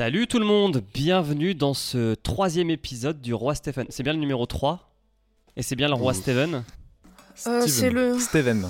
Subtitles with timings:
[0.00, 3.84] Salut tout le monde, bienvenue dans ce troisième épisode du Roi Stephen.
[3.90, 4.90] C'est bien le numéro 3
[5.56, 6.16] Et c'est bien le Roi Ouh.
[6.16, 6.64] Steven
[7.46, 8.66] Euh, c'est le- Steven.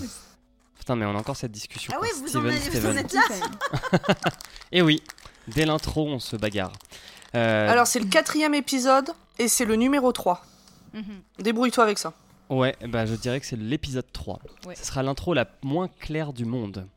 [0.76, 1.92] Putain mais on a encore cette discussion.
[1.94, 3.20] Ah oui, vous, en Steven, avez- vous en êtes là
[4.72, 5.04] Et oui,
[5.46, 6.72] dès l'intro on se bagarre.
[7.36, 10.44] Euh, Alors, c'est le quatrième épisode et c'est le numéro 3.
[10.94, 11.04] Mhm.
[11.38, 12.12] Débrouille-toi avec ça.
[12.48, 14.40] Ouais, bah je dirais que c'est l'épisode 3.
[14.66, 14.74] Ouais.
[14.74, 16.88] Ce sera l'intro la moins claire du monde.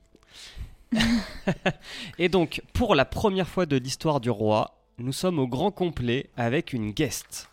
[2.19, 6.29] Et donc, pour la première fois de l'histoire du roi, nous sommes au grand complet
[6.37, 7.49] avec une guest.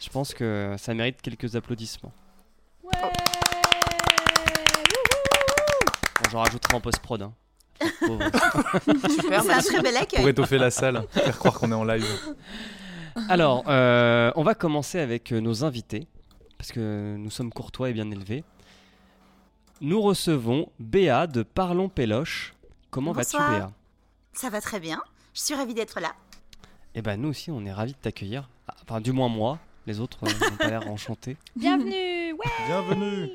[0.00, 2.12] Je pense que ça mérite quelques applaudissements.
[2.84, 2.90] Ouais
[6.22, 7.22] Bon, J'en rajouterai en post-prod.
[7.22, 7.32] hein.
[9.10, 10.28] Super, C'est un très bel Pour accueil.
[10.28, 12.04] étoffer la salle, faire croire qu'on est en live.
[13.28, 16.06] Alors, euh, on va commencer avec euh, nos invités,
[16.56, 18.44] parce que nous sommes courtois et bien élevés.
[19.80, 22.52] Nous recevons Béa de Parlons Péloche.
[22.90, 23.36] Comment vas-tu.
[23.36, 23.70] Béa?
[24.32, 25.02] Ça va très bien.
[25.34, 26.14] Je suis ravie d'être là.
[26.94, 28.48] Eh ben nous aussi, on est ravis de t'accueillir.
[28.66, 29.58] Ah, Enfin, du moins moi.
[29.86, 31.36] Les autres euh, n'ont pas l'air enchantés.
[31.56, 33.30] Bienvenue Ouais Bienvenue.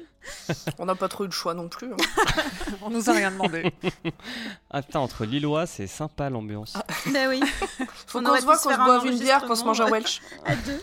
[0.77, 1.91] On n'a pas trop eu le choix non plus.
[1.91, 1.97] hein.
[2.81, 3.71] On nous a rien demandé.
[4.69, 6.75] Ah putain, entre Lillois, c'est sympa l'ambiance.
[7.11, 7.41] Ben oui.
[8.07, 9.63] Faut On qu'on aurait se voit, pu se qu'on se boive une bière, qu'on se
[9.65, 10.21] mange un Welsh.
[10.45, 10.81] À deux.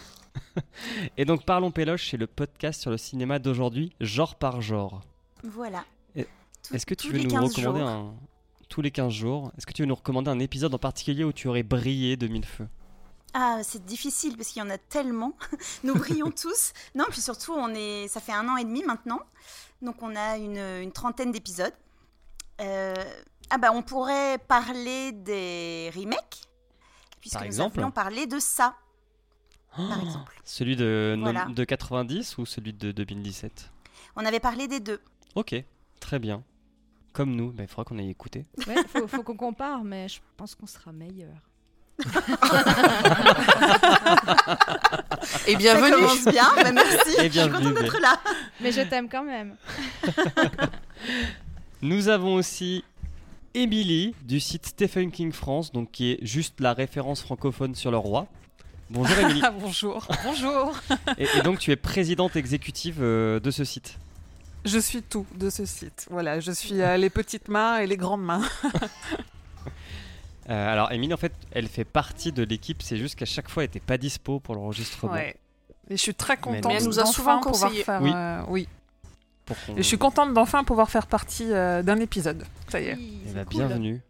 [1.17, 5.01] Et donc, Parlons Péloche, c'est le podcast sur le cinéma d'aujourd'hui, genre par genre.
[5.43, 5.85] Voilà.
[6.73, 7.89] Est-ce que tu tous veux nous 15 recommander jours.
[7.89, 8.15] un...
[8.71, 11.33] Tous les 15 jours, est-ce que tu veux nous recommander un épisode en particulier où
[11.33, 12.69] tu aurais brillé de mille feux?
[13.35, 15.35] Ah, c'est difficile parce qu'il y en a tellement.
[15.85, 16.73] Nous brillons tous.
[16.95, 19.21] Non, puis surtout, on est, ça fait un an et demi maintenant.
[19.83, 21.73] Donc, on a une, une trentaine d'épisodes.
[22.61, 22.95] Euh,
[23.51, 26.41] ah, bah, on pourrait parler des remakes.
[27.21, 28.77] Puisque Par nous exemple avions parlé de ça,
[29.77, 30.41] par Oh, exemple.
[30.45, 31.45] Celui de, Voilà.
[31.47, 33.71] de 90 ou celui de 2017
[34.17, 35.01] On avait parlé des deux.
[35.35, 35.55] Ok,
[36.01, 36.43] très bien.
[37.13, 38.45] Comme nous, il faudra qu'on aille écouter.
[38.67, 41.35] Ouais, faut, faut qu'on compare, mais je pense qu'on sera meilleur.
[45.47, 45.93] Et Ça bienvenue.
[45.93, 46.49] commence bien.
[46.57, 47.17] Bah, merci.
[47.21, 48.19] Et Je suis contente d'être là.
[48.61, 49.57] Mais je t'aime quand même.
[51.83, 52.85] Nous avons aussi
[53.55, 57.97] Émilie du site Stephen King France, donc qui est juste la référence francophone sur le
[57.97, 58.27] roi.
[58.91, 59.41] Bonjour Émilie.
[59.45, 60.07] Ah, bonjour.
[60.25, 60.73] Bonjour.
[61.19, 63.99] et, et donc tu es présidente exécutive euh, de ce site.
[64.65, 66.07] Je suis tout de ce site.
[66.11, 68.43] Voilà, je suis euh, les petites mains et les grandes mains.
[70.49, 73.63] Euh, alors Émilie en fait elle fait partie de l'équipe, c'est juste qu'à chaque fois
[73.63, 75.13] elle n'était pas dispo pour l'enregistrement.
[75.13, 75.37] Ouais.
[75.89, 77.85] Et je suis très contente Mais elle nous a souvent conseillé.
[77.85, 78.03] faire.
[78.03, 78.11] Oui.
[78.13, 78.67] euh, oui.
[79.69, 82.45] Et je suis contente d'enfin pouvoir faire partie euh, d'un épisode.
[82.69, 82.95] Ça y est.
[82.95, 83.57] Oui, Eh ben, cool.
[83.59, 84.01] bienvenue.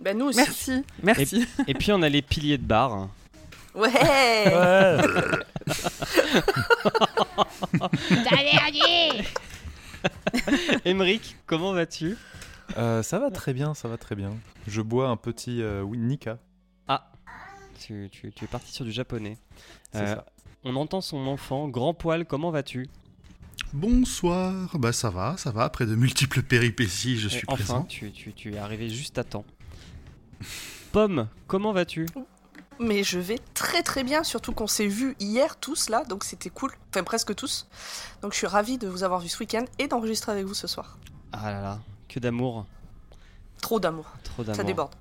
[0.00, 0.36] Ben, nous aussi.
[0.38, 1.46] Merci, merci.
[1.66, 3.08] Et puis on a les piliers de bar.
[3.74, 3.90] Ouais.
[8.28, 9.24] Tavernier
[10.84, 12.16] Émeric, comment vas-tu?
[12.76, 14.30] Euh, ça va très bien, ça va très bien.
[14.66, 16.38] Je bois un petit euh, Nika.
[16.88, 17.10] Ah,
[17.78, 19.38] tu, tu- tu es parti sur du japonais.
[19.96, 20.26] Euh, ça.
[20.64, 22.88] On entend son enfant, grand poil, comment vas-tu?
[23.72, 27.82] Bonsoir, bah ça va, ça va, après de multiples péripéties, je Et suis enfin, présent.
[27.84, 29.44] tu, tu- tu es arrivé juste à temps.
[30.92, 32.06] Pomme, comment vas-tu?
[32.82, 36.48] Mais je vais très très bien, surtout qu'on s'est vus hier tous là, donc c'était
[36.48, 36.72] cool.
[36.88, 37.68] Enfin, presque tous.
[38.22, 40.66] Donc je suis ravie de vous avoir vu ce week-end et d'enregistrer avec vous ce
[40.66, 40.98] soir.
[41.32, 42.64] Ah là là, que d'amour,
[43.60, 44.06] Trop d'amour.
[44.24, 44.56] trop d'amour.
[44.56, 44.94] Ça déborde.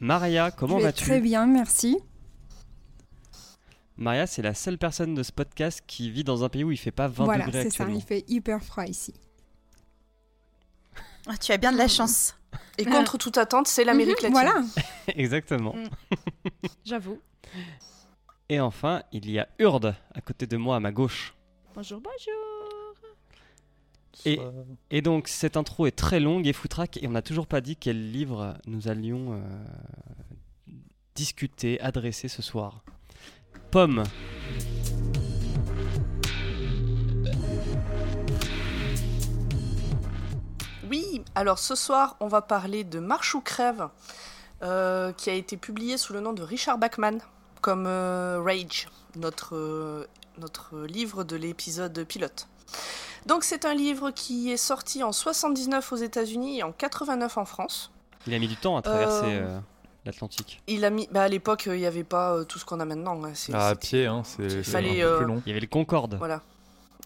[0.00, 1.98] Maria, comment vas-tu Très bien, merci.
[3.98, 6.78] Maria, c'est la seule personne de ce podcast qui vit dans un pays où il
[6.78, 9.12] fait pas 20 voilà, degrés c'est ça, il fait hyper froid ici.
[11.26, 12.34] Ah, tu as bien de la chance.
[12.78, 14.30] Et contre toute attente, c'est l'Amérique latine.
[14.32, 14.54] Voilà,
[15.08, 15.74] Exactement.
[16.84, 17.20] J'avoue.
[18.48, 21.34] Et enfin, il y a Urde à côté de moi à ma gauche.
[21.74, 22.34] Bonjour, bonjour.
[24.24, 24.40] Et-
[24.90, 27.76] Et donc cette intro est très longue et foutraque et on n'a toujours pas dit
[27.76, 30.72] quel livre nous allions euh,
[31.14, 32.82] discuter, adresser ce soir.
[33.70, 34.02] Pomme.
[40.90, 43.88] Oui, alors ce soir, on va parler de Marche ou crève,
[44.62, 47.18] euh, qui a été publié sous le nom de Richard Bachman,
[47.60, 50.06] comme euh, Rage, notre, euh,
[50.38, 52.48] notre livre de l'épisode pilote.
[53.26, 57.44] Donc c'est un livre qui est sorti en 79 aux États-Unis et en 89 en
[57.44, 57.90] France.
[58.26, 59.60] Il a mis du temps à traverser Euh, euh,
[60.06, 60.62] l'Atlantique.
[60.66, 62.84] Il a mis, bah à l'époque, il n'y avait pas euh, tout ce qu'on a
[62.84, 63.22] maintenant.
[63.24, 65.42] hein, c'est- Ah, à pied, hein, c'est c'est un fallait, peu euh, plus long.
[65.44, 66.14] Il y avait le Concorde.
[66.16, 66.40] Voilà.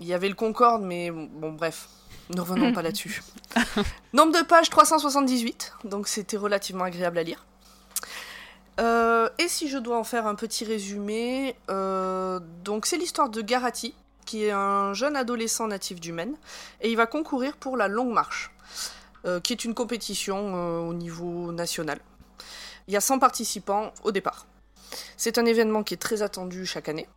[0.00, 1.88] Il y avait le Concorde, mais bon, bref,
[2.31, 3.23] ne revenons pas là-dessus.
[4.13, 7.45] Nombre de pages 378, donc c'était relativement agréable à lire.
[8.81, 13.43] Euh, et si je dois en faire un petit résumé, euh, donc c'est l'histoire de
[13.43, 16.35] Garati, qui est un jeune adolescent natif du Maine,
[16.81, 18.51] et il va concourir pour la Longue Marche,
[19.27, 21.99] euh, qui est une compétition au niveau national.
[22.89, 24.47] Il y a 100 participants au départ.
[25.17, 27.09] C'est un événement qui est très attendu chaque année.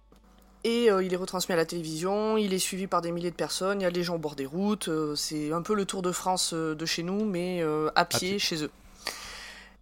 [0.65, 3.35] Et euh, il est retransmis à la télévision, il est suivi par des milliers de
[3.35, 5.85] personnes, il y a les gens au bord des routes, euh, c'est un peu le
[5.85, 8.39] Tour de France euh, de chez nous, mais euh, à, pied pied.
[8.39, 8.71] chez eux.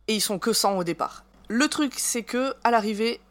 [0.09, 1.23] Et ils sont que 100 au départ.
[1.47, 3.21] Le truc, c'est que à l'arrivée,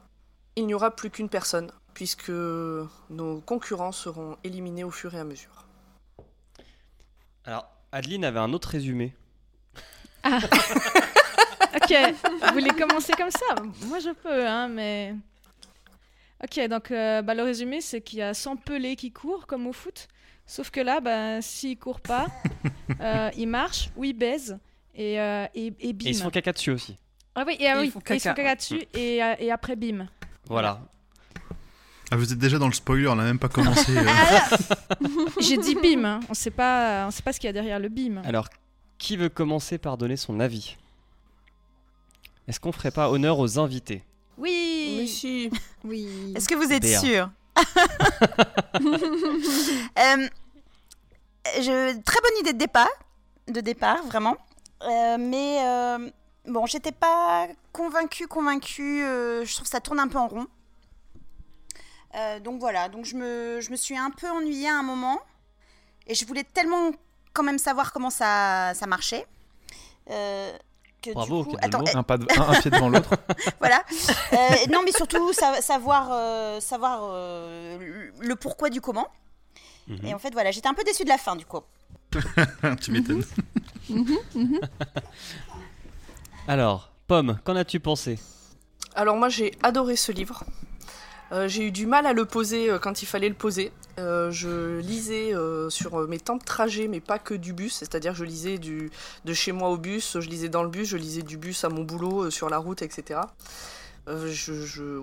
[0.57, 5.25] il n'y aura plus qu'une personne, puisque nos concurrents seront éliminés au fur et à
[5.25, 5.67] mesure.
[7.45, 9.15] Alors, Adeline avait un autre résumé.
[11.75, 11.97] Ok,
[12.43, 13.55] vous voulez commencer comme ça?
[13.87, 15.15] Moi je peux, hein, mais.
[16.45, 19.67] Ok, donc euh, bah, le résumé c'est qu'il y a 100 pelés qui courent comme
[19.67, 20.09] au foot.
[20.47, 22.27] Sauf que là, bah, s'ils courent pas,
[23.01, 24.59] euh, ils marchent ou ils baisent
[24.95, 26.05] et, euh, et, et Et bim.
[26.09, 26.97] ils se font caca dessus aussi.
[27.35, 28.35] Ah oui, et, ah ils font ils se font caca.
[28.35, 30.07] caca dessus et, et après bim.
[30.47, 30.81] Voilà.
[32.11, 33.97] Ah, vous êtes déjà dans le spoiler, on n'a même pas commencé.
[33.97, 34.05] euh.
[35.41, 36.21] J'ai dit bim, hein.
[36.29, 38.21] on sait pas, on sait pas ce qu'il y a derrière le bim.
[38.25, 38.49] Alors,
[38.99, 40.77] qui veut commencer par donner son avis?
[42.49, 44.03] Est-ce qu'on ferait pas honneur aux invités?
[44.37, 44.72] Oui.
[45.85, 46.33] Oui.
[46.37, 47.31] Est-ce que vous êtes sûr
[49.99, 50.29] Euh,
[51.57, 52.89] je, Très bonne idée de départ,
[53.49, 54.37] de départ vraiment.
[54.83, 56.11] Euh, mais euh,
[56.47, 59.03] bon, j'étais pas convaincue, convaincue.
[59.05, 60.47] euh, je trouve que ça tourne un peu en rond.
[62.15, 65.21] Euh, donc voilà, donc je me, je me suis un peu ennuyée à un moment.
[66.07, 66.91] Et je voulais tellement
[67.33, 69.27] quand même savoir comment ça, ça marchait.
[71.03, 71.57] Que Bravo, du coup...
[71.61, 71.85] Attends.
[71.95, 73.11] Un, pas de- un- un pied devant l'autre.
[73.59, 73.83] voilà.
[74.33, 74.37] Euh,
[74.73, 79.09] non, mais surtout sa- savoir, euh, savoir euh, le- pourquoi du comment.
[79.89, 80.07] Mhm.
[80.07, 81.61] Et en fait, voilà, j'étais un peu déçue de la fin du coup.
[82.81, 83.25] tu m'étonnes.
[86.49, 88.19] Alors, Pomme, qu'en as-tu pensé?
[88.95, 90.45] Alors moi j'ai adoré ce livre.
[91.33, 93.73] Euh, j'ai eu du mal à le poser euh, quand il fallait le poser.
[93.99, 95.35] Euh, je lisais
[95.71, 97.75] sur mes temps de trajet, mais pas que du bus.
[97.75, 101.23] C'est-à-dire je lisais de chez moi au bus, je lisais dans le bus, je lisais
[101.23, 103.21] du bus à mon boulot, sur la route, etc.
[104.09, 104.31] Je,
[104.65, 104.99] je-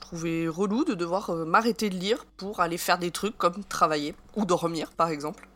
[0.00, 4.44] trouvais relou de devoir m'arrêter de lire pour aller faire des trucs comme travailler ou
[4.44, 5.46] dormir, par exemple.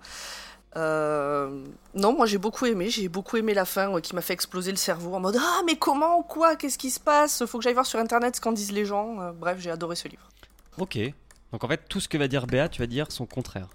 [0.76, 4.32] Euh, non, moi j'ai beaucoup aimé, j'ai beaucoup aimé la fin euh, qui m'a fait
[4.32, 7.44] exploser le cerveau en mode Ah, mais comment, quoi, qu'est-ce qui se passe?
[7.46, 9.20] Faut que j'aille voir sur internet ce qu'en disent les gens.
[9.20, 10.28] Euh, bref, j'ai adoré ce livre.
[10.78, 10.98] Ok.
[11.52, 13.68] Donc en fait, tout ce que va dire Béa, tu vas dire son contraire.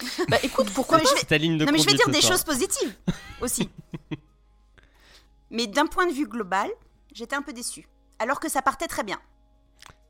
[0.28, 2.20] Bah écoute, pourquoi mais je vais- ta ligne de non, mais je vais dire des
[2.20, 2.32] soir.
[2.32, 2.94] choses positives
[3.40, 3.70] aussi.
[5.50, 6.68] mais d'un point de vue global,
[7.12, 7.86] j'étais un peu déçue.
[8.18, 9.20] Alors que ça partait très bien.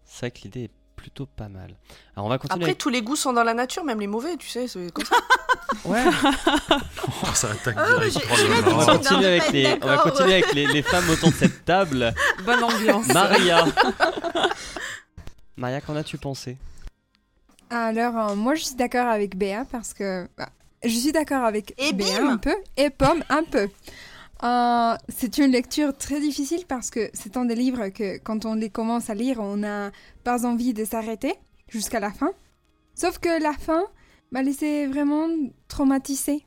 [0.07, 0.71] C'est vrai que l'idée est
[1.05, 1.75] plutôt pas mal.
[2.17, 2.55] Alors on va continuer.
[2.63, 4.91] Après, avec- tous les goûts sont dans la nature, même les mauvais, tu sais, c'est
[4.91, 5.17] comme ça.
[5.85, 6.03] Ouais.
[6.07, 8.13] Oh, ça attaque Oh, direct.
[8.19, 10.83] j'ai- j'ai là on va continuer Non, avec les, on va continuer avec les, les
[10.83, 12.15] femmes autour de cette table.
[12.47, 13.07] Bonne ambiance.
[13.09, 13.65] Maria.
[15.57, 16.57] Maria, qu'en as-tu pensé?
[17.71, 20.49] Alors, euh, moi, je suis d'accord avec Béa parce que bah,
[20.85, 23.69] je suis d'accord avec Et Béa bim un peu et Pomme un peu.
[24.45, 28.55] Euh, c'est une lecture très difficile parce que c'est un des livres que quand on
[28.55, 29.91] les commence à lire, on n'a
[30.23, 31.35] pas envie de s'arrêter
[31.69, 32.31] jusqu'à la fin.
[32.95, 33.85] Sauf que la fin
[34.33, 35.29] m'a laissé vraiment
[35.69, 36.45] traumatisée.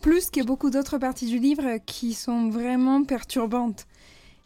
[0.00, 3.86] Plus que beaucoup d'autres parties du livre qui sont vraiment perturbantes.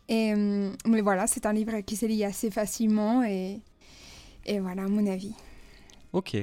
[0.09, 3.61] Et, euh, mais voilà, c'est un livre qui se lit assez facilement et,
[4.45, 5.35] et voilà mon avis.
[6.13, 6.37] Ok.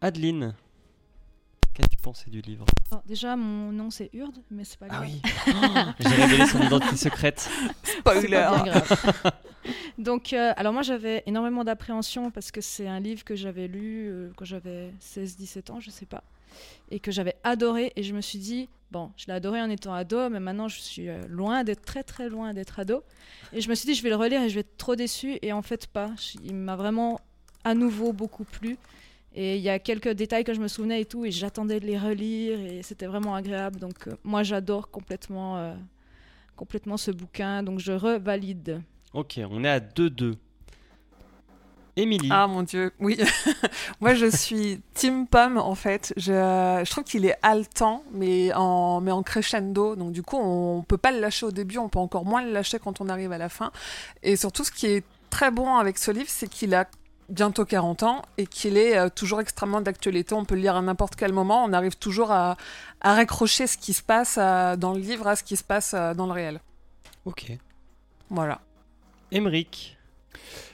[0.00, 0.54] Adeline,
[1.78, 2.64] qu'as-tu pensé du livre?
[2.90, 5.08] Alors, déjà, mon nom c'est Urde, mais c'est pas Ah grave.
[5.08, 5.20] oui
[6.00, 7.48] J'ai révélé son identité secrète.
[7.82, 8.48] C'est pas Spoiler.
[9.98, 14.08] Donc, euh, alors moi j'avais énormément d'appréhension parce que c'est un livre que j'avais lu
[14.08, 16.22] euh, quand j'avais 16-17 ans, je sais pas,
[16.90, 17.92] et que j'avais adoré.
[17.96, 20.78] Et je me suis dit, bon, je l'ai adoré en étant ado, mais maintenant je
[20.80, 23.02] suis euh, loin d'être très très loin d'être ado.
[23.52, 25.38] Et je me suis dit, je vais le relire et je vais être trop déçue.
[25.42, 26.10] Et en fait, pas.
[26.16, 27.20] Je- Il m'a vraiment
[27.64, 28.78] à nouveau beaucoup plu.
[29.34, 31.86] Et il y a quelques détails que je me souvenais et tout, et j'attendais de
[31.86, 33.78] les relire, et c'était vraiment agréable.
[33.78, 35.74] Donc, euh, moi j'adore complètement, euh,
[36.56, 38.80] complètement ce bouquin, donc je revalide.
[39.12, 40.34] Ok, on est à 2-2.
[41.98, 43.18] Émilie, Ah mon dieu, oui.
[44.00, 46.14] Moi je suis Team Pomme en fait.
[46.16, 49.96] Je, je trouve qu'il est haletant, mais en, mais en crescendo.
[49.96, 52.52] Donc du coup, on peut pas le lâcher au début, on peut encore moins le
[52.52, 53.72] lâcher quand on arrive à la fin.
[54.22, 56.84] Et surtout, ce qui est très bon avec ce livre, c'est qu'il a
[57.28, 60.34] bientôt 40 ans et qu'il est euh, toujours extrêmement d'actualité.
[60.34, 61.64] On peut le lire à n'importe quel moment.
[61.64, 62.56] On arrive toujours à,
[63.00, 65.94] à raccrocher ce qui se passe euh, dans le livre à ce qui se passe
[65.94, 66.60] euh, dans le réel.
[67.24, 67.52] ok.
[68.30, 68.60] Voilà.
[69.30, 69.96] Émeric,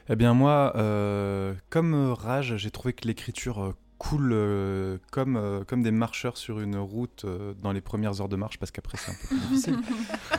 [0.09, 5.83] Eh bien moi, euh, comme Rage, j'ai trouvé que l'écriture coule euh, comme, euh, comme
[5.83, 9.11] des marcheurs sur une route euh, dans les premières heures de marche, parce qu'après c'est
[9.13, 9.79] un peu plus difficile.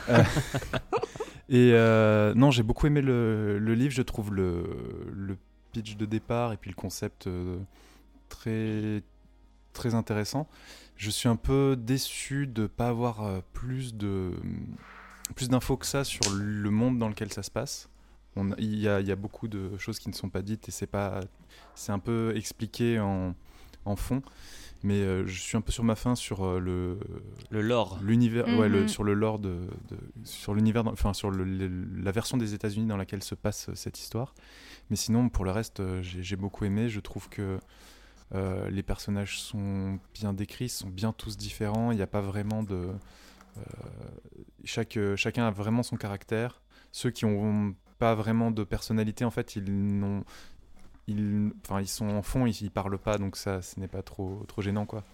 [0.08, 0.22] Euh,
[1.48, 4.64] et euh, non, j'ai beaucoup aimé le, le livre, je trouve le,
[5.12, 5.36] le
[5.76, 7.58] pitch de départ et puis le concept euh,
[8.28, 9.02] très,
[9.72, 10.48] très intéressant.
[10.96, 14.32] Je suis un peu déçu de ne pas avoir euh, plus de
[15.34, 17.88] plus d'infos que ça sur le monde dans lequel ça se passe.
[18.36, 20.68] On, il, y a, il y a beaucoup de choses qui ne sont pas dites
[20.68, 21.20] et c'est pas,
[21.74, 23.34] c'est un peu expliqué en,
[23.84, 24.22] en fond.
[24.82, 26.98] Mais euh, je suis un peu sur ma fin sur euh, le
[27.50, 27.98] Le lore.
[28.02, 28.88] l'univers, ouais, le- Mhm.
[28.88, 29.48] sur le lore de,
[29.90, 33.70] de- sur l'univers, enfin sur le- le- la version des États-Unis dans laquelle se passe
[33.74, 34.34] cette histoire.
[34.90, 36.88] Mais sinon, pour le reste, euh, j'ai beaucoup aimé.
[36.88, 37.58] Je trouve que
[38.34, 41.92] euh, les personnages sont bien décrits, sont bien tous différents.
[41.92, 42.90] Il n'y a pas vraiment de
[43.58, 43.62] euh,
[44.64, 46.60] chaque chacun a vraiment son caractère.
[46.92, 50.24] Ceux qui ont pas vraiment de personnalité, en fait, ils n'ont
[51.08, 54.02] ils, enfin, ils sont en fond, ils, ils parlent pas, donc ça, ce n'est pas
[54.02, 55.04] trop, trop gênant, quoi.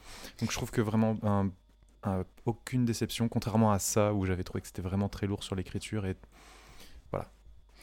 [0.40, 1.50] Donc je trouve que vraiment un,
[2.04, 5.54] un- aucune déception, contrairement à ça où j'avais trouvé que c'était vraiment très lourd sur
[5.54, 6.16] l'écriture et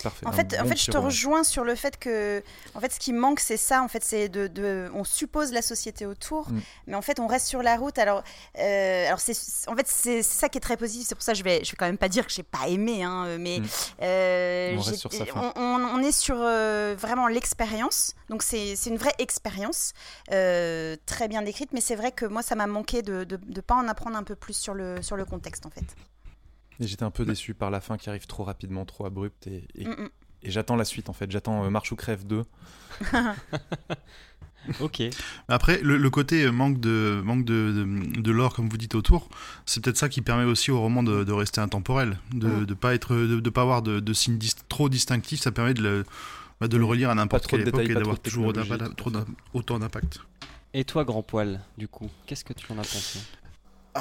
[0.04, 0.26] parfait.
[0.26, 1.06] En fait, en bon fait, je te roman.
[1.06, 2.44] rejoins sur le fait que,
[2.76, 3.82] en fait, ce qui manque, c'est ça.
[3.84, 6.60] En fait, c'est de, de- on suppose la société autour, Mm.
[6.88, 7.98] mais en fait, on reste sur la route.
[8.00, 8.24] Alors,
[8.58, 9.34] euh, alors c'est,
[9.68, 11.08] en fait, c'est ça qui est très positif.
[11.08, 12.68] C'est pour ça que je vais, je vais quand même pas dire que j'ai pas
[12.68, 13.66] aimé, hein, mais Mm.
[14.02, 15.54] euh, On reste sur sa fin.
[15.56, 18.16] on, on- on est sur euh, vraiment l'expérience.
[18.30, 19.94] Donc, c'est c'est une vraie expérience,
[20.32, 21.72] euh, très bien décrite.
[21.74, 24.36] Mais c'est vrai que moi, ça m'a manqué de, de pas en apprendre un peu
[24.36, 25.84] plus sur le, sur le contexte, en fait.
[26.80, 29.68] Et j'étais un peu déçu par la fin qui arrive trop rapidement, trop abrupte et,
[29.76, 30.10] et, Mm, mm.
[30.44, 31.30] et j'attends la suite en fait.
[31.32, 32.44] J'attends euh, Marche ou Crève 2.
[34.82, 35.02] Ok.
[35.48, 38.94] Après, le, le côté euh, manque de manque de, de, de lore, comme vous dites
[38.94, 39.30] autour,
[39.66, 42.66] c'est peut-être ça qui permet aussi au roman de, de rester intemporel, de Mm.
[42.66, 45.40] ne pas être, de, de pas avoir de, de signes dis- trop distinctifs.
[45.40, 46.06] Ça permet de le,
[46.60, 48.54] bah, de le relire à n'importe quelle époque détails, et d'avoir toujours
[48.98, 49.12] trop
[49.54, 50.20] autant d'impact.
[50.74, 53.20] Et toi, grand poil, du coup, qu'est-ce que tu en as pensé?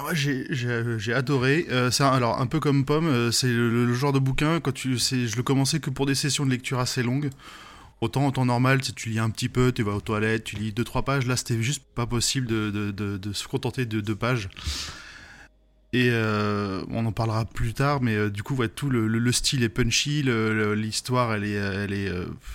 [0.07, 1.67] Ah j'ai- adoré.
[1.71, 4.97] Euh, un- alors un peu comme Pomme, euh, c'est le, genre de bouquin quand tu,
[4.99, 7.31] je le commençais que pour des sessions de lecture assez longues.
[8.01, 10.73] Autant en temps normal, tu lis un petit peu, tu vas aux toilettes, tu lis
[10.73, 11.27] deux trois pages.
[11.27, 14.49] Là, c'était juste pas possible de, se contenter de deux pages.
[15.95, 19.19] Et euh, on en parlera plus tard, mais euh, du coup, ouais, tout le, le-
[19.19, 22.05] le style est punchy, l'histoire, elle est, elle est,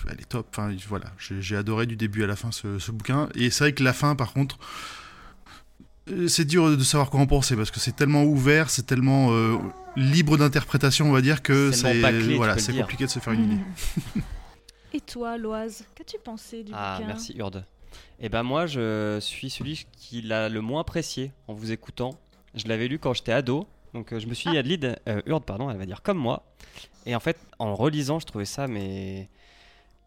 [0.08, 0.46] elle est top.
[0.50, 3.28] Enfin, voilà, j'ai adoré du début à la fin ce, ce bouquin.
[3.34, 4.58] Et c'est vrai que la fin, par contre,
[6.28, 9.56] c'est dur de savoir quoi en penser parce que c'est tellement ouvert, c'est tellement euh,
[9.96, 12.00] libre d'interprétation, on va dire que C'est
[12.36, 13.62] voilà, c'est compliqué de se faire une idée.
[14.92, 17.64] Et toi, Loise, qu'as-tu pensé du Ah, bouquin merci Urde.
[18.20, 22.18] Et ben moi, je suis celui qui l'a le moins apprécié en vous écoutant.
[22.54, 25.44] Je l'avais lu quand j'étais ado, donc euh, je me suis dit, Adlid, euh, Urde,
[25.44, 26.44] pardon, elle va dire comme moi.
[27.06, 29.28] Et en fait, en relisant, je trouvais ça mais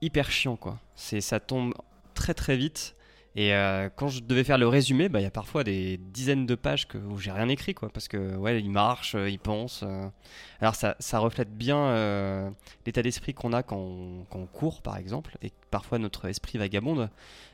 [0.01, 0.79] hyper chiant quoi.
[0.95, 1.73] C'est ça tombe
[2.13, 2.95] très très vite.
[3.39, 6.47] Et euh, quand je devais faire le résumé, bah, il y a parfois des dizaines
[6.47, 9.37] de pages que, où j'ai rien écrit, quoi, parce que ouais, il marche, euh, il
[9.37, 9.83] pense.
[9.83, 10.09] euh.
[10.59, 12.51] Alors ça, reflète bien
[12.87, 17.11] l'état d'esprit qu'on a quand on, court, par exemple, et parfois notre esprit vagabonde.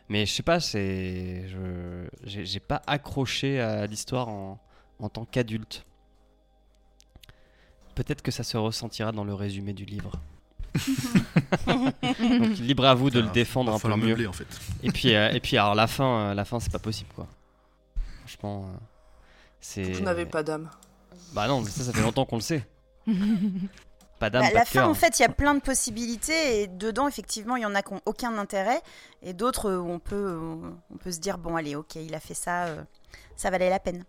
[0.08, 4.62] Mais je sais pas, c'est, je, j'ai j'ai pas accroché à l'histoire en,
[5.00, 5.86] en tant qu'adulte.
[7.96, 10.13] Peut-être que ça se ressentira dans le résumé du livre.
[11.68, 14.08] Donc libre à vous de le défendre un peu mieux.
[14.08, 14.48] meubler, en fait.
[14.82, 17.27] Et puis, euh, et puis alors la fin, euh, la fin c'est pas possible quoi.
[18.25, 18.77] Franchement, euh,
[19.62, 19.84] c'est.
[19.84, 20.70] Vous n'avez pas d'âme.
[21.34, 22.65] Bah non, mais ça, ça fait longtemps qu'on le sait.
[24.20, 24.89] Pas d'âme, Bah, pas la de fin, cœur.
[24.89, 27.82] en fait, il y a plein de possibilités et dedans, effectivement, il y en a
[27.82, 28.80] qui n'ont aucun intérêt
[29.24, 30.39] et d'autres où on peut,
[30.92, 32.84] on peut se dire bon, allez, ok, il a fait ça, euh,
[33.36, 34.06] ça valait la peine.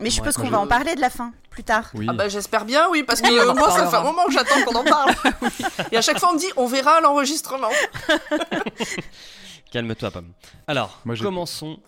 [0.00, 1.90] Mais je suppose qu'on va en parler de la fin plus tard.
[1.94, 2.06] Oui.
[2.08, 4.32] Ah bah j'espère bien, oui, parce que Oui, euh, moi ça fait un moment que
[4.32, 5.12] j'attends qu'on en parle.
[5.92, 7.68] Et à chaque fois on me dit on verra l'enregistrement.
[9.72, 10.32] Calme-toi, Pomme.
[10.66, 11.78] Alors, Moi, commençons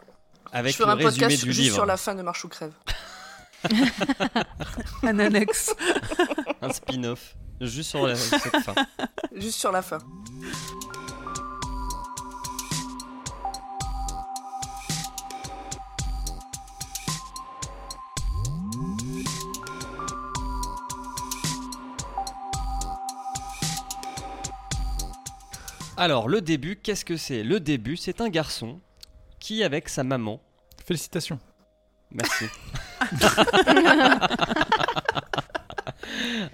[0.53, 1.75] avec Je le un résumé podcast du juste livre.
[1.77, 2.73] sur la fin de Marche ou Crève.
[5.03, 5.75] Un annexe.
[6.61, 7.35] Un spin-off.
[7.61, 8.75] Juste sur la- cette fin.
[9.35, 9.99] Juste sur la fin.
[26.01, 27.43] Alors, le début, qu'est-ce que c'est?
[27.43, 28.81] Le début, c'est un garçon
[29.39, 30.41] qui, avec sa maman,
[30.87, 31.39] Félicitations.
[32.11, 32.47] Merci.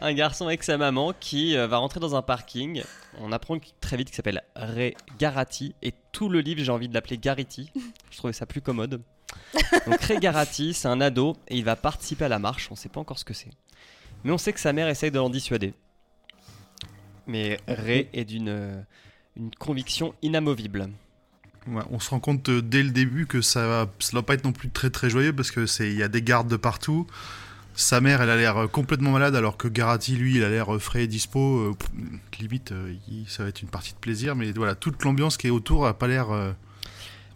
[0.01, 2.83] un garçon avec sa maman qui euh, va rentrer dans un parking.
[3.21, 5.77] On apprend très vite qu'il s'appelle Ray Garati.
[5.81, 7.71] Et tout le livre, j'ai envie de l'appeler Garity.
[8.11, 9.01] Je trouvais ça plus commode.
[9.87, 12.69] Donc Ray Garati, c'est un ado et il va participer à la marche.
[12.73, 13.51] On sait pas encore ce que c'est.
[14.25, 15.73] Mais on sait que sa mère essaye de l'en dissuader.
[17.29, 18.83] Mais Ray est d'une euh,
[19.37, 20.89] une conviction inamovible.
[21.69, 24.35] Ouais, on se rend compte euh, dès le début que ça va, ça va pas
[24.35, 26.57] être non plus très très joyeux parce que c'est il y a des gardes de
[26.57, 27.07] partout.
[27.75, 30.75] Sa mère, elle a l'air euh, complètement malade alors que Garati, lui, il a l'air
[30.75, 31.59] euh, frais et dispo.
[31.59, 35.03] euh, pff, limite, euh, il- ça va être une partie de plaisir, mais voilà, toute
[35.05, 36.59] l'ambiance qui est autour a pas l'air, euh, pas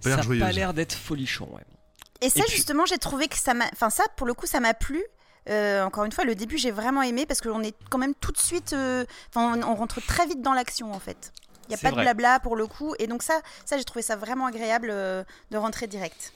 [0.02, 0.54] Ça l'air n'a pas joyeuse.
[0.56, 1.48] l'air d'être folichon.
[1.52, 1.62] Ouais.
[2.22, 3.64] Et ça, puis- justement, j'ai trouvé que ça m'a.
[3.72, 5.02] Enfin, ça, pour le coup, ça m'a plu.
[5.48, 8.30] Euh, encore une fois, le début, j'ai vraiment aimé parce qu'on est quand même tout
[8.32, 8.72] de suite.
[8.74, 9.04] euh,
[9.34, 11.32] Enfin, on, on rentre très vite dans l'action en fait.
[11.70, 12.94] Il n'y a pas de blabla pour le coup.
[12.98, 16.32] Et donc, ça, ça j'ai trouvé ça vraiment agréable euh, de rentrer direct.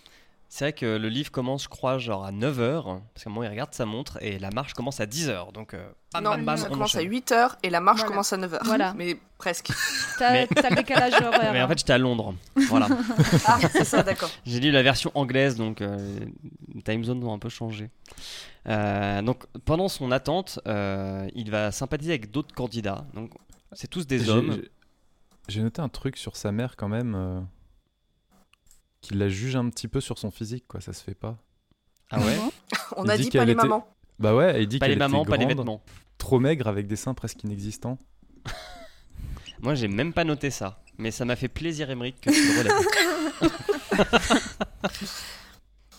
[0.48, 3.42] C'est vrai que le livre commence, je crois, genre à 9h, parce qu'à un moment
[3.42, 5.52] il regarde sa montre et la marche commence à 10h.
[5.52, 7.10] Donc, euh, bam, non, bam, bam, ça commence à enchaîne.
[7.10, 8.10] 8h et la marche Voilà.
[8.12, 8.58] commence à 9h.
[8.64, 8.94] Voilà.
[8.96, 9.72] Mais presque.
[10.18, 11.50] T'as Mais- le décalage horaire.
[11.52, 12.34] Mais en fait, j'étais à Londres.
[12.68, 12.86] Voilà.
[13.46, 14.30] Ah, c'est ça, d'accord.
[14.46, 16.20] J'ai lu la version anglaise, donc euh,
[16.72, 17.90] les time zones ont un peu changé.
[18.68, 23.06] Euh, donc, pendant son attente, euh, il va sympathiser avec d'autres candidats.
[23.14, 23.32] Donc,
[23.72, 24.62] c'est tous des hommes.
[25.48, 27.14] J'ai- noté un truc sur sa mère quand même.
[27.14, 27.40] euh,
[29.00, 30.80] qui la juge un petit peu sur son physique, quoi.
[30.80, 31.36] Ça se fait pas.
[32.10, 32.38] Ah ouais
[32.96, 33.86] On Il a dit dit pas les était- mamans.
[34.18, 35.82] Bah ouais, il dit Pas les mamans, était pas les vêtements.
[36.16, 37.98] Trop maigre avec des seins presque inexistants.
[39.60, 40.80] Moi, j'ai même pas noté ça.
[40.96, 42.72] Mais ça m'a fait plaisir, Émeric, que tu le relèves.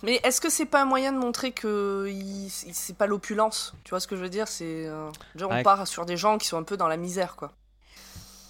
[0.04, 3.74] Mais est-ce que c'est pas un moyen de montrer que il- c'est pas l'opulence?
[3.84, 4.48] Tu vois ce que je veux dire?
[4.48, 5.64] C'est euh, genre on Ouais.
[5.64, 7.54] part sur des gens qui sont un peu dans la misère, quoi.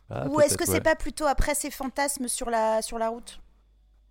[0.10, 0.82] Ah, Ou est-ce que c'est ouais.
[0.82, 3.40] pas plutôt après ses fantasmes sur la, sur la route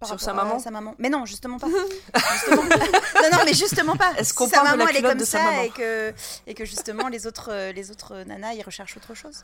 [0.01, 1.69] Par Sur sa maman sa maman Mais non, justement pas.
[2.33, 4.13] Justement- non, non, mais justement pas.
[4.17, 5.63] Est-ce Si qu'on sa parle de maman la elle est comme de sa ça maman
[5.63, 6.13] et que,
[6.49, 9.41] et que justement les autres, euh, les autres nanas ils recherchent autre chose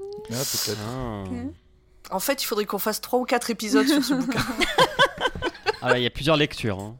[0.00, 0.78] Ah, peut-être.
[0.86, 1.24] Ah.
[2.14, 4.40] En fait, il faudrait qu'on fasse 3 ou 4 épisodes sur ce bouquin.
[5.82, 6.78] Ah bah, il y a plusieurs lectures.
[6.80, 6.96] hein.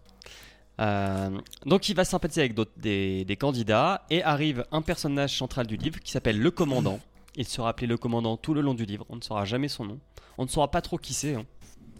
[0.80, 1.30] Euh,
[1.66, 5.98] donc il va sympathiser avec des, des candidats et arrive un personnage central du livre
[6.00, 7.00] qui s'appelle le commandant.
[7.38, 9.06] Il sera appelé le commandant tout le long du livre.
[9.08, 10.00] On ne saura jamais son nom.
[10.38, 11.46] On ne saura pas trop qui c'est, hein.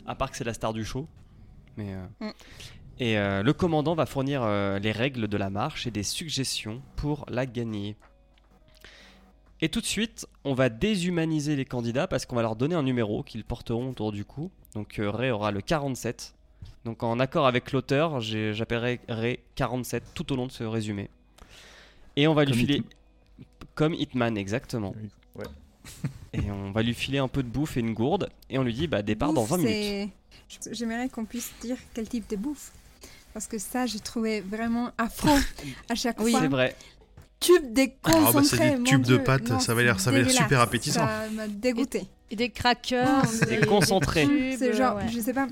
[0.05, 1.07] à part que c'est la star du show.
[1.77, 2.31] Mais euh, Mm.
[2.99, 6.83] et euh, le commandant va fournir euh, les règles de la marche et des suggestions
[6.97, 7.95] pour la gagner.
[9.61, 12.83] Et tout de suite, on va déshumaniser les candidats parce qu'on va leur donner un
[12.83, 14.51] numéro qu'ils porteront autour du cou.
[14.75, 16.35] Donc euh, Ray aura le 47.
[16.85, 21.11] Donc en accord avec l'auteur, j'appellerai Ray 47 tout au long de ce résumé.
[22.17, 22.83] Et on va lui filer...
[23.77, 24.93] Comme Hitman, exactement.
[25.01, 25.11] Oui.
[26.35, 28.29] Et on va lui filer un peu de bouffe et une gourde.
[28.51, 30.13] Et on lui dit, bah départ dans Bouffe, 20 minutes.
[30.73, 32.71] J'aimerais qu'on puisse dire quel type de bouffe.
[33.33, 35.41] Parce que ça, j'ai trouvé vraiment affreux
[35.89, 36.41] à chaque Oui, fois.
[36.41, 36.77] c'est vrai.
[37.41, 38.27] Tube déconcentré.
[38.29, 40.61] Ah bah, c'est des tubes de pâtes, Non, ça va l'air- ça va l'air super
[40.61, 41.07] appétissant.
[41.07, 42.05] Ça m'a dégoûté.
[42.31, 44.27] Et des crackers, Des concentrés.
[44.27, 45.09] tubes, C'est genre, ouais.
[45.09, 45.47] je sais pas.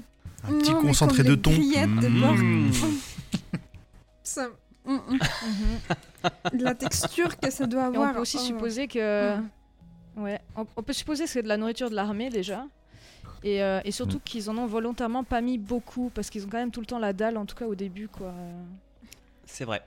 [0.48, 1.52] Un petit Non, concentré de thon.
[1.52, 2.20] Mmh.
[2.20, 2.34] porc.
[2.34, 2.70] Mmh.
[4.22, 4.48] Ça-
[4.84, 4.98] mm, mm.
[5.12, 6.60] Mhm.
[6.60, 8.10] La texture que ça doit Et avoir.
[8.10, 8.44] on peut aussi oh.
[8.44, 9.36] supposer que.
[10.16, 12.66] Ouais, on, on peut supposer que c'est de la nourriture de l'armée déjà.
[13.42, 16.56] Et, euh, et surtout qu'ils en ont volontairement pas mis beaucoup parce qu'ils ont quand
[16.58, 18.32] même tout le temps la dalle, en tout cas au début quoi.
[19.44, 19.82] C'est vrai.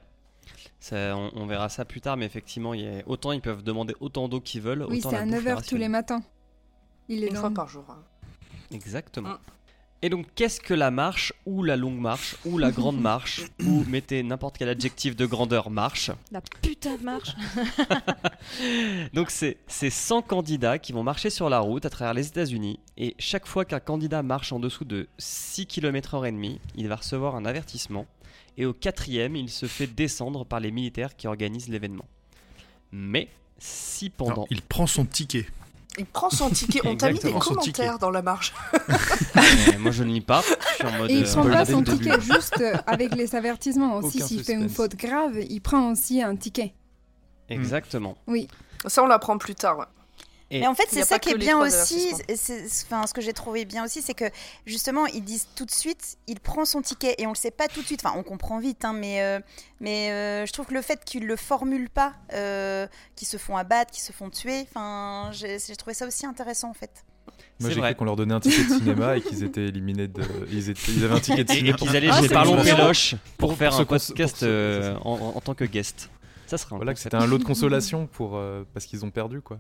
[0.80, 3.96] Ça, on, on verra ça plus tard, mais effectivement, y a- autant ils peuvent demander
[4.00, 4.86] autant d'eau qu'ils veulent.
[4.90, 6.22] Oui, autant c'est à bouffe est 9h tous les matins.
[7.08, 7.86] Il est Une dans- fois par jour.
[7.90, 7.98] hein.
[8.72, 9.30] Exactement.
[9.30, 9.38] Mm.
[10.02, 13.84] Et donc, qu'est-ce que la marche, ou la longue marche, ou la grande marche, ou
[13.86, 17.36] mettez n'importe quel adjectif de grandeur marche La putain de marche
[19.14, 22.80] Donc, c'est c'est 100 candidats qui vont marcher sur la route à travers les États-Unis.
[22.98, 26.88] Et chaque fois qu'un candidat marche en dessous de 6 km h et demi, il
[26.88, 28.06] va recevoir un avertissement.
[28.58, 32.06] Et au quatrième, il se fait descendre par les militaires qui organisent l'événement.
[32.92, 35.46] Mais si pendant Alors, il prend son ticket.
[35.98, 36.82] Il prend son ticket.
[36.86, 38.54] On t'a mis des commentaires dans la marche.
[39.38, 40.42] Euh, moi je ne lis pas.
[40.42, 41.10] Je suis en mode.
[41.10, 41.98] Et il euh, prend pas son début.
[41.98, 44.22] ticket juste avec les avertissements aussi.
[44.22, 46.74] S'il fait une faute grave, il prend aussi un ticket.
[47.50, 48.18] Exactement.
[48.86, 49.88] Ça, on l'apprend plus tard.
[50.52, 52.12] Et Mais en fait, c'est ça qui est bien aussi.
[52.86, 54.26] Enfin, ce que j'ai trouvé bien aussi, c'est que
[54.66, 57.68] justement, ils disent tout de suite, il prend son ticket et on le sait pas
[57.68, 58.02] tout de suite.
[58.04, 59.40] Enfin, on comprend vite, hein, mais euh,
[59.80, 63.58] mais euh, je trouve que le fait qu'ils le formulent pas, euh, qu'ils se font
[63.58, 67.04] abattre, qu'ils se font tuer, enfin, j'ai trouvé ça aussi intéressant en fait.
[67.60, 70.24] Moi j'ai cru qu'on leur donnait un ticket de cinéma et qu'ils étaient éliminés de.
[70.52, 70.92] Ils, étaient...
[70.92, 71.78] ils avaient un ticket de Et, et cinéma.
[71.78, 72.64] qu'ils allaient Ah, chez Parlons.
[72.64, 74.48] Péloche pour, Pour- faire un podcast en,
[75.04, 76.10] en- en tant que guest.
[76.48, 79.12] Ça serait un Voilà, que c'était un lot de consolation pour, euh, parce qu'ils ont
[79.12, 79.60] perdu quoi.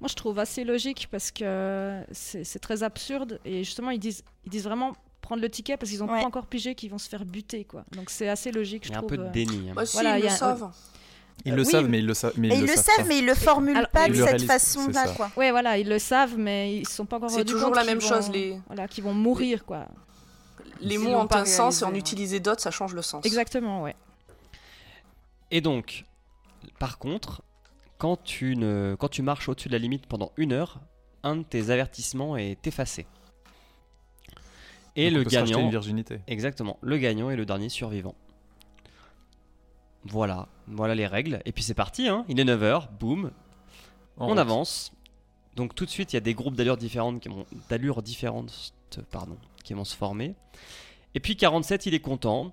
[0.00, 4.50] Moi, je trouve assez logique parce que c'est très absurde et justement, ils disent, ils
[4.50, 6.20] disent vraiment prendre le ticket parce qu'ils ont Ouais.
[6.20, 7.84] pas encore pigé qu'ils vont se faire buter, quoi.
[7.92, 9.10] Donc c'est assez logique, Il je y a un trouve.
[9.10, 9.70] peu de déni.
[9.70, 9.74] hein.
[9.76, 10.70] Bah, si, Voilà, ils il le a- savent.
[11.44, 13.04] Ils Euh, le oui, savent, mais ils le, savent mais ils le savent, pas.
[13.04, 15.30] mais ils le formulent Alors, pas de cette façon-là, quoi.
[15.36, 18.06] Ouais, voilà, ils le savent, mais ils sont pas encore C'est toujours la même vont-
[18.08, 19.86] chose, les- Voilà, qu'ils vont mourir, quoi.
[20.80, 23.24] Les mots ont pas un sens et en utiliser d'autres, ça change le sens.
[23.24, 23.94] Exactement, ouais.
[25.50, 26.04] Et donc,
[26.78, 27.42] par contre,
[28.02, 30.80] quand tu, ne, quand tu marches au-dessus de la limite pendant une heure,
[31.22, 33.06] un de tes avertissements est effacé.
[34.96, 36.18] Et Donc, on le peut gagnant, une virginité.
[36.26, 38.16] exactement, le gagnant est le dernier survivant.
[40.02, 41.42] Voilà, voilà les règles.
[41.44, 42.24] Et puis c'est parti, hein.
[42.28, 43.30] il est 9h, boum,
[44.16, 44.38] En on route.
[44.38, 44.92] avance.
[45.54, 48.74] Donc tout de suite, il y a des groupes d'allures différentes qui vont, d'allures différentes,
[49.12, 50.34] pardon, qui vont se former.
[51.14, 52.52] Et puis 47, il est content.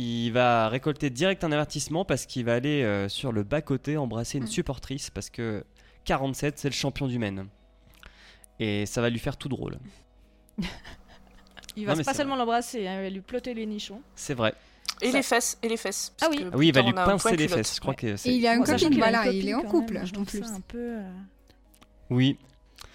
[0.00, 4.38] Il va récolter direct un avertissement parce qu'il va aller euh, sur le bas-côté embrasser
[4.38, 4.48] une Mm.
[4.48, 5.64] supportrice parce que
[6.04, 7.46] 47, c'est le champion du Maine.
[8.60, 9.78] Et ça va lui faire tout drôle.
[11.76, 14.00] Il va Non, mais pas c'est seulement l'embrasser, hein, il va lui plotter les nichons.
[14.16, 14.52] C'est vrai.
[15.00, 16.12] Et Ça- les fesses, et les fesses.
[16.20, 16.42] Ah parce oui.
[16.42, 17.58] que Ah oui, il va lui tard, on a un pincer les culotte.
[17.58, 17.74] fesses.
[17.76, 18.34] Je crois que Et c'est.
[18.34, 19.92] il a une sachant copine, qu'il a une voilà, il est en copine quand couple
[19.94, 20.42] même, je en trouve plus.
[20.42, 20.78] ça un peu.
[20.78, 21.10] euh,
[22.10, 22.36] Oui.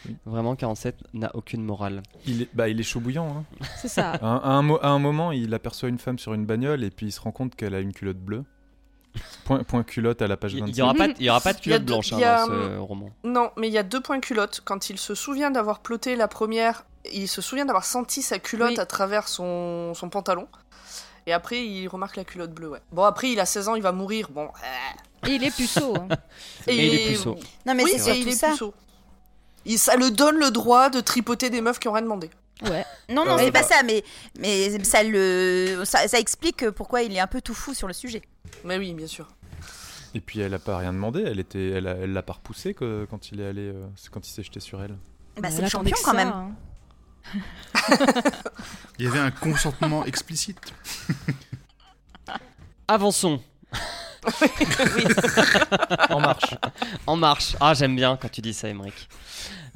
[0.06, 0.16] Oui.
[0.26, 2.04] Vraiment, 47 n'a aucune morale.
[2.26, 3.28] Il est, bah, il est chaud bouillant.
[3.62, 3.66] hein.
[3.82, 4.12] C'est ça.
[4.12, 6.84] À, un, à un mo- à un moment, il aperçoit une femme sur une bagnole
[6.84, 8.44] et puis il se rend compte qu'elle a une culotte bleue.
[9.46, 10.76] Point, point culotte à la page Il 25.
[10.76, 12.46] n'y aura, pas de- il y aura pas de culotte deux- blanche hein, a, dans
[12.48, 13.10] ce hum, roman.
[13.24, 14.62] Non, mais il y a deux points culottes.
[14.66, 18.72] Quand il se souvient d'avoir ploté la première, il se souvient d'avoir senti sa culotte
[18.72, 18.80] Oui.
[18.80, 20.48] à travers son, son pantalon.
[21.28, 22.82] Et après, il remarque la culotte bleue, ouais.
[22.92, 24.28] Bon, après, il a 16 ans, il va mourir.
[24.32, 24.46] Bon.
[24.48, 25.96] euh, Et il est puceau.
[25.98, 26.08] hein.
[26.68, 27.36] Et, Et il est puceau.
[27.66, 28.50] Non, mais oui, c'est surtout est ça.
[28.50, 28.74] puceau.
[29.66, 32.30] Il, ça le donne le droit de tripoter des meufs qui ont rien demandé.
[32.64, 32.86] Ouais.
[33.10, 34.04] Non, non, c'est pas bah- ça, mais,
[34.40, 37.94] mais ça, le, ça, ça explique pourquoi il est un peu tout fou sur le
[37.94, 38.22] sujet.
[38.64, 39.28] Mais oui, bien sûr.
[40.16, 41.24] Et puis elle a pas rien demandé.
[41.26, 44.10] Elle était, elle, a- elle l'a pas repoussé que, quand il est allé, euh, c'est
[44.12, 44.96] quand il s'est jeté sur elle.
[45.42, 46.28] Bah, c'est le champion quand ça, même.
[46.28, 46.52] hein.
[49.00, 50.60] Il y avait un consentement explicite.
[52.88, 53.42] Avançons.
[56.10, 56.56] En marche.
[57.08, 57.56] En marche.
[57.60, 59.08] Ah, j'aime bien quand tu dis ça, Emmerich.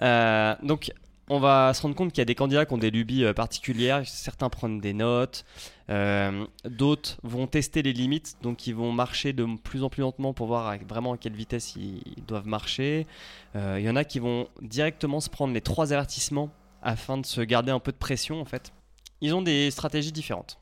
[0.02, 0.92] Euh, donc,
[1.30, 3.34] on va se rendre compte qu'il y a des candidats qui ont des lubies euh,
[3.34, 4.04] particulières.
[4.06, 5.44] Certains prennent des notes.
[5.90, 8.36] euh, D'autres vont tester les limites.
[8.42, 11.34] Donc, ils vont marcher de plus en plus lentement pour voir à- vraiment à quelle
[11.34, 13.08] vitesse ils, doivent marcher.
[13.56, 16.50] Il y en a qui vont directement se prendre les trois avertissements
[16.84, 18.72] afin de se garder un peu de pression, en fait.
[19.20, 20.60] Ils ont des stratégies différentes.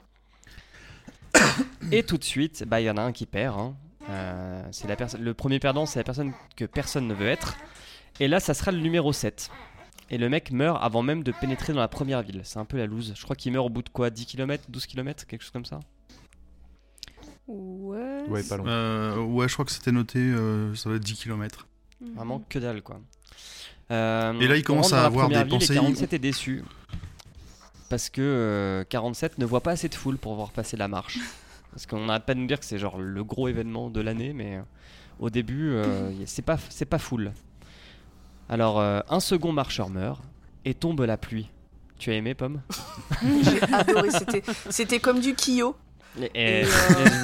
[1.91, 3.59] Et tout de suite, bah, il y en a un qui perd.
[3.59, 3.75] hein.
[4.09, 7.55] Euh, c'est la personne- le premier perdant, c'est la personne que personne ne veut être.
[8.19, 9.49] Et là, ça sera le numéro 7.
[10.11, 12.41] Et le mec meurt avant même de pénétrer dans la première ville.
[12.43, 13.13] C'est un peu la loose.
[13.15, 15.65] Je crois qu'il meurt au bout de quoi 10 km 12 km Quelque chose comme
[15.65, 15.79] ça?
[17.47, 18.23] Ouais.
[18.27, 18.65] Ouais, pas long.
[18.67, 21.67] Euh, ouais, je crois que c'était noté, euh, ça va être 10 km.
[22.15, 22.99] Vraiment que dalle, quoi.
[23.91, 26.63] Euh, Et là, il commence à avoir des ville et pensées- 47 est déçu.
[27.89, 31.19] Parce que euh, 47 ne voit pas assez de foule pour voir passer la marche.
[31.71, 34.31] Parce qu'on n'arrête pas de nous dire que c'est genre le gros événement de l'année,
[34.33, 34.61] mais euh,
[35.19, 37.33] au début, euh, c'est pas, c'est pas full.
[38.47, 40.21] Alors, euh, un second marcheur meurt
[40.63, 41.49] et tombe la pluie.
[41.99, 42.61] Tu as aimé, Pomme
[43.43, 44.09] J'ai adoré.
[44.11, 45.75] C'était, c'était comme du Kyo.
[46.17, 46.69] et, Et, et euh,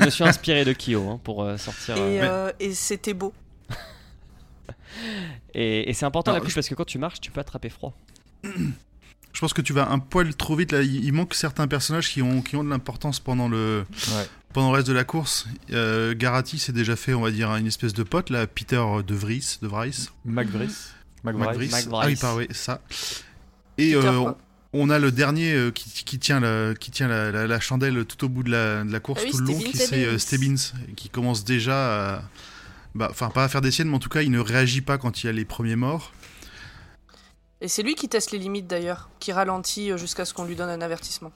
[0.02, 1.95] Je me suis inspiré de Kyo hein, pour euh, sortir.
[1.97, 3.34] euh, Et, euh, et c'était beau.
[5.54, 7.69] Et, et c'est important la pluie je- parce que quand tu marches, tu peux attraper
[7.69, 7.93] froid.
[9.34, 10.82] Je pense que tu vas un poil trop vite là.
[10.82, 14.28] Il manque certains personnages qui ont, qui ont de l'importance pendant le, Ouais.
[14.54, 15.48] pendant le reste de la course.
[15.72, 18.46] Euh, Garati s'est déjà fait, on va dire, une espèce de pote là.
[18.48, 20.10] Peter de Vries, de Vries.
[20.26, 20.76] McVris.
[21.24, 21.67] Mac McVris.
[21.70, 21.88] Vries.
[21.89, 22.82] Mac Ah oui, oui, ça.
[23.78, 24.36] Et euh, on,
[24.74, 28.06] on a le dernier euh, qui, qui tient, la, qui tient la, la- la chandelle
[28.06, 29.72] tout au bout de la, de la course, Ah oui, tout le long, Stebbins.
[29.72, 30.56] qui c'est euh, Stebbins,
[30.96, 32.22] qui commence déjà à.
[32.96, 34.98] bah, Enfin, pas à faire des siennes, mais en tout cas, il ne réagit pas
[34.98, 36.12] quand il y a les premiers morts.
[37.62, 40.56] Et c'est lui qui teste les limites d'ailleurs, qui ralentit euh, jusqu'à ce qu'on lui
[40.56, 41.32] donne un avertissement.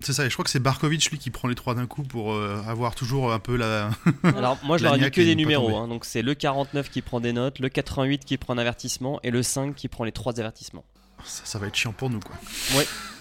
[0.00, 2.02] C'est ça, et je crois que c'est Barkovitch, lui, qui prend les trois d'un coup
[2.02, 3.90] pour euh, avoir toujours un peu la.
[4.22, 5.88] Alors moi je leur ai dit niaque que des numéros, hein.
[5.88, 9.30] donc c'est le 49 qui prend des notes, le 88 qui prend un avertissement et
[9.30, 10.84] le 5 qui prend les trois avertissements.
[11.24, 12.36] Ça, ça va être chiant pour nous, quoi.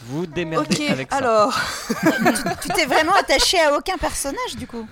[0.08, 1.18] Vous démerdez Ok, avec ça.
[1.18, 1.58] alors,
[2.62, 4.86] Tu t'es vraiment attaché à aucun personnage du coup?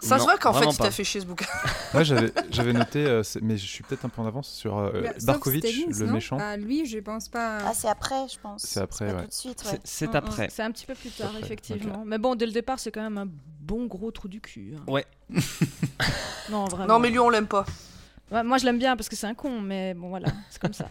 [0.00, 1.46] Ça Non, se voit qu'en fait il t'a fait chier ce bouquin.
[1.94, 5.10] Moi, j'avais, noté, euh, mais je suis peut-être un peu en avance sur euh, Bah,
[5.22, 6.38] Barkovitch, le non méchant.
[6.40, 7.58] Ah, lui, je pense pas.
[7.66, 8.62] Ah, c'est après, je pense.
[8.62, 9.22] C'est après, pas ouais.
[9.22, 9.80] tout de suite, C'est- ouais.
[9.84, 10.16] C'est Mm, mm.
[10.16, 10.48] après.
[10.50, 12.02] C'est un petit peu plus tard, effectivement.
[12.06, 13.28] Mais bon, dès le départ, c'est quand même un
[13.60, 14.74] bon gros trou du cul.
[14.78, 14.82] hein.
[14.86, 15.04] Ouais.
[16.50, 16.94] non, vraiment.
[16.94, 17.64] Non mais lui on l'aime pas.
[18.32, 20.72] Ouais, moi, je l'aime bien parce que c'est un con, mais bon, voilà, c'est comme
[20.72, 20.88] ça.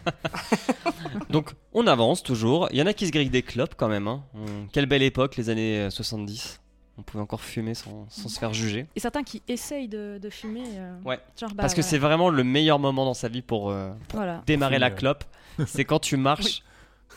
[1.30, 2.68] Donc on avance toujours.
[2.70, 4.08] Il y en a qui se grillent des clopes quand même.
[4.08, 4.22] hein.
[4.34, 6.60] On- Quelle belle époque les années euh, 70.
[7.00, 8.86] On pouvait encore fumer sans, sans se faire juger.
[8.94, 10.64] Et certains qui essayent de, de fumer.
[10.74, 11.18] euh, Ouais.
[11.40, 11.82] Genre, bah, Parce que ouais.
[11.82, 14.42] c'est vraiment le meilleur moment dans sa vie pour euh, Voilà.
[14.46, 15.24] démarrer la clope.
[15.66, 16.62] C'est quand tu marches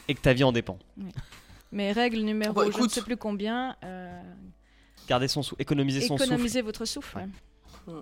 [0.08, 0.80] et que ta vie en dépend.
[1.74, 4.22] Mais règle numéro, Bah, je ne sais plus combien, euh,
[5.10, 6.30] Garder son sou, économiser son souffle.
[6.32, 7.18] économisez votre souffle.
[7.18, 7.94] ouais.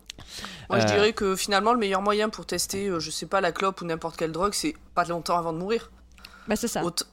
[0.69, 3.51] Moi je dirais que finalement le meilleur moyen pour tester, euh, je sais pas, la
[3.51, 5.91] clope ou n'importe quelle drogue, c'est pas longtemps avant de mourir.
[6.47, 6.83] Bah, c'est ça.
[6.85, 7.03] Aut-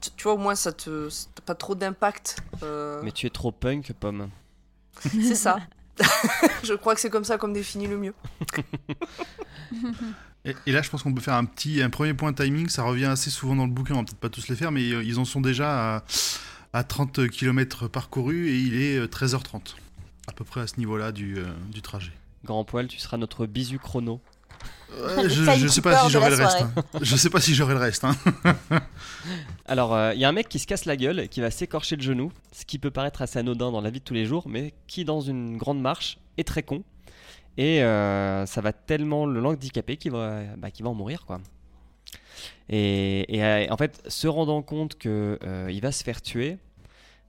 [0.00, 2.36] tu- Tu vois, au moins ça te, ça pas trop d'impact.
[2.62, 4.28] euh, Mais tu es trop punk, pomme.
[5.00, 5.58] C'est ça.
[6.62, 8.14] je crois que c'est comme ça qu'on définit le mieux.
[10.44, 12.68] Et, et là, je pense qu'on peut faire un petit, un premier point timing.
[12.68, 13.94] Ça revient assez souvent dans le bouquin.
[13.94, 16.04] On va peut-être pas tous les faire, mais euh, ils en sont déjà à,
[16.72, 19.74] à 30 km parcourus et il est euh, 13h30.
[20.28, 22.12] À peu près à ce niveau-là du, euh, du trajet.
[22.44, 24.20] Grand poil, tu seras notre bisu chrono.
[25.16, 26.62] Ouais, je, T'as je sais pas si j'aurai le reste.
[26.62, 26.72] hein.
[27.02, 28.04] Je sais pas si j'aurai le reste.
[28.04, 28.16] hein.
[29.66, 31.50] Alors, euh, il y a un mec qui se casse la gueule et qui va
[31.50, 34.24] s'écorcher le genou, ce qui peut paraître assez anodin dans la vie de tous les
[34.24, 36.82] jours, mais qui, dans une grande marche, est très con.
[37.58, 41.38] Et euh, ça va tellement le handicaper qu'il va, bah, qu'il va en mourir, quoi.
[42.68, 46.58] Et, et, euh, en fait, se rendant compte que euh, il va se faire tuer,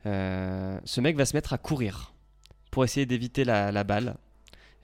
[0.05, 2.13] euh, ce mec va se mettre à courir
[2.71, 4.15] pour essayer d'éviter la, la balle.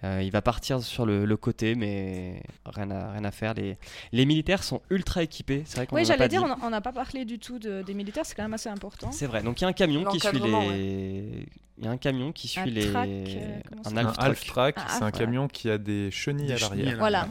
[0.06, 3.54] Euh, il va partir sur le, le côté, mais rien à, rien à faire.
[3.56, 3.78] Les,
[4.12, 5.64] les militaires sont ultra équipés.
[5.66, 6.52] C'est vrai qu'on Oui, j'allais dire, dit.
[6.64, 9.12] on n'a pas parlé du tout de- des militaires, c'est quand même assez important.
[9.12, 9.42] C'est vrai.
[9.42, 11.46] Donc il y a un camion qui suit les.
[11.78, 12.90] Il y a un camion qui suit Un les.
[12.92, 15.12] track, euh, un half track, Ah, c'est un voilà.
[15.12, 16.98] camion qui a des chenilles à Des l'arrière.
[17.00, 17.28] Voilà.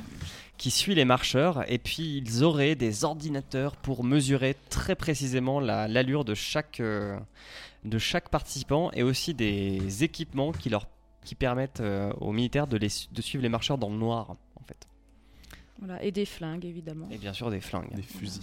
[0.59, 5.89] qui suit les marcheurs et puis ils auraient des ordinateurs pour mesurer très précisément la-
[5.89, 7.19] l'allure de chaque euh,
[7.85, 10.87] de chaque participant et aussi des équipements qui leur
[11.25, 14.31] qui permettent euh, aux militaires de, les, su- de suivre les marcheurs dans le noir
[14.57, 14.87] en fait
[15.79, 17.09] Voilà, et des flingues, évidemment.
[17.11, 17.93] et bien sûr des flingues.
[17.95, 18.43] Des fusils.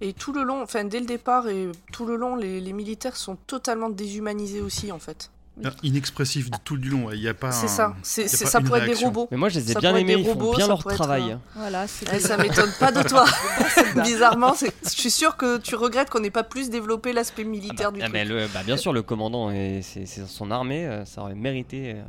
[0.00, 3.16] Et tout le long, enfin dès le départ et tout le long, les, les militaires
[3.16, 5.30] sont totalement déshumanisés aussi en fait.
[5.56, 5.70] Oui.
[5.84, 7.12] Inexpressif de tout du long.
[7.12, 7.52] Il y a pas.
[7.52, 7.94] C'est un- ça.
[8.02, 9.28] C'est, y a c'est- pas ça pourrait être des robots.
[9.30, 11.30] Mais moi je les ai Ça bien aimés, ils font robots, bien ça leur travail.
[11.32, 13.24] euh, Voilà, c'est Eh, ça m'étonne pas de toi.
[14.02, 17.92] Bizarrement, c'est- je suis sûre que tu regrettes qu'on n'ait pas plus développé l'aspect militaire
[17.92, 18.12] du Ah, truc.
[18.14, 21.34] mais le- bah, bien sûr le commandant et c'est c'est son armée, euh, ça aurait
[21.36, 22.02] mérité euh,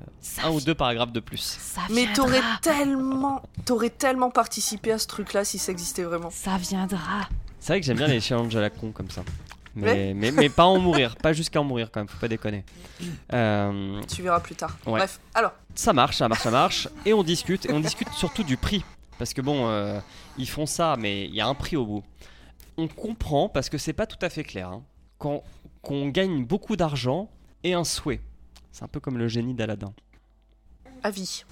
[0.44, 1.58] un ou deux paragraphes de plus.
[1.60, 6.30] Ça Mais t'aurais tellement, t'aurais tellement participé à ce truc-là si ça existait vraiment.
[6.32, 7.30] Ça viendra.
[7.60, 9.24] C'est vrai que j'aime bien les challenges à la con comme ça.
[9.76, 10.14] Mais, Ouais.
[10.14, 12.64] mais, mais pas en mourir, pas jusqu'à en mourir quand même, faut pas déconner.
[13.34, 14.78] Euh, Tu verras plus tard.
[14.86, 14.94] Ouais.
[15.00, 18.44] Bref, alors, ça marche, ça marche, ça marche, et on discute, et on discute surtout
[18.44, 18.84] du prix.
[19.18, 20.00] Parce que bon, euh,
[20.38, 22.04] ils font ça, mais il y a un prix au bout.
[22.78, 24.84] On comprend, parce que c'est pas tout à fait clair, hein,
[25.82, 27.30] qu'on gagne beaucoup d'argent
[27.64, 28.22] et un souhait.
[28.72, 29.94] C'est un peu comme le génie d'Aladin.
[31.04, 31.44] à vie.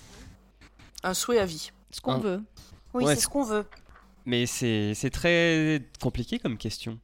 [1.04, 1.72] Un souhait à vie.
[1.92, 2.42] Ce qu'on Un- veut.
[2.94, 3.66] Oui, Ouais, c'est ce qu'on veut.
[4.26, 6.98] Mais c'est c'est très compliqué comme question.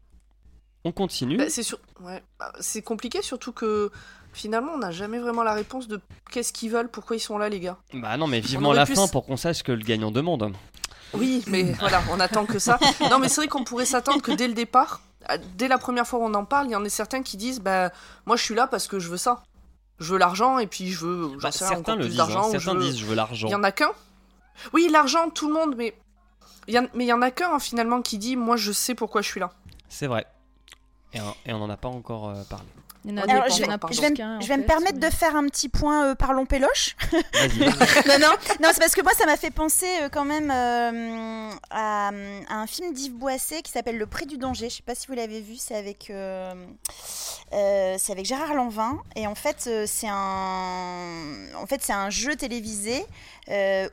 [0.86, 1.38] On continue.
[1.38, 1.80] Bah, c'est sur...
[2.02, 2.24] ouais.
[2.40, 3.92] Bah, c'est compliqué, surtout que
[4.34, 6.00] finalement, on n'a jamais vraiment la réponse de
[6.32, 7.78] qu'est-ce qu'ils veulent, pourquoi ils sont là, les gars.
[7.94, 10.54] Bah non, mais vivement la fin pour qu'on sache ce que le gagnant demande.
[11.14, 12.80] Oui, mais voilà, on attend que ça.
[13.10, 15.02] Non, mais c'est vrai qu'on pourrait s'attendre que dès le départ,
[15.58, 17.60] dès la première fois où on en parle, il y en a certains qui disent
[17.60, 17.92] bah
[18.26, 19.42] moi je suis là parce que je veux ça.
[20.00, 22.60] Je veux l'argent et puis je veux Bah, sais certains le plus disent, hein, je
[22.60, 23.48] certains veux- disent je veux l'argent.
[23.48, 23.92] Il y en a qu'un.
[24.72, 25.94] Oui, l'argent, tout le monde, mais
[26.68, 26.88] il y en...
[26.94, 29.28] mais il y en a qu'un hein, finalement qui dit moi je sais pourquoi je
[29.30, 29.52] suis là.
[29.90, 30.26] C'est vrai.
[31.14, 32.66] Et, on- et on n'en a pas encore euh, parlé.
[33.06, 33.68] Il y en a Alors, je vais-.
[33.94, 36.46] Je vais, je vais me fait, permettre mais- de faire un petit point euh, parlons
[36.46, 36.98] péloche.
[37.12, 37.60] Vas-y.
[38.08, 41.50] non, non, non, c'est parce que moi, ça m'a fait penser euh, quand même euh,
[41.72, 44.70] à, à un film d'Yves Boisset qui s'appelle Le Prix du danger.
[44.70, 46.54] Je sais pas si vous l'avez vu, c'est avec, euh,
[47.54, 49.00] euh, c'est avec Gérard Lanvin.
[49.16, 53.06] Et en fait, euh, c'est un, en fait, c'est un jeu télévisé euh,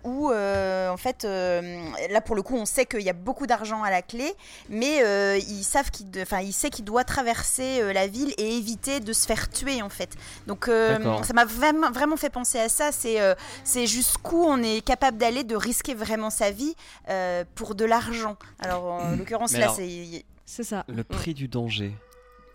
[0.05, 3.47] où, euh, en fait, euh, là pour le coup, on sait qu'il y a beaucoup
[3.47, 4.35] d'argent à la clé,
[4.69, 8.57] mais euh, ils savent qu'il, enfin, il sait qu'il doit traverser euh, la ville et
[8.57, 10.11] éviter de se faire tuer, en fait.
[10.47, 12.93] Donc, euh, ça m'a vraiment, vraiment fait penser à ça.
[12.93, 16.75] C'est euh, c'est jusqu'où on est capable d'aller, de risquer vraiment sa vie
[17.09, 18.37] euh, pour de l'argent.
[18.59, 20.25] Alors, en l'occurrence, Mais là, alors- c'est.
[20.45, 20.85] C'est ça.
[20.89, 21.93] Le prix du danger.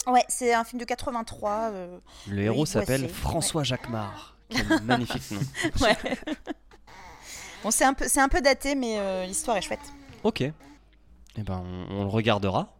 [0.07, 1.51] Ouais, c'est un film de 83.
[1.73, 1.97] euh,
[2.29, 4.35] Le héros s'appelle François Jacquemart.
[4.49, 5.39] Quel magnifique nom.
[5.81, 5.97] ouais.
[7.63, 9.79] bon, c'est un, peu- c'est un peu daté, mais euh, l'histoire est chouette.
[10.23, 10.41] Ok.
[10.41, 10.53] Eh
[11.43, 12.75] ben, on, on le regardera.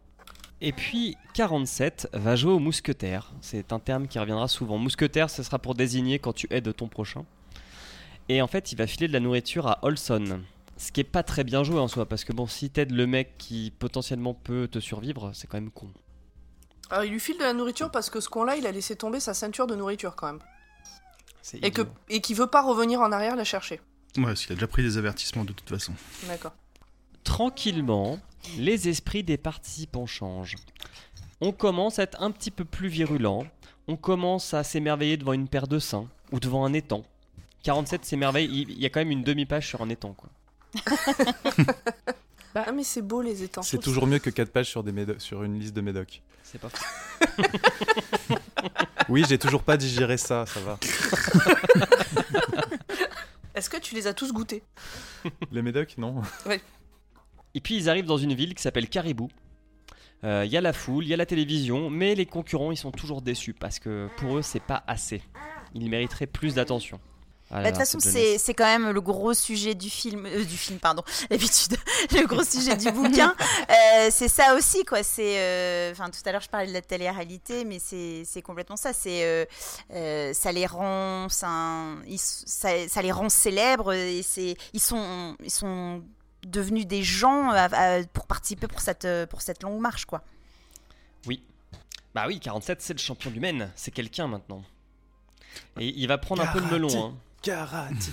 [0.60, 3.32] Et puis, 47 va jouer au mousquetaire.
[3.40, 4.78] C'est un terme qui reviendra souvent.
[4.78, 7.24] Mousquetaire, ce sera pour désigner quand tu aides ton prochain.
[8.28, 10.40] Et en fait, il va filer de la nourriture à Olson.
[10.76, 13.06] Ce qui est pas très bien joué en soi, parce que bon, si t'aides le
[13.06, 15.88] mec qui potentiellement peut te survivre, c'est quand même con.
[16.90, 19.18] Alors, il lui file de la nourriture parce que ce con-là, il a laissé tomber
[19.18, 20.40] sa ceinture de nourriture quand même.
[21.40, 23.80] C'est Et que et qui veut pas revenir en arrière la chercher.
[24.18, 25.92] Ouais, parce qu'il a déjà pris des avertissements de toute façon.
[26.26, 26.52] D'accord.
[27.24, 28.18] Tranquillement,
[28.58, 30.56] les esprits des participants changent.
[31.40, 33.46] On commence à être un petit peu plus virulent.
[33.88, 37.04] On commence à s'émerveiller devant une paire de seins ou devant un étang.
[37.64, 40.14] 47 s'émerveille, il il y a quand même une demi-page sur un étang.
[40.14, 40.30] Quoi.
[42.54, 43.62] Ah mais c'est beau les étangs.
[43.62, 46.20] C'est toujours mieux que 4 pages sur, des médo- sur une liste de médocs.
[46.42, 46.84] C'est pas fou.
[49.08, 50.78] Oui, j'ai toujours pas digéré ça, ça va.
[53.54, 54.62] Est-ce que tu les as tous goûtés
[55.52, 56.22] Les médocs, non
[57.54, 59.28] Et puis ils arrivent dans une ville qui s'appelle Caribou.
[60.24, 62.76] Euh, Il y a la foule, il y a la télévision, mais les concurrents ils
[62.76, 65.22] sont toujours déçus parce que pour eux c'est pas assez.
[65.74, 67.00] Ils mériteraient plus d'attention.
[67.52, 67.98] À Bah, De toute façon,
[68.38, 71.76] c'est quand même le gros sujet du film, euh, du film, pardon, d'habitude,
[72.12, 73.34] le gros sujet du bouquin.
[73.70, 75.02] Euh, c'est ça aussi, quoi.
[75.02, 78.76] C'est, euh, enfin, tout à l'heure, je parlais de la télé-réalité, mais c'est c'est complètement
[78.76, 78.92] ça.
[78.92, 79.44] C'est, euh,
[79.92, 85.36] euh, ça les rend, ça, ils- ça, ça les rend célèbres et c'est, ils sont,
[85.42, 86.02] ils sont
[86.46, 87.64] devenus des gens à-
[87.98, 90.22] à- pour participer pour cette, pour cette longue marche, quoi.
[92.14, 93.70] Bah oui, 47, c'est le champion du Maine.
[93.74, 94.62] C'est quelqu'un maintenant.
[95.80, 97.06] Et il va prendre un peu le melon.
[97.06, 97.14] hein.
[97.42, 98.12] Karaté.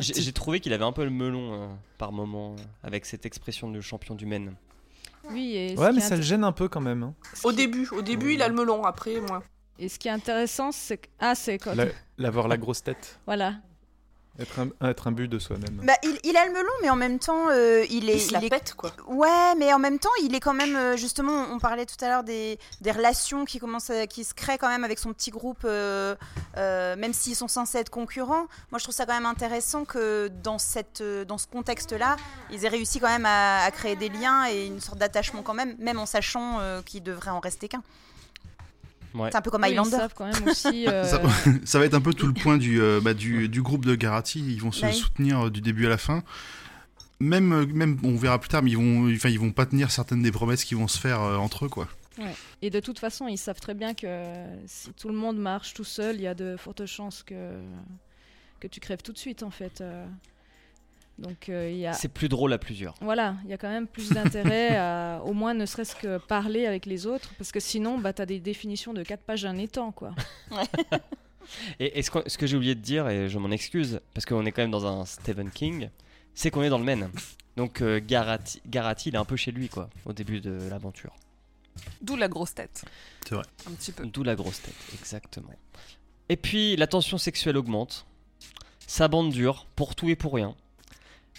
[0.00, 3.70] J'ai- trouvé qu'il avait un peu le melon euh, par moment euh, avec cette expression
[3.70, 4.54] de champion du Maine.
[5.30, 7.02] Oui, et Ouais, mais ça le gêne un peu quand même.
[7.04, 7.14] hein.
[7.44, 9.42] Au qui- début, au début, il a le melon, après, moins.
[9.78, 11.08] Et ce qui est intéressant, c'est que.
[11.20, 11.58] Ah, c'est
[12.18, 13.18] L'avoir la grosse tête.
[13.26, 13.54] Voilà.
[14.38, 15.82] Être un, être un but de soi-même.
[15.84, 18.32] Bah, il, il a le melon, mais en même temps, euh, il est, Il se
[18.32, 18.90] la il est pète, quoi.
[19.06, 21.48] Ouais, mais en même temps, il est quand même euh, justement.
[21.52, 24.70] On parlait tout à l'heure des, des relations qui commencent, à- qui se créent quand
[24.70, 26.14] même avec son petit groupe, euh,
[26.56, 28.46] euh, même s'ils sont censés être concurrents.
[28.70, 32.16] Moi, je trouve ça quand même intéressant que dans cette, dans ce contexte-là,
[32.50, 35.54] ils aient réussi quand même à, à créer des liens et une sorte d'attachement quand
[35.54, 37.82] même, même en sachant euh, qu'il devrait en rester qu'un.
[39.14, 39.28] Ouais.
[39.30, 39.90] C'est un peu comme Oui, ils Highlander.
[39.96, 40.86] savent quand même aussi.
[40.88, 41.20] euh, Ça,
[41.64, 43.94] ça va être un peu tout le point du, euh, bah, du, du groupe de
[43.94, 44.40] Garati.
[44.40, 46.22] Ils vont se Bah soutenir euh, du début à la fin.
[47.20, 50.22] Même, même, on verra plus tard, mais ils vont, enfin, ils vont pas tenir certaines
[50.22, 51.88] des promesses qui vont se faire euh, entre eux, quoi.
[52.60, 54.06] Et de toute façon, ils savent très bien que
[54.66, 57.34] si tout le monde marche tout seul, il y a de fortes chances que,
[58.60, 59.82] que tu crèves tout de suite, en fait.
[61.22, 61.26] Euh.
[61.28, 61.92] Donc, euh, il y a.
[61.92, 62.94] C'est plus drôle à plusieurs.
[63.00, 66.66] Voilà, il y a quand même plus d'intérêt à au moins ne serait-ce que parler
[66.66, 69.58] avec les autres, parce que sinon, bah, tu as des définitions de 4 pages d'un
[69.58, 70.14] étang, quoi.
[71.80, 74.24] Et, et ce, que, ce que j'ai oublié de dire, et je m'en excuse, parce
[74.24, 75.90] qu'on est quand même dans un Stephen King,
[76.34, 77.10] c'est qu'on est dans le Maine.
[77.56, 81.14] Donc euh, Garati, Garati, il est un peu chez lui, quoi, au début de l'aventure.
[82.00, 82.84] D'où la grosse tête.
[83.26, 83.44] C'est vrai.
[83.66, 84.06] Un petit peu.
[84.06, 85.50] D'où la grosse tête, exactement.
[86.28, 88.06] Et puis, la tension sexuelle augmente.
[88.86, 90.54] Sa bande dure, pour tout et pour rien.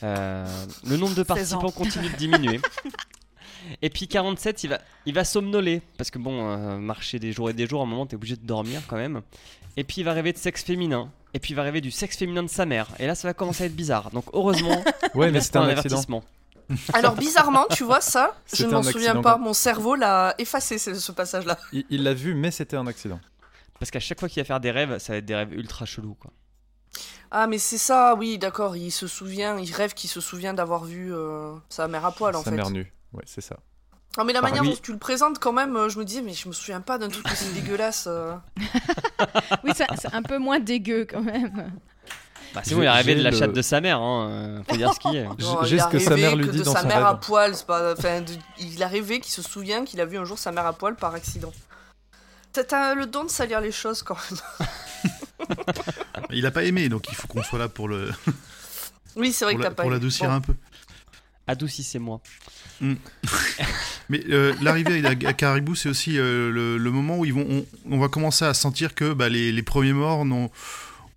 [0.03, 0.45] Euh,
[0.85, 1.59] le nombre de 16 ans.
[1.59, 2.59] participants continue de diminuer.
[3.81, 5.81] Et puis 47, il va, il va somnoler.
[5.97, 8.35] Parce que bon, euh, marcher des jours et des jours, à un moment, t'es obligé
[8.35, 9.21] de dormir quand même.
[9.77, 11.09] Et puis il va rêver de sexe féminin.
[11.33, 12.89] Et puis il va rêver du sexe féminin de sa mère.
[12.99, 14.11] Et là, ça va commencer à être bizarre.
[14.11, 14.83] Donc heureusement,
[15.15, 15.79] Ouais, il mais c'était un accident.
[15.95, 16.23] avertissement.
[16.93, 19.37] Alors, bizarrement, tu vois, ça, je ne m'en un souviens accident, pas.
[19.37, 21.57] Mon cerveau l'a effacé, ce, ce passage-là.
[21.71, 23.19] Il il l'a vu, mais c'était un accident.
[23.79, 25.85] Parce qu'à chaque fois qu'il va faire des rêves, ça va être des rêves ultra
[25.85, 26.15] chelous.
[26.15, 26.31] Quoi.
[27.31, 28.75] Ah, mais c'est ça, oui, d'accord.
[28.77, 32.35] Il se souvient, il rêve qu'il se souvient d'avoir vu euh, sa mère à poil,
[32.35, 32.55] en Sa fait.
[32.57, 32.93] mère nue.
[33.13, 33.57] Ouais, c'est ça.
[34.17, 36.21] Non, mais la Par- manière dont tu le présentes, quand même, euh, je me disais,
[36.21, 38.05] mais je me souviens pas d'un truc aussi dégueulasse.
[38.07, 38.35] euh.
[39.63, 41.71] Oui, c'est un peu moins dégueu quand même.
[42.53, 43.99] Bah, c'est bon, il a J'ai- rêvé de la le- chatte de sa mère.
[43.99, 44.61] Hein.
[44.69, 45.27] Faut dire ce qu'il est.
[45.39, 46.87] J'ai Non, j'ai il ce a que sa mère lui dit de dans sa son
[46.87, 47.19] mère à rêve.
[47.21, 47.55] poil.
[47.55, 47.93] c'est Pas...
[47.93, 50.67] Enfin, de- Il a rêvé qu'il se souvient qu'il a vu un jour sa mère
[50.67, 51.51] à poil par accident.
[52.51, 54.39] T'as- T'as le don de salir les choses quand même.
[56.31, 58.11] Il a pas aimé, donc il faut qu'on soit là pour le,
[59.15, 60.33] Oui, c'est vrai pour que la- t'as pas pour l'adoucir Bon.
[60.35, 60.53] un peu.
[61.47, 62.21] Adoucissez-moi.
[64.09, 67.45] Mais euh, l'arrivée à, à Caribou, c'est aussi euh, le, le moment où ils vont,
[67.49, 70.49] on, on va commencer à sentir que bah, les, les premiers morts n'ont-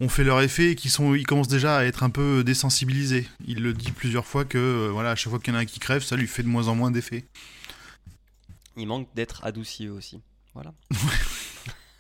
[0.01, 3.29] ont fait leur effet et qu'ils sont, ils commencent déjà à être un peu désensibilisés.
[3.47, 5.63] Il le dit plusieurs fois que euh, voilà, à chaque fois qu'il y en a
[5.63, 7.25] un qui crève, ça lui fait de moins en moins d'effet.
[8.77, 10.21] Il manque d'être adouci eux aussi.
[10.55, 10.73] Voilà.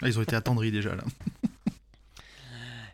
[0.03, 1.05] Ah, ils ont été attendris déjà là.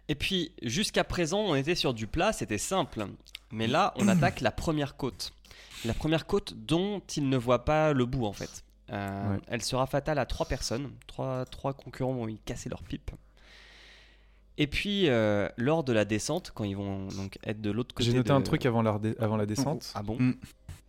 [0.09, 3.07] Et puis, jusqu'à présent, on était sur du plat, c'était simple.
[3.53, 5.33] Mais là, on attaque la première côte.
[5.85, 8.65] La première côte dont il ne voit pas le bout, en fait.
[8.91, 9.41] Euh, Ouais.
[9.49, 10.91] Elle sera fatale à trois personnes.
[11.07, 13.11] Trois, trois concurrents vont y casser leur pipe.
[14.59, 18.11] Et puis, euh, lors de la descente, quand ils vont donc être de l'autre côté.
[18.11, 19.91] J'ai noté de- un truc avant la, redé- avant la descente.
[19.95, 20.17] Ah bon?
[20.19, 20.35] Mm.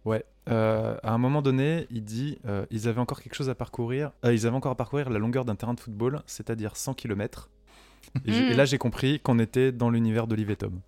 [0.05, 0.25] Ouais.
[0.49, 4.11] Euh, à un moment donné, il dit euh, ils avaient encore quelque chose à parcourir.
[4.25, 7.49] euh, ils avaient encore à parcourir la longueur d'un terrain de football, c'est-à-dire 100 km.
[8.25, 8.51] Et, Mm.
[8.51, 10.79] et là, j'ai compris qu'on était dans l'univers d'Olive et Tom.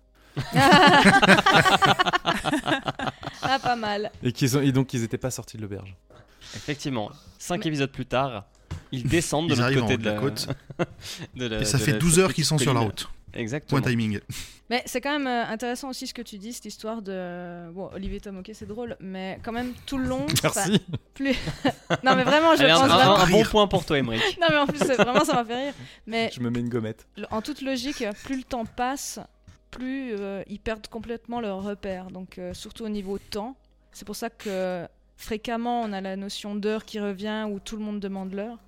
[3.42, 4.10] ah, pas mal.
[4.22, 5.94] Et qu'ils ont, et donc, ils n'étaient pas sortis de l'auberge.
[6.54, 7.10] Effectivement.
[7.38, 8.44] Cinq Mais- épisodes plus tard,
[8.92, 10.48] ils descendent de Ils l'autre côté de la la côte.
[11.36, 13.08] de la- Et ça fait la- 12 cette heures qu'ils sont sur la route.
[13.36, 13.80] Exactement.
[13.80, 14.20] Point timing.
[14.68, 17.70] Mais c'est quand même euh, intéressant aussi ce que tu dis, cette histoire de.
[17.72, 20.26] Bon, Olivier Tom, ok, c'est drôle, mais quand même tout le long.
[20.42, 20.80] Merci.
[21.14, 21.36] plus...
[22.04, 23.16] non, mais vraiment, je Allez, pense un- vraiment.
[23.18, 24.38] un bon point pour toi, Emmerich.
[24.40, 25.74] Non, mais en plus, vraiment, ça m'a fait rire.
[26.06, 27.06] Mais Je me mets une gommette.
[27.30, 29.20] en toute logique, plus le temps passe,
[29.70, 32.06] plus euh, ils perdent complètement leur repère.
[32.10, 33.56] Donc, euh, surtout au niveau temps.
[33.92, 37.82] C'est pour ça que fréquemment, on a la notion d'heure qui revient où tout le
[37.82, 38.58] monde demande l'heure.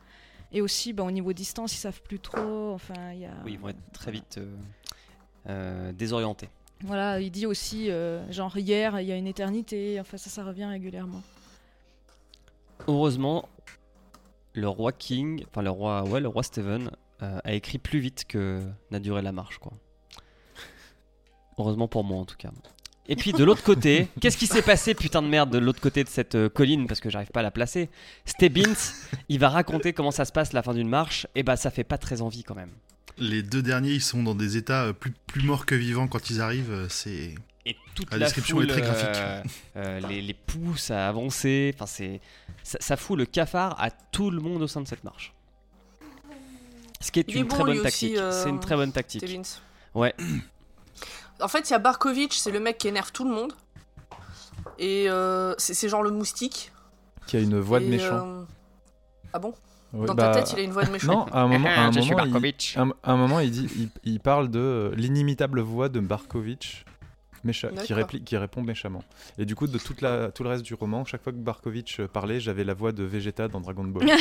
[0.53, 2.73] Et aussi, bah, au niveau distance, ils savent plus trop.
[2.73, 3.33] Enfin, y a.
[3.45, 4.57] Oui, ils vont être très vite euh,
[5.49, 6.49] euh, désorientés.
[6.85, 9.99] Voilà, il dit aussi, euh, genre hier, il y a une éternité.
[10.01, 11.23] Enfin, ça, ça revient régulièrement.
[12.87, 13.49] Heureusement,
[14.55, 16.91] le roi King, enfin le roi, ouais, le roi Steven,
[17.23, 19.73] euh, a écrit plus vite que n'a duré la marche, quoi.
[21.59, 22.51] Heureusement pour moi en tout cas.
[23.11, 26.05] Et puis de l'autre côté, qu'est-ce qui s'est passé putain de merde de l'autre côté
[26.05, 26.87] de cette euh, colline?
[26.87, 27.89] Parce que j'arrive pas à la placer.
[28.27, 28.75] Stebbins,
[29.31, 31.85] il va raconter comment ça se passe la fin d'une marche et bah ça fait
[31.85, 32.71] pas très envie quand même.
[33.17, 36.29] Les deux derniers, ils sont dans des états euh, plus, plus morts que vivants quand
[36.31, 36.71] ils arrivent.
[36.71, 37.35] euh, C'est
[37.67, 39.09] Et toute La la, description foule, est très graphique.
[39.17, 39.43] euh,
[39.77, 41.73] euh, les, les poussent à avancer.
[41.75, 42.21] Enfin, c'est
[42.63, 45.33] ça, ça fout le cafard à tout le monde au sein de cette marche.
[47.01, 48.17] Ce qui est Il est une bon, très bonne tactique.
[48.33, 49.23] C'est une très bonne tactique.
[49.25, 49.61] Stevens.
[49.95, 50.15] Ouais.
[51.41, 53.53] En fait, il y a Barkovitch, c'est le mec qui énerve tout le monde.
[54.79, 56.73] Et euh, c'est genre le moustique.
[57.27, 58.27] Qui a une voix de méchant.
[58.27, 58.45] euh,
[59.33, 59.55] Ah bon
[59.93, 61.13] Dans bah, ta tête, il a une voix de méchant.
[61.13, 62.77] Non, à un moment, à un moment, il, Barkovitch.
[62.77, 66.85] un, à un moment, il dit, il, il parle de euh, l'inimitable voix de Barkovitch,
[67.45, 67.97] mécha- qui, D'accord.
[67.97, 69.03] réplique, qui répond méchamment.
[69.39, 72.01] Et du coup, de toute la, tout le reste du roman, chaque fois que Barkovitch
[72.03, 74.09] parlait, j'avais la voix de Vegeta dans Dragon Ball.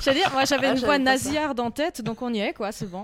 [0.00, 2.72] J'allais dire, moi j'avais Ah, une voix nasillarde en tête, donc on y est, quoi,
[2.72, 3.02] c'est bon.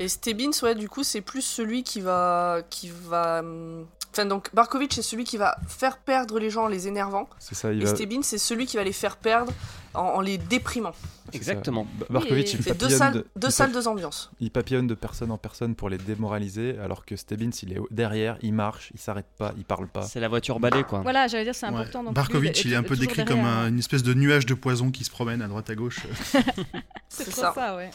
[0.00, 2.60] Et Stebbins, ouais, du coup, c'est plus celui qui va.
[2.70, 3.40] qui va.
[3.40, 7.28] hum, Enfin, donc, Barkovitch, c'est celui qui va faire perdre les gens en les énervant.
[7.38, 7.94] C'est ça, il Et va.
[7.94, 9.52] Stebbins, c'est celui qui va les faire perdre
[9.92, 10.92] en, en les déprimant.
[11.34, 11.84] Exactement.
[11.84, 12.06] ça.
[12.06, 14.30] Ba- Barkovitch, il C'est deux papillonne, salles, de, deux salles, ambiances.
[14.40, 18.38] il papillonne de personne en personne pour les démoraliser, alors que Stebbins, il est derrière,
[18.40, 20.02] il marche, il s'arrête pas, il parle pas.
[20.02, 21.00] C'est la voiture balai quoi.
[21.00, 21.74] Voilà, j'allais dire, c'est Ouais.
[21.74, 22.02] important.
[22.02, 23.68] donc Barkovitch, il est un peu décrit comme un- ouais.
[23.68, 26.00] une espèce de nuage de poison qui se promène à droite à gauche.
[27.10, 27.52] C'est ça.
[27.54, 27.90] ça, ouais.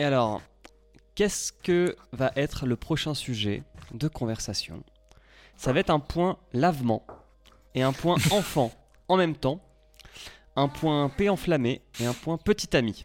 [0.00, 0.40] Et alors,
[1.14, 4.82] qu'est-ce que va être le prochain sujet de conversation?
[5.58, 7.04] Ça va être un point lavement
[7.74, 8.72] et un point enfant
[9.08, 9.60] en même temps,
[10.56, 13.04] un point paix enflammé et un point petit ami.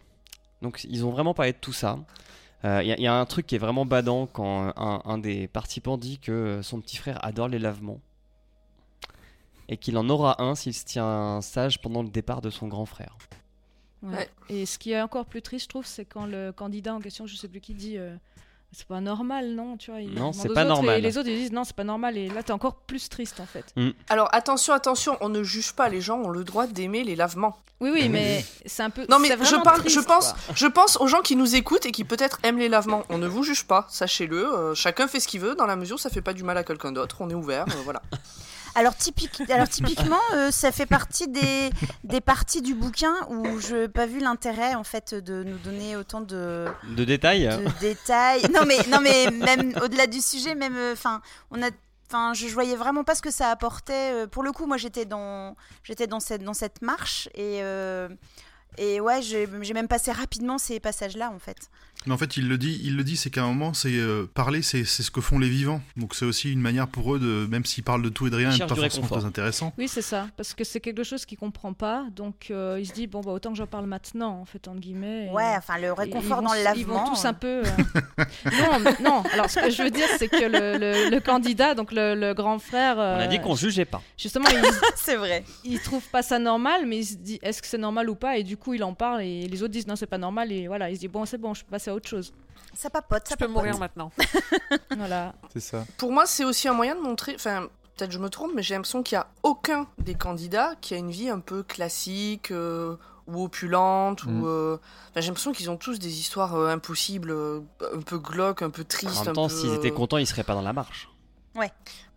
[0.61, 1.99] Donc ils ont vraiment parlé de tout ça.
[2.63, 5.49] Il y, a- y a un truc qui est vraiment badant quand un, un des
[5.49, 7.99] participants dit que son petit frère adore les lavements
[9.67, 12.85] et qu'il en aura un s'il se tient sage pendant le départ de son grand
[12.85, 13.17] frère.
[14.13, 14.29] Ouais.
[14.49, 17.25] Et ce qui est encore plus triste, je trouve, c'est quand le candidat en question,
[17.25, 18.15] je sais plus qui, dit euh,
[18.71, 20.99] c'est pas normal, non tu vois, il Non, c'est pas autres, normal.
[20.99, 22.17] Et les autres, ils disent non, c'est pas normal.
[22.17, 23.73] Et là, t'es encore plus triste, en fait.
[24.09, 25.87] Alors, attention, attention, on ne juge pas.
[25.87, 27.57] Les gens ont le droit d'aimer les lavements.
[27.81, 29.05] Oui, oui, mais c'est un peu.
[29.09, 30.55] Non, mais je parle, triste, je pense, quoi.
[30.55, 33.03] je pense aux gens qui nous écoutent et qui peut-être aiment les lavements.
[33.09, 34.45] On ne vous juge pas, sachez-le.
[34.45, 36.57] euh, chacun fait ce qu'il veut dans la mesure où ça fait pas du mal
[36.57, 37.17] à quelqu'un d'autre.
[37.19, 38.01] On est ouvert, euh, voilà.
[38.75, 41.69] Alors, typique, alors typiquement, euh, ça fait partie des,
[42.03, 45.95] des parties du bouquin où je n'ai pas vu l'intérêt en fait de nous donner
[45.95, 48.41] autant de, De détails de détails.
[48.53, 51.21] Non mais, non mais même au-delà du sujet, même, enfin,
[51.51, 51.69] on a,
[52.09, 54.11] enfin, je, voyais vraiment pas ce que ça apportait.
[54.13, 58.09] euh, Pour le coup, moi, j'étais dans, j'étais dans cette, dans cette marche et euh,
[58.77, 61.69] et ouais, j'ai même passé rapidement ces passages-là en fait.
[62.07, 64.25] Mais en fait, il le dit, il le dit, c'est qu'à un moment, c'est euh,
[64.33, 65.81] parler, c'est c'est ce que font les vivants.
[65.97, 68.35] Donc c'est aussi une manière pour eux de, même s'ils parlent de tout et de
[68.35, 69.17] rien, pas forcément réconfort.
[69.19, 69.73] très intéressant.
[69.77, 72.93] Oui, c'est ça, parce que c'est quelque chose qu'il comprend pas, donc euh, il se
[72.93, 75.27] dit bon bah autant que j'en parle maintenant, en fait entre guillemets.
[75.27, 77.09] et- Ouais, enfin le réconfort dans vont, le s- Ils vont lavement.
[77.13, 77.63] tous un peu.
[77.65, 79.23] euh, non, non.
[79.33, 82.33] Alors ce que je veux dire, c'est que le, le- le candidat, donc le, le
[82.33, 84.01] grand frère, On a euh, dit qu'on jugeait pas.
[84.17, 84.61] justement, il,
[84.95, 85.43] c'est vrai.
[85.63, 88.37] il trouve pas ça normal, mais il se dit est-ce que c'est normal ou pas,
[88.37, 90.67] et du coup il en parle et les autres disent non c'est pas normal et
[90.67, 92.33] voilà, il se dit bon c'est bon, je peux passer autre chose.
[92.73, 93.55] Ça papote, ça Je peux papote.
[93.63, 94.11] mourir maintenant.
[94.97, 95.33] Voilà.
[95.53, 95.85] C'est ça.
[95.97, 97.33] Pour moi, c'est aussi un moyen de montrer.
[97.35, 100.93] Enfin, peut-être je me trompe, mais j'ai l'impression qu'il y a aucun des candidats qui
[100.93, 102.95] a une vie un peu classique euh,
[103.27, 104.25] ou opulente.
[104.25, 104.41] Mm.
[104.41, 104.77] Ou, euh,
[105.11, 107.61] enfin, j'ai l'impression qu'ils ont tous des histoires euh, impossibles, euh,
[107.93, 109.19] un peu glauques, un peu En tristes.
[109.21, 111.09] même un temps, peu, s'ils étaient euh, contents, ils seraient pas dans la marche.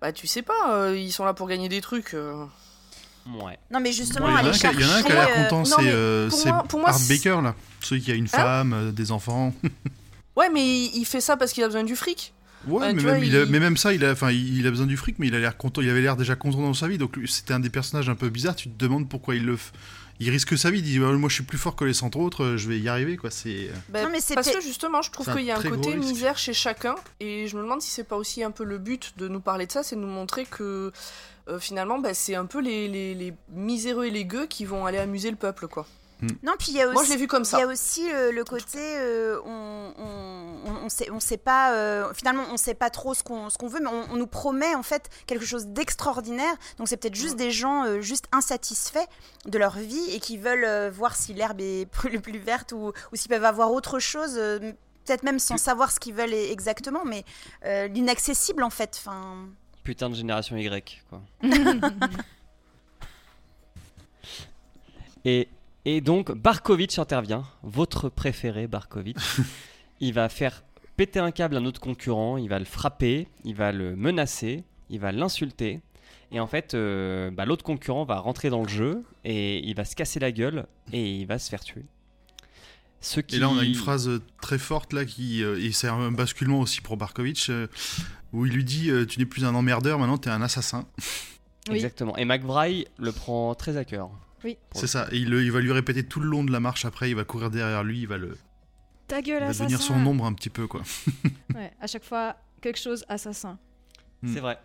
[0.00, 2.14] Bah, tu sais pas, euh, ils sont là pour gagner des trucs.
[3.42, 3.58] Ouais.
[3.70, 4.94] Non mais justement, Il y en a aller un qui a- il y en a
[4.94, 6.30] un qui a chercher, l'air euh, content, c'est euh,
[6.86, 7.54] Art Baker, là.
[7.80, 9.54] Celui qui a une Hein femme, euh, des enfants.
[10.36, 12.32] Ouais, mais il, fait ça parce qu'il a besoin du fric.
[12.68, 14.66] Ouais, mais, même, vois, il a- il- mais même ça, il a, enfin, il, il
[14.68, 15.80] a besoin du fric, mais il a l'air content.
[15.82, 18.28] Il avait l'air déjà content dans sa vie, donc c'était un des personnages un peu
[18.28, 18.54] bizarres.
[18.54, 19.72] Tu te demandes pourquoi il le, f-
[20.20, 20.78] il risque sa vie.
[20.78, 23.16] Il dit, moi, je suis plus fort que les centres autres, je vais y arriver,
[23.16, 23.32] quoi.
[23.32, 25.96] C'est Bah, Non, mais c'est parce que justement, je trouve qu'il y a un côté
[25.96, 29.14] misère chez chacun, et je me demande si c'est pas aussi un peu le but
[29.16, 30.92] de nous parler de ça, c'est de nous montrer que
[31.48, 34.86] euh, finalement, bah, c'est un peu les, les, les miséreux et les gueux qui vont
[34.86, 35.86] aller amuser le peuple, quoi.
[36.42, 36.94] Non, puis il y a aussi.
[36.94, 37.58] Moi, je l'ai vu comme Il y ça.
[37.62, 42.42] a aussi euh, le côté, euh, on, on, on, sait, on sait pas, euh, finalement,
[42.50, 44.82] on sait pas trop ce qu'on ce qu'on veut, mais on, on nous promet en
[44.82, 46.52] fait quelque chose d'extraordinaire.
[46.76, 49.06] Donc c'est peut-être juste des gens euh, juste insatisfaits
[49.46, 52.92] de leur vie et qui veulent euh, voir si l'herbe est plus, plus verte ou,
[53.12, 54.34] ou s'ils peuvent avoir autre chose.
[54.38, 54.72] euh,
[55.06, 57.24] Peut-être même sans savoir ce qu'ils veulent e- exactement, mais
[57.64, 58.96] euh, l'inaccessible en fait.
[58.98, 59.46] Enfin,
[59.88, 61.22] Putain de génération Y, quoi.
[65.24, 65.48] et,
[65.86, 69.40] et donc, Barkovitch intervient, votre préféré, Barkovitch.
[70.00, 70.62] il va faire
[70.98, 75.00] péter un câble à notre concurrent, il va le frapper, il va le menacer, il
[75.00, 75.80] va l'insulter.
[76.32, 79.86] Et en fait, euh, bah, l'autre concurrent va rentrer dans le jeu et il va
[79.86, 81.86] se casser la gueule et il va se faire tuer.
[83.00, 83.36] Ce qui...
[83.36, 86.60] Et là, on a une phrase très forte là qui euh, et c'est un basculement
[86.60, 87.68] aussi pour Barkovitch euh,
[88.32, 90.84] où il lui dit euh, tu n'es plus un emmerdeur, maintenant tu es un assassin.
[91.68, 91.76] Oui.
[91.76, 92.16] Exactement.
[92.16, 94.10] Et McBride le prend très à cœur.
[94.40, 95.08] Pour C'est ça.
[95.12, 96.84] Et il, il va lui répéter tout le long de la marche.
[96.84, 98.38] Après, il va courir derrière lui, il va le,
[99.08, 99.64] Ta il gueule, va assassin.
[99.64, 100.82] devenir son ombre un petit peu quoi.
[101.54, 103.58] Ouais, à chaque fois, quelque chose assassin.
[104.22, 104.34] Mm.
[104.34, 104.58] C'est vrai.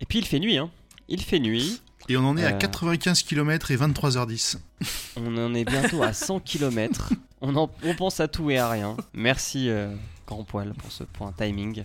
[0.00, 0.70] Et puis il fait nuit, hein.
[1.08, 1.80] Il fait nuit.
[2.08, 2.58] Et on en est à Euh.
[2.58, 4.58] 95 km et 23h10.
[5.16, 7.12] On en est bientôt à 100 km.
[7.40, 8.96] On, en- on pense à tout et à rien.
[9.12, 9.94] Merci euh,
[10.26, 11.84] Grand Poil pour ce point timing.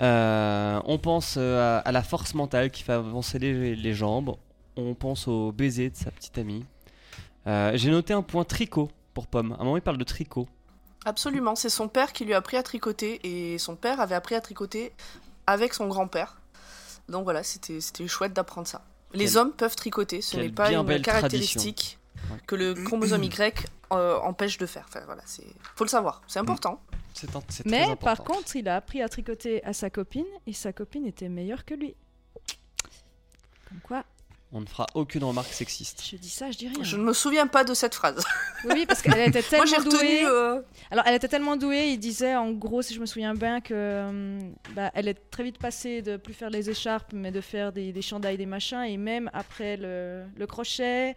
[0.00, 4.36] Euh, on pense euh, à, à la force mentale qui fait avancer les, les jambes.
[4.76, 6.64] On pense au baiser de sa petite amie.
[7.46, 9.52] Euh, J'ai noté un point tricot pour Pomme.
[9.52, 10.48] À un moment, il parle de tricot.
[11.04, 14.34] Absolument, c'est son père qui lui a appris à tricoter et son père avait appris
[14.34, 14.92] à tricoter
[15.46, 16.36] avec son grand-père.
[17.08, 18.82] Donc voilà, c'était c'était chouette d'apprendre ça.
[19.12, 21.98] Les hommes peuvent tricoter, ce n'est pas une caractéristique
[22.46, 24.84] que le chromosome Y euh, empêche de faire.
[24.88, 26.80] Enfin voilà, c'est faut le savoir, c'est important.
[27.12, 27.96] C'est très Mais important.
[27.96, 31.64] par contre, il a appris à tricoter à sa copine et sa copine était meilleure
[31.64, 31.96] que lui.
[33.68, 34.04] Comme quoi,
[34.52, 36.02] on ne fera aucune remarque sexiste.
[36.10, 36.82] je dis ça, je dis rien.
[36.82, 38.24] Je ne me souviens pas de cette phrase.
[38.64, 39.98] Oui, parce qu'elle était Moi j'ai tellement douée.
[40.24, 40.26] retenu.
[40.26, 43.60] euh, Alors, elle était tellement douée, il disait en gros, si je me souviens bien,
[43.60, 47.40] que hum, bah, elle est très vite passée de plus faire les écharpes, mais de
[47.40, 51.14] faire des, des chandails, des machins, et même après le, le crochet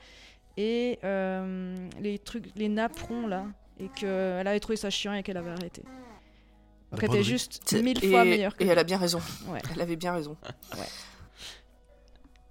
[0.56, 3.46] et euh, les trucs, les napperons là,
[3.80, 5.82] et qu'elle avait trouvé ça chiant et qu'elle avait arrêté.
[6.92, 9.20] Donc, elle était juste mille et, fois meilleure que Et elle a bien raison.
[9.48, 9.60] Ouais.
[9.74, 10.38] Elle avait bien raison.
[10.76, 10.78] Et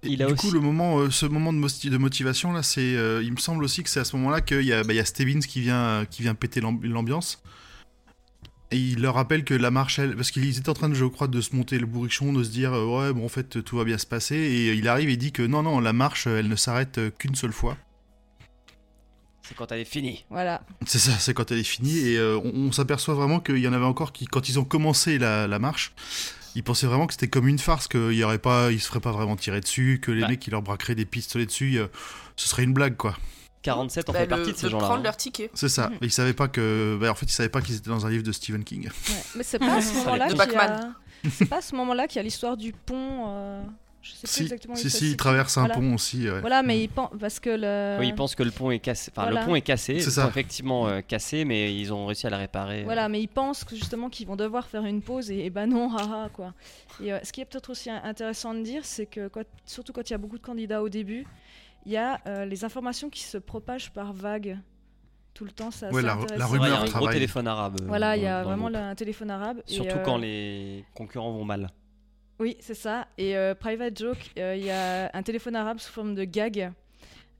[0.03, 3.21] Il a du aussi- coup, le moment, euh, ce moment de, motivation là, c'est, euh,
[3.23, 4.99] il me semble aussi que c'est à ce moment-là qu'il y a, bah, il y
[4.99, 7.41] a Stebbins qui vient, euh, qui vient péter l'amb- l'ambiance.
[8.71, 11.05] Et il leur rappelle que la marche, elle, parce qu'ils étaient en train, de, je
[11.05, 13.77] crois, de se monter le bourrichon, de se dire euh, ouais, bon, en fait, tout
[13.77, 14.35] va bien se passer.
[14.35, 17.53] Et il arrive et dit que non, non, la marche, elle ne s'arrête qu'une seule
[17.53, 17.77] fois.
[19.43, 20.25] C'est quand elle est finie.
[20.29, 20.63] Voilà.
[20.87, 21.97] C'est ça, c'est quand elle est finie.
[21.99, 24.63] Et euh, on, on s'aperçoit vraiment qu'il y en avait encore qui, quand ils ont
[24.63, 25.93] commencé la, la marche,
[26.55, 28.99] ils pensaient vraiment que c'était comme une farce, qu'ils y aurait pas, ils se feraient
[28.99, 30.27] pas vraiment tirer dessus, que les Bah.
[30.29, 31.87] mecs qui leur braqueraient des pistolets dessus, euh,
[32.35, 33.17] ce serait une blague, quoi.
[33.63, 34.83] 47 en Bah, fait le- partie de ces de gens-là.
[34.85, 35.03] prendre hein.
[35.03, 35.49] leur ticket.
[35.53, 35.89] C'est ça.
[36.01, 38.09] Et ils savaient pas que, bah, en fait, ils savaient pas qu'ils étaient dans un
[38.09, 38.87] livre de Stephen King.
[38.87, 39.15] Ouais.
[39.37, 40.45] Mais c'est pas à ce Ça moment-là les qu'il y a...
[40.45, 40.95] Pac-Man.
[41.31, 43.25] C'est pas à ce moment-là qu'il y a l'histoire du pont.
[43.29, 43.63] euh,
[44.03, 44.73] Je sais plus Si, exactement.
[44.73, 45.75] où si, ça si, se ils traversent un Voilà.
[45.75, 46.29] pont aussi.
[46.29, 46.41] ouais.
[46.41, 47.97] Voilà, mais il pense parce que le.
[47.99, 49.11] Oui, ils pensent que le pont est cassé.
[49.15, 49.39] Enfin, Voilà.
[49.41, 49.99] le pont est cassé.
[50.01, 50.23] C'est Ils ça.
[50.23, 52.83] sont effectivement euh, cassé, mais ils ont réussi à le réparer.
[52.83, 55.65] Voilà, mais ils pensent que justement qu'ils vont devoir faire une pause et, et bah
[55.65, 56.53] non, haha quoi.
[57.01, 60.07] Et euh, ce qui est peut-être aussi intéressant de dire, c'est que quand- surtout quand
[60.09, 61.25] il y a beaucoup de candidats au début,
[61.85, 64.57] il y a euh, les informations qui se propagent par vagues
[65.33, 65.71] tout le temps.
[65.71, 67.13] Ça, Ouais, c'est la- la C'est vrai, il y a rumeur un gros travaille.
[67.15, 67.77] téléphone arabe.
[67.81, 69.61] euh, Voilà, il y a vraiment un téléphone arabe.
[69.67, 71.69] et, Surtout euh, quand les concurrents vont mal.
[72.39, 73.07] Oui, c'est ça.
[73.17, 76.71] Et euh, Private Joke, euh, il y a un téléphone arabe sous forme de gag.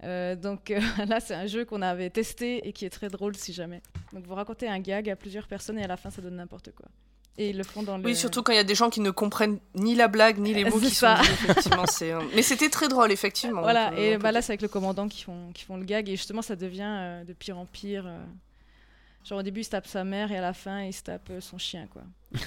[0.03, 3.35] Euh, donc euh, là, c'est un jeu qu'on avait testé et qui est très drôle
[3.35, 3.81] si jamais.
[4.11, 6.71] Donc vous racontez un gag à plusieurs personnes et à la fin ça donne n'importe
[6.75, 6.87] quoi.
[7.37, 8.03] Et ils le font dans le.
[8.05, 10.53] Oui, surtout quand il y a des gens qui ne comprennent ni la blague ni
[10.53, 11.17] les mots qui ça.
[11.17, 11.23] sont.
[11.49, 11.85] Effectivement,
[12.35, 13.61] Mais c'était très drôle, effectivement.
[13.61, 16.07] Voilà, Donc, et bah là c'est avec le commandant qui font, qui font le gag
[16.09, 18.05] et justement ça devient euh, de pire en pire.
[18.05, 18.19] euh.
[19.25, 21.31] Genre au début il se tape sa mère et à la fin il se tape
[21.39, 22.03] son chien quoi.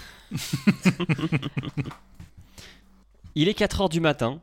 [3.37, 4.41] Il est 4h du matin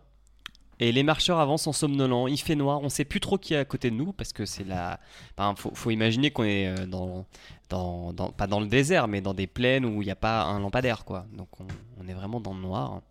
[0.80, 2.30] et les marcheurs avancent en somnolent.
[2.30, 4.46] Il fait noir, on sait plus trop qui est à côté de nous parce que
[4.46, 5.00] c'est la.
[5.36, 7.26] Enfin, faut, imaginer qu'on est euh, dans,
[7.70, 10.60] dans, Pas dans le désert, mais dans des plaines où il n'y a pas un
[10.60, 11.26] lampadaire quoi.
[11.34, 11.66] Donc on,
[12.00, 13.02] on est vraiment dans le noir.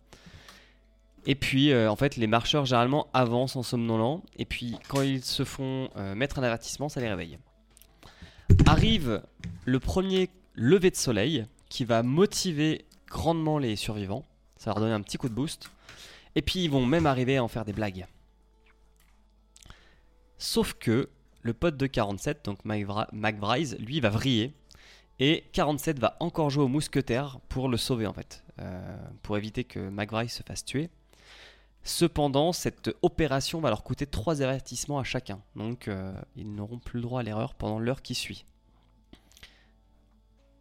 [1.25, 4.21] Et puis, euh, en fait, les marcheurs généralement avancent en somnolent.
[4.37, 7.37] Et puis, quand ils se font euh, mettre un avertissement, ça les réveille.
[8.65, 9.21] Arrive
[9.65, 14.25] le premier lever de soleil qui va motiver grandement les survivants.
[14.57, 15.69] Ça va leur donner un petit coup de boost.
[16.35, 18.05] Et puis ils vont même arriver à en faire des blagues.
[20.37, 21.09] Sauf que
[21.41, 24.53] le pote de 47, donc McBride, lui va vriller.
[25.19, 28.43] Et 47 va encore jouer au mousquetaire pour le sauver en fait.
[28.59, 30.89] euh, pour éviter que McBride se fasse tuer.
[31.83, 35.41] Cependant, cette opération va leur coûter 3 avertissements à chacun.
[35.55, 38.45] Donc euh, ils n'auront plus le droit à l'erreur pendant l'heure qui suit.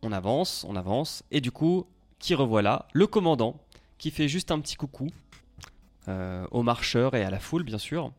[0.03, 1.23] On avance, on avance.
[1.31, 1.87] Et du coup,
[2.19, 2.87] qui revoilà?
[2.93, 3.61] Le commandant
[3.99, 5.09] qui fait juste un petit coucou
[6.09, 8.13] aux marcheurs et à la foule, bien sûr.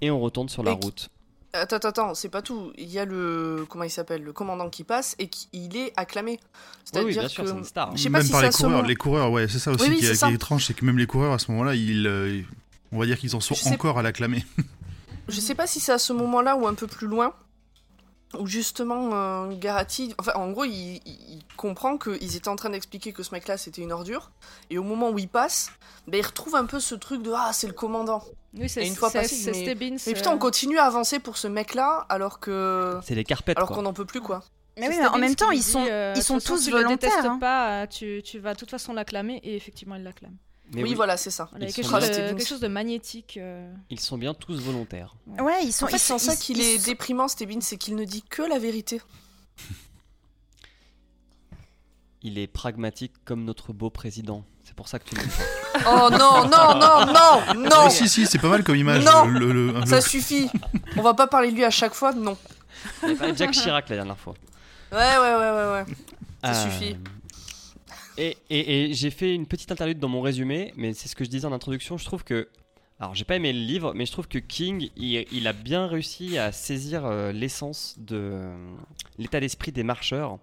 [0.00, 1.08] Et on retourne sur la Et qui- route.
[1.54, 2.72] Attends, attends, attends, c'est pas tout.
[2.76, 3.64] Il y a le.
[3.68, 6.32] Comment il s'appelle Le commandant qui passe et qui, il est acclamé.
[6.32, 6.38] Oui,
[6.84, 7.28] C'est-à-dire oui, bien que.
[7.28, 7.96] sûr, c'est une star.
[7.96, 8.82] Je sais pas Même si par c'est les coureurs.
[8.82, 10.30] Les coureurs, ouais, c'est ça aussi Oui, oui, qui, est, c'est qui ça.
[10.30, 12.42] est étrange, c'est que même les coureurs à ce moment-là, ils, euh,
[12.92, 14.44] on va dire qu'ils en sont Je sais- encore à l'acclamer.
[15.28, 17.32] Je sais pas si c'est à ce moment-là ou un peu plus loin.
[18.38, 22.70] Où justement euh, Garati, enfin en gros, il, il- il comprend qu'ils étaient en train
[22.70, 24.30] d'expliquer que ce mec-là c'était une ordure,
[24.70, 25.70] et au moment où il passe,
[26.06, 28.22] ben, il retrouve un peu ce truc de ah c'est le commandant.
[28.54, 29.96] Oui, c'est Et une fois passé, c'est mais- Stebbins.
[30.06, 33.68] Mais putain, on continue à avancer pour ce mec-là alors que C'est les carpettes, alors
[33.68, 33.76] quoi.
[33.76, 34.42] qu'on n'en peut plus quoi.
[34.78, 36.84] Mais oui, mais en même temps, ils dit, sont, euh, ils sont tous tu le
[36.86, 37.32] détestes volontaires.
[37.32, 37.38] hein.
[37.40, 40.36] pas, tu, tu vas de toute façon l'acclamer et effectivement il l'acclame.
[40.72, 41.48] Mais oui, oui, voilà, c'est ça.
[41.50, 43.38] Voilà, il y a Ils quelque, sont chose de, quelque chose de magnétique.
[43.40, 45.14] euh, Ils sont bien tous volontaires.
[45.40, 45.86] Ouais, ils sont.
[45.86, 48.58] En fait, c'est ça qu'il est sont- déprimant, Stebbins, c'est qu'il ne dit que la
[48.58, 49.00] vérité.
[52.22, 54.44] Il est pragmatique comme notre beau président.
[54.64, 55.28] C'est pour ça que tu le dis.
[55.86, 59.04] Oh non, non, non, non, non Ah, si, si, c'est pas mal comme image.
[59.04, 59.24] Non.
[59.24, 60.50] le- le- le- Ça suffit.
[60.96, 62.36] On va pas parler de lui à chaque fois, non.
[63.36, 64.34] Jacques Chirac la dernière fois.
[64.90, 65.84] Ouais, ouais, ouais, ouais, ouais.
[66.42, 66.96] Ça Euh, suffit.
[68.18, 71.46] Et, j'ai fait une petite interlude dans mon résumé, mais c'est ce que je disais
[71.46, 71.96] en introduction.
[71.96, 72.48] Je trouve que.
[73.00, 76.36] Alors, j'ai pas aimé le livre, mais je trouve que King, il, a bien réussi
[76.36, 78.74] à saisir euh, l'essence de euh,
[79.18, 80.38] l'état d'esprit des marcheurs.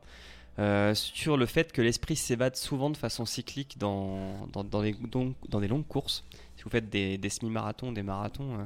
[0.58, 5.86] euh, sur le fait que l'esprit s'évade souvent de façon cyclique dans, dans, des, longues
[5.86, 6.24] courses.
[6.56, 8.66] Si vous faites des, semi-marathons, des marathons,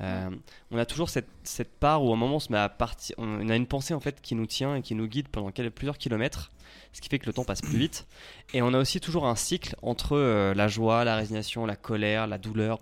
[0.00, 3.16] on a toujours cette, cette part où à un moment on se met à partir,
[3.16, 5.96] on a une pensée en fait qui nous tient et qui nous guide pendant plusieurs
[5.96, 6.52] kilomètres,
[6.92, 8.06] ce qui fait que le temps passe plus vite.
[8.52, 12.26] Et on a aussi toujours un cycle entre euh, la joie, la résignation, la colère,
[12.26, 12.78] la douleur.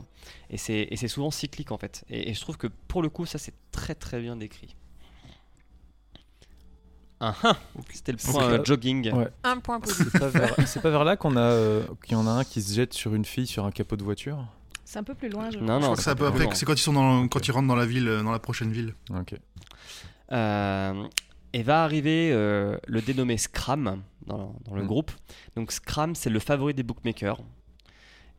[0.51, 2.05] Et c'est et c'est souvent cyclique en fait.
[2.11, 4.77] Et, et je trouve que pour le coup, ça c'est très très bien décrit.
[7.21, 7.57] Ah ah
[7.93, 9.13] C'était le point euh, jogging.
[9.13, 9.29] Ouais.
[9.45, 10.09] Un point positif.
[10.13, 12.45] C'est pas vers, c'est pas vers là qu'on a euh, qu'il y en a un
[12.45, 14.45] qui se jette sur une fille sur un capot de voiture.
[14.85, 15.49] C'est un peu plus loin.
[15.51, 17.77] Je Non, Je non, crois que c'est quand ils sont dans, quand ils rentrent dans
[17.77, 18.95] la ville, euh, dans la prochaine ville.
[19.11, 19.35] Ok.
[20.33, 21.05] Euh,
[21.53, 24.87] et va arriver euh, le dénommé Scram dans, dans le Mm.
[24.87, 25.11] groupe.
[25.57, 27.41] Donc Scram, c'est le favori des bookmakers.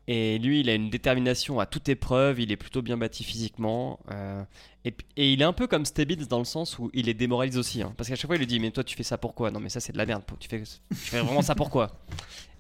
[0.08, 4.00] Et lui, il a une détermination à toute épreuve, il est plutôt bien bâti physiquement.
[4.12, 4.44] euh,
[4.84, 7.58] et, et il est un peu comme Stebbins dans le sens où il les démoralise
[7.58, 7.82] aussi.
[7.82, 7.94] hein.
[7.96, 9.70] parce qu'à chaque fois, il lui dit Mais toi, tu fais ça pourquoi Non, mais
[9.70, 10.24] ça, c'est de la merde.
[10.40, 12.02] Tu fais, tu fais vraiment ça pourquoi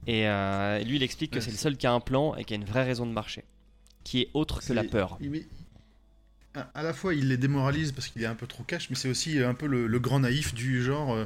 [0.07, 2.53] Et euh, lui, il explique que c'est le seul qui a un plan et qui
[2.53, 3.43] a une vraie raison de marcher,
[4.05, 5.17] qui est autre que la peur.
[6.75, 9.09] À, la fois, il les démoralise parce qu'il est un peu trop cash, mais c'est
[9.09, 11.25] aussi euh, un peu le, le grand naïf du genre euh,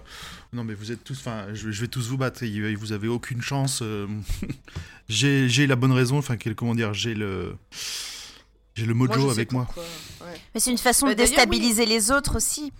[0.53, 3.07] non, mais vous êtes tous, enfin, je, je vais tous vous battre, et vous avez
[3.07, 3.79] aucune chance.
[3.81, 4.07] euh,
[5.09, 7.55] j'ai la bonne raison, enfin, comment dire, j'ai le.
[8.75, 9.67] J'ai le mojo avec moi.
[9.75, 10.39] ouais.
[10.53, 12.71] Mais c'est une façon Bah, de déstabiliser les autres aussi.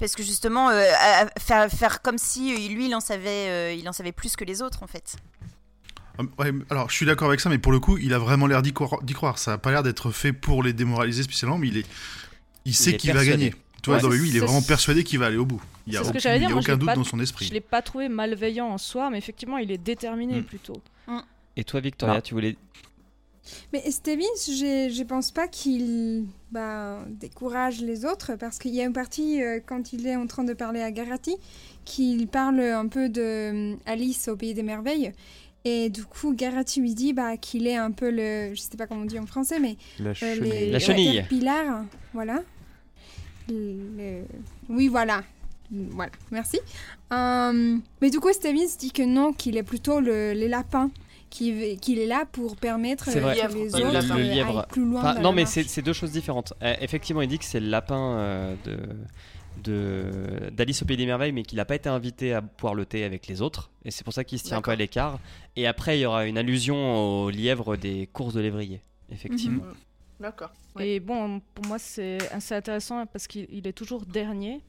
[0.00, 3.72] Parce que justement, euh, à- à faire, faire comme si lui, il en, savait, euh,
[3.72, 5.16] il en savait plus que les autres, en fait.
[6.18, 8.46] Ah, ouais, alors, je suis d'accord avec ça, mais pour le coup, il a vraiment
[8.46, 9.38] l'air d'y croire.
[9.38, 11.86] Ça a pas l'air d'être fait pour les démoraliser spécialement, mais il, est,
[12.64, 13.54] il sait qu'il va gagner.
[13.82, 15.62] Tu vois, lui, il est vraiment persuadé qu'il va aller au bout.
[15.86, 17.22] Il y a aucun, j'allais dire, il y a aucun doute pas- dans son Je
[17.22, 17.48] esprit.
[17.50, 20.44] l'ai pas trouvé malveillant en soi, mais effectivement, il est déterminé Mm.
[20.44, 20.82] plutôt.
[21.56, 22.22] Et toi, Victoria, Ah.
[22.22, 22.56] tu voulais.
[23.72, 28.92] Mais j'ai- je pense pas qu'il bah, décourage les autres parce qu'il y a une
[28.92, 31.34] partie euh, quand il est en train de parler à Garati
[31.84, 35.12] qu'il parle un peu de euh, Alice au pays des merveilles
[35.84, 39.06] et du coup dit bah, qu'il est un peu le je sais pas comment on
[39.06, 40.50] dit en français mais La euh, chenille.
[40.50, 41.14] les La chenille.
[41.16, 42.42] caterpillars, voilà.
[43.48, 44.22] Le-
[44.68, 45.22] Oui voilà.
[45.70, 46.58] Voilà, merci.
[47.12, 50.90] Euh, mais du coup, Stebbins dit que non, qu'il est plutôt le, les lapins,
[51.28, 53.34] qu'il est là pour permettre euh, vrai.
[53.34, 54.66] les le autres Le lièvre.
[54.70, 55.00] plus loin.
[55.00, 56.54] Enfin, non, mais c'est deux choses différentes.
[56.62, 58.78] Euh, effectivement, il dit que c'est le lapin de-
[59.62, 63.04] d'Alice au Pays des Merveilles, mais qu'il n'a pas été invité à boire le thé
[63.04, 63.70] avec les autres.
[63.84, 65.18] Et c'est pour ça qu'il se tient un peu à l'écart.
[65.56, 68.80] Et après, il y aura une allusion au lièvre des courses de lévrier.
[69.10, 69.64] Effectivement.
[70.20, 70.50] D'accord.
[70.76, 70.88] Ouais.
[70.88, 74.60] Et bon, pour moi, c'est assez intéressant parce qu'il il est toujours dernier.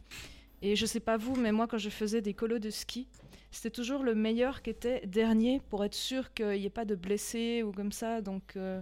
[0.62, 3.08] Et je sais pas vous, mais moi, quand je faisais des colos de ski,
[3.52, 6.96] c'était toujours le meilleur qui était dernier pour être sûr qu'il n'y ait pas de
[6.96, 8.22] blessés ou comme ça.
[8.22, 8.82] Donc, euh,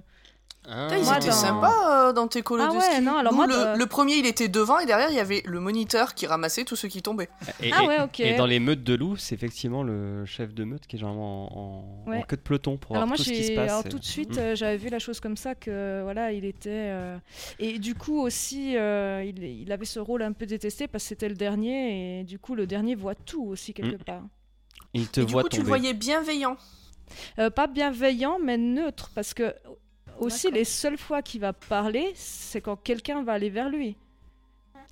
[0.70, 0.90] Ah.
[0.98, 3.02] Ils Moi, étaient dans- sympas euh, dans tes colos Ah de ouais, ski.
[3.02, 5.60] non, alors Nous, moi, le, premier, il était devant et derrière, il y avait le
[5.62, 7.30] moniteur qui ramassait tous ceux qui tombaient.
[7.64, 8.20] Et, Ah et- ouais, ok.
[8.20, 11.58] et dans les meutes de loups, c'est effectivement le chef de meute qui est généralement
[11.58, 12.18] en, en- Ouais.
[12.18, 13.70] en queue de peloton pour Alors voir moi, tout ce qui se passe.
[13.72, 14.40] alors tout de suite, Mm.
[14.40, 17.18] euh, j'avais vu la chose comme ça que voilà, il était euh,
[17.60, 21.08] et du coup aussi, euh, il, il avait ce rôle un peu détesté parce que
[21.10, 24.06] c'était le dernier et du coup le dernier voit tout aussi quelque Mm.
[24.06, 24.24] part.
[24.94, 26.58] Il te Et du coup, tu le voyais bienveillant.
[27.40, 29.54] Euh, pas bienveillant, mais neutre, parce que
[30.20, 33.96] aussi les seules fois qu'il va parler, c'est quand quelqu'un va aller vers lui.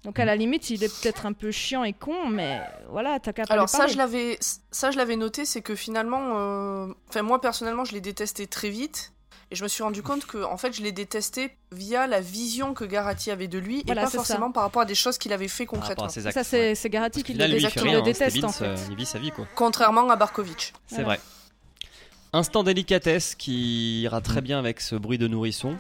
[0.04, 3.34] Donc à la limite, il est peut-être un peu chiant et con, mais voilà, t'as
[3.34, 3.94] qu'à Alors ça, parler.
[3.94, 4.38] je l'avais,
[4.70, 8.70] ça, je l'avais noté, c'est que finalement, euh, enfin moi personnellement, je l'ai détesté très
[8.70, 9.12] vite.
[9.52, 12.74] Et je me suis rendu compte que, en fait, je l'ai détesté via la vision
[12.74, 14.54] que Garati avait de lui Voilà, et pas forcément ça.
[14.54, 16.06] par rapport à des choses qu'il avait fait concrètement.
[16.06, 16.44] à ses actes, Ça, ouais.
[16.46, 18.66] c'est c'est Garati qui le, hein, déteste Stebbins, en fait.
[18.66, 19.46] euh, il vit sa vie, quoi.
[19.54, 20.74] Contrairement à Barkovitch.
[20.88, 21.08] C'est Voilà.
[21.10, 21.20] vrai.
[22.36, 25.78] Instant délicatesse qui ira très bien avec ce bruit de nourrisson.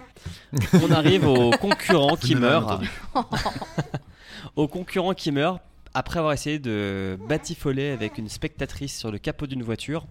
[0.82, 2.82] On arrive au concurrent qui meurt.
[4.56, 5.60] au concurrent qui meurt
[5.93, 10.08] après avoir essayé de batifoler avec une spectatrice sur le capot d'une voiture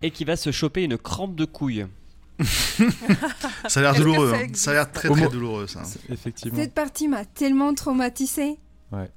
[0.00, 1.84] et qui va se choper une crampe de couille.
[3.68, 4.30] Ça a l'air douloureux.
[4.30, 4.48] ça hein.
[4.54, 5.82] Ça a l'air très très douloureux ça.
[6.10, 6.58] Effectivement.
[6.58, 8.56] Cette partie m'a tellement traumatisée.
[8.92, 9.10] Ouais.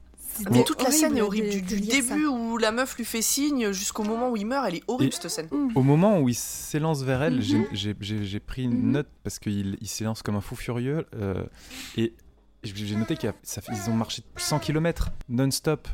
[0.52, 1.50] Mais toute la scène est horrible.
[1.50, 1.92] Du, ça.
[2.16, 5.14] début où la meuf lui fait signe jusqu'au moment où il meurt, elle est horrible
[5.14, 5.50] Et- cette scène.
[5.76, 8.92] Au moment où il s'élance vers elle, j'ai- j'ai pris une Mhm.
[8.92, 11.06] note parce qu'il il s'élance comme un fou furieux.
[11.16, 11.44] euh,
[11.98, 12.14] et
[12.64, 13.32] j'ai noté qu'ils
[13.90, 15.88] ont marché 100 km non-stop.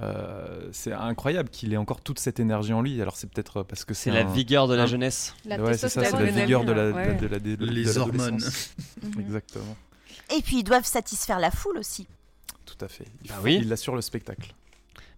[0.00, 3.00] Euh, c'est incroyable qu'il ait encore toute cette énergie en lui.
[3.02, 5.34] Alors c'est peut-être parce que C'est c'est la un- vigueur de la un- jeunesse.
[5.44, 7.14] La ouais, c'est ça, c'est la vigueur de la, de, Ouais.
[7.16, 8.40] de la, de- de Les hormones.
[9.02, 9.20] Mhm.
[9.20, 9.76] Exactement.
[10.36, 12.06] Et puis ils doivent satisfaire la foule aussi.
[12.76, 13.06] Tout à fait.
[13.24, 13.58] Il, Bah faut- oui.
[13.62, 14.54] il assure le spectacle.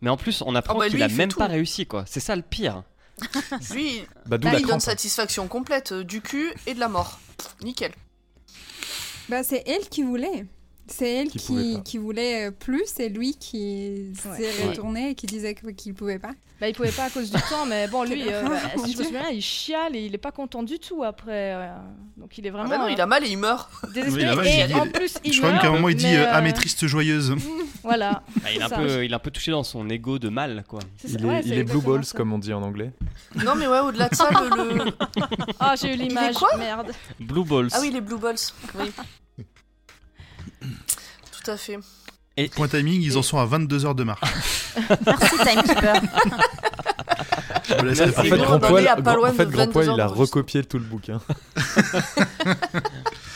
[0.01, 1.39] Mais en plus, on apprend Ah bah qu'il a même tout.
[1.39, 2.05] pas réussi, quoi.
[2.07, 2.85] C'est ça le pire.
[3.73, 4.81] Lui, Bah, d'où là, la il donne crampe.
[4.83, 7.19] satisfaction complète euh, du cul et de la mort.
[7.63, 7.93] Nickel.
[9.29, 10.47] Bah, c'est elle qui voulait.
[10.93, 11.29] C'est elle
[11.85, 14.69] Qui voulait euh, plus, c'est lui qui s'est Ouais.
[14.69, 16.33] retourné et qui disait qu'il pouvait pas.
[16.61, 18.93] Bah, il pouvait pas à cause du temps, mais bon, lui, euh, bah, mon si
[18.93, 21.55] je me souviens, il chiale et il est pas content du tout après.
[21.55, 21.69] euh,
[22.19, 23.71] donc il est Ah vraiment bah non, il a mal et il meurt.
[23.95, 24.11] désespéré.
[24.13, 25.89] Oui, il a mal, et il- en plus, il Je crois même qu'à un moment
[25.89, 27.35] il dit euh, Ah, mais triste joyeuse.
[27.83, 28.23] Voilà.
[28.43, 30.65] Bah, il, est un peu, il est un peu touché dans son ego de mal,
[30.69, 30.81] quoi.
[30.99, 31.17] c'est ça.
[31.19, 32.15] Il est, il est blue balls, ça.
[32.19, 32.93] comme on dit en anglais.
[33.43, 34.93] Non, mais ouais, au-delà de ça, le.
[35.59, 36.35] Ah, j'ai eu l'image.
[36.59, 36.93] Merde.
[37.19, 37.69] Blue Balls.
[37.73, 38.37] Ah oui, les Blue Balls.
[38.79, 38.91] Oui.
[41.43, 41.79] Tout à fait.
[42.55, 44.21] Point timing, ils en sont à 22 heures de marche.
[45.07, 46.01] Merci Timekeeper.
[47.71, 47.83] En
[48.23, 51.21] fait, Grand Poil, en fait, de Grand Poil, 22 il a recopié tout le bouquin.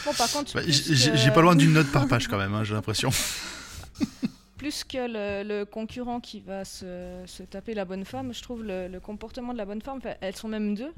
[0.06, 2.52] Bon, par contre, Bah, plus j'ai que- pas loin d'une note par page quand même,
[2.54, 3.08] hein, j'ai l'impression.
[4.58, 8.62] plus que le, le concurrent qui va se, se taper la bonne femme, je trouve
[8.62, 10.92] le, le comportement de la bonne femme, elles sont même deux.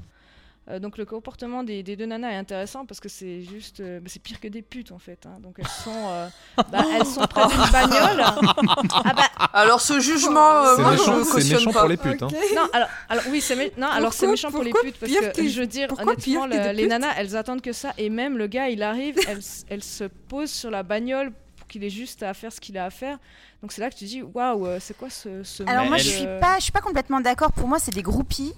[0.69, 4.01] Euh, donc le comportement des, des deux nanas est intéressant parce que c'est juste, euh,
[4.01, 5.25] bah, c'est pire que des putes en fait.
[5.25, 5.37] hein.
[5.41, 6.27] Donc elles sont, euh,
[6.69, 8.21] bah, elles sont près d'une bagnole.
[8.25, 11.79] Ah bah Alors, ce jugement, euh, C'est moi, méchant, je cautionne méchant pas.
[11.79, 12.21] pour les putes.
[12.21, 12.27] hein.
[12.53, 15.31] Non, alors, alors oui, c'est mé- non, alors c'est méchant pour les putes parce que,
[15.31, 18.47] que- je veux dire honnêtement, le- les nanas, elles attendent que ça et même le
[18.47, 22.23] gars, il arrive, elle, s- elle se pose sur la bagnole pour qu'il ait juste
[22.23, 23.17] à faire ce qu'il a à faire.
[23.61, 26.25] Donc c'est là que tu dis waouh, c'est quoi ce, ce Alors moi je suis
[26.41, 27.53] pas, je suis pas complètement d'accord.
[27.53, 28.53] Pour moi c'est des groupies.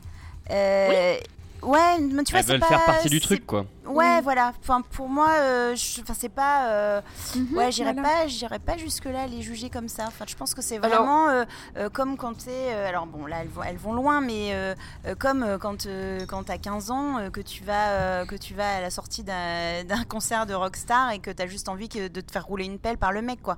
[0.51, 1.15] Euh,
[1.61, 2.67] Ouais, mais tu vois Elles c'est veulent pas.
[2.67, 3.65] faire partie du truc, quoi.
[3.85, 4.53] Ouais, voilà.
[4.61, 6.67] Enfin, pour moi, euh, je- enfin, c'est pas.
[6.69, 7.01] euh,
[7.35, 8.07] Mhm, Ouais, j'irais voilà.
[8.07, 10.03] pas, j'irais pas jusque là les juger comme ça.
[10.07, 11.43] Enfin, je pense que c'est Alors- vraiment euh,
[11.77, 12.49] euh, comme quand t'es.
[12.73, 14.73] euh, alors bon, là elles vont, elles vont loin, mais euh,
[15.07, 18.53] euh, comme quand euh, quand t'as 15 ans, euh, que tu vas euh, que tu
[18.53, 22.07] vas à la sortie d'un d'un concert de rockstar et que t'as juste envie que
[22.07, 23.57] de te faire rouler une pelle par le mec, quoi.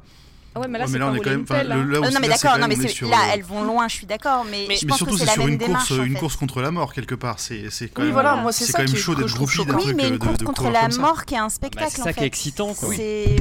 [0.54, 1.46] Ah ouais, mais là Ouais, mais là on est quand même.
[1.50, 1.64] le- hein.
[1.64, 3.96] là où Euh, c'est- non mais là, d'accord, non mais sur, elles vont loin, je
[3.96, 5.88] suis d'accord, mais, Mais- je Mais pense surtout que c'est la sur même une démarche.
[5.88, 7.40] course, en une course contre la mort quelque part.
[7.40, 8.14] C'est c'est quand Oui, même.
[8.14, 9.78] voilà, moi, c'est quand même chaud d'être je trouve groupie d'un.
[9.78, 11.50] Oui, truc mais euh, une de, course de contre la mort qui est un Bah,
[11.50, 12.18] spectacle c'est en ça fait.
[12.20, 12.90] qui est excitant, quoi.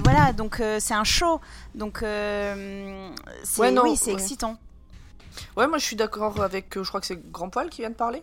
[0.05, 1.41] Voilà, donc euh, c'est un show,
[1.75, 3.11] donc euh,
[3.43, 4.57] c'est Ouais, non, oui, c'est excitant.
[5.57, 6.75] Ouais, moi je suis d'accord avec.
[6.77, 8.23] je crois que c'est Grand Poil qui vient de parler.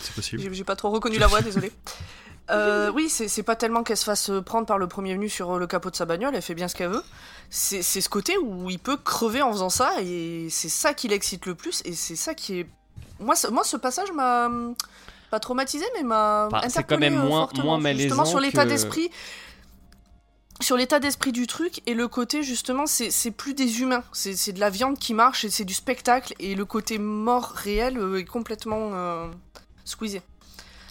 [0.00, 0.42] C'est possible.
[0.42, 1.70] J'ai j'ai pas trop reconnu la voix, désolé.
[2.50, 5.58] Euh, oui, c'est pas tellement qu'elle se fasse prendre par le premier venu sur euh,
[5.58, 7.04] le capot de sa bagnole, elle fait bien ce qu'elle veut.
[7.50, 11.08] C'est c'est ce côté où il peut crever en faisant ça, et c'est ça qui
[11.08, 12.66] l'excite le plus, et c'est ça qui est.
[13.20, 14.46] Moi, ce- moi ce passage m'a.
[14.46, 14.74] hum,
[15.30, 16.46] Pas traumatisé, mais m'a.
[16.48, 19.10] Enfin, c'est interpellé, quand même euh, moins- fortement, moins malaisant Justement, sur l'état que- d'esprit.
[20.60, 24.04] Sur l'état d'esprit du truc, et le côté, justement, c'est plus des humains.
[24.12, 27.98] C'est de la viande qui marche, et c'est du spectacle, et le côté mort réel
[27.98, 29.26] euh, est complètement euh,
[29.84, 30.20] squeezé.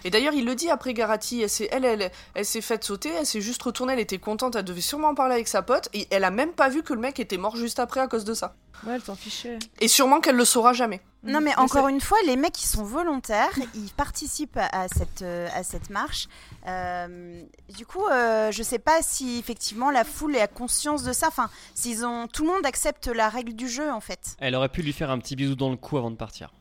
[0.04, 3.10] Et d'ailleurs, il le dit après Garati, elle s'est elle, elle, elle s'est faite sauter,
[3.20, 5.90] elle s'est juste retournée, elle était contente, elle devait sûrement en parler avec sa pote,
[5.94, 8.24] et elle a même pas vu que le mec était mort juste après à cause
[8.26, 8.56] de ça.
[8.88, 9.60] Ouais, elle s'en fichait.
[9.80, 11.02] Et sûrement qu'elle le saura jamais.
[11.24, 14.84] Non mais Mais encore c'est- une fois, les mecs ils sont volontaires, ils participent à,
[14.84, 16.28] à cette euh, à cette marche.
[16.68, 17.44] Euh,
[17.78, 21.28] du coup, euh, je sais pas si effectivement la foule a conscience de ça.
[21.28, 24.36] Enfin, s'ils ont tout le monde accepte la règle du jeu en fait.
[24.40, 26.52] Elle aurait pu lui faire un petit bisou dans le cou avant de partir.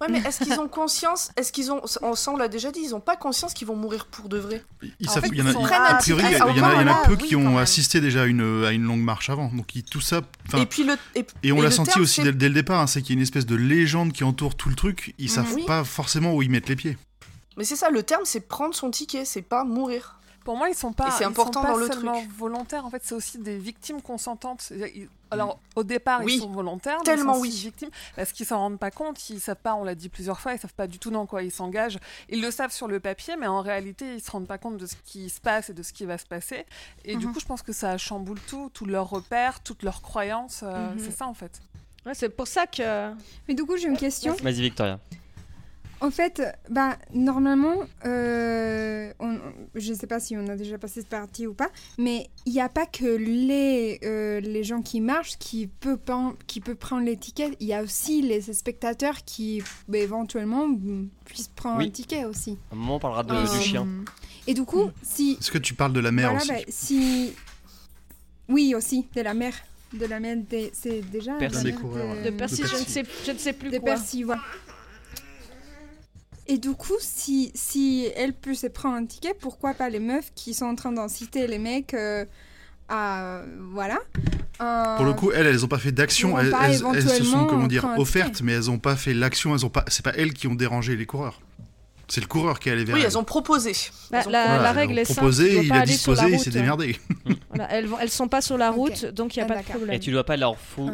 [0.00, 1.80] Ouais, mais est-ce qu'ils ont conscience Est-ce qu'ils ont.
[2.02, 4.64] on- l'a déjà dit, ils ont pas conscience qu'ils vont mourir pour de vrai.
[5.00, 7.28] Ils En savent- il y en a, a priori, il y, en a, peu oui,
[7.28, 9.48] qui ont assisté déjà à une, à une longue marche avant.
[9.52, 10.22] Donc ils- tout ça.
[10.56, 10.96] Et puis le.
[11.14, 13.16] Et, Et on l'a senti terme, aussi dès, dès le départ, hein, c'est qu'il y
[13.16, 15.14] a une espèce de légende qui entoure tout le truc.
[15.18, 15.64] Ils savent Oui.
[15.66, 16.96] pas forcément où ils mettent les pieds.
[17.56, 20.16] Mais c'est ça, le terme, c'est prendre son ticket, c'est pas mourir.
[20.44, 22.32] Pour moi, ils sont pas, ils important sont pas dans le seulement truc.
[22.36, 22.84] volontaires.
[22.84, 24.70] En fait, c'est aussi des victimes consentantes.
[24.94, 26.34] Ils- Alors, au départ, Oui.
[26.36, 27.58] ils sont volontaires, mais Tellement ils sont aussi oui.
[27.64, 29.30] victimes parce qu'ils s'en rendent pas compte.
[29.30, 29.74] Ils savent pas.
[29.74, 30.52] On l'a dit plusieurs fois.
[30.52, 31.98] Ils savent pas du tout dans quoi ils s'engagent.
[32.28, 34.84] Ils le savent sur le papier, mais en réalité, ils se rendent pas compte de
[34.86, 36.66] ce qui se passe et de ce qui va se passer.
[37.04, 37.32] Et du Mhm.
[37.34, 40.60] coup, je pense que ça chamboule tout, tous leurs repères, toutes leurs croyances.
[40.64, 40.98] euh, Mhm.
[40.98, 41.60] C'est ça en fait.
[42.04, 43.12] Ouais, c'est pour ça que.
[43.48, 44.34] Mais du coup, j'ai une question.
[44.42, 44.98] Vas-y, Victoria.
[46.02, 49.38] En fait, bah, normalement, euh, on-
[49.76, 52.52] je je sais pas si on a déjà passé cette partie ou pas, mais il
[52.52, 56.74] n'y a pas que les, euh, les gens qui marchent qui peuvent, pen- qui peuvent
[56.76, 57.54] prendre les tickets.
[57.60, 60.66] Il y a aussi les spectateurs qui bah, éventuellement
[61.24, 61.86] puissent prendre Oui.
[61.86, 62.58] un ticket aussi.
[62.70, 63.86] À un moment, on parlera de- Euh, du chien.
[64.48, 67.32] Et du coup, si Est-ce que tu parles de la mer voilà, aussi bah, si
[68.48, 69.54] oui aussi de la mer,
[69.92, 70.38] de la mer,
[70.72, 71.72] c'est déjà Percy.
[71.74, 73.92] coureurs, De De Percy, je ne sais, je ne sais plus de quoi.
[73.92, 74.42] Percy, voilà.
[76.48, 80.32] Et du coup, si, si elle peut se prendre un ticket, pourquoi pas les meufs
[80.34, 82.24] qui sont en train d'inciter les mecs euh,
[82.88, 83.42] à.
[83.72, 83.98] Voilà.
[84.60, 86.38] Euh, Pour le coup, elles, elles ont pas fait d'action.
[86.38, 89.54] Elles, pas elles- elles se sont, comment dire, offertes, mais elles ont pas fait l'action.
[89.54, 89.84] Elles ont pas.
[89.88, 91.40] C'est pas elles qui ont dérangé les coureurs.
[92.08, 93.06] C'est le coureur qui est allé vers Oui, elles.
[93.06, 93.72] elles ont proposé.
[94.10, 95.16] Bah, Elles ont la, Voilà, la elles règle ont est simple.
[95.20, 96.96] proposé, dois il a disposé, il s'est démerdé.
[97.48, 99.60] Voilà, elles, vont- elles sont pas sur la route, donc il n'y a Ah, pas
[99.62, 99.94] de problème.
[99.96, 100.90] Et tu dois pas leur, fou-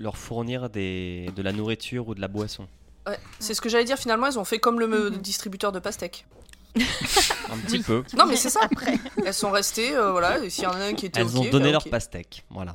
[0.00, 2.66] leur fournir des, de la nourriture ou de la boisson.
[3.06, 5.16] Ouais, c'est ce que j'allais dire finalement, elles ont fait comme le Mhm.
[5.18, 6.26] distributeur de pastèques.
[6.76, 8.02] Un petit peu.
[8.16, 8.60] Non mais c'est ça.
[9.24, 11.44] Elles sont restées, euh, voilà, et s'il y en a un qui était Elles ont
[11.48, 12.44] donné bah, leur pastèque.
[12.50, 12.74] Voilà.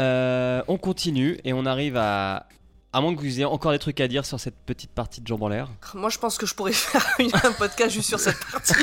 [0.00, 2.46] Euh, on continue et on arrive à.
[2.94, 5.26] À moins que vous ayez encore des trucs à dire sur cette petite partie de
[5.26, 5.70] jambes en l'air.
[5.94, 7.06] Moi je pense que je pourrais faire
[7.42, 8.74] un podcast juste sur cette partie.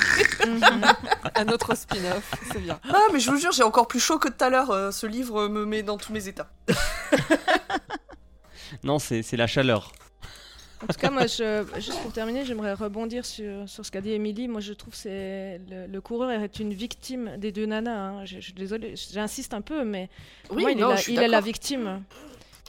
[0.48, 0.62] Mhm.
[1.36, 2.80] Un autre spin-off, c'est bien.
[2.92, 4.72] Ah mais je vous jure, j'ai encore plus chaud que tout à l'heure.
[4.72, 6.50] euh, ce livre me met dans tous mes états.
[8.84, 9.92] Non, c'est c'est la chaleur.
[10.82, 14.12] En tout cas, moi, je, juste pour terminer, j'aimerais rebondir sur, sur ce qu'a dit
[14.12, 14.48] Émilie.
[14.48, 17.92] Moi, je trouve que c'est le, le coureur est une victime des deux nanas.
[17.92, 18.26] hein.
[18.26, 20.10] Je, je suis désolée, j'insiste un peu, mais
[20.50, 21.46] Oui, moi, il, non, est, la, suis il est la d'accord.
[21.48, 22.02] victime,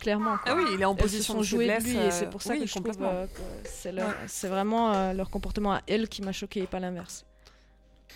[0.00, 0.38] clairement.
[0.38, 0.52] quoi.
[0.52, 2.54] Ah oui, il est en position de jouées de lui, et c'est euh, pour ça
[2.54, 3.94] oui, que je trouve euh, que c'est
[4.26, 7.24] c'est vraiment euh, leur comportement à elles qui m'a choqué et pas l'inverse.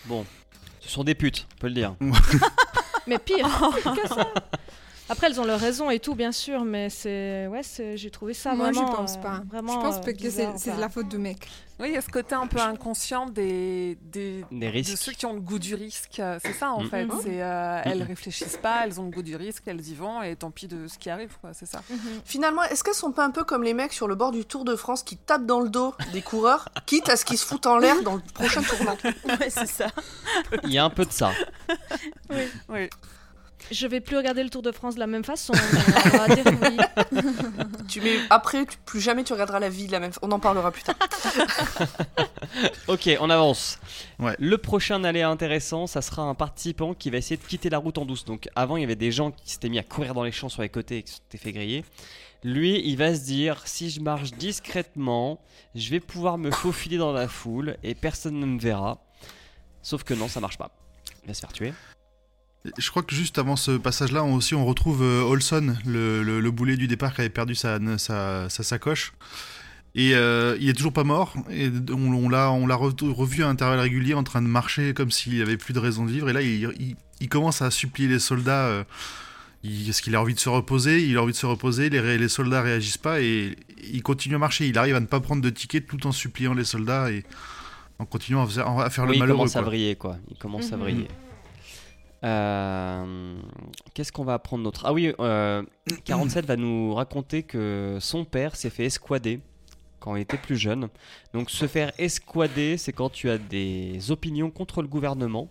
[0.07, 0.25] Bon,
[0.81, 1.95] ce sont des putes, on peut le dire.
[3.07, 3.47] Mais pire,
[3.81, 4.33] pire que ça.
[5.07, 7.61] Après, elles ont leur raison et tout, bien sûr, mais c'est ouais,
[7.95, 8.95] j'ai trouvé ça Moi, je vraiment.
[8.95, 9.41] pense euh, pas.
[9.51, 11.47] Vraiment, je pense euh, que c'est de la faute du mec.
[11.79, 15.25] Oui, il y a ce côté un peu inconscient des, des, Des de ceux qui
[15.25, 16.19] ont le goût du risque.
[16.19, 17.05] euh, C'est ça, en fait.
[17.05, 17.19] Mhm.
[17.21, 20.35] C'est, euh, elles réfléchissent pas, elles ont le goût du risque, elles y vont, et
[20.37, 21.51] tant pis de ce qui arrive, quoi.
[21.53, 21.81] C'est ça.
[21.89, 21.99] Mhm.
[22.23, 24.63] Finalement, est-ce qu'elles sont pas un peu comme les mecs sur le bord du Tour
[24.65, 27.67] de France qui tapent dans le dos des coureurs, quitte à ce qu'ils se foutent
[27.67, 28.97] en l'air dans le prochain tournant?
[29.25, 29.87] Ouais, c'est ça.
[30.63, 31.31] Il y a un peu de ça.
[32.69, 32.89] Oui.
[33.71, 35.53] Je vais plus regarder le Tour de France de la même façon.
[35.53, 35.79] mais
[36.13, 36.77] on va dire oui.
[37.87, 40.11] Tu mets après, tu- plus jamais tu regarderas la vie de la même.
[40.21, 40.95] On en parlera plus tard.
[42.87, 43.79] Ok, on avance.
[44.19, 44.35] Ouais.
[44.39, 47.97] Le prochain aléa intéressant, ça sera un participant qui va essayer de quitter la route
[47.97, 48.23] en douce.
[48.25, 50.49] Donc avant, il y avait des gens qui s'étaient mis à courir dans les champs
[50.49, 51.83] sur les côtés et qui s'étaient fait griller.
[52.43, 55.39] Lui, il va se dire si je marche discrètement,
[55.73, 58.99] je vais pouvoir me faufiler dans la foule et personne ne me verra.
[59.81, 60.71] Sauf que non, ça marche pas.
[61.23, 61.73] Il va se faire tuer.
[62.77, 66.39] Je crois que juste avant ce passage-là, on, aussi, on retrouve euh, Olson, le, le-
[66.39, 69.13] le boulet du départ qui avait perdu sa, sa, sa sacoche.
[69.93, 71.33] Et euh, il est toujours pas mort.
[71.51, 74.93] Et on, on l'a, on l'a re- revu à intervalles réguliers en train de marcher
[74.93, 76.27] comme s'il avait plus de raison de vivre.
[76.29, 78.65] Et là, il, il- il commence à supplier les soldats.
[78.65, 78.83] euh,
[79.63, 81.01] il- Est-ce qu'il a envie de se reposer?
[81.07, 81.89] Il a envie de se reposer.
[81.89, 83.55] Les, les soldats réagissent pas et
[83.91, 84.67] il continue à marcher.
[84.67, 87.23] Il arrive à ne pas prendre de ticket tout en suppliant les soldats et
[87.99, 89.37] en continuant à faire, à faire Oui, le il malheureux.
[89.37, 90.17] commence à vriller, quoi.
[90.29, 90.81] Il commence à Mhm.
[90.83, 91.07] vriller.
[92.25, 93.35] Euh,
[93.93, 94.81] Qu'est-ce qu'on va apprendre d'autre?
[94.85, 95.63] Ah oui, euh,
[96.05, 99.39] 47 va nous raconter que son père s'est fait esquader
[99.99, 100.89] quand il était plus jeune.
[101.33, 105.49] Donc se faire esquader, c'est quand tu as des opinions contre le gouvernement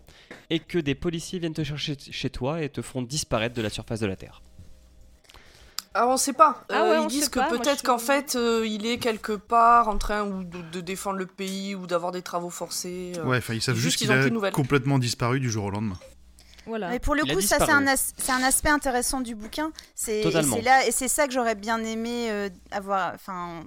[0.51, 3.71] et que des policiers viennent te chercher chez toi et te font disparaître de la
[3.71, 4.43] surface de la Terre.
[5.97, 6.65] Ah, on sait pas.
[6.71, 9.89] Ah Euh, ouais, ils on disent que peut-être qu'en fait, euh, il est quelque part
[9.89, 13.13] en train ou de, de défendre le pays ou d'avoir des travaux forcés.
[13.17, 13.25] euh.
[13.25, 15.99] Ouais, enfin, ils savent Juste, a complètement disparu du jour au lendemain.
[16.67, 16.89] Voilà.
[16.89, 19.71] Mais pour le coup, ça c'est un, as- c'est un aspect intéressant du bouquin.
[19.95, 20.57] C'est et Totalement.
[20.57, 23.65] c'est là et c'est ça que j'aurais bien aimé euh, avoir, enfin,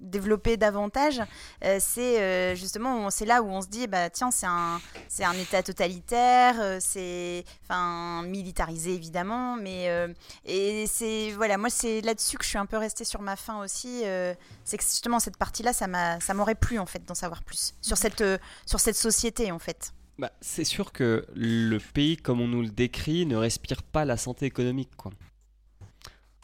[0.00, 1.20] développer davantage.
[1.64, 4.80] Euh, c'est euh, justement, on- c'est là où on se dit, bah tiens, c'est un,
[5.08, 10.08] c'est un État totalitaire, euh, c'est, enfin, militarisé évidemment, mais euh,
[10.44, 13.60] et c'est voilà, moi c'est là-dessus que je suis un peu restée sur ma faim
[13.62, 14.02] aussi.
[14.04, 14.34] euh,
[14.64, 17.74] c'est que justement cette partie-là, ça m'a, ça m'aurait plu en fait d'en savoir plus
[17.80, 19.92] sur cette, euh, sur cette société en fait.
[20.18, 24.16] Bah, c'est sûr que le pays, comme on nous le décrit, ne respire pas la
[24.16, 24.90] santé économique.
[24.96, 25.12] Quoi.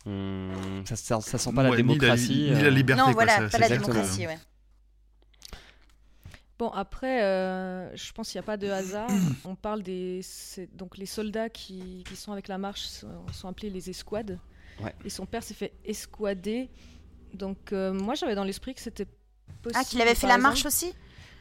[0.06, 2.32] On- Ça, ça, ça sent pas la Ouais, ni démocratie.
[2.34, 2.98] Ni la, euh, liberté.
[3.00, 3.94] non, quoi, voilà, ça- pas c'est la exactement.
[3.94, 4.38] démocratie, ouais.
[6.58, 9.08] Bon, après, euh, je pense qu'il n'y a pas de hasard.
[9.44, 10.20] On parle des.
[10.22, 14.38] c'est- Donc, les soldats qui, qui sont avec la marche sont, sont appelés les escouades.
[14.80, 14.94] Ouais.
[15.04, 16.68] Et son père s'est fait esquader.
[17.32, 19.06] Donc, euh, moi, j'avais dans l'esprit que c'était
[19.62, 19.80] possible.
[19.80, 20.94] Ah, qu'il avait fait la marche aussi?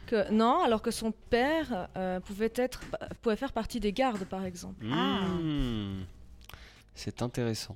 [0.06, 2.82] Que, Non, alors que son père euh, pouvait, être,
[3.22, 4.86] pouvait faire partie des gardes, par exemple.
[4.86, 6.04] hmm.
[6.96, 7.76] C'est intéressant.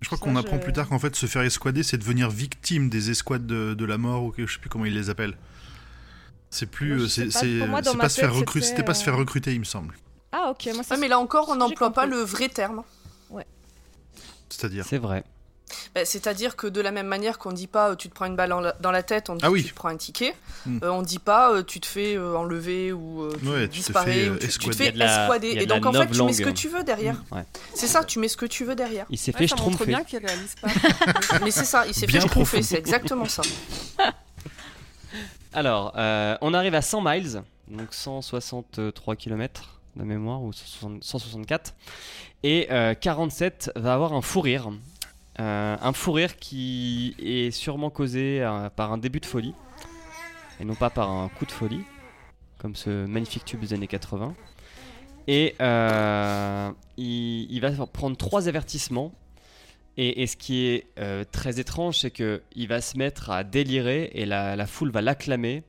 [0.00, 2.88] Je crois qu'on je- apprend plus tard qu'en fait, se faire esquader, c'est devenir victime
[2.88, 5.36] des escouades de, de la mort ou que je sais plus comment ils les appellent.
[6.50, 7.02] C'est plus.
[7.02, 9.64] Euh, c'est pas, moi, se faire recruter, c'était, pas se faire euh, recruter, il me
[9.64, 9.96] semble.
[10.32, 10.66] Ah, ok.
[10.72, 12.82] Moi, Ouais, mais là encore, on n'emploie pas le vrai terme.
[14.50, 14.84] C'est-à-dire.
[14.86, 15.24] C'est vrai.
[15.94, 18.36] Bah, C'est-à-dire que de la même manière qu'on dit pas euh, tu te prends une
[18.36, 19.62] balle la- dans la tête, on dit Ah oui.
[19.64, 20.34] tu te prends un ticket.
[20.66, 20.78] Hmm.
[20.82, 23.68] Euh, on dit pas euh, tu te fais euh, enlever ou euh, tu Ouais, tu
[23.68, 24.76] te disparais fais, ou euh, tu, tu te escouader.
[24.84, 25.48] fais la- escouader.
[25.48, 27.22] Et donc en fait tu mets ce que tu veux derrière.
[27.30, 27.44] Ouais.
[27.74, 29.06] C'est ça, tu mets ce que tu veux derrière.
[29.10, 29.86] Il s'est Ouais, fait schtroumpfer.
[29.86, 30.68] bien qu'il réalise pas.
[31.44, 33.42] Mais c'est ça, il s'est Bien fait tromper, c'est exactement ça.
[35.52, 41.74] Alors, euh, on arrive à 100 miles, donc 163 km de mémoire, ou 160 164.
[42.44, 44.70] Et euh, 47 va avoir un fou rire.
[45.40, 49.54] Euh, un fou rire qui est sûrement causé euh, par un début de folie,
[50.60, 51.82] et non pas par un coup de folie,
[52.58, 54.34] comme ce magnifique tube des années 80.
[55.28, 59.12] Et euh, il, il va prendre trois avertissements.
[59.96, 63.44] Et, et ce qui est euh, très étrange, c'est que il va se mettre à
[63.44, 65.64] délirer et la, la foule va l'acclamer.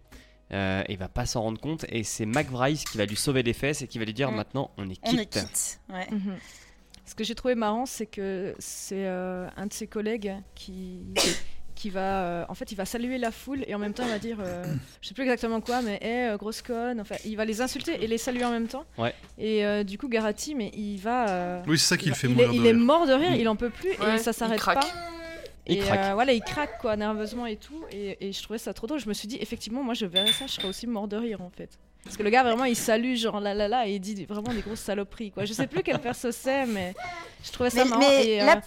[0.51, 1.85] Euh, et il va pas s'en rendre compte.
[1.89, 4.35] Et c'est McBryce qui va lui sauver les fesses et qui va lui dire Mm.
[4.35, 5.45] maintenant on est On est quitte.
[5.45, 5.79] quitte.
[5.89, 6.07] Ouais.
[6.11, 6.37] Mhm.
[7.09, 10.99] Ce que j'ai trouvé marrant, c'est que c'est euh, un de ses collègues qui,
[11.73, 12.23] qui va.
[12.23, 14.37] euh, en fait, il va saluer la foule et en même temps, il va dire.
[14.41, 14.63] euh,
[15.01, 17.01] je sais plus exactement quoi, mais hé, grosse conne.
[17.01, 18.85] Enfin, il va les insulter et les saluer en même temps.
[18.99, 19.15] Ouais.
[19.39, 21.29] Et euh, du coup, Garati, mais il va.
[21.29, 23.07] euh, Oui, c'est ça qui il le fait il mourir est, de il est mort
[23.07, 23.35] de rire, Mm.
[23.39, 24.75] il en peut plus Ouais, et ça il s'arrête craque.
[24.81, 24.87] pas.
[25.65, 25.99] Il et craque.
[25.99, 27.83] euh, voilà, il craque quoi, nerveusement et tout.
[27.91, 28.99] Et, et je trouvais ça trop drôle.
[28.99, 31.41] Je me suis dit, effectivement, moi je verrais ça, je serais aussi mort de rire
[31.41, 31.79] en fait.
[32.09, 34.51] Parce que le gars, vraiment, il salue, genre là là là, et il dit vraiment
[34.51, 35.45] des grosses saloperies quoi.
[35.45, 36.95] Je sais plus quel perso c'est, mais
[37.43, 38.01] je trouvais ça Mais- marrant.
[38.01, 38.61] mais et, euh, là-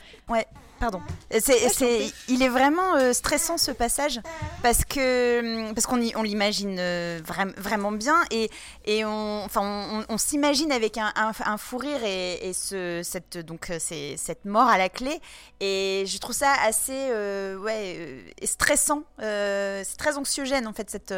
[0.78, 1.00] Pardon.
[1.30, 4.20] C'est, c'est, il est vraiment euh, stressant ce passage
[4.64, 8.50] parce que hum, parce qu'on y- on l'imagine euh, vraim- vraiment bien et,
[8.84, 9.60] et on, enfin,
[10.08, 13.76] on, on s'imagine avec un, un, un fou rire et, et ce, cette, donc, euh,
[13.78, 15.20] c'est, cette mort à la clé.
[15.60, 17.10] Et je trouve ça assez
[17.60, 19.04] ouais, stressant.
[19.20, 21.14] C'est très anxiogène en fait cette,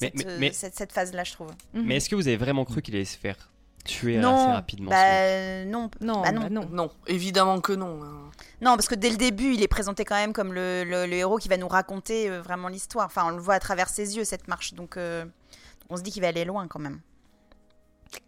[0.00, 1.50] Mais- cette, mais- euh, cette, cette phase-là, je trouve.
[1.74, 1.84] mhm.
[1.84, 3.36] Mais est-ce que vous avez vraiment cru qu'il allait se faire
[3.84, 6.40] tuer assez rapidement bah, non, non, bah non.
[6.42, 6.68] bah non.
[6.70, 8.00] Non, évidemment que non.
[8.02, 8.30] hein.
[8.60, 11.12] Non, parce que dès le début, il est présenté quand même comme le, le- le
[11.14, 13.06] héros qui va nous raconter euh, vraiment l'histoire.
[13.06, 14.74] Enfin, on le voit à travers ses yeux, cette marche.
[14.74, 15.24] Donc, euh,
[15.88, 17.00] on se dit qu'il va aller loin quand même.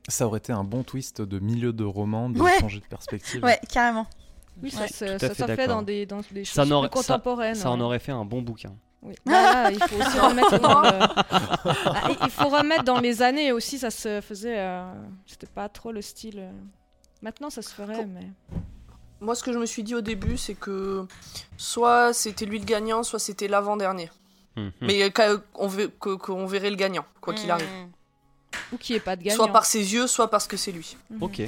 [0.09, 2.59] Ça aurait été un bon twist de milieu de roman de Ouais.
[2.61, 3.43] changer de perspective.
[3.45, 4.07] Ouais, carrément.
[4.63, 4.89] Oui, ça, Ouais.
[4.89, 5.67] fait ça fait d'accord.
[5.69, 7.55] dans des, dans des Ça choses n'aurait- plus ça- contemporaines.
[7.55, 8.75] Ça en aurait fait un bon bouquin.
[9.03, 9.15] Oui.
[9.27, 9.33] Bah,
[9.65, 10.89] là, il faut aussi remettre dans le-
[11.87, 14.59] Ah, il faut remettre dans les années aussi, ça se faisait.
[14.59, 14.85] euh,
[15.27, 16.39] C'était pas trop le style.
[16.39, 16.51] euh.
[17.21, 18.29] Maintenant, ça se ferait, mais.
[19.21, 21.07] Moi, ce que je me suis dit au début, c'est que
[21.57, 24.11] soit c'était lui le gagnant, soit c'était l'avant-dernier.
[24.57, 24.73] Mhm.
[24.81, 25.69] Mais qu'a- qu'on
[26.19, 27.67] qu'on verrait le gagnant, quoi qu'il arrive.
[27.67, 27.91] Mmh.
[28.75, 29.37] Ou qu'il n'y ait pas de gagnant.
[29.37, 30.97] Soit par ses yeux, soit parce que c'est lui.
[31.11, 31.23] Mhm.
[31.23, 31.43] Ok.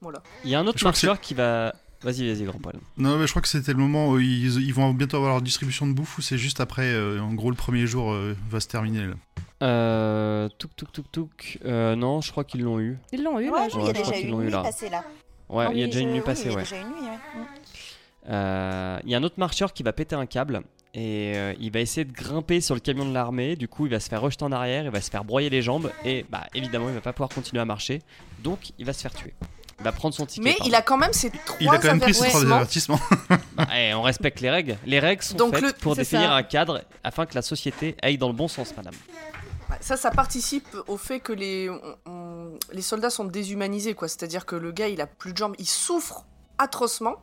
[0.00, 0.20] Voilà.
[0.44, 1.72] Il y a un autre marqueur qui va.
[2.04, 2.76] Vas-y, vas-y, grand poil.
[2.98, 5.42] Non, mais je crois que c'était le moment où ils, ils vont bientôt avoir leur
[5.42, 8.60] distribution de bouffe ou c'est juste après, euh, en gros, le premier jour euh, va
[8.60, 9.06] se terminer.
[9.06, 9.14] Là.
[9.62, 10.48] Euh.
[10.58, 11.58] Touk touk touk touk.
[11.64, 12.98] Euh, non, je crois qu'ils l'ont eu.
[13.12, 13.52] Ils l'ont eu, Ouais, là.
[13.52, 14.62] Ouais, a je crois déjà qu'ils une l'ont eu nuit là.
[14.62, 15.02] passée là.
[15.48, 16.62] Ouais, il y a déjà une nuit passée, il y a ouais.
[16.62, 17.40] déjà une nuit, ouais.
[17.40, 17.46] Mmh.
[18.30, 20.62] Euh, Il y a un autre marcheur qui va péter un câble
[20.94, 23.56] et euh, il va essayer de grimper sur le camion de l'armée.
[23.56, 25.60] Du coup, il va se faire rejeter en arrière, il va se faire broyer les
[25.62, 28.00] jambes et bah évidemment, il va pas pouvoir continuer à marcher.
[28.42, 29.34] Donc, il va se faire tuer.
[29.80, 30.42] Il va prendre son ticket.
[30.42, 30.68] Mais pardon.
[30.68, 33.00] il a quand même ses trois Il a quand même pris ses trois avertissements.
[33.56, 33.66] Bah,
[33.96, 34.76] on respecte les règles.
[34.86, 36.34] Les règles sont Donc faites le- pour définir ça.
[36.36, 38.94] un cadre afin que la société aille dans le bon sens, madame.
[39.80, 44.06] Ça, ça participe au fait que les, on- on- les soldats sont déshumanisés, quoi.
[44.08, 46.24] C'est-à-dire que le gars, il a plus de jambes, il souffre
[46.58, 47.16] atrocement,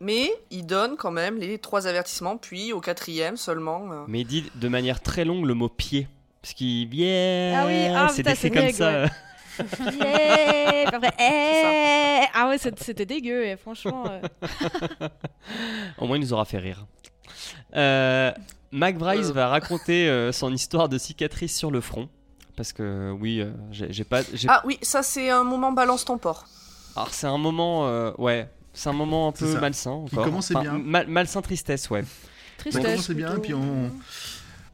[0.00, 3.90] mais il donne quand même les trois avertissements, puis au quatrième seulement.
[3.92, 6.06] euh, Mais il dit de manière très longue le mot pied.
[6.42, 7.54] Parce qu'il vient.
[7.62, 9.02] Ah oui, ah, c'est comme ça.
[9.04, 9.08] ouais.
[9.58, 14.04] Yeah Puis après, eh Ah ouais, c'était dégueu, et franchement.
[14.10, 15.08] euh,
[15.98, 16.86] Au moins, il nous aura fait rire.
[17.74, 18.32] Euh,
[18.72, 19.32] McBryce Euh.
[19.32, 22.08] va raconter euh, son histoire de cicatrice sur le front.
[22.56, 24.22] Parce que, oui, euh, j'ai pas.
[24.48, 26.46] Ah oui, ça c'est un moment balance ton porc.
[26.96, 27.86] Alors, c'est un moment.
[27.86, 28.48] euh, ouais.
[28.72, 30.24] C'est un moment un peu malsain encore.
[30.24, 30.72] commençait bien.
[30.72, 32.04] mal- malsain tristesse, ouais.
[32.58, 32.84] Tristesse.
[32.84, 33.42] commençait bien, plutôt.
[33.42, 33.90] puis on,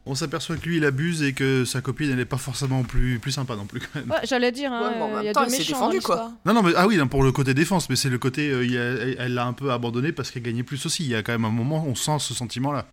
[0.07, 3.19] on s'aperçoit que lui il abuse et que sa copine elle est pas forcément plus,
[3.19, 4.11] plus sympa non plus quand même.
[4.11, 5.99] Ouais, j'allais dire, hein, Ouais, même il y a temps, deux elle s'est méchants défendue,
[5.99, 6.33] dans quoi.
[6.45, 8.51] Non, non, mais ah oui, pour le côté défense, mais c'est le côté.
[8.51, 11.05] euh, il a- elle l'a un peu abandonné parce qu'elle gagnait plus aussi.
[11.05, 12.87] Il y a quand même un moment, on sent ce sentiment-là.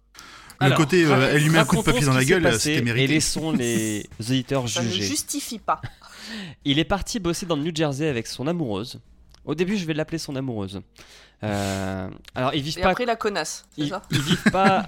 [0.61, 2.77] Le Alors, côté, euh, elle lui met un coup de papier dans la gueule, c'était
[2.77, 3.07] Et mérité.
[3.13, 5.03] laissons les auditeurs Ça ne juger.
[5.07, 5.81] justifie pas.
[6.65, 8.99] Il est parti bosser dans le New Jersey avec son amoureuse.
[9.43, 10.79] Au début, je vais l'appeler son amoureuse.
[11.43, 12.89] Euh, alors, ils vivent Et pas.
[12.91, 14.85] après la connasse, c'est Ils, ça ils vivent pas.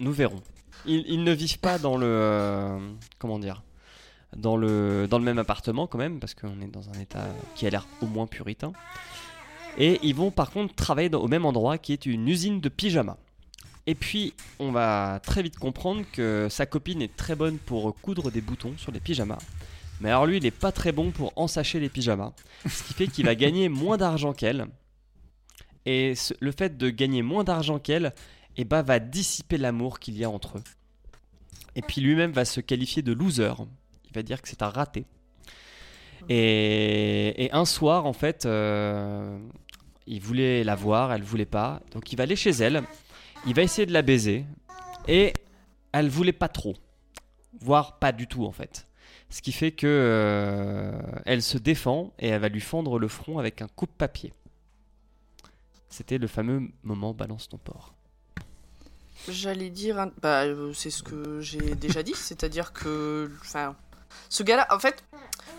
[0.00, 0.40] Nous verrons.
[0.86, 2.06] Ils, ne vivent pas dans le.
[2.06, 2.78] euh,
[3.18, 3.62] comment dire
[4.36, 7.66] dans le, dans le même appartement, quand même, parce qu'on est dans un état qui
[7.66, 8.72] a l'air au moins puritain.
[9.76, 12.68] Et ils vont par contre travailler dans- au même endroit qui est une usine de
[12.70, 13.18] pyjamas.
[13.86, 18.30] Et puis, on va très vite comprendre que sa copine est très bonne pour coudre
[18.30, 19.38] des boutons sur les pyjamas.
[20.00, 22.32] Mais alors lui, il n'est pas très bon pour ensacher les pyjamas.
[22.68, 24.66] Ce qui fait qu'il va gagner moins d'argent qu'elle.
[25.84, 28.14] Et le fait de gagner moins d'argent qu'elle,
[28.56, 30.64] eh ben, va dissiper l'amour qu'il y a entre eux.
[31.74, 33.54] Et puis lui-même va se qualifier de loser.
[34.06, 35.06] Il va dire que c'est un raté.
[36.28, 39.38] Et, et un soir, en fait, euh,
[40.06, 41.80] il voulait la voir, elle voulait pas.
[41.92, 42.82] Donc il va aller chez elle,
[43.46, 44.44] il va essayer de la baiser.
[45.08, 45.32] Et
[45.92, 46.76] elle voulait pas trop.
[47.60, 48.86] Voire pas du tout, en fait.
[49.30, 50.92] Ce qui fait que euh,
[51.24, 54.32] elle se défend et elle va lui fendre le front avec un coupe-papier.
[55.88, 57.94] C'était le fameux moment balance ton porc.
[59.28, 63.76] J'allais dire, bah, euh, c'est ce que j'ai déjà dit, c'est-à-dire que, enfin,
[64.28, 65.04] ce gars-là, en fait,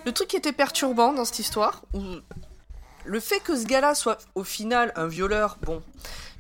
[0.06, 2.02] le truc qui était perturbant dans cette histoire, où
[3.06, 5.82] le fait que ce gars-là soit au final un violeur, bon,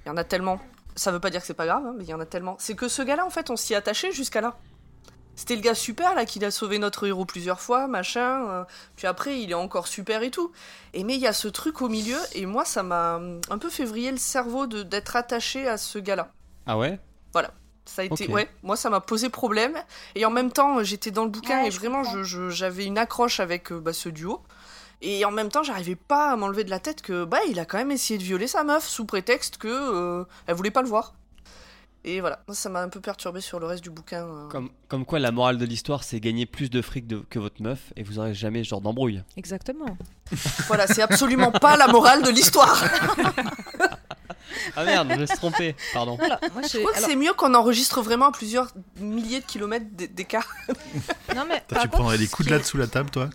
[0.05, 0.59] il y en a tellement,
[0.95, 2.55] ça veut pas dire que c'est pas grave, hein, mais il y en a tellement,
[2.59, 4.57] c'est que ce gars-là, en fait, on s'y attachait jusqu'à là.
[5.35, 8.47] C'était le gars super là qui a sauvé notre héros plusieurs fois, machin.
[8.49, 8.63] euh,
[8.95, 10.51] puis après, il est encore super et tout.
[10.93, 13.57] Et mais il y a ce truc au milieu, et moi, ça m'a hum, un
[13.57, 16.31] peu fait vriller le cerveau d'être attaché à ce gars-là.
[16.67, 16.99] Ah ouais?
[17.85, 19.75] Ça a été, ouais, moi ça m'a posé problème.
[20.15, 22.23] Et en même temps, j'étais dans le bouquin Ouais, et je vraiment, comprends.
[22.23, 24.41] je- je- j'avais une accroche avec euh, bah, ce duo.
[25.01, 27.65] Et en même temps, j'arrivais pas à m'enlever de la tête que bah il a
[27.65, 30.87] quand même essayé de violer sa meuf sous prétexte que euh, elle voulait pas le
[30.87, 31.13] voir.
[32.05, 34.25] Et voilà, moi, ça m'a un peu perturbé sur le reste du bouquin.
[34.25, 34.47] euh.
[34.47, 37.61] comme, comme quoi la morale de l'histoire c'est gagner plus de fric de- que votre
[37.61, 39.21] meuf et vous aurez jamais ce genre d'embrouille.
[39.35, 39.97] Exactement.
[40.67, 42.81] Voilà, c'est absolument pas la morale de l'histoire.
[44.75, 46.15] Ah merde, je me suis trompé, pardon.
[46.15, 49.45] Voilà, moi, Je crois que alors- c'est mieux qu'on enregistre vraiment à plusieurs milliers de
[49.45, 50.47] kilomètres d'écart.
[51.35, 53.29] non, mais tu contre, prendrais des coups de latte sous la table, toi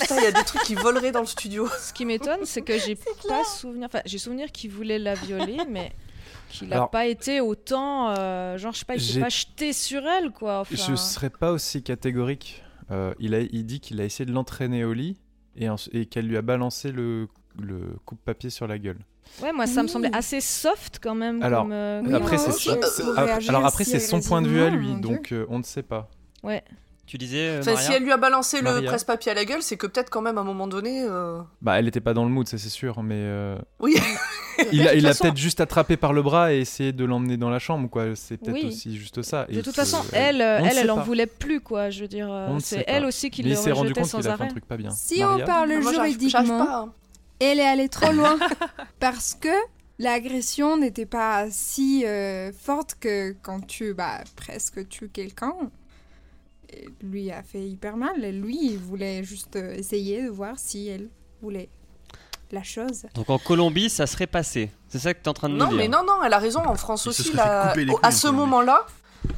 [0.00, 1.68] Putain, il y a des trucs qui voleraient dans le studio.
[1.80, 2.94] Ce qui m'étonne, c'est que j'ai
[3.28, 3.86] pas souvenir.
[3.86, 5.92] Enfin, j'ai souvenir qu'il voulait la violer, mais
[6.50, 8.14] qu'il n'a pas été autant.
[8.16, 10.60] euh, genre, je sais pas, il s'est pas jeté sur elle, quoi.
[10.60, 12.62] Enfin, Je serais pas aussi catégorique.
[12.90, 15.18] Euh, il, a, il dit qu'il a essayé de l'entraîner au lit
[15.56, 17.28] et, qu'elle lui a balancé le,
[17.60, 19.00] le coupe-papier sur la gueule.
[19.42, 21.42] Ouais, moi, ça me semblait assez soft quand même.
[21.42, 22.76] Alors, comme, euh, Oui, comme après, c'est son-
[23.48, 25.64] alors après, si c'est son point de vue à lui, mon donc euh, on ne
[25.64, 26.08] sait pas.
[26.42, 26.62] Ouais.
[27.06, 29.62] Tu disais, euh, Enfin, Maria si elle lui a balancé le presse-papier à la gueule,
[29.62, 31.04] c'est que peut-être quand même à un moment donné.
[31.08, 33.96] euh, Bah, elle n'était pas dans le mood, ça c'est sûr, mais euh, Oui.
[34.72, 37.58] il a, a peut-être juste attrapé par le bras et essayé de l'emmener dans la
[37.58, 38.14] chambre, quoi.
[38.14, 38.66] C'est peut-être Oui.
[38.66, 39.46] aussi juste ça.
[39.46, 41.88] De Et toute façon, elle, euh, elle, sait elle en voulait plus, quoi.
[41.88, 43.08] Je veux dire, euh, c'est elle pas.
[43.08, 44.48] aussi qui le il s'est rendu rejetait compte qu'il sans a fait un arrêt.
[44.48, 44.90] truc pas bien.
[44.90, 46.92] Si Maria on parle j'arrive juridiquement, pas, hein.
[47.40, 48.38] Elle est allée trop loin
[49.00, 49.48] parce que
[49.98, 55.54] l'agression n'était pas si euh, forte que quand tu bah, presque tues quelqu'un.
[57.02, 58.22] Lui a fait hyper mal.
[58.24, 61.08] Et lui, il voulait juste euh, essayer de voir si elle
[61.40, 61.70] voulait
[62.50, 63.06] la chose.
[63.14, 64.70] Donc en Colombie, ça serait passé.
[64.88, 65.78] C'est ça que tu es en train de Non, nous dire.
[65.78, 66.60] mais non, non, elle a raison.
[66.60, 67.72] En France Il aussi, là,
[68.02, 68.86] à ce moment-là,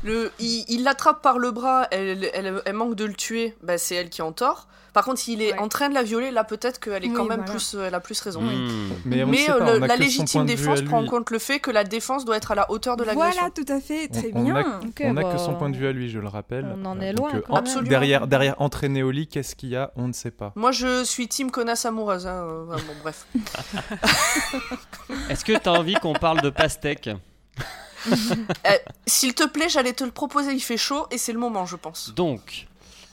[0.05, 3.79] le, il il l'attrape par le bras, elle, elle, elle manque de le tuer, bah,
[3.79, 4.67] c'est elle qui est en tort.
[4.93, 5.59] Par contre, s'il est Ouais.
[5.61, 7.53] en train de la violer, là, peut-être qu'elle est quand Oui, même voilà.
[7.53, 8.41] plus, euh, elle a plus raison.
[8.43, 8.91] Hmm.
[9.05, 12.25] Mais, euh, pas, le- la légitime défense prend en compte le fait que la défense
[12.25, 13.41] doit être à la hauteur de l'agression.
[13.41, 14.81] Voilà, tout à fait, très On- on a- bien.
[15.05, 16.67] On n'a bah, que son point de vue à lui, je le rappelle.
[16.77, 17.63] on en Euh, est donc, loin, quand en- même.
[17.65, 17.89] Absolument.
[17.89, 19.93] Derrière, derrière entraîné au lit, qu'est-ce qu'il y a?
[19.95, 20.53] On ne sait pas.
[20.57, 22.27] Moi, je suis team connasse amoureuse.
[22.27, 23.27] hein, bon, bref.
[25.31, 27.11] Est-ce que tu as envie qu'on parle de pastèque?
[29.07, 31.77] S'il te plaît, j'allais te le proposer, il fait chaud et c'est le moment, je
[31.77, 32.13] pense.
[32.15, 32.67] Donc,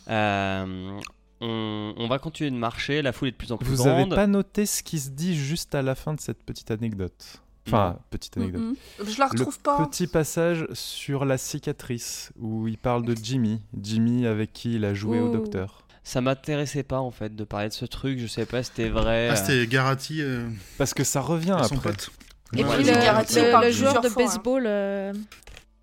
[0.10, 1.00] euh,
[1.42, 4.04] on, on va continuer de marcher, la foule est de plus en plus Vous n'avez
[4.04, 4.16] grande.
[4.16, 7.98] pas noté ce qui se dit juste à la fin de cette petite anecdote Enfin,
[8.12, 8.78] petite anecdote.
[9.06, 9.86] Je la Le retrouve pas.
[9.88, 13.62] petit passage sur la cicatrice où il parle de Jimmy.
[13.82, 15.84] Jimmy avec qui il a joué au docteur.
[16.06, 18.88] Ça m'intéressait pas en fait de parler de ce truc, je sais pas si c'était
[18.88, 19.28] vrai.
[19.32, 20.48] Ah, c'était Garati euh,
[20.78, 21.90] Parce que ça revient son après.
[21.90, 22.10] pote.
[22.56, 24.26] Et Ouais, puis le, le- le joueur de fois, hein.
[24.26, 25.14] baseball euh,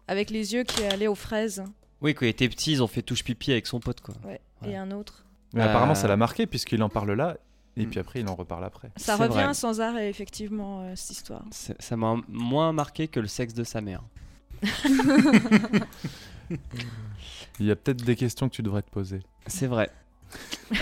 [0.09, 1.62] avec les yeux qui est allé aux fraises.
[2.01, 4.15] Oui, quand il était petit, ils ont fait touche pipi avec son pote quoi.
[4.24, 4.41] Ouais.
[4.62, 4.70] Ouais.
[4.70, 5.24] Et un autre.
[5.53, 7.36] Mais Euh, apparemment, ça l'a marqué puisqu'il en parle là.
[7.77, 8.91] Et puis après, il en reparle après.
[8.97, 9.53] Ça revient vrai.
[9.55, 11.43] sans arrêt, effectivement, euh, cette histoire.
[11.51, 14.01] Ça m'a moins marqué que le sexe de sa mère.
[17.61, 19.20] Il y a peut-être des questions que tu devrais te poser.
[19.47, 19.91] C'est vrai.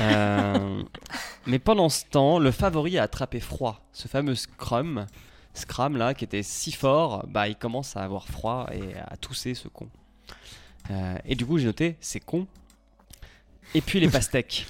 [0.00, 0.82] Euh,
[1.46, 3.82] mais pendant ce temps, le favori a attrapé froid.
[3.92, 5.06] Ce fameux Scrum,
[5.54, 9.54] Scrum là, qui était si fort, bah il commence à avoir froid et à tousser
[9.54, 9.88] ce con.
[10.90, 12.46] Euh, et du coup, j'ai noté, c'est con.
[13.74, 14.66] Et puis les pastèques.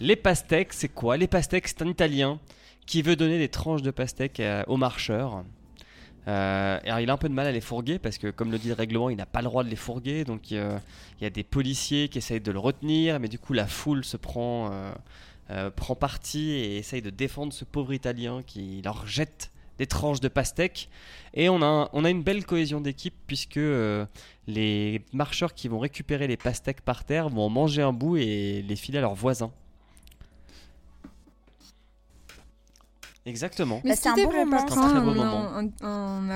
[0.00, 1.16] les pastèques, c'est quoi?
[1.16, 2.38] Les pastèques, c'est un Italien
[2.86, 5.44] qui veut donner des tranches de pastèques euh, aux marcheurs.
[6.28, 8.58] Euh, alors il a un peu de mal à les fourguer parce que comme le
[8.58, 10.24] dit le règlement, il n'a pas le droit de les fourguer.
[10.24, 10.78] Donc euh,
[11.20, 14.04] il y a des policiers qui essayent de le retenir, mais du coup la foule
[14.04, 14.92] se prend, euh,
[15.50, 19.50] euh, prend parti et essaye de défendre ce pauvre Italien qui leur jette
[19.80, 20.90] des tranches de pastèque.
[21.32, 24.04] Et on a, un- on a une belle cohésion d'équipe puisque euh,
[24.46, 28.62] les marcheurs qui vont récupérer les pastèques par terre vont en manger un bout et
[28.62, 29.50] les filer à leurs voisins.
[33.24, 33.80] Exactement.
[33.84, 35.48] Mais Bah, c'est un c'était bon moment.
[35.56, 36.28] un un-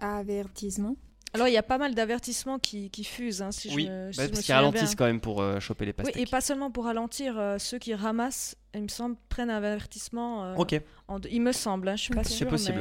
[0.00, 0.96] avertissement.
[1.34, 4.12] Alors, il y a pas mal d'avertissements qui, qui fusent, hein, si oui, je me,
[4.12, 4.94] si bah, je me parce qu'ils ralentissent bien.
[4.96, 6.16] quand même pour euh, choper les Oui, pastèques.
[6.16, 10.44] et pas seulement pour ralentir, euh, ceux qui ramassent, il me semble, prennent un avertissement.
[10.44, 12.26] euh, Ok, en Il me semble, hein, je suis pas Ok.
[12.26, 12.48] C'est sûre.
[12.48, 12.78] possible.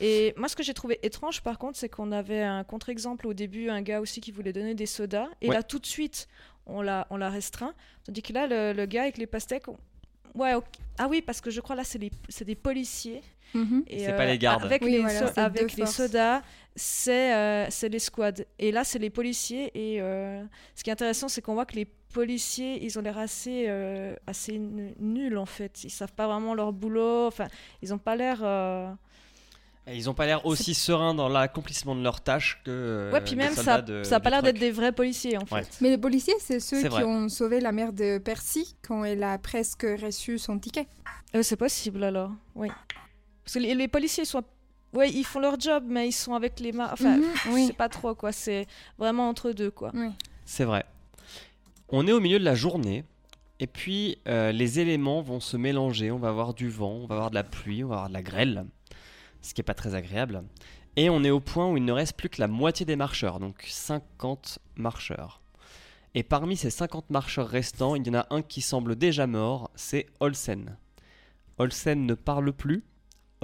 [0.00, 3.28] mais- Et moi, ce que j'ai trouvé étrange, par contre, c'est qu'on avait un contre-exemple
[3.28, 5.54] au début, un gars aussi qui voulait donner des sodas, et Ouais.
[5.54, 6.26] là, tout de suite,
[6.66, 7.74] on l'a, on l'a restreint.
[8.04, 9.66] Tandis que là, le, le gars avec les pastèques,
[10.34, 10.52] ouais,
[10.98, 12.10] ah oui, parce que je crois là, c'est, les...
[12.28, 13.22] c'est des policiers.
[13.54, 13.84] Mhm.
[13.86, 14.64] Et, C'est pas les gardes.
[14.64, 16.42] Avec, Oui, les, voilà, so- avec les sodas,
[16.76, 18.42] c'est, euh, c'est les squads.
[18.58, 19.70] Et là, c'est les policiers.
[19.74, 20.42] Et euh,
[20.74, 24.14] ce qui est intéressant, c'est qu'on voit que les policiers, ils ont l'air assez, euh,
[24.26, 25.84] assez n- nuls en fait.
[25.84, 27.26] Ils savent pas vraiment leur boulot.
[27.26, 27.46] Enfin,
[27.82, 28.38] ils ont pas l'air.
[28.42, 28.88] euh,
[29.86, 32.70] Et ils ont pas l'air aussi sereins dans l'accomplissement de leurs tâches que.
[32.70, 35.44] euh, Ouais, puis même, ça, de- ça a pas l'air d'être des vrais policiers en
[35.46, 35.54] fait.
[35.56, 35.62] Ouais.
[35.80, 37.04] Mais les policiers, c'est ceux C'est qui vrai.
[37.04, 40.86] ont sauvé la mère de Percy quand elle a presque reçu son ticket.
[41.36, 42.68] Euh, c'est possible alors, oui.
[43.44, 44.42] Parce que les, les policiers sont.
[44.92, 46.88] Ouais, ils font leur job, mais ils sont avec les mains.
[46.92, 47.66] Enfin, Mhm, je oui.
[47.66, 48.30] sais pas trop quoi.
[48.32, 48.66] C'est
[48.98, 49.90] vraiment entre deux quoi.
[49.94, 50.08] Oui.
[50.44, 50.84] C'est vrai.
[51.88, 53.04] On est au milieu de la journée.
[53.60, 56.10] Et puis, euh, les éléments vont se mélanger.
[56.10, 58.14] On va avoir du vent, on va avoir de la pluie, on va avoir de
[58.14, 58.66] la grêle.
[59.42, 60.42] Ce qui n'est pas très agréable.
[60.96, 63.40] Et on est au point où il ne reste plus que la moitié des marcheurs.
[63.40, 65.40] Donc 50 marcheurs.
[66.14, 69.70] Et parmi ces 50 marcheurs restants, il y en a un qui semble déjà mort.
[69.74, 70.76] C'est Olsen.
[71.58, 72.84] Olsen ne parle plus.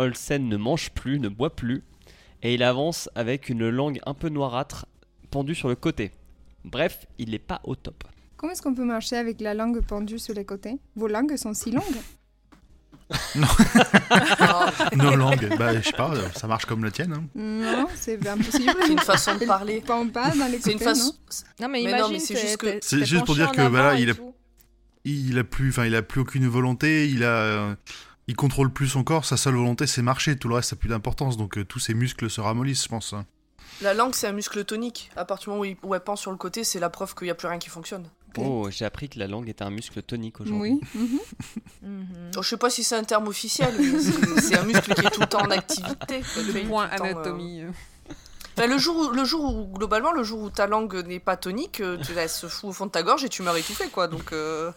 [0.00, 1.82] Olsen ne mange plus, ne boit plus.
[2.42, 4.86] Et il avance avec une langue un peu noirâtre
[5.30, 6.10] pendue sur le côté.
[6.64, 8.04] Bref, il n'est pas au top.
[8.36, 10.78] Comment est-ce qu'on peut marcher avec la langue pendue sur les côtés?
[10.96, 11.84] Vos langues sont si longues
[14.96, 17.12] Nos langues, bah, je sais pas, ça marche comme la tienne.
[17.12, 17.24] hein.
[17.34, 18.72] Non, c'est impossible.
[18.86, 19.80] C'est une façon de parler.
[19.84, 21.12] pend pas dans les C'est côtés, une façon.
[21.60, 24.10] Non, mais Mais non, imagine, mais c'est juste que- juste pour dire que, voilà, il
[24.10, 24.32] a- tout.
[25.04, 27.08] Il a plus, enfin, il a plus aucune volonté.
[27.08, 27.74] Il a, euh,
[28.30, 29.24] il contrôle plus son corps.
[29.24, 30.36] Sa seule volonté, c'est marcher.
[30.36, 31.36] Tout le reste, ça n'a plus d'importance.
[31.36, 33.12] Donc euh, tous ses muscles se ramollissent, je pense.
[33.12, 33.26] hein.
[33.82, 35.10] La langue, c'est un muscle tonique.
[35.16, 37.14] À partir du moment où il- où elle pend sur le côté, c'est la preuve
[37.14, 38.08] qu'il n'y a plus rien qui fonctionne.
[38.38, 40.78] Oh, j'ai appris que la langue était un muscle tonique aujourd'hui.
[40.94, 41.20] Oui.
[41.82, 42.30] Mhm.
[42.36, 45.10] Oh, je sais pas si c'est un terme officiel, mais c'est un muscle qui est
[45.10, 46.20] tout le temps en activité.
[46.68, 47.62] Point le temps, euh, anatomie.
[48.56, 51.36] Enfin, le jour, où, le jour où, globalement, le jour où ta langue n'est pas
[51.36, 53.88] tonique, euh, tu la se fout au fond de ta gorge et tu meurs étouffé,
[53.88, 54.06] quoi.
[54.08, 54.70] Donc, euh,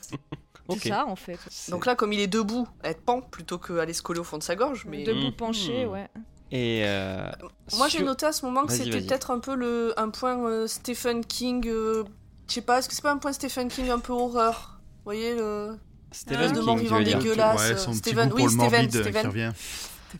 [0.70, 1.38] C'est ça en fait.
[1.70, 4.44] Donc là, comme il est debout, elle pend plutôt qu'aller se coller au fond de
[4.44, 4.86] sa gorge.
[4.90, 5.32] Mais Debout Mhm.
[5.34, 6.08] penché, ouais.
[6.52, 7.30] Et euh,
[7.78, 10.68] moi, j'ai noté à ce moment que c'était peut-être un peu le, un point euh,
[10.68, 11.68] Stephen King.
[11.68, 12.04] euh,
[12.48, 14.80] je sais pas, est-ce que c'est pas un point Stephen King un peu horreur?
[14.98, 15.78] Vous voyez le.
[16.12, 17.60] Steven de King, vivant dégueulasse.
[17.72, 19.28] Ouais, son petit Steven- goût oui, morbide euh, qui Steven.
[19.28, 19.52] revient.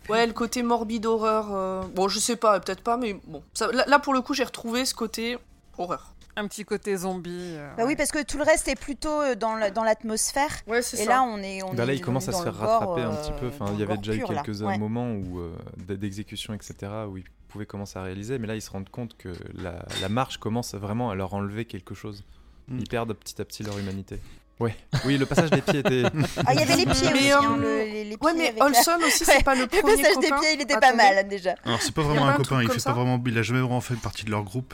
[0.10, 1.50] Ouais, le côté morbide horreur.
[1.54, 3.44] euh, Bon, je sais pas, peut-être pas, mais bon.
[3.54, 5.38] Ça- là, là, pour le coup, j'ai retrouvé ce côté
[5.78, 6.13] horreur.
[6.36, 7.30] Un petit côté zombie.
[7.58, 10.50] euh, Bah oui, parce que tout le reste est plutôt euh, dans la- dans l'atmosphère.
[10.68, 11.10] Ouais, c'est Et ça.
[11.10, 11.62] là, on est.
[11.64, 13.48] On Bah là, est il commence à se faire le rattraper un euh, petit peu.
[13.50, 14.42] Enfin, il y le avait déjà eu là.
[14.44, 14.78] quelques Ouais.
[14.78, 15.52] moments où euh,
[15.90, 16.76] d'exécution, etc.,
[17.10, 20.10] où ils pouvaient commencer à réaliser, mais là, ils se rendent compte que la, la
[20.10, 22.24] marche commence vraiment à leur enlever quelque chose.
[22.68, 22.80] Mm.
[22.80, 24.20] Ils perdent petit à petit leur humanité.
[24.60, 24.76] Ouais.
[25.06, 26.04] Oui, le passage des pieds était.
[26.48, 27.32] Ah, il y avait les pieds Mais, aussi.
[27.32, 29.98] euh, hein, le- les, les Ouais, mais la- Olson aussi, c'est pas le Le premier
[30.02, 31.54] passage des pieds, il était pas mal déjà.
[31.66, 32.62] Alors, c'est pas vraiment un un copain.
[32.64, 33.22] Il fait pas vraiment.
[33.26, 34.74] Il a jamais vraiment fait partie de leur groupe.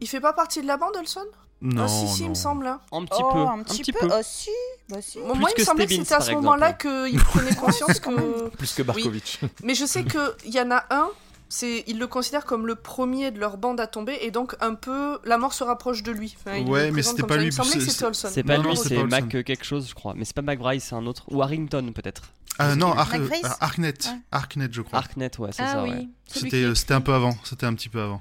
[0.00, 1.24] Il fait pas partie de la bande, Olson
[1.60, 1.84] Non.
[1.84, 2.66] Ah, si, si, il me semble.
[2.66, 2.80] hein.
[2.92, 3.38] Un petit oh, peu.
[3.40, 3.98] un petit, peu.
[4.10, 4.50] Oh, si.
[4.88, 5.18] Bah, si.
[5.20, 8.48] Bon, Plus moi, il me semblait que c'était à ce moment-là qu'il prenait conscience que.
[8.50, 9.40] Plus que Barkovitch.
[9.64, 11.08] Mais je sais qu'il y en a un,
[11.48, 14.74] c'est il le considère comme le premier de leur bande à tomber, et donc un
[14.74, 16.36] peu la mort se rapproche de lui.
[16.44, 17.40] Enfin, Ouais, mais c'était pas ça.
[17.40, 18.28] lui, Il me semblait que c'est- c'était Olson.
[18.32, 20.14] C'est pas Non, lui, c'est Mac quelque chose, je crois.
[20.16, 21.24] Mais c'est pas McBride, c'est un autre.
[21.30, 22.22] Ou Harrington peut-être.
[22.60, 23.08] Ah non, Ar-.
[23.12, 23.40] Ouais.
[23.60, 24.98] Harknet, je crois.
[24.98, 25.82] Harknet, ouais, c'est Ah ça.
[25.84, 25.90] oui.
[25.90, 26.08] ouais.
[26.26, 27.36] C'était qui euh, c'était un peu avant.
[27.44, 28.20] C'était un petit peu avant.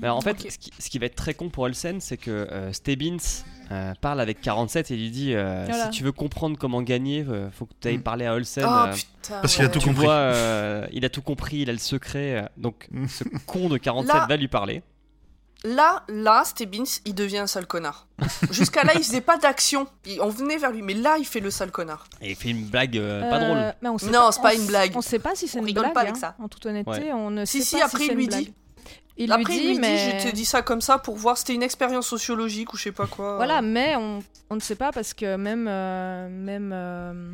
[0.00, 2.30] Mais en fait, ce, qui, ce qui va être très con pour Olsen, c'est que
[2.30, 3.16] euh, Stebbins
[3.70, 5.84] euh, parle avec 47 et lui dit euh, Voilà.
[5.84, 8.02] si tu veux comprendre comment gagner, euh, faut que tu ailles Mm.
[8.02, 8.64] parler à Olsen.
[8.66, 9.40] Oh euh, putain.
[9.40, 10.04] Parce qu'il a tout tu compris.
[10.04, 12.48] vois, euh, il a tout compris, il a le secret.
[12.56, 13.06] donc Mm.
[13.08, 14.82] ce con de 47 Là- va lui parler.
[15.62, 18.06] Là, là, Stebbins, il devient un sale connard.
[18.50, 19.86] Jusqu'à là, il faisait pas d'action.
[20.22, 22.06] On venait vers lui, mais là, il fait le sale connard.
[22.22, 23.74] Et il fait une blague euh, pas Euh, drôle.
[23.82, 24.92] mais on sait Non, c'est pas on une blague.
[24.96, 25.92] On sait pas si c'est On une rigole blague.
[25.94, 26.34] pas avec hein, ça.
[26.38, 27.12] En toute honnêteté, Ouais.
[27.12, 28.54] on ne Si, sait si, pas après, si il lui dit.
[29.22, 31.16] Il Après, lui il dit, lui dit, mais je te dis ça comme ça pour
[31.16, 33.36] voir, c'était une expérience sociologique ou je sais pas quoi.
[33.36, 34.20] voilà, mais on,
[34.50, 37.32] on ne sait pas parce que même euh, même euh,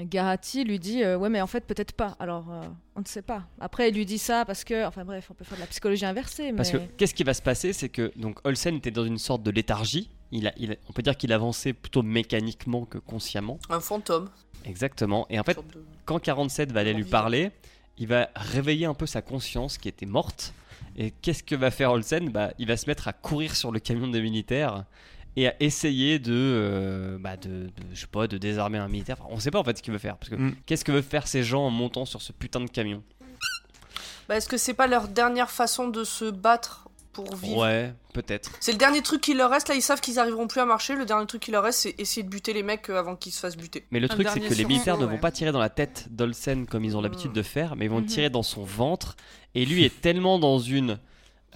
[0.00, 2.16] Garati lui dit euh, ouais mais en fait peut-être pas.
[2.20, 2.62] Alors euh,
[2.96, 3.42] on ne sait pas.
[3.60, 6.06] Après il lui dit ça parce que enfin bref on peut faire de la psychologie
[6.06, 6.52] inversée.
[6.52, 9.42] Parce que qu'est-ce qui va se passer C'est que donc Olsen était dans une sorte
[9.42, 10.10] de léthargie.
[10.30, 13.58] Il a, il a- on peut dire qu'il avançait plutôt mécaniquement que consciemment.
[13.70, 14.28] Un fantôme.
[14.66, 15.26] Exactement.
[15.30, 17.50] Et en fait, de- quand 47 va aller lui parler,
[17.96, 20.52] il va réveiller un peu sa conscience qui était morte.
[20.96, 23.78] Et qu'est-ce que va faire Olsen bah, Il va se mettre à courir sur le
[23.80, 24.84] camion des militaires
[25.36, 29.16] et à essayer de, euh, bah, de, de- je sais pas, de désarmer un militaire.
[29.20, 30.16] Enfin, on sait pas en fait ce qu'il veut faire.
[30.16, 30.56] Parce que Mm.
[30.66, 33.02] qu'est-ce que veulent faire ces gens en montant sur ce putain de camion?
[34.28, 36.87] Bah, Est-ce que c'est pas leur dernière façon de se battre
[37.24, 38.52] pour vivre Ouais, peut-être.
[38.60, 39.68] C'est le dernier truc qui leur reste.
[39.68, 40.94] Là, ils savent qu'ils arriveront plus à marcher.
[40.94, 43.32] Le dernier truc qui leur reste, c'est essayer de buter les mecs euh, avant qu'ils
[43.32, 43.86] se fassent buter.
[43.90, 46.06] Mais le Un truc, c'est que les militaires ne vont pas tirer dans la tête
[46.10, 48.06] d'Olsen comme ils ont l'habitude de faire, mais ils vont Mhm.
[48.06, 49.16] tirer dans son ventre.
[49.54, 50.98] Et lui est tellement dans une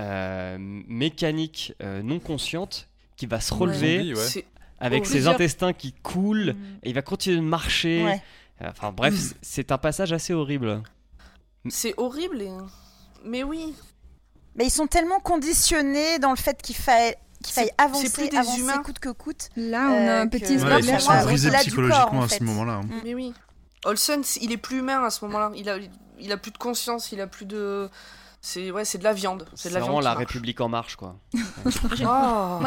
[0.00, 4.20] euh, mécanique euh, non consciente qu'il va se relever Zombie, ouais.
[4.26, 4.46] C'est-
[4.80, 6.54] avec ses intestins qui coulent.
[6.54, 6.78] Mm.
[6.82, 8.02] Et il va continuer de marcher.
[8.04, 8.22] Ouais.
[8.64, 10.82] Enfin bref, c'est un passage assez horrible.
[11.68, 12.42] C'est horrible.
[12.42, 12.50] et-
[13.24, 13.74] Mais oui.
[14.56, 18.28] Mais ils sont tellement conditionnés dans le fait qu'il faille, qu'il C'est- faille avancer, plus
[18.28, 18.82] des avancer humains.
[18.82, 19.48] coûte que coûte.
[19.56, 22.22] Là, on a Euh, un que- petit Ouais, Ouais, ils sont brisés psychologiquement corps, en
[22.22, 22.72] à ce moment-là.
[22.74, 22.88] hein.
[23.04, 23.32] Mais oui.
[23.84, 25.50] Olsen, il est plus humain à ce moment-là.
[25.56, 25.76] Il a,
[26.20, 27.10] il a plus de conscience.
[27.12, 27.88] Il a plus de.
[28.44, 29.46] C'est ouais, c'est de la viande.
[29.54, 30.18] C'est vraiment la marche.
[30.18, 31.16] République en marche, quoi.
[32.04, 32.58] Oh.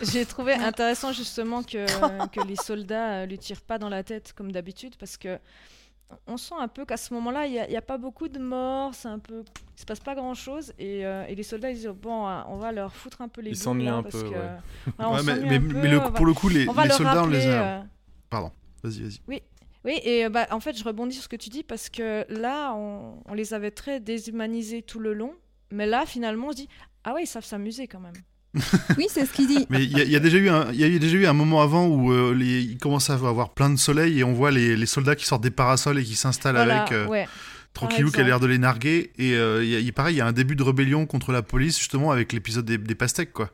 [0.00, 1.86] J'ai trouvé intéressant justement que,
[2.28, 5.38] que les soldats euh, lui tirent pas dans la tête comme d'habitude parce que
[6.26, 9.08] on sent un peu qu'à ce moment-là, il n'y a, pas beaucoup de morts, c'est
[9.08, 9.44] un peu,
[9.76, 12.56] il se passe pas grand-chose et, euh, et les soldats ils disent bon, euh, on
[12.56, 14.56] va leur foutre un peu les Ils s'ennuient un que, ouais.
[14.98, 17.78] Ouais, mais, un peu, mais le- pour le coup, les, on soldats, on les a.
[17.78, 17.82] euh,
[18.30, 18.50] Pardon,
[18.82, 19.20] vas-y, vas-y.
[19.84, 22.24] oui, et euh, bah, en fait, je rebondis sur ce que tu dis parce que
[22.28, 25.34] là, on, on les avait très déshumanisés tout le long,
[25.70, 26.68] mais là, finalement, on se dit
[27.04, 28.14] ah ouais, ils savent s'amuser quand même.
[28.98, 29.66] Oui, c'est ce qu'il dit.
[29.70, 31.62] Mais il y, a- y déjà eu un, il y a déjà eu un moment
[31.62, 34.76] avant où euh, les, il commence à avoir plein de soleil et on voit les,
[34.76, 37.26] les soldats qui sortent des parasols et qui s'installent Voilà, avec euh, ouais.
[37.72, 40.18] tranquillou qui a l'air de les narguer et euh, il y a- il- pareil il
[40.18, 43.32] y a un début de rébellion contre la police justement avec l'épisode des, des pastèques
[43.32, 43.50] quoi.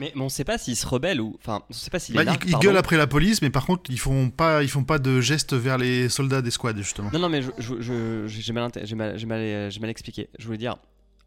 [0.00, 1.36] Mais, mais on sait pas s'ils se rebellent ou.
[1.40, 2.68] Enfin, on sait pas s'ils Bah, les ils, narguent, ils pardon.
[2.68, 5.54] gueulent après la police mais par contre ils font pas ils font pas de gestes
[5.54, 7.10] vers les soldats des squads justement.
[7.12, 10.28] Non, non, mais je- je- je- j'ai mal, mal, mal, j'ai mal expliqué.
[10.38, 10.76] Je voulais dire,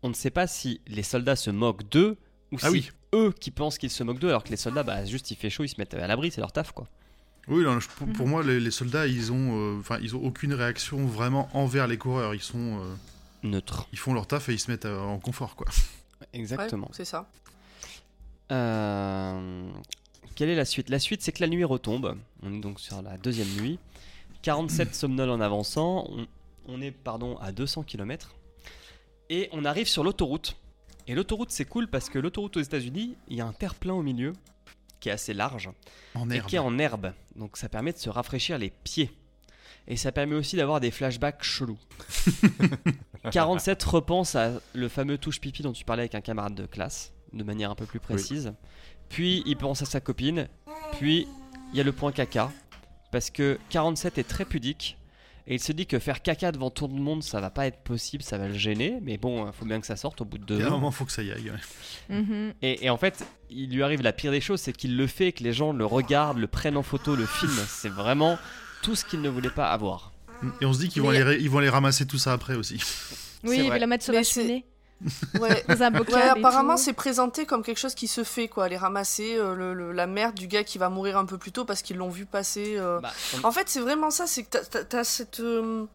[0.04, 2.16] on ne sait pas si les soldats se moquent d'eux
[2.52, 2.90] ou Ah oui.
[3.14, 5.50] eux qui pensent qu'ils se moquent d'eux, alors que les soldats, bah, juste il fait
[5.50, 6.88] chaud, ils se mettent à l'abri, c'est leur taf, quoi.
[7.48, 10.24] Oui non, je- pour, pour moi les, les soldats ils ont euh, enfin ils ont
[10.24, 12.94] aucune réaction vraiment envers les coureurs ils sont euh,
[13.42, 13.88] Neutre.
[13.92, 15.66] ils font leur taf et ils se mettent euh, en confort quoi.
[16.34, 16.86] Exactement.
[16.86, 17.28] Ouais, c'est ça.
[18.52, 19.70] Euh,
[20.36, 20.90] Quelle est la suite?
[20.90, 22.16] La suite, c'est que la nuit retombe.
[22.44, 23.80] On est donc sur la deuxième nuit.
[24.44, 26.08] 47 somnoles en avançant.
[26.10, 26.28] On,
[26.68, 28.36] on est pardon à 200 km.
[29.30, 30.58] Et on arrive sur l'autoroute.
[31.08, 34.02] Et l'autoroute, c'est cool parce que l'autoroute aux États-Unis, il y a un terre-plein au
[34.04, 34.34] milieu
[35.00, 35.70] qui est assez large
[36.16, 36.48] En et herbe.
[36.48, 37.14] qui est en herbe.
[37.36, 39.12] Donc ça permet de se rafraîchir les pieds.
[39.88, 41.80] Et ça permet aussi d'avoir des flashbacks chelous.
[43.32, 47.14] 47 repense à le fameux touche pipi dont tu parlais avec un camarade de classe,
[47.34, 48.54] de manière un peu plus précise.
[49.10, 50.48] Puis il pense à sa copine.
[50.94, 51.28] Puis
[51.74, 52.52] il y a le point caca.
[53.12, 54.98] Parce que 47 est très pudique.
[55.48, 57.80] Et il se dit que faire caca devant tout le monde, ça va pas être
[57.80, 59.00] possible, ça va le gêner.
[59.02, 60.68] Mais bon, il faut bien que ça sorte au bout de deux Il y a
[60.68, 60.74] un ans.
[60.74, 61.52] moment faut que ça y aille.
[61.52, 62.16] ouais.
[62.16, 62.54] Mhm.
[62.62, 65.32] Et, et en fait, il lui arrive la pire des choses, c'est qu'il le fait,
[65.32, 67.64] que les gens le regardent, le prennent en photo, le filment.
[67.68, 68.38] C'est vraiment
[68.84, 70.12] tout ce qu'il ne voulait pas avoir.
[70.62, 72.80] Et on se dit qu'ils vont, Mais- ils vont ramasser tout ça après aussi.
[73.44, 73.70] Oui, il vrai.
[73.70, 74.66] va la mettre sur la cheminée,
[75.40, 75.64] Ouais.
[76.12, 78.68] Ouais, apparemment, c'est présenté comme quelque chose qui se fait, quoi.
[78.70, 81.52] Les ramasser, euh, le- le- la merde du gars qui va mourir un peu plus
[81.52, 82.76] tôt parce qu'ils l'ont vu passer.
[82.78, 83.00] euh.
[83.00, 83.12] Bah,
[83.44, 85.86] on- En fait, c'est vraiment ça, c'est que t'as- t'as- t'as cette, euh,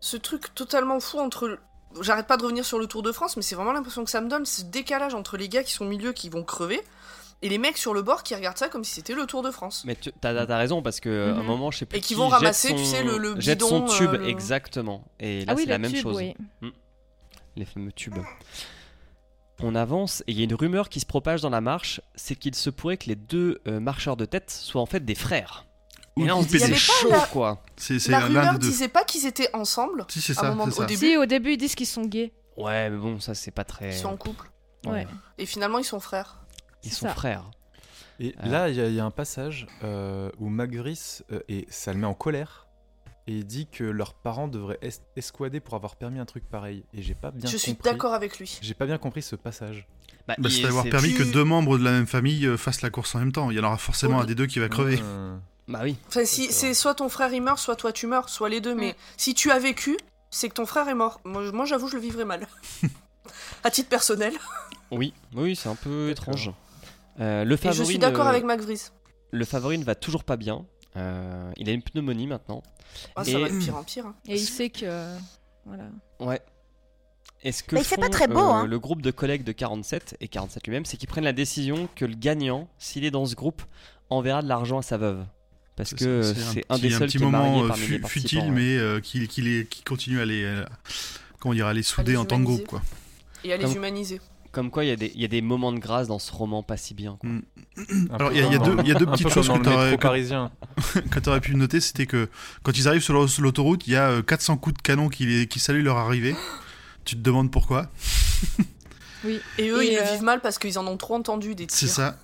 [0.00, 1.58] ce truc totalement fou entre.
[2.00, 4.20] J'arrête pas de revenir sur le Tour de France, mais c'est vraiment l'impression que ça
[4.20, 6.80] me donne, ce décalage entre les gars qui sont au milieu qui vont crever
[7.42, 9.50] et les mecs sur le bord qui regardent ça comme si c'était le Tour de
[9.50, 9.82] France.
[9.86, 11.46] Mais tu as, raison parce que à un Mhm.
[11.46, 11.98] moment, je sais plus.
[11.98, 14.18] Et qui qui vont ramasser, son- tu sais, le- le jette son bidon, tube euh,
[14.18, 15.04] le- exactement.
[15.18, 16.16] Et là, Ah oui, c'est la même tube, chose.
[16.16, 16.34] oui.
[17.60, 18.16] Les fameux tubes.
[19.62, 22.34] On avance et il y a une rumeur qui se propage dans la marche, c'est
[22.34, 25.66] qu'il se pourrait que les deux euh, marcheurs de tête soient en fait des frères.
[26.16, 27.62] Ou et là, on se dit c'est chaud pas la- quoi.
[27.76, 30.06] C'est c'est La rumeur disait pas qu'ils étaient ensemble.
[30.08, 30.48] Si, c'est à un ça.
[30.54, 31.06] moment- c'est au début.
[31.06, 32.32] Si, au début, ils disent qu'ils sont gays.
[32.56, 33.90] Ouais, mais bon, ça c'est pas très.
[33.90, 34.50] Ils sont en couple.
[34.86, 35.06] Ouais.
[35.36, 36.38] Et finalement, ils sont frères.
[36.82, 37.14] Ils sont ça.
[37.14, 37.50] frères.
[38.18, 38.48] Et Ah.
[38.48, 41.92] là, il y, a- il y a un passage euh, où Magris, euh, et ça
[41.92, 42.66] le met en colère,
[43.30, 46.84] et il dit que leurs parents devraient es- escouader pour avoir permis un truc pareil.
[46.94, 48.58] Et j'ai pas bien Je suis compris- d'accord avec lui.
[48.60, 49.86] J'ai pas bien compris ce passage.
[50.26, 52.90] Bah, Bah, c'est d'avoir permis que deux membres de la même famille euh, fassent la
[52.90, 53.50] course en même temps.
[53.50, 54.22] Il y en aura forcément Oui.
[54.22, 54.98] un des deux qui va crever.
[55.02, 55.36] Euh,
[55.68, 55.96] Bah oui.
[56.08, 58.74] Enfin, si, c'est soit ton frère il meurt, soit toi tu meurs, soit les deux.
[58.74, 59.96] Mais si tu as vécu,
[60.30, 61.20] c'est que ton frère est mort.
[61.24, 62.46] Moi, j'avoue, je le vivrais mal.
[63.64, 64.32] à titre personnel.
[64.90, 66.50] Oui, oui, c'est un peu étrange.
[67.20, 68.88] Euh, le Et favori je suis d'accord avec McVries.
[69.30, 70.64] Le favori ne va toujours pas bien.
[70.96, 72.62] Euh, il a une pneumonie maintenant.
[73.16, 74.06] Ah, ça Et- va de pire en pire.
[74.06, 74.14] hein.
[74.26, 74.80] Et il sait que.
[74.84, 75.16] euh,
[75.66, 75.84] Voilà.
[76.20, 76.40] Ouais.
[77.42, 78.66] Est-ce que Mais il fait pas très beau, euh, hein.
[78.66, 82.04] le groupe de collègues de 47 et 47 lui-même, c'est qu'ils prennent la décision que
[82.04, 83.62] le gagnant, s'il est dans ce groupe,
[84.10, 85.24] enverra de l'argent à sa veuve.
[85.76, 88.50] Parce que c'est un, des seuls petit qui est marié moment fu- futile, ouais.
[88.50, 90.64] mais euh, qui, qui, les- qui continue à les, euh,
[91.38, 92.82] comment dire, à les souder les en tant que groupe, quoi.
[93.44, 94.20] Et à les Comme- humaniser.
[94.52, 96.32] Comme quoi, il y, a des- il y a des moments de grâce dans ce
[96.32, 97.16] roman pas si bien.
[97.20, 97.30] quoi.
[97.30, 97.42] Mm.
[98.12, 100.50] Alors, il y a- y deux- y a petites choses que parisien.
[101.22, 102.28] tu aurais pu noter, c'était que
[102.64, 105.08] quand ils arrivent sur l'au- sur l'autoroute, il y a euh, 400 coups de canon
[105.08, 106.34] qui, les- qui saluent leur arrivée.
[107.04, 107.90] Tu te demandes pourquoi.
[109.58, 111.66] Et eux, Et, ils euh, le vivent mal parce qu'ils en ont trop entendu des
[111.66, 111.78] tirs.
[111.78, 112.16] C'est ça.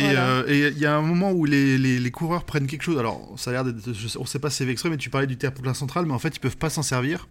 [0.00, 0.28] Et Voilà.
[0.28, 2.98] euh, et il y a un moment où les, les, les coureurs prennent quelque chose.
[2.98, 3.92] Alors, ça a l'air d'être.
[3.92, 6.12] je sais- On sait pas si c'est extrait, mais tu parlais du terre-plein central, mais
[6.14, 7.28] en fait, ils peuvent pas s'en servir.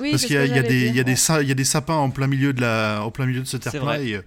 [0.00, 1.44] Oui, parce c'est qu'il y, a- y des, y, ouais.
[1.44, 4.00] y a sapins en plein milieu de, la, en plein milieu de ce terre-plein.
[4.00, 4.22] Et, euh,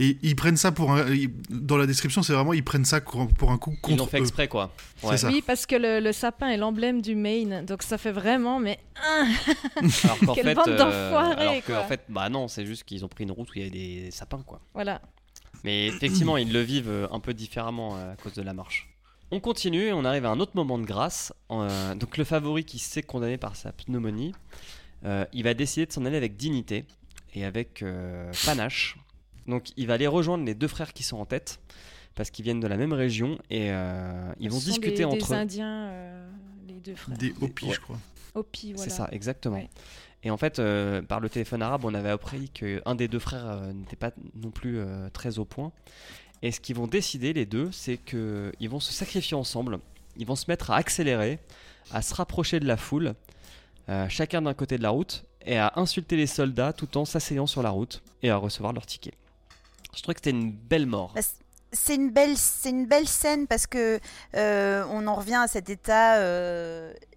[0.00, 1.06] et ils prennent ça pour un.
[1.50, 2.52] Dans la description, c'est vraiment.
[2.52, 4.22] Ils prennent ça pour un coup Ils l'ont contre fait eux.
[4.22, 4.72] exprès, quoi.
[5.00, 5.16] C'est Ouais.
[5.16, 5.26] ça.
[5.28, 8.78] Oui, parce que le, le sapin est l'emblème du Maine, donc ça fait vraiment, mais
[10.04, 11.80] Alors qu'en Quelle fait, bande euh, d'enfoirés, alors que, quoi.
[11.80, 13.70] en fait, bah non, c'est juste qu'ils ont pris une route où il y avait
[14.04, 14.60] des sapins, quoi.
[14.74, 15.00] voilà.
[15.64, 18.88] Mais effectivement, ils le vivent euh, un peu différemment euh, à cause de la marche.
[19.30, 21.32] On continue et on arrive à un autre moment de grâce.
[21.50, 24.32] Euh, donc le favori qui s'est condamné par sa pneumonie,
[25.04, 26.84] euh, il va décider de s'en aller avec dignité
[27.34, 28.96] et avec euh, panache.
[29.46, 31.60] Donc il va aller rejoindre les deux frères qui sont en tête
[32.14, 35.32] parce qu'ils viennent de la même région et euh, ils vont discuter des, entre des
[35.34, 35.36] eux.
[35.36, 36.28] Indiens, euh,
[36.66, 37.16] les deux frères.
[37.18, 37.74] Des Hopis, Ouais.
[37.74, 37.98] je crois.
[38.34, 38.88] Hopi, voilà.
[38.90, 39.56] C'est ça, exactement.
[39.56, 39.68] Ouais.
[40.24, 43.46] Et en fait, euh, par le téléphone arabe, on avait appris qu'un des deux frères
[43.46, 45.72] euh, n'était pas non plus euh, très au point.
[46.42, 49.78] Et ce qu'ils vont décider, les deux, c'est qu'ils vont se sacrifier ensemble.
[50.16, 51.38] Ils vont se mettre à accélérer,
[51.92, 53.14] à se rapprocher de la foule,
[54.08, 57.62] chacun d'un côté de la route, et à insulter les soldats tout en s'asseyant sur
[57.62, 59.14] la route et à recevoir leur ticket.
[59.96, 61.10] Je trouvais que c'était une belle mort.
[61.12, 61.22] Bah,
[61.72, 63.98] C'est une belle, c'est une belle scène parce que
[64.34, 66.20] on en revient à cet état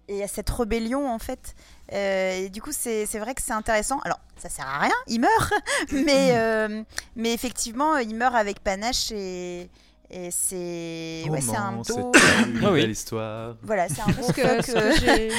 [0.08, 1.54] et à cette rébellion en fait.
[1.92, 3.98] Euh, et du coup, c'est vrai que c'est intéressant.
[4.00, 5.52] Alors, ça sert à rien, il meurt,
[5.92, 6.82] mais euh,
[7.16, 9.68] mais effectivement, il meurt avec panache et
[10.14, 12.12] et c'est ouais, c'est un Roman, beau.
[12.14, 12.80] c'est une Ah oui.
[12.82, 13.56] belle histoire.
[13.62, 15.34] Voilà, c'est un beau que que que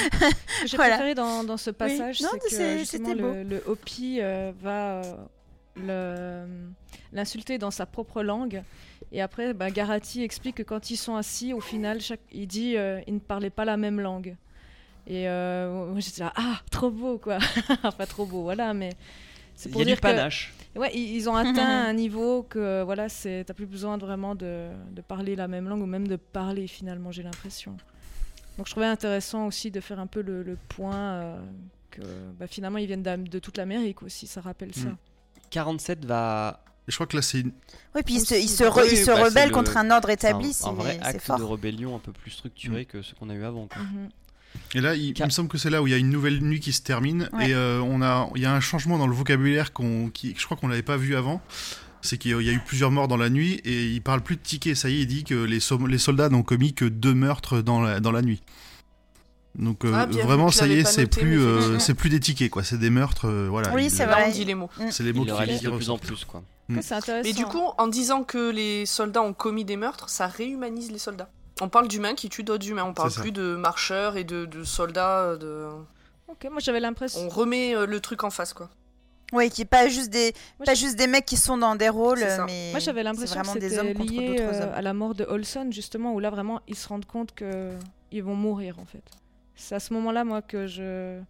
[0.66, 0.96] j'ai Voilà.
[0.96, 5.02] préféré dans, dans ce passage, Non, c'est que justement le, le Hopi euh, va
[5.78, 6.46] euh,
[7.12, 8.62] l'insulter dans sa propre langue.
[9.12, 12.20] Et après, bah, Garati explique que quand ils sont assis, au final, chaque...
[12.32, 14.36] il dit euh, ils ne parlaient pas la même langue.
[15.06, 17.38] Et euh, moi j'étais là, ah, trop beau quoi.
[17.82, 18.90] enfin, trop beau, voilà, mais
[19.54, 20.52] c'est Il pour y a dire du que panache.
[20.76, 24.34] Ouais, ils, ils ont atteint un niveau que voilà, c'est t'as plus besoin de vraiment
[24.34, 27.76] de, de parler la même langue ou même de parler finalement, j'ai l'impression.
[28.56, 31.40] Donc je trouvais intéressant aussi de faire un peu le, le point euh,
[31.90, 32.02] que
[32.38, 34.88] bah, finalement ils viennent d'Am- de toute l'Amérique aussi, ça rappelle ça.
[34.88, 34.96] Mm.
[35.50, 36.60] 47 va.
[36.86, 37.52] Et je crois que là, c'est une-
[37.94, 39.90] Ouais, puis il se, il se, re- Oui, il se bah, rebelle le- contre un
[39.90, 41.38] ordre c'est un- établi, un, c'est vrai c'est acte fort.
[41.38, 43.66] de rébellion un peu plus structuré que ce qu'on a eu avant.
[43.68, 43.80] quoi.
[43.82, 44.08] Mhm.
[44.74, 46.60] Et là, il, me semble que c'est là où il y a une nouvelle nuit
[46.60, 47.50] qui se termine Ouais.
[47.50, 50.44] et euh, on a, il y a un changement dans le vocabulaire qu'on, qui, je
[50.44, 51.40] crois qu'on l'avait pas vu avant.
[52.02, 54.42] C'est qu'il y a eu plusieurs morts dans la nuit et il parle plus de
[54.42, 54.76] tickets.
[54.76, 58.00] Ça y est, il dit que les, soldats n'ont commis que deux meurtres dans la,
[58.00, 58.42] dans la nuit.
[59.54, 62.50] Donc euh, Ah, vraiment, ça y est, c'est noté, plus, euh, c'est plus des tickets
[62.50, 62.64] quoi.
[62.64, 63.72] C'est des meurtres, euh, voilà.
[63.72, 64.24] Oui, c'est vrai.
[64.26, 64.70] on dit les mots.
[64.90, 66.24] C'est les mots qui, réalise qui de plus en plus.
[66.24, 66.42] quoi.
[66.68, 66.76] Mm.
[66.76, 67.28] Ouais, C'est intéressant.
[67.28, 70.98] Mais du coup, en disant que les soldats ont commis des meurtres, ça réhumanise les
[70.98, 71.30] soldats.
[71.60, 72.84] On parle d'humains qui tuent d'autres humains.
[72.84, 75.36] On parle plus de marcheurs et de, de soldats.
[75.36, 75.68] De...
[76.28, 77.20] Ok, moi j'avais l'impression.
[77.22, 78.70] On remet euh, le truc en face, quoi.
[79.32, 81.74] Oui, qui est pas juste des Moi, pas je- juste des mecs qui sont dans
[81.76, 82.44] des rôles, C'est ça.
[82.46, 84.72] mais Moi j'avais l'impression que vraiment des c'était lié d'autres euh, hommes.
[84.74, 87.70] à la mort de Olson justement où là vraiment ils se rendent compte que
[88.12, 89.02] ils vont mourir en fait.
[89.56, 91.20] C'est à ce moment-là moi que je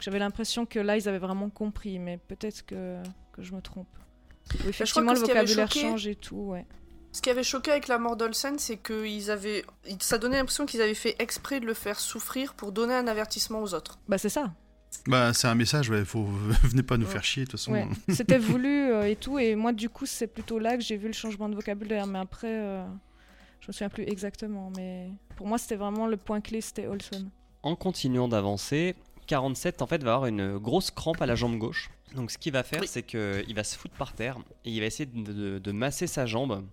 [0.00, 2.96] j'avais l'impression que là ils avaient vraiment compris mais peut-être que,
[3.32, 3.88] que je me trompe.
[4.64, 6.64] Où effectivement que le vocabulaire choqué- change et tout ouais.
[7.14, 9.64] Ce qui avait choqué avec la mort d'Olsen, c'est que ils avaient...
[10.00, 13.62] ça donnait l'impression qu'ils avaient fait exprès de le faire souffrir pour donner un avertissement
[13.62, 13.98] aux autres.
[14.08, 14.52] Bah c'est ça.
[15.06, 15.90] Bah, c'est un message.
[15.90, 16.24] Ouais, faut
[16.64, 17.72] venez pas nous faire chier de toute façon.
[17.72, 17.86] Ouais.
[18.12, 21.06] C'était voulu euh, et tout et moi du coup c'est plutôt là que j'ai vu
[21.06, 22.84] le changement de vocabulaire mais après euh,
[23.60, 27.28] je me souviens plus exactement mais pour moi c'était vraiment le point clé c'était Olson.
[27.62, 28.94] En continuant d'avancer,
[29.28, 31.90] 47 en fait va avoir une grosse crampe à la jambe gauche.
[32.14, 32.88] Donc ce qu'il va faire, Oui.
[32.88, 36.06] c'est qu'il va se foutre par terre et il va essayer de, de- de masser
[36.06, 36.64] sa jambe.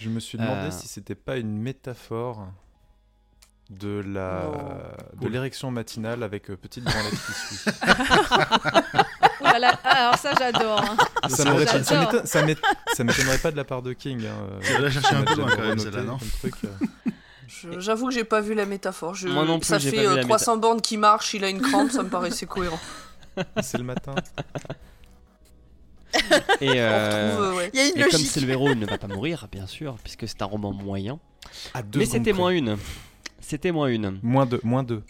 [0.00, 0.70] Je me suis demandé Euh.
[0.70, 2.48] si c'était pas une métaphore
[3.70, 5.20] de la Non.
[5.20, 7.70] de l'érection matinale avec euh, petite branlette qui suit.
[9.52, 10.80] Ah, alors ça j'adore.
[10.80, 10.96] hein.
[11.28, 11.36] ça
[12.24, 14.24] ça m'étonnerait pas de la part de King.
[14.26, 16.28] Hein, Tu vas la chercher un peu J'avais loin, quand même, renoté celle-là, non comme
[16.28, 16.68] truc, euh.
[17.48, 19.14] Je- J'avoue que j'ai pas vu la métaphore.
[19.14, 19.28] Je...
[19.28, 21.48] Moi non plus, ça fait pas vu euh, la 300 bandes qui marchent, il a
[21.48, 22.78] une crampe, ça me paraissait cohérent.
[23.62, 24.14] C'est le matin.
[26.60, 27.70] Et, euh, retrouve, euh, ouais.
[27.72, 29.66] Il y a une et comme c'est le héros, il ne va pas mourir, bien
[29.66, 31.18] sûr, puisque c'est un roman moyen.
[31.74, 32.40] À deux Mais secondes c'était près.
[32.40, 32.76] moins une.
[33.40, 34.18] C'était moins une.
[34.22, 34.60] Moins deux.
[34.62, 35.02] Moins deux.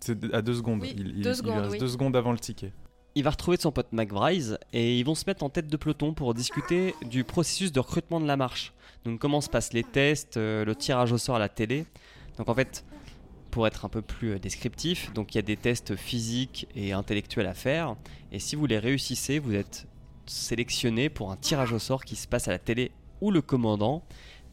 [0.00, 0.80] C'est à deux secondes.
[0.82, 1.78] Oui, il, il- deux il secondes, reste oui.
[1.78, 2.72] deux secondes avant le ticket.
[3.16, 6.14] Il va retrouver son pote McBride et ils vont se mettre en tête de peloton
[6.14, 8.72] pour discuter du processus de recrutement de la marche.
[9.04, 11.84] Donc comment se passent les tests, euh, le tirage au sort à la télé.
[12.38, 12.84] Donc en fait,
[13.52, 16.92] pour être un peu plus euh, descriptif, donc il y a des tests physiques et
[16.92, 17.94] intellectuels à faire,
[18.32, 19.86] et si vous les réussissez, vous êtes
[20.26, 22.90] sélectionné pour un tirage au sort qui se passe à la télé
[23.20, 24.02] où le commandant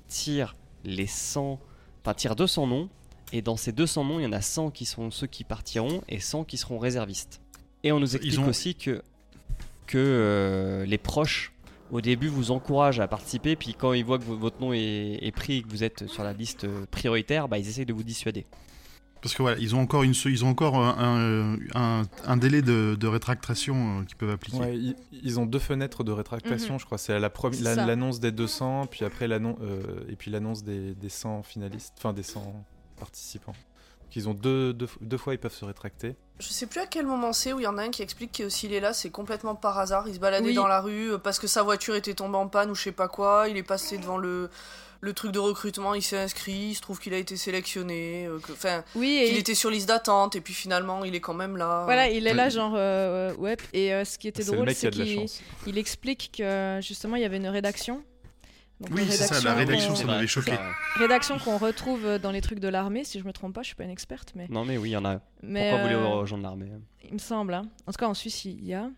[0.07, 1.60] tire les 100,
[2.03, 2.89] enfin tire 200 noms,
[3.34, 6.02] et dans ces 200 noms, il y en a 100 qui sont ceux qui partiront
[6.10, 7.41] et 100 qui seront réservistes.
[7.84, 9.02] Et on nous explique ont- aussi que,
[9.88, 11.53] que euh, les proches
[11.91, 15.19] au début vous encouragent à participer, puis quand ils voient que vo- votre nom est,
[15.22, 17.93] est pris et que vous êtes sur la liste euh, prioritaire, bah, ils essayent de
[17.93, 18.45] vous dissuader.
[19.22, 22.95] Parce que voilà, ils ont encore, une, ils ont encore un, un, un délai de,
[22.99, 24.57] de rétractation euh, qu'ils peuvent appliquer.
[24.57, 26.80] Ouais, ils, ils ont deux fenêtres de rétractation, Mhm.
[26.80, 26.98] je crois.
[26.98, 27.30] C'est à la
[27.85, 32.14] l'annonce des 200, puis après l'annonce euh, et puis l'annonce des, des 100 finalistes, enfin
[32.14, 32.65] des 100
[32.99, 33.53] participants.
[33.53, 36.15] Donc, ils ont deux, deux, deux fois ils peuvent se rétracter.
[36.39, 38.31] Je sais plus à quel moment c'est où il y en a un qui explique
[38.39, 40.07] que s'il est là, c'est complètement par hasard.
[40.07, 40.53] Il se baladait Oui.
[40.56, 42.91] dans la rue euh, parce que sa voiture était tombée en panne ou je sais
[42.91, 43.45] pas quoi.
[43.49, 44.49] Il est passé devant le,
[45.02, 46.69] le truc de recrutement, il s'est inscrit.
[46.69, 48.28] Il se trouve qu'il a été sélectionné.
[48.28, 51.34] euh, Enfin, Oui, qu'il et était sur liste d'attente et puis finalement, il est quand
[51.34, 51.84] même là.
[51.86, 53.57] voilà, il est là, genre, euh, ouais.
[53.73, 55.26] Et euh, ce qui était drôle, c'est qu'il
[55.68, 58.03] il explique que justement, il y avait une rédaction.
[58.80, 60.53] Donc, Oui, c'est ça, la rédaction, ça m'avait choqué.
[60.95, 63.76] rédaction qu'on retrouve dans les trucs de l'armée, si je me trompe pas, je suis
[63.76, 64.48] pas une experte, mais.
[64.49, 65.19] Non mais oui, il y en a.
[65.44, 66.65] mais Pourquoi vous euh, voulez rejoindre l'armée
[67.06, 67.53] Il me semble.
[67.53, 67.68] hein.
[67.86, 68.90] En tout cas, en Suisse, il y a.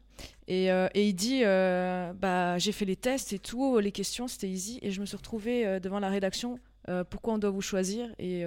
[0.47, 4.27] Et, euh, et il dit euh, bah, J'ai fait les tests et tout, les questions,
[4.27, 4.79] c'était easy.
[4.81, 6.59] Et je me suis retrouvée euh, devant la rédaction
[7.09, 8.07] Pourquoi on doit vous choisir?
[8.19, 8.43] Et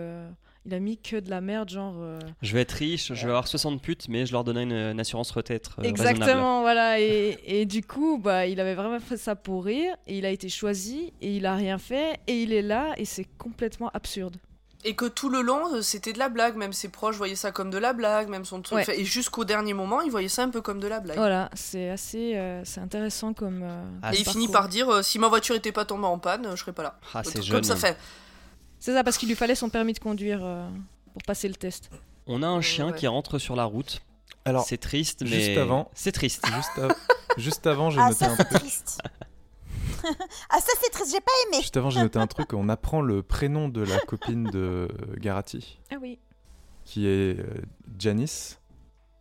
[0.69, 1.95] il a mis que de la merde, genre.
[2.43, 5.01] Je vais être riche, je vais avoir 60 putes, mais je leur donnais une, une
[5.01, 5.71] assurance retraite.
[5.83, 7.01] Exactement, voilà.
[7.01, 9.95] Et, et du coup, bah, il avait vraiment fait ça pour rire.
[10.07, 11.13] Et il a été choisi.
[11.21, 12.19] Et il a rien fait.
[12.27, 12.95] Et il est là.
[12.97, 14.37] Et c'est complètement absurde.
[14.89, 16.57] Et que tout le long, euh, c'était de la blague.
[16.57, 18.29] Même ses proches voyaient ça comme de la blague.
[18.29, 18.87] Même son truc.
[18.87, 19.01] Ouais.
[19.01, 21.17] Et jusqu'au dernier moment, ils voyaient ça un peu comme de la blague.
[21.17, 23.63] Voilà, c'est assez euh, c'est intéressant comme.
[23.65, 24.41] euh, Ah, Et il parcours.
[24.43, 26.85] finit par dire euh, si ma voiture était pas tombée en panne, je serais pas
[26.85, 26.99] là.
[27.15, 27.47] Ah, c'est.
[27.51, 27.97] Comme ça fait.
[28.79, 30.69] C'est ça, parce qu'il lui fallait son permis de conduire euh,
[31.13, 31.91] pour passer le test.
[32.27, 32.95] On a un chien ouais.
[32.97, 34.01] qui rentre sur la route.
[34.45, 36.47] Alors, c'est triste, mais juste avant- c'est triste.
[36.55, 36.95] juste, av-
[37.37, 38.61] juste avant, j'ai Ah, noté ça, un c'est truc.
[38.61, 39.01] triste.
[40.51, 41.59] ah, ça, c'est triste, j'ai pas aimé.
[41.61, 42.53] Juste avant, j'ai noté un truc.
[42.53, 44.89] On apprend le prénom de la copine de
[45.19, 46.19] Garati, Ah oui.
[46.85, 47.45] qui est euh,
[47.99, 48.59] Janice.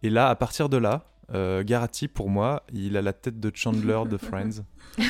[0.04, 3.52] Et là, à partir de là, euh, Garati, pour moi, il a la tête de
[3.54, 4.64] Chandler de Friends.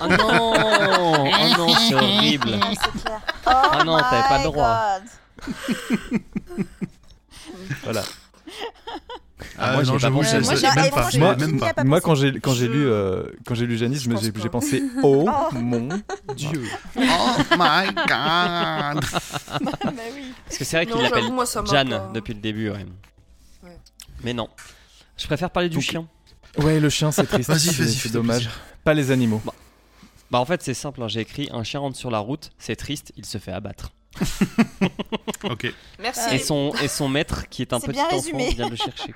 [0.00, 2.44] Ah non Oh non, c'est horrible.
[2.60, 3.20] Clair.
[3.46, 4.98] Oh Ah non, t'avais pas le my droit.
[5.00, 6.20] God.
[7.82, 8.02] Voilà.
[9.64, 11.18] Ah, moi, non, pas pensé.
[11.18, 11.72] même pas.
[11.74, 14.06] pas quand j'ai quand j'ai Je- lu euh, quand j'ai lu Janice,
[14.40, 15.54] j'ai pensé oh Oh.
[15.54, 15.88] mon
[16.34, 16.62] dieu.
[16.96, 17.00] Oh
[17.52, 19.04] my god
[19.62, 19.72] bah
[20.14, 20.32] oui.
[20.46, 22.86] Parce que c'est vrai qu'il l'appelle Jan pas- depuis le début, ouais.
[23.62, 23.78] Ouais.
[24.22, 24.48] Mais non.
[25.16, 26.06] Je préfère parler du Donc, chien.
[26.58, 27.48] Ouais, le chien c'est triste.
[27.50, 28.48] Vas-y, c'est- vas-y, c'est dommage.
[28.84, 29.40] Pas les animaux.
[30.30, 32.76] Bah en fait c'est simple, hein, j'ai écrit un chien rentre sur la route, c'est
[32.76, 33.92] triste, il se fait abattre.
[35.44, 35.72] Ok.
[36.00, 36.34] Merci.
[36.34, 38.50] Et son, et son maître qui est un petit bien enfant résumé.
[38.54, 39.14] vient le chercher.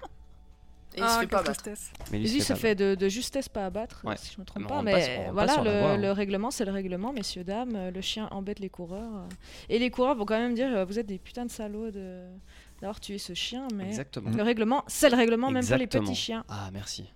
[0.98, 1.62] Et il se fait pas quelle battre.
[1.62, 1.90] tristesse.
[2.12, 4.16] Mais lui, se fait de, de justesse pas abattre, Ouais.
[4.16, 4.82] si je me trompe Mais pas.
[4.82, 5.96] Mais passe- voilà, le, voie, hein.
[5.96, 7.90] le règlement, c'est le règlement, messieurs, dames.
[7.94, 9.26] Le chien embête les coureurs.
[9.68, 12.26] Et les coureurs vont quand même dire euh, Vous êtes des putains de salauds de-
[12.80, 13.66] d'avoir tué ce chien.
[13.74, 14.30] Mais Exactement.
[14.30, 16.44] le règlement, c'est le règlement, même pour les petits chiens.
[16.48, 17.12] Ah merci.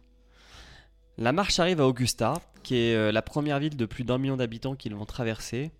[1.18, 4.36] La marche arrive à Augusta, qui est euh, la première ville de plus d'un million
[4.36, 5.70] d'habitants qu'ils vont traverser.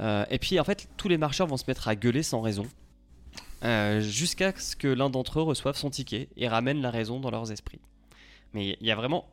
[0.00, 2.66] Euh, et puis en fait, tous les marcheurs vont se mettre à gueuler sans raison,
[3.64, 7.30] euh, jusqu'à ce que l'un d'entre eux reçoive son ticket et ramène la raison dans
[7.30, 7.80] leurs esprits.
[8.52, 9.26] Mais il y a vraiment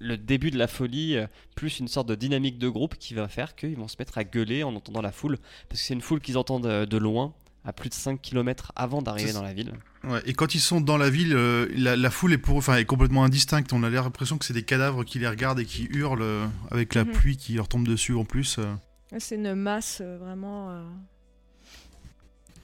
[0.00, 1.26] le début de la folie, euh,
[1.56, 4.24] plus une sorte de dynamique de groupe qui va faire qu'ils vont se mettre à
[4.24, 5.38] gueuler en entendant la foule,
[5.68, 7.34] parce que c'est une foule qu'ils entendent euh, de loin,
[7.64, 9.72] à plus de 5 km avant d'arriver dans la ville.
[10.04, 12.76] Ouais, et quand ils sont dans la ville, euh, la, la foule est, pour, enfin,
[12.76, 13.72] est complètement indistincte.
[13.72, 16.94] On a l'impression que c'est des cadavres qui les regardent et qui hurlent euh, avec
[16.94, 17.10] la Mhm.
[17.12, 18.58] pluie qui leur tombe dessus en plus.
[18.60, 18.72] euh.
[19.18, 20.70] C'est une masse euh, vraiment.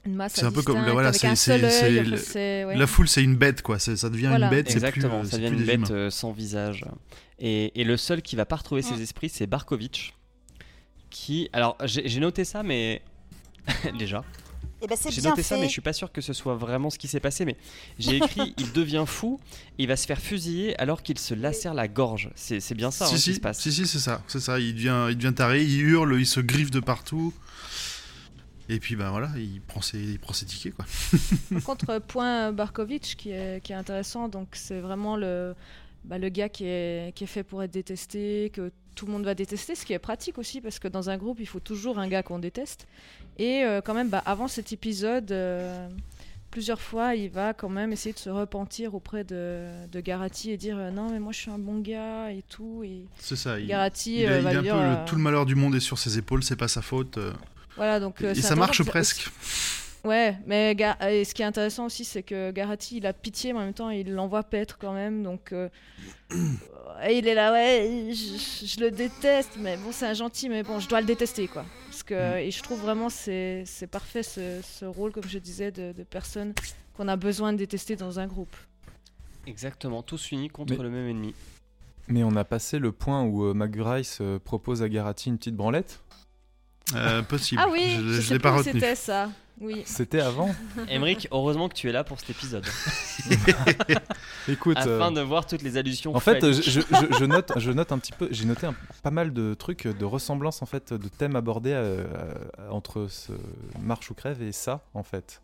[0.05, 2.75] Une masse C'est un peu comme- voilà, c'est- ouais.
[2.77, 3.79] La foule, c'est une bête, quoi.
[3.79, 4.45] Ça devient Voilà.
[4.47, 6.85] une bête, c'est plus, Exactement, euh, ça devient plus une bête euh, sans visage.
[7.39, 8.95] Et, et le seul qui va pas retrouver Mm.
[8.95, 10.13] ses esprits, c'est Barkovitch.
[11.09, 11.49] Qui.
[11.53, 13.01] Alors, j'ai noté ça, mais.
[13.97, 14.23] Déjà.
[14.81, 16.99] Et ben J'ai noté ça, mais je suis pas sûr que ce soit vraiment ce
[16.99, 17.45] qui s'est passé.
[17.45, 17.55] Mais
[17.97, 19.39] j'ai écrit il devient fou
[19.79, 22.29] et il va se faire fusiller alors qu'il se lacère la gorge.
[22.35, 23.59] C'est bien ça hein, si, qui si, se passe.
[23.61, 24.59] si, si, c'est ça, c'est ça.
[24.59, 27.33] Il devient, il devient taré, il hurle, il se griffe de partout.
[28.69, 30.85] Et puis, ben voilà, il prend ses, il prend ses tickets, quoi.
[31.53, 35.53] Par contre, euh, point Barkovitch qui est, qui est intéressant, donc c'est vraiment le,
[36.03, 39.25] bah, le gars qui est, qui est fait pour être détesté, que tout le monde
[39.25, 41.99] va détester, ce qui est pratique aussi parce que dans un groupe, il faut toujours
[41.99, 42.87] un gars qu'on déteste.
[43.37, 45.87] Et euh, quand même, bah, avant cet épisode, euh,
[46.49, 50.57] plusieurs fois, il va quand même essayer de se repentir auprès de, de Garati et
[50.57, 52.81] dire euh, non, mais moi je suis un bon gars et tout.
[52.85, 53.59] Et C'est ça.
[53.61, 55.55] Garati il a, il va a un peu dire, le- euh, tout le malheur du
[55.55, 57.19] monde est sur ses épaules, c'est pas sa faute.
[57.75, 59.29] Voilà, donc, euh, et ça marche presque.
[60.03, 60.75] Ouais, mais
[61.09, 63.73] et ce qui est intéressant aussi, c'est que Garati, il a pitié, mais en même
[63.73, 65.23] temps, il l'envoie paître quand même.
[65.23, 65.67] Donc, euh,
[67.07, 70.61] et il est là, ouais, je, je le déteste, mais bon, c'est un gentil, mais
[70.61, 71.65] bon, je dois le détester, quoi.
[71.89, 75.71] Parce que, et je trouve vraiment c'est c'est parfait ce, ce rôle, comme je disais,
[75.71, 76.53] de, de personne
[76.95, 78.55] qu'on a besoin de détester dans un groupe.
[79.47, 81.33] Exactement, tous unis contre Mais- le même ennemi.
[82.07, 85.55] Mais on a passé le point où euh, McGrice euh, propose à Garati une petite
[85.55, 86.01] branlette.
[86.93, 87.61] Euh, possible.
[87.63, 88.73] Ah oui, je, je, l'ai pas retenu.
[88.73, 89.29] c'était ça.
[89.59, 89.83] Oui.
[89.85, 90.53] C'était avant.
[90.89, 92.65] Emric, heureusement que tu es là pour cet épisode,
[94.47, 94.77] Écoute.
[94.85, 96.15] euh, afin de voir toutes les allusions.
[96.15, 96.81] En fait, euh, je, je-
[97.19, 100.05] je note, je note un petit peu, j'ai noté un- pas mal de trucs, de
[100.05, 102.03] ressemblances en fait, de thèmes abordés euh,
[102.59, 103.31] euh, entre ce
[103.81, 105.41] marche ou crève et ça en fait.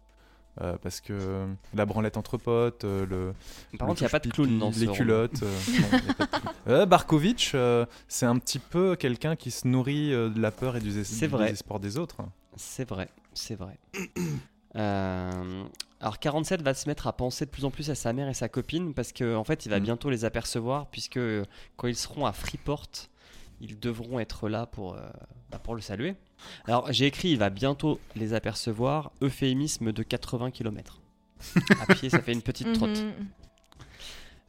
[0.60, 3.34] Euh, parce que la branlette entre potes, euh, le.
[3.78, 5.44] Par contre, il n'y a pas de clown dans ce Les culottes.
[5.44, 5.60] euh.
[6.68, 10.76] Euh, Barkovitch, euh, c'est un petit peu quelqu'un qui se nourrit euh, de la peur
[10.76, 12.18] et du, dés- désespoir des autres.
[12.58, 13.80] C'est vrai, c'est vrai.
[14.78, 15.64] Euh,
[16.00, 18.34] alors 47 va se mettre à penser de plus en plus à sa mère et
[18.34, 19.84] sa copine parce qu'en en fait il va Mm.
[19.84, 21.44] bientôt les apercevoir puisque euh,
[21.76, 22.88] quand ils seront à Freeport,
[23.60, 25.02] ils devront être là pour, euh,
[25.52, 26.16] bah, pour le saluer.
[26.66, 31.02] Alors j'ai écrit il va bientôt les apercevoir, euphémisme de 80 km.
[31.88, 33.02] À pied ça fait une petite trotte.
[33.02, 33.14] Mhm.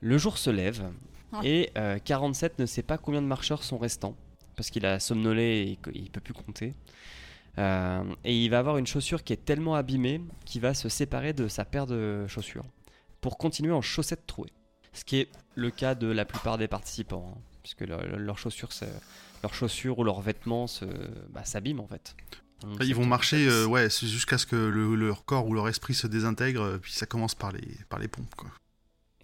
[0.00, 0.90] Le jour se lève
[1.42, 4.16] et euh, 47 ne sait pas combien de marcheurs sont restants
[4.56, 6.74] parce qu'il a somnolé et qu'il peut plus compter.
[7.58, 11.32] Euh, et il va avoir une chaussure qui est tellement abîmée qu'il va se séparer
[11.32, 12.64] de sa paire de chaussures
[13.20, 14.52] pour continuer en chaussettes trouées.
[14.92, 18.38] Ce qui est le cas de la plupart des participants, hein, puisque leur- leur- leurs
[18.38, 18.84] chaussures, se-
[19.42, 20.66] leurs chaussures ou leurs vêtements
[21.30, 22.14] bah, s'abîment en fait.
[22.62, 25.94] Donc, ils vont marcher, euh, ouais, jusqu'à ce que le- leur corps ou leur esprit
[25.94, 28.50] se désintègre, puis ça commence par les, par les pompes, quoi.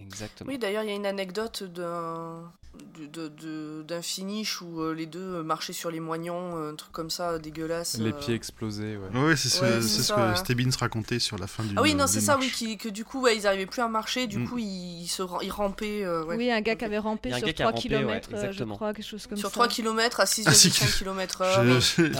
[0.01, 0.51] Exactement.
[0.51, 2.51] Oui, d'ailleurs, il y a une anecdote d'un
[2.95, 6.93] du- de- de- d'un finish où euh, les deux marchaient sur les moignons, un truc
[6.93, 7.99] comme ça, dégueulasse.
[7.99, 8.13] Les euh.
[8.13, 9.19] pieds explosés, ouais.
[9.21, 10.37] Ouais, c'est ce, Ouais, que ouais.
[10.37, 13.05] Stebbins racontait sur la fin du Ah oui, non, c'est ça, oui, qui- que du
[13.05, 14.49] coup, ouais, ils arrivaient plus à marcher, du Mm.
[14.49, 16.37] coup, ils, ils se, ils rampaient euh, ouais.
[16.37, 18.65] Oui, un gars qui avait rampé sur gars qui a 3 rampé, km, ouais, je
[18.65, 19.55] crois, quelque chose comme sur ça.
[19.55, 20.43] 3 km à Ah, si.
[20.45, 21.65] 6,5 km heure.
[21.65, 22.13] Je- je-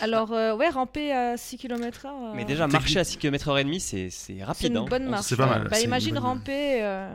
[0.00, 3.62] Alors, euh, ouais, ramper à 6 km h Mais déjà, marcher à 6 km h
[3.64, 4.70] 30 c'est c'est c'est rapide.
[4.72, 4.86] une hein.
[4.88, 5.26] bonne On- marche.
[5.26, 6.82] c'est pas mal, Bah, imagine bonne- ramper.
[6.82, 7.12] euh,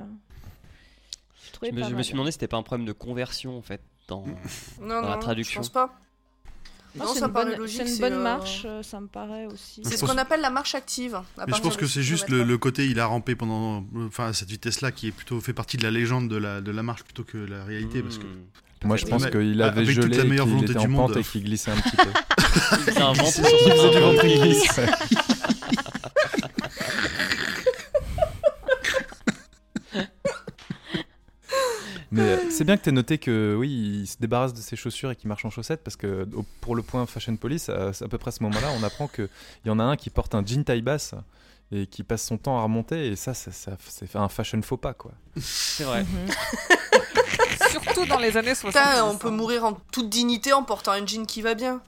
[1.62, 3.82] Je, me, je suis demandé si c'était pas un problème de conversion en fait.
[4.08, 4.26] Dans...
[4.82, 5.62] Non, Dans la non, traduction.
[5.62, 5.94] je pense pas.
[6.96, 7.82] Non, Non, c'est une paraît bonne, logique.
[7.88, 9.82] c'est une bonne euh, marche, euh, ça me paraît aussi.
[9.84, 11.16] C'est ce qu'on appelle la marche active.
[11.16, 14.32] à Mais je pense que 6 c'est juste le côté, il a rampé pendant, enfin,
[14.34, 17.04] cette vitesse-là qui est plutôt fait partie de la légende de la, de la marche
[17.04, 18.46] plutôt que la réalité, parce que Hmm.
[18.84, 21.08] Moi, je pense qu'il avait avec gelé, la meilleure qu'il était du en monde.
[21.14, 22.04] pente et qu'il glissait un petit peu.
[22.56, 24.80] Il faisait du ventre, il glisse.
[32.12, 34.76] Mais euh, c'est bien que tu aies noté que oui, il se débarrasse de ses
[34.76, 37.90] chaussures et qu'il marche en chaussettes parce que au- pour le point Fashion Police, à,
[37.90, 39.30] à peu près à ce moment-là, on apprend qu'il
[39.66, 41.16] y en a un qui porte un jean taille basse
[41.72, 44.78] et qui passe son temps à remonter et ça, ça, ça- c'est un fashion faux
[44.78, 45.12] pas quoi.
[45.40, 46.04] C'est vrai.
[46.04, 46.28] Mhm.
[47.72, 48.72] Surtout dans les années 60.
[48.82, 51.82] Putain, on peut mourir en toute dignité en portant un jean qui va bien.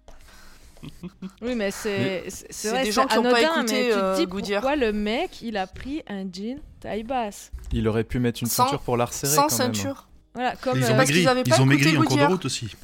[1.41, 4.15] Oui, mais c'est c'est- des c'est gens qui ont pas écouté, mais tu te euh,
[4.17, 7.51] dis pourquoi le mec, il a pris un jean taille basse?
[7.71, 9.73] Il aurait pu mettre une Sans- ceinture pour la resserrer Sans quand même.
[9.73, 10.07] ceinture.
[10.35, 12.17] Voilà, comme ils euh, ont parce maigri, qu'ils avaient pas ils ont maigri en cours
[12.17, 12.75] de route aussi.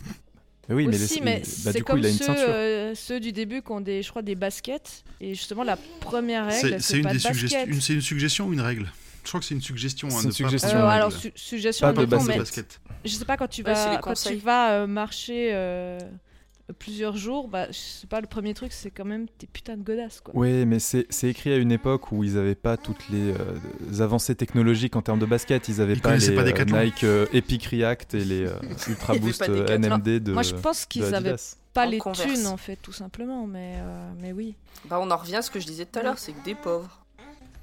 [0.72, 2.26] Mais oui, mais, aussi, les- mais bah, c'est du coup, comme il a une ceux,
[2.26, 2.44] ceinture.
[2.48, 5.04] euh, ceux du début qui ont des, je crois, des baskets.
[5.20, 7.76] Et justement, la première règle, c'est une pas des de suggestions, basket.
[7.76, 8.92] une- c'est une suggestion ou une règle?
[9.24, 10.08] Je crois que c'est une suggestion.
[10.08, 12.80] Hein, une de pas suggestion, porter Euh, alors, su- suggestion, Pas de basket.
[13.04, 16.00] mais je sais pas, quand tu quand vas euh, marcher euh,
[16.72, 19.84] plusieurs jours, bah, je sais pas, le premier truc, c'est quand même tes putains de
[19.84, 20.34] godasses, quoi.
[20.36, 24.04] Oui, mais c'est c'est écrit à une époque où ils n'avaient pas toutes les euh,
[24.04, 25.68] avancées technologiques en termes de basket.
[25.70, 26.84] Ils n'avaient pas les pas euh.
[26.84, 28.54] Nike euh, Epic React et les euh,
[28.88, 29.48] Ultra Il Boost.
[29.48, 31.56] NMD de, Moi, je pense qu'ils avaient Adidas.
[31.74, 32.22] pas En les Converse.
[32.34, 34.56] thunes, en fait, tout simplement, mais, euh, mais oui.
[34.86, 36.56] Bah, on en revient à ce que je disais tout à l'heure, c'est que des
[36.56, 37.00] pauvres.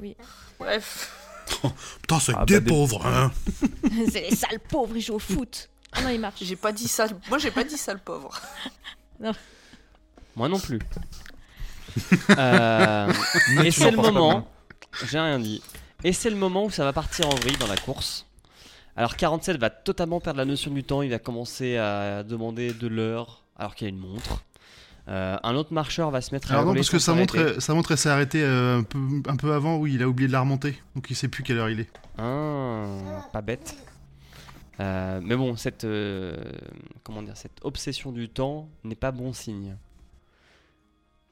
[0.01, 0.17] Oui.
[0.59, 1.25] Bref.
[2.03, 3.33] Putain, c'est Ah, des bah, des- pauvres, hein
[4.13, 5.71] c'est les sales pauvres, ils jouent au foot.
[5.93, 6.43] Ah non, ils marchent.
[6.45, 7.07] J'ai pas dit ça.
[7.31, 8.39] Moi, j'ai pas dit ça, le pauvre.
[10.37, 10.79] Moi non plus.
[12.39, 13.13] Euh,
[13.65, 14.47] et c'est le moment.
[15.07, 15.61] J'ai rien dit.
[16.05, 18.27] Et c'est le moment où ça va partir en vrille dans la course.
[18.95, 21.03] Alors 47 va totalement perdre la notion du temps.
[21.03, 24.45] Il va commencer à demander de l'heure alors qu'il y a une montre.
[25.09, 27.99] Euh, un autre marcheur va se mettre à Alors non, parce que ça montre, elle
[27.99, 30.81] s'est arrêtée euh, un, peu, un peu avant, oui, il a oublié de la remonter,
[30.95, 31.89] donc il sait plus quelle heure il est.
[32.19, 32.85] Ah,
[33.33, 33.75] pas bête.
[34.81, 36.37] Euh, mais bon, cette euh,
[37.03, 39.77] comment dire, cette obsession du temps n'est pas bon signe.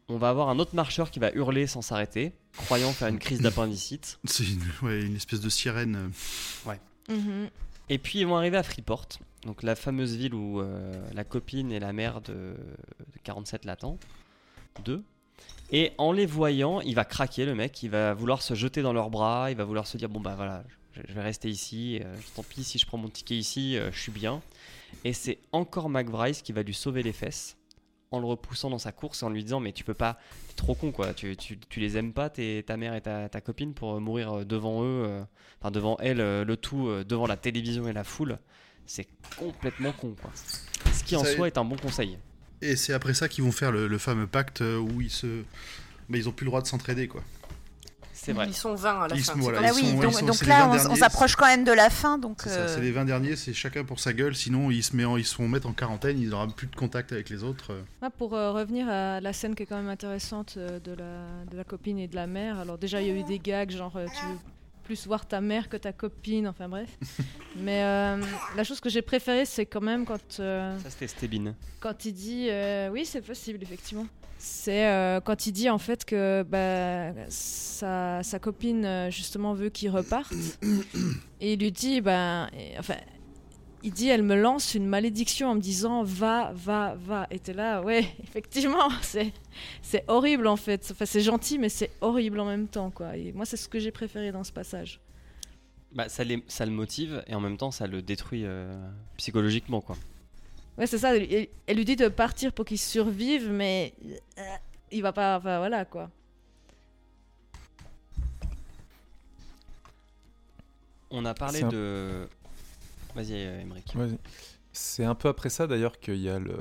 [0.09, 3.41] On va avoir un autre marcheur qui va hurler sans s'arrêter, croyant faire une crise
[3.41, 4.19] d'appendicite.
[4.25, 6.11] C'est une, ouais, une espèce de sirène.
[7.09, 7.49] Mhm.
[7.89, 9.07] Et puis ils vont arriver à Freeport,
[9.45, 13.99] donc la fameuse ville où euh, la copine et la mère de, de 47 l'attendent.
[14.85, 15.03] Deux.
[15.71, 18.93] Et en les voyant, il va craquer le mec, il va vouloir se jeter dans
[18.93, 20.63] leurs bras, il va vouloir se dire bon bah voilà,
[21.09, 23.99] je, vais rester ici, euh, tant pis si je prends mon ticket ici, euh, je
[23.99, 24.43] suis bien.
[25.05, 27.57] Et c'est encore McBryce qui va lui sauver les fesses
[28.13, 30.19] en le repoussant dans sa course et en lui disant mais tu peux pas,
[30.49, 33.29] t'es trop con quoi, tu, tu, tu les aimes pas, tes- ta mère et ta,
[33.29, 35.23] ta copine pour mourir euh, devant eux, euh,
[35.61, 38.39] enfin devant elle, le tout devant la télévision et la foule,
[38.87, 39.09] c'est
[39.39, 40.31] complètement con quoi.
[40.93, 42.17] Ce qui en Ça- soi est un bon conseil.
[42.63, 45.43] Et c'est après ça qu'ils vont faire le, le fameux pacte où ils se.
[46.09, 47.23] Mais ils ont plus le droit de s'entraider, quoi.
[48.19, 48.47] C'est vrai.
[48.49, 49.35] Ils sont 20 à la Ils fin.
[49.35, 51.91] sont- voilà, Ah oui, sont- donc, sont- là, 20 on, s'approche quand même de la
[51.91, 52.17] fin.
[52.19, 54.83] Donc, C'est ça, euh, c'est les 20 derniers, c'est chacun pour sa gueule, sinon ils
[54.83, 57.29] se, met en- ils se font mettre en quarantaine, ils n'auront plus de contact avec
[57.29, 57.73] les autres.
[57.73, 57.83] euh.
[58.03, 61.57] Ah, pour euh, revenir à la scène qui est quand même intéressante de, la, de
[61.57, 63.93] la copine et de la mère, alors déjà il y a eu des gags, genre
[63.93, 64.39] tu veux
[64.85, 66.89] plus voir ta mère que ta copine, enfin bref.
[67.57, 68.23] Mais euh,
[68.57, 71.55] la chose que j'ai préférée, c'est quand même quand, euh, Ça c'était Stébine.
[71.81, 72.47] quand il dit.
[72.51, 74.07] euh, oui, c'est possible, effectivement.
[74.49, 79.71] C'est euh, quand il dit en fait que bah, sa, sa copine euh, justement veut
[79.71, 80.33] qu'il reparte.
[81.41, 82.49] et il lui dit, ben,
[82.79, 82.95] enfin,
[83.83, 87.27] il dit, elle me lance une malédiction en me disant va, va, va.
[87.33, 89.33] Et t'es là, ouais, effectivement, c'est
[89.83, 90.87] c'est horrible en fait.
[90.93, 93.17] Enfin, c'est gentil, mais c'est horrible en même temps, quoi.
[93.17, 95.01] Et moi, c'est ce que j'ai préféré dans ce passage.
[95.93, 98.73] Bah, ça, les- ça le motive et en même temps ça le détruit euh,
[99.17, 99.97] psychologiquement quoi.
[100.79, 101.17] Ouais, c'est ça.
[101.17, 103.95] Elle, lui dit de partir pour qu'il survive, mais
[104.39, 104.43] euh,
[104.93, 105.39] il va pas.
[105.39, 106.11] Enfin, voilà, quoi.
[111.11, 112.29] On a parlé un- de.
[113.15, 113.95] Vas-y, euh, Emmerich.
[113.95, 114.19] Vas-y.
[114.73, 116.57] C'est un peu après ça d'ailleurs qu'il y a le,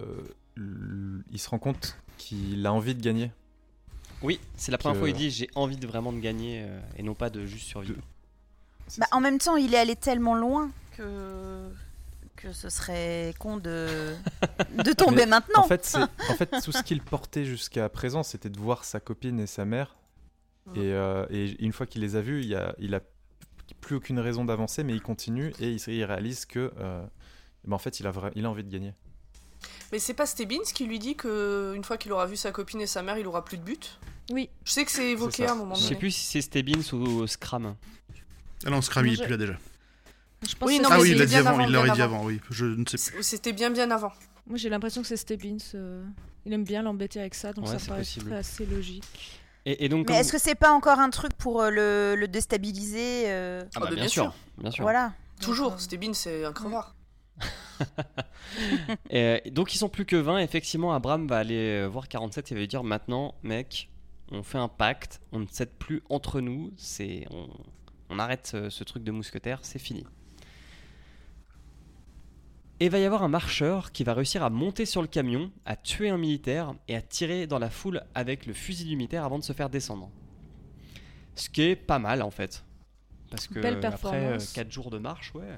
[0.56, 3.32] le- il se rend compte qu'il a envie de gagner.
[4.22, 6.62] Oui, c'est la première Que- fois où il dit j'ai envie de vraiment de gagner
[6.64, 8.02] euh, et non pas de juste survivre.
[8.98, 11.68] Bah, en même temps, il est allé tellement loin que
[12.46, 14.14] que ce serait con de
[14.84, 15.62] de tomber Mais maintenant.
[15.64, 19.00] En fait, c'est en fait tout ce qu'il portait jusqu'à présent, c'était de voir sa
[19.00, 19.96] copine et sa mère.
[20.76, 23.00] Et, euh, et une fois qu'il les a vus, il a, il a
[23.82, 27.06] plus aucune raison d'avancer, mais il continue et il, il réalise que, euh,
[27.66, 28.94] ben, en fait, il a, vra- il a envie de gagner.
[29.92, 32.82] Mais c'est pas Stebbins qui lui dit que une fois qu'il aura vu sa copine
[32.82, 34.00] et sa mère, il aura plus de but?
[34.32, 34.50] Oui.
[34.64, 36.00] Je sais que c'est évoqué à un moment Je sais donné.
[36.00, 37.76] plus si c'est Stebbins ou Scram.
[38.66, 39.58] Ah non, Scram, il est plus là déjà.
[40.48, 41.86] Je pense Oui, que non, ah mais oui, il l'a dit avant, avant, il l'aurait
[41.88, 42.16] bien dit avant.
[42.18, 42.40] avant, oui.
[42.50, 43.24] Je ne sais plus.
[43.24, 44.12] C'était bien bien avant.
[44.48, 45.58] Moi, j'ai l'impression que c'est Stebbins.
[45.74, 46.04] euh,
[46.46, 49.40] Il aime bien l'embêter avec ça, donc Ouais, ça c'est paraît assez logique.
[49.66, 52.16] Et, et donc, Mais comme- est-ce que c'est pas encore un truc pour euh, le,
[52.16, 54.34] le déstabiliser euh, Ah bah, Ah bah, bien, bien sûr, sûr.
[54.60, 54.82] bien sûr.
[54.84, 55.14] Voilà.
[55.42, 56.96] Toujours, euh, Stebbins c'est un crevard.
[59.10, 60.40] Et, donc ils sont plus que 20.
[60.40, 63.90] Effectivement, Abraham va aller voir 47 et va lui dire maintenant, mec,
[64.32, 67.48] on fait un pacte, on ne cède plus entre nous, c'est on,
[68.10, 70.06] on arrête ce, ce truc de mousquetaire, c'est fini.
[72.80, 75.50] Et il va y avoir un marcheur qui va réussir à monter sur le camion,
[75.66, 79.24] à tuer un militaire et à tirer dans la foule avec le fusil du militaire
[79.24, 80.10] avant de se faire descendre.
[81.36, 82.66] Ce qui est pas mal en fait.
[83.30, 84.54] Parce que Belle après performance.
[84.54, 85.58] 4 jours de marche, ouais.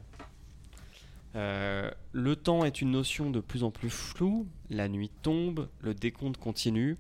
[1.35, 4.47] Euh, le temps est une notion de plus en plus floue.
[4.69, 6.97] La nuit tombe, le décompte continue.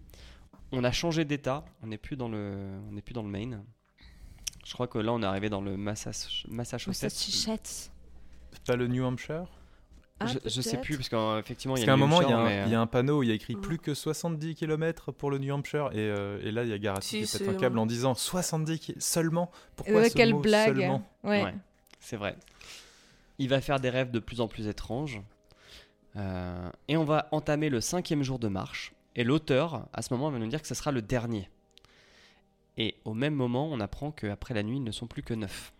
[0.71, 1.63] On a changé d'état.
[1.83, 3.63] On n'est plus dans le, on n'est plus dans le Maine.
[4.65, 7.03] Je crois que là, on est arrivé dans le Massach- Massachusetts.
[7.03, 7.91] Massachusetts.
[8.51, 9.47] C'est pas le New Hampshire?
[10.19, 12.33] Ah, je, je sais plus parce qu'effectivement, il y a qu'à un moment, il y,
[12.33, 13.61] a mais, euh, il y a un panneau où il y a écrit Mm.
[13.61, 15.89] plus que 70 km pour le New Hampshire.
[15.93, 17.85] Et, euh, et là, il y a Garati Si, qui pète c'est- un câble en
[17.85, 20.67] disant 70 ki- seulement Pourquoi Ouais, ce quelle mot blague.
[20.75, 21.43] seulement Ouais.
[21.43, 21.53] Ouais,
[21.99, 22.35] c'est vrai.
[23.37, 25.21] Il va faire des rêves de plus en plus étranges.
[26.15, 28.93] Euh, et on va entamer le cinquième jour de marche.
[29.15, 31.47] Et l'auteur, à ce moment, va nous dire que ce sera le dernier.
[32.77, 35.73] Et au même moment, on apprend qu'après la nuit, ils ne sont plus que neuf.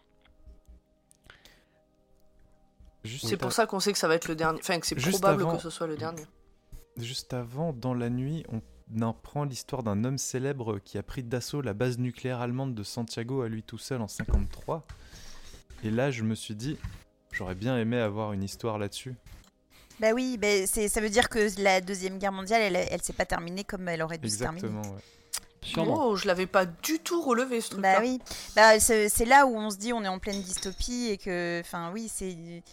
[3.22, 4.60] C'est pour ça qu'on sait que ça va être le dernier.
[4.60, 6.24] Enfin, que c'est Juste probable avant- que ce soit le dernier.
[6.98, 8.62] Juste avant, dans la nuit, on
[9.02, 13.42] apprend l'histoire d'un homme célèbre qui a pris d'assaut la base nucléaire allemande de Santiago
[13.42, 14.86] à lui tout seul en 53.
[15.84, 16.78] Et là, je me suis dit,
[17.32, 19.16] j'aurais bien aimé avoir une histoire là-dessus.
[20.00, 23.14] Bah oui, bah c'est, ça veut dire que la Deuxième Guerre mondiale, elle, elle s'est
[23.14, 24.68] pas terminée comme elle aurait dû se terminer.
[24.68, 25.02] Exactement, ouais.
[25.64, 26.06] Sûrement.
[26.08, 27.96] Oh, je l'avais pas du tout relevé ce truc-là.
[27.96, 28.20] Bah oui,
[28.56, 31.60] bah, c'est, c'est là où on se dit on est en pleine dystopie et que,
[31.62, 32.64] enfin oui, c'est...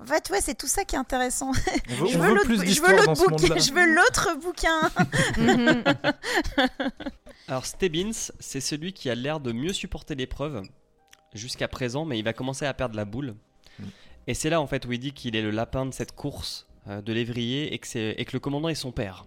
[0.00, 1.52] En fait, ouais, c'est tout ça qui est intéressant.
[1.52, 1.60] Veut,
[2.08, 3.58] je, veux veut l'autre, je veux bouquin, monde-là.
[3.58, 4.80] je veux l'autre bouquin.
[7.48, 10.62] Alors Stebbins, c'est celui qui a l'air de mieux supporter l'épreuve
[11.34, 13.34] jusqu'à présent, mais il va commencer à perdre la boule.
[13.78, 13.84] Mm.
[14.26, 16.66] Et c'est là en fait où il dit qu'il est le lapin de cette course
[16.88, 19.26] euh, de l'évrier et que, c'est- et que le commandant est son père.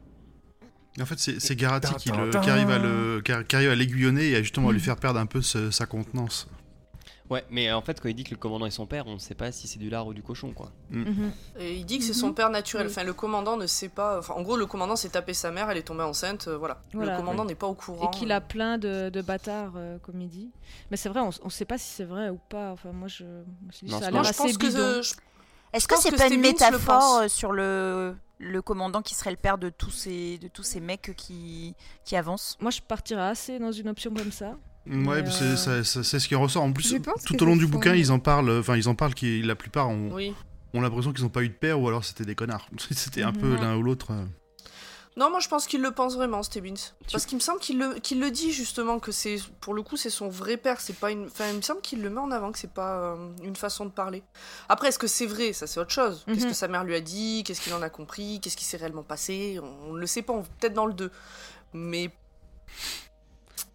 [1.02, 2.42] En fait, c'est Garati qui, le- Tintin.
[2.42, 4.84] qui arrive à l'aiguillonner et à justement à lui Mm.
[4.84, 6.48] faire perdre un peu ce- sa contenance.
[7.34, 9.18] Ouais, mais en fait, quand il dit que le commandant est son père, on ne
[9.20, 10.72] sait pas si c'est du lard ou du cochon, quoi.
[10.92, 11.32] Mhm.
[11.60, 12.16] Et il dit que c'est Mhm.
[12.20, 12.86] son père naturel.
[12.86, 12.92] Oui.
[12.92, 14.20] Enfin, le commandant ne sait pas.
[14.20, 16.80] Enfin, en gros, le commandant s'est tapé sa mère, elle est tombée enceinte, euh, voilà.
[16.94, 17.14] Voilà.
[17.14, 18.08] Le commandant n'est pas au courant.
[18.12, 20.52] Et qu'il a plein de, de bâtards, euh, comme il dit.
[20.92, 22.72] Mais c'est vrai, on, on sait pas si c'est vrai ou pas.
[22.72, 23.24] Enfin, moi, je
[23.84, 25.02] Non, ça a l'air assez pense que bidon.
[25.02, 25.14] je-
[25.74, 29.38] Est-ce que c'est pas une le métaphore euh, sur le, le commandant qui serait le
[29.38, 31.74] père de tous ces, de tous ces mecs qui,
[32.06, 32.58] qui avancent?
[32.62, 34.56] Moi, je partirais assez dans une option comme ça.
[34.86, 36.64] Ouais, euh, ça- ça- c'est ce qui ressort.
[36.64, 36.94] En plus,
[37.26, 38.60] tout au long du bouquin, ils en parlent.
[38.60, 39.14] Enfin, ils en parlent.
[39.14, 40.34] Qui, la plupart ont, Oui.
[40.74, 42.68] ont l'impression qu'ils n'ont pas eu de père ou alors c'était des connards.
[42.92, 43.62] C'était un peu Mhm.
[43.62, 44.08] l'un ou l'autre.
[44.12, 44.26] euh.
[45.16, 46.74] Non, moi je pense qu'il le pense vraiment, Stebbins.
[47.12, 49.96] Parce qu'il me semble qu'il le, qu'il le dit justement que c'est, pour le coup,
[49.96, 50.82] c'est son vrai père.
[50.82, 51.28] C'est pas une.
[51.28, 53.86] Enfin, il me semble qu'il le met en avant, que c'est pas euh, une façon
[53.86, 54.24] de parler.
[54.70, 55.54] Après, est-ce que c'est vrai?
[55.54, 56.24] Ça, c'est autre chose.
[56.28, 56.50] Qu'est-ce Mhm.
[56.50, 57.44] que sa mère lui a dit?
[57.46, 58.40] Qu'est-ce qu'il en a compris?
[58.42, 59.60] Qu'est-ce qui s'est réellement passé?
[59.62, 60.34] On, on le sait pas.
[60.34, 61.12] on- Peut-être dans le 2.
[61.74, 62.10] Mais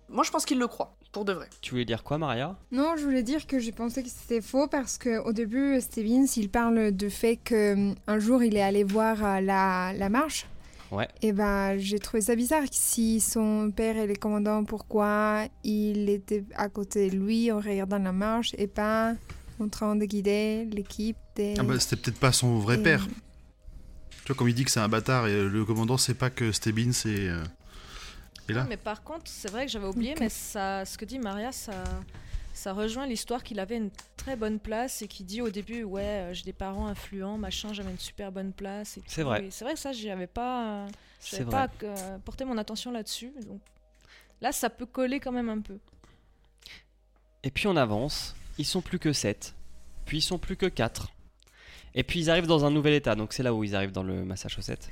[0.08, 1.48] moi, je pense qu'il le croit, pour de vrai.
[1.60, 2.56] Tu voulais dire quoi, Maria?
[2.70, 6.48] Non, je voulais dire que j'ai pensé que c'était faux parce qu'au début, Stevens, il
[6.50, 10.46] parle du fait qu'un jour, il est allé voir euh, la, la marche.
[10.90, 11.08] Ouais.
[11.20, 12.62] Et ben, j'ai trouvé ça bizarre.
[12.70, 17.98] Si son père est le commandant, pourquoi il était à côté de lui en regardant
[17.98, 19.14] la marche et pas
[19.60, 21.54] en train de guider l'équipe des...
[21.58, 23.06] Ah bah, c'était peut-être pas son vrai Et- père.
[24.24, 26.28] Tu vois, comme il dit que c'est un bâtard et euh, le commandant sait pas
[26.30, 27.28] que Stebbins est,
[28.54, 28.66] là.
[28.68, 31.84] Mais par contre, c'est vrai que j'avais oublié, mais ça, ce que dit Maria, ça,
[32.58, 36.02] ça rejoint l'histoire qu'il avait une très bonne place et qui dit au début, ouais,
[36.02, 38.98] euh, j'ai des parents influents, machin, j'avais une super bonne place.
[39.06, 39.46] C'est vrai.
[39.50, 40.88] C'est vrai que ça, j'y avais pas, euh,
[41.24, 43.32] j'avais pas euh, porté mon attention là-dessus.
[43.46, 43.60] Donc
[44.40, 45.78] là, ça peut coller quand même un peu.
[47.44, 49.54] Et puis on avance, ils sont plus que 7,
[50.04, 51.12] puis ils sont plus que 4.
[51.94, 54.02] Et puis ils arrivent dans un nouvel état, donc c'est là où ils arrivent dans
[54.02, 54.90] le Massachusetts.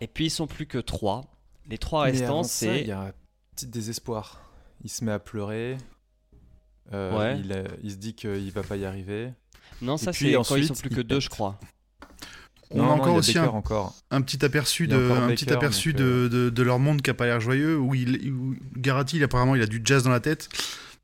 [0.00, 1.24] Et puis ils sont plus que 3.
[1.68, 2.80] Les trois restants, c'est.
[2.82, 3.12] Il y a un
[3.54, 4.40] petit désespoir.
[4.82, 5.76] Il se met à pleurer.
[6.92, 7.38] Euh, Ouais.
[7.38, 9.30] il, il se dit qu'il va pas y arriver.
[9.82, 11.58] Non, ça c'est quand ils sont plus que 2, je crois.
[12.72, 13.94] On Non, a encore a aussi un, encore.
[14.10, 17.02] un petit aperçu de, encore un Baker, petit aperçu donc, de, de, de leur monde
[17.02, 20.04] qui a pas l'air joyeux, où, il, où Garati, il, apparemment, il a du jazz
[20.04, 20.48] dans la tête.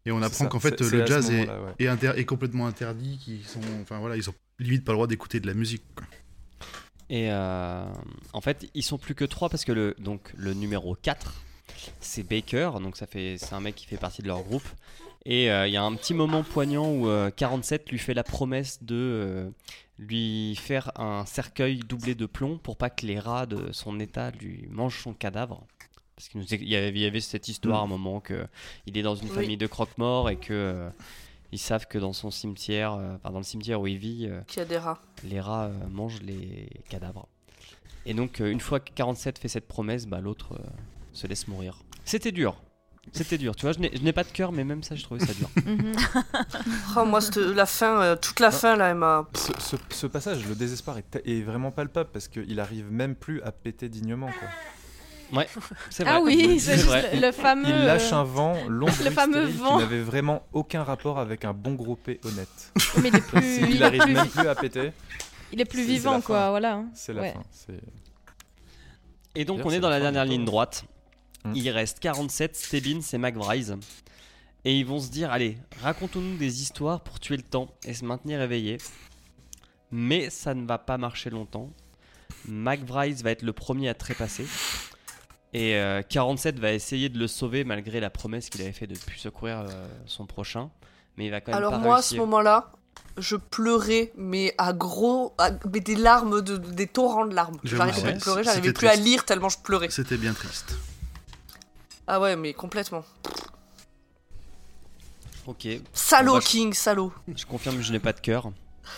[0.05, 1.74] Et on apprend qu'en fait, le jazz est, moment-là, ouais.
[1.81, 5.07] est, inter- est complètement interdit, qu'ils sont, enfin voilà, ils ont limite pas le droit
[5.09, 5.83] d'écouter de la musique.
[5.97, 6.07] quoi.
[7.09, 7.85] Et euh,
[8.33, 11.35] en fait, ils sont plus que 3 parce que le, donc, le numéro 4,
[12.01, 14.66] c'est Baker, donc ça fait, c'est un mec qui fait partie de leur groupe.
[15.24, 18.23] Et euh, il y a un petit moment poignant où euh, 47 lui fait la
[18.23, 19.51] promesse de euh,
[19.99, 24.31] lui faire un cercueil doublé de plomb pour pas que les rats de son état
[24.31, 25.65] lui mangent son cadavre.
[26.15, 28.47] Parce qu'il y avait, cette histoire à un moment que
[28.87, 29.35] il est dans une Oui.
[29.35, 30.89] famille de croque-morts et que
[31.57, 34.41] ils savent que dans son cimetière, euh, enfin dans le cimetière où il vit, euh,
[34.47, 35.01] Qui a des rats.
[35.24, 37.28] les rats euh, mangent les cadavres.
[38.05, 40.65] Et donc, euh, une fois que 47 fait cette promesse, bah, l'autre euh,
[41.12, 41.78] se laisse mourir.
[42.05, 42.57] C'était dur.
[43.12, 43.55] C'était dur.
[43.57, 45.49] Tu vois, je n'ai pas de cœur, mais même ça, je trouvais ça dur.
[45.65, 45.95] Mhm.
[46.97, 47.20] Oh, moi,
[47.55, 49.27] la fin, euh, toute la fin, là, elle m'a.
[49.35, 53.53] Ce, ce- ce passage, le désespoir est vraiment palpable parce qu'il arrive même plus à
[53.53, 54.27] péter dignement.
[54.28, 54.49] Quoi.
[55.90, 56.12] C'est vrai.
[56.15, 57.15] Ah oui, c'est vrai.
[57.15, 57.69] le, le fameux.
[57.69, 59.77] Il lâche euh, un vent long, le fameux vent.
[59.77, 62.73] qui n'avait vraiment aucun rapport avec un bon gros P honnête.
[63.03, 64.93] mais il est plus, il il arrive plus, même plus à péter,
[65.53, 66.39] il est plus vivant, quoi.
[66.40, 66.51] fin.
[66.51, 66.85] Voilà.
[66.94, 67.32] c'est la Ouais.
[67.32, 67.43] fin.
[67.51, 67.81] C'est-
[69.35, 70.85] Et donc, on est dans la dernière ligne droite.
[71.44, 71.53] Hmm.
[71.55, 73.77] Il reste 47, Stebbins et McBride.
[74.65, 78.05] Et ils vont se dire allez, racontons-nous des histoires pour tuer le temps et se
[78.05, 78.78] maintenir éveillé.
[79.93, 81.70] Mais ça ne va pas marcher longtemps.
[82.48, 84.44] McBride va être le premier à trépasser.
[85.52, 88.94] Et euh, 47 va essayer de le sauver malgré la promesse qu'il avait fait de
[88.94, 90.70] ne plus secourir euh, son prochain.
[91.16, 92.73] Mais il va quand même Alors, pas moi, à ce moment-là,
[93.16, 95.35] je pleurais, mais à gros.
[95.39, 97.56] à- mais des larmes, de, des torrents de larmes.
[97.64, 97.77] Ouais.
[97.77, 99.89] pas de pleurer, j'arrivais plus à lire tellement je pleurais.
[99.89, 100.77] C'était bien triste.
[102.06, 103.05] Ah ouais, mais complètement.
[105.47, 107.12] Ok, Salaud, va- King, salaud.
[107.35, 108.51] je confirme que je n'ai pas de cœur.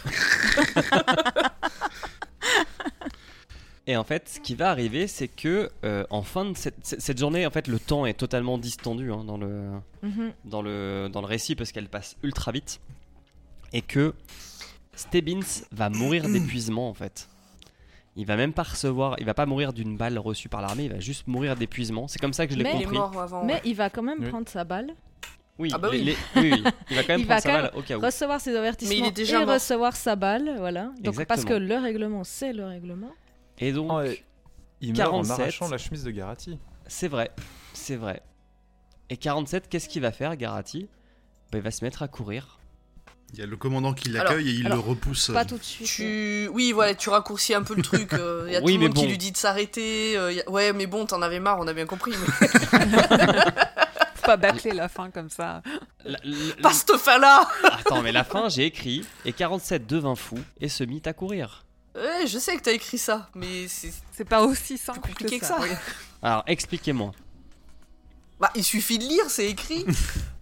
[3.91, 7.47] Et en fait, ce qui va arriver, c'est que euh, en fin de cette, journée,
[7.47, 9.71] en fait, le temps est totalement distendu hein, dans le
[10.03, 10.33] Mhm.
[10.45, 12.81] dans le dans le récit parce qu'elle passe ultra vite
[13.73, 14.15] et que
[14.95, 15.41] Stebbins
[15.73, 17.29] va mourir d'épuisement en fait.
[18.17, 20.93] Il va même pas recevoir, il va pas mourir d'une balle reçue par l'armée, il
[20.93, 22.09] va juste mourir d'épuisement.
[22.09, 22.99] C'est comme ça que je l'ai Mais- Il est compris.
[22.99, 23.45] mort avant.
[23.45, 24.29] Mais il va quand même Oui.
[24.29, 24.91] prendre sa balle,
[25.59, 26.05] Oui, Ah bah les- oui.
[26.05, 27.97] les- oui, oui, il va quand même Il prendre va sa quand balle au cas
[27.97, 28.01] où.
[28.01, 29.55] recevoir ses avertissements Mais il est déjà et mort.
[29.55, 30.93] recevoir sa balle, voilà.
[31.01, 33.11] Donc parce que le règlement, c'est le règlement.
[33.59, 34.23] Et donc, Oh, et
[34.81, 35.41] il meurt en 47.
[35.41, 36.59] arrachant la chemise de Garati.
[36.87, 37.31] C'est vrai,
[37.73, 38.23] c'est vrai.
[39.11, 40.89] Et 47, qu'est-ce qu'il va faire, Garati?
[41.51, 42.59] Bah, Il va se mettre à courir.
[43.35, 45.31] Il y a le commandant qui l'accueille et il alors, le repousse.
[45.35, 45.87] Pas tout de suite.
[45.87, 46.49] Tu...
[46.55, 48.15] Oui, voilà, tu raccourcis un peu le truc.
[48.15, 50.17] euh, Il y a Oui, tout le monde qui lui dit de s'arrêter.
[50.17, 52.13] euh, a- Ouais, mais bon, t'en avais marre, on a bien compris.
[52.13, 52.49] mais-
[54.15, 55.63] Faut pas bâcler la fin comme ça.
[56.05, 60.39] La- la- Pas cette fin-là Attends, mais la fin, j'ai écrit et 47 devint fou
[60.61, 61.65] et se mit à courir.
[61.95, 63.93] Ouais, je sais que t'as écrit ça, mais c'est.
[64.13, 65.57] C'est pas aussi simple compliqué que que ça.
[65.57, 65.63] ça.
[65.63, 65.69] oui.
[66.23, 67.13] Alors, expliquez-moi.
[68.41, 69.85] Bah, il suffit de lire, c'est écrit.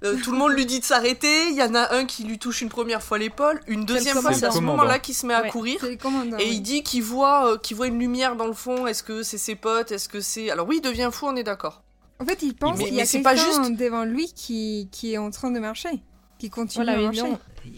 [0.05, 1.48] Euh, tout le monde lui dit de s'arrêter.
[1.48, 4.35] Il y en a un qui lui touche une première fois l'épaule, une deuxième fois,
[4.35, 5.48] c'est à ce moment-là qu'il se met à Ouais.
[5.48, 5.82] courir.
[5.85, 6.48] Et oui.
[6.51, 8.86] il dit qu'il voit, euh, qu'il voit une lumière dans le fond.
[8.86, 9.93] Est-ce que c'est ses potes?
[9.93, 10.51] Est-ce que c'est.
[10.51, 11.82] Alors oui, il devient fou, on est d'accord.
[12.20, 13.73] En fait, il pense qu'il y a quelqu'un juste.
[13.73, 16.02] devant lui qui, qui est en train de marcher,
[16.38, 17.10] qui continue Voilà, à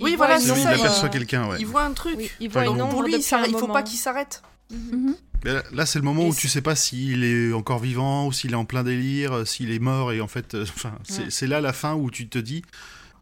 [0.00, 1.56] Oui, voit voilà, c'est il ça, aperçoit euh, quelqu'un, ouais.
[1.60, 2.14] Il voit un truc.
[2.16, 3.18] Oui, il voit Donc, une ombre Pour lui, il,
[3.48, 4.42] il faut pas qu'il s'arrête.
[4.70, 5.14] Mhm.
[5.44, 8.26] Mais là, là, c'est le moment Et où tu sais pas s'il est encore vivant
[8.26, 10.92] ou s'il est en plein délire, euh, s'il est mort et en fait, euh, enfin,
[11.04, 11.30] c'est Ouais.
[11.30, 12.62] c'est là la fin où tu te dis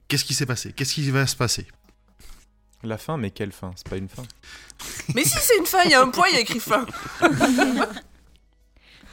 [0.08, 1.66] qu'est-ce qui s'est passé, qu'est-ce qui va se passer?
[2.82, 3.72] La fin, mais quelle fin?
[3.76, 4.22] C'est pas une fin.
[5.14, 6.86] Mais si c'est une fin, il y a un point, il y a écrit fin.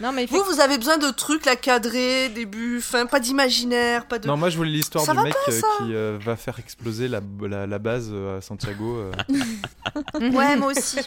[0.04, 4.20] Non, mais Vous, vous avez besoin de trucs là cadrés, début, fin, pas d'imaginaire, pas
[4.20, 4.28] de.
[4.28, 7.22] Non, moi je voulais l'histoire du mec pas, euh, qui euh, va faire exploser la,
[7.42, 8.98] la, la base euh, à Santiago.
[8.98, 9.12] euh.
[10.20, 11.00] Ouais, moi aussi.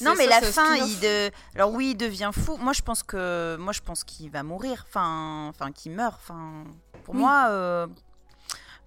[0.00, 1.30] Non, mais ça, la fin, il de...
[1.56, 2.56] alors oui, il devient fou.
[2.58, 4.84] Moi, je pense que, moi, je pense qu'il va mourir.
[4.88, 6.20] Enfin, enfin, qu'il meurt.
[6.22, 6.64] Enfin,
[7.04, 7.20] pour Oui.
[7.20, 7.86] moi, euh,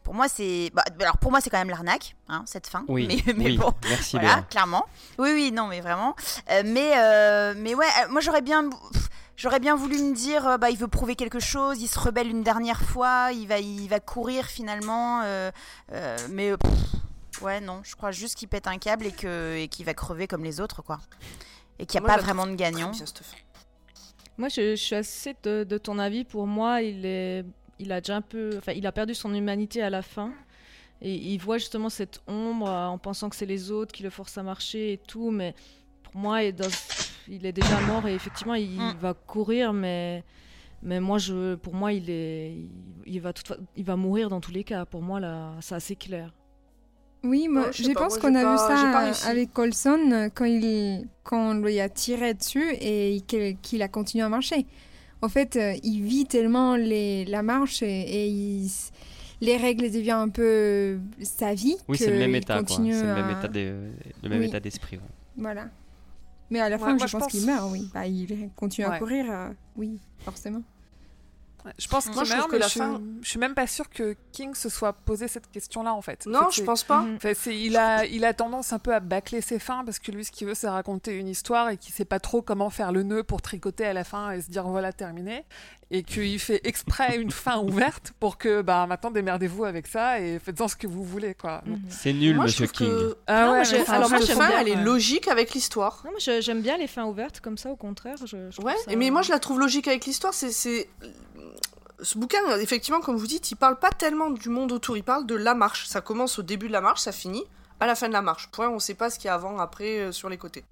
[0.07, 2.85] pour moi, c'est, bah, alors pour moi, c'est quand même l'arnaque, hein, cette fin.
[2.88, 3.57] Oui, mais, mais oui.
[3.57, 3.73] bon.
[3.89, 4.85] Merci Voilà, clairement.
[5.19, 6.15] Oui, oui, non, mais vraiment.
[6.49, 8.69] Euh, mais, euh, mais ouais, euh, moi j'aurais bien,
[9.35, 12.41] j'aurais bien voulu me dire, bah, il veut prouver quelque chose, il se rebelle une
[12.41, 15.23] dernière fois, il va, il va courir finalement.
[15.25, 15.51] euh,
[15.91, 19.67] euh, mais pff, ouais, non, je crois juste qu'il pète un câble et que, et
[19.67, 20.99] qu'il va crever comme les autres, quoi.
[21.79, 22.93] Et qu'il n'y a Moi, pas vraiment de gagnant.
[24.38, 26.23] Moi, je, je suis assez de, de ton avis.
[26.23, 27.43] Pour moi, il est,
[27.80, 30.32] il a déjà un peu, enfin, il a perdu son humanité à la fin,
[31.02, 34.10] et il voit justement cette ombre euh, en pensant que c'est les autres qui le
[34.10, 35.30] forcent à marcher et tout.
[35.32, 35.54] Mais
[36.04, 36.68] pour moi, il est, dans-
[37.28, 38.95] il est déjà mort et effectivement, il Mm.
[38.99, 40.24] va courir, mais,
[40.82, 42.70] mais moi, je, pour moi, il est, il,
[43.06, 44.86] il va toute fa- il va mourir dans tous les cas.
[44.86, 46.34] Pour moi, là, c'est assez clair.
[47.24, 50.12] Oui, moi, Ouais, je sais je pas, pense qu'on a vu pas- ça avec Colson
[50.12, 54.30] euh, quand, il, quand on lui a tiré dessus et qu'il qu'il a continué à
[54.30, 54.66] marcher.
[55.22, 58.91] En fait, euh, il vit tellement les, la marche et, et il s-
[59.41, 61.76] les règles deviennent un peu sa vie.
[61.88, 62.64] Oui, c'est le même état, quoi.
[62.68, 63.73] C'est continue le même à- état des-
[64.23, 64.45] le même Oui.
[64.48, 64.98] état d'esprit.
[64.98, 65.03] ouais.
[65.38, 65.69] Voilà.
[66.49, 67.89] Mais à la Ouais, fin, moi, je je pense, pense- qu'il meurt, oui.
[67.94, 68.94] Bah, il continue Ouais.
[68.95, 70.61] à courir, euh, oui, forcément.
[71.77, 74.15] Je pense Moi, trouve que la je, suis- fin- je suis même pas sûre que
[74.31, 76.25] King se soit posé cette question-là en fait.
[76.25, 77.03] En Non, fait, je pense pas.
[77.15, 80.11] Enfin, c'est- il, a, il a tendance un peu à bâcler ses fins parce que
[80.11, 82.91] lui, ce qu'il veut, c'est raconter une histoire et qu'il sait pas trop comment faire
[82.93, 85.43] le nœud pour tricoter à la fin et se dire voilà, terminé.
[85.89, 90.38] Et qu'il fait exprès une fin ouverte pour que bah, maintenant démerdez-vous avec ça et
[90.38, 91.34] faites-en ce que vous voulez.
[91.34, 91.61] quoi.
[91.65, 91.80] Mhm.
[91.88, 92.89] C'est nul, Moi, monsieur King.
[92.89, 93.18] que.
[93.26, 95.53] Ah Non, ouais, moi, enfin, alors, moi, cette j'aime fin, bien, elle est logique avec
[95.53, 96.01] l'histoire.
[96.03, 97.69] Non, moi, je- j'aime bien les fins ouvertes comme ça.
[97.69, 100.34] Au contraire, je, je Ouais, ça- mais moi je la trouve logique avec l'histoire.
[100.34, 100.89] C'est, c'est...
[102.01, 105.26] Ce bouquin, effectivement, comme vous dites, il parle pas tellement du monde autour, il parle
[105.26, 105.88] de la marche.
[105.88, 107.43] Ça commence au début de la marche, ça finit
[107.80, 108.49] à la fin de la marche.
[108.51, 110.64] Point, on sait pas ce qu'il y a avant, après, euh, sur les côtés.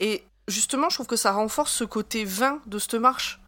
[0.00, 3.40] Et justement, je trouve que ça renforce ce côté vain de cette marche.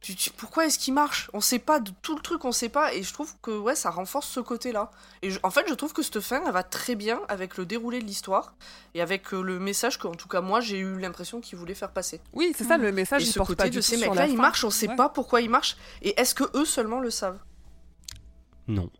[0.00, 1.28] Tu- tu- pourquoi est-ce qu'il marche?
[1.32, 2.94] On sait pas de tout le truc, on sait pas.
[2.94, 4.92] Et je trouve que ouais, ça renforce ce côté-là.
[5.22, 7.66] Et je- en fait, je trouve que cette fin, elle va très bien avec le
[7.66, 8.54] déroulé de l'histoire
[8.94, 11.74] et avec euh, le message que, en tout cas, moi, j'ai eu l'impression qu'il voulait
[11.74, 12.20] faire passer.
[12.32, 13.22] Oui, c'est ça le message.
[13.22, 14.94] Et il ce porte côté pas de du ces mecs-là, ils marchent, on sait Ouais.
[14.96, 15.76] pas pourquoi ils marchent.
[16.02, 17.40] Et est-ce que eux seulement le savent?
[18.68, 18.90] Non.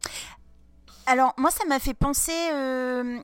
[1.11, 2.33] Alors, moi, ça m'a fait penser.
[2.53, 3.19] euh,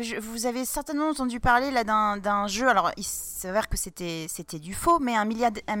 [0.00, 2.68] je- vous avez certainement entendu parler là d'un jeu.
[2.68, 5.76] Alors, il s'avère que c'était c'était du faux, mais un, milliardaire, un,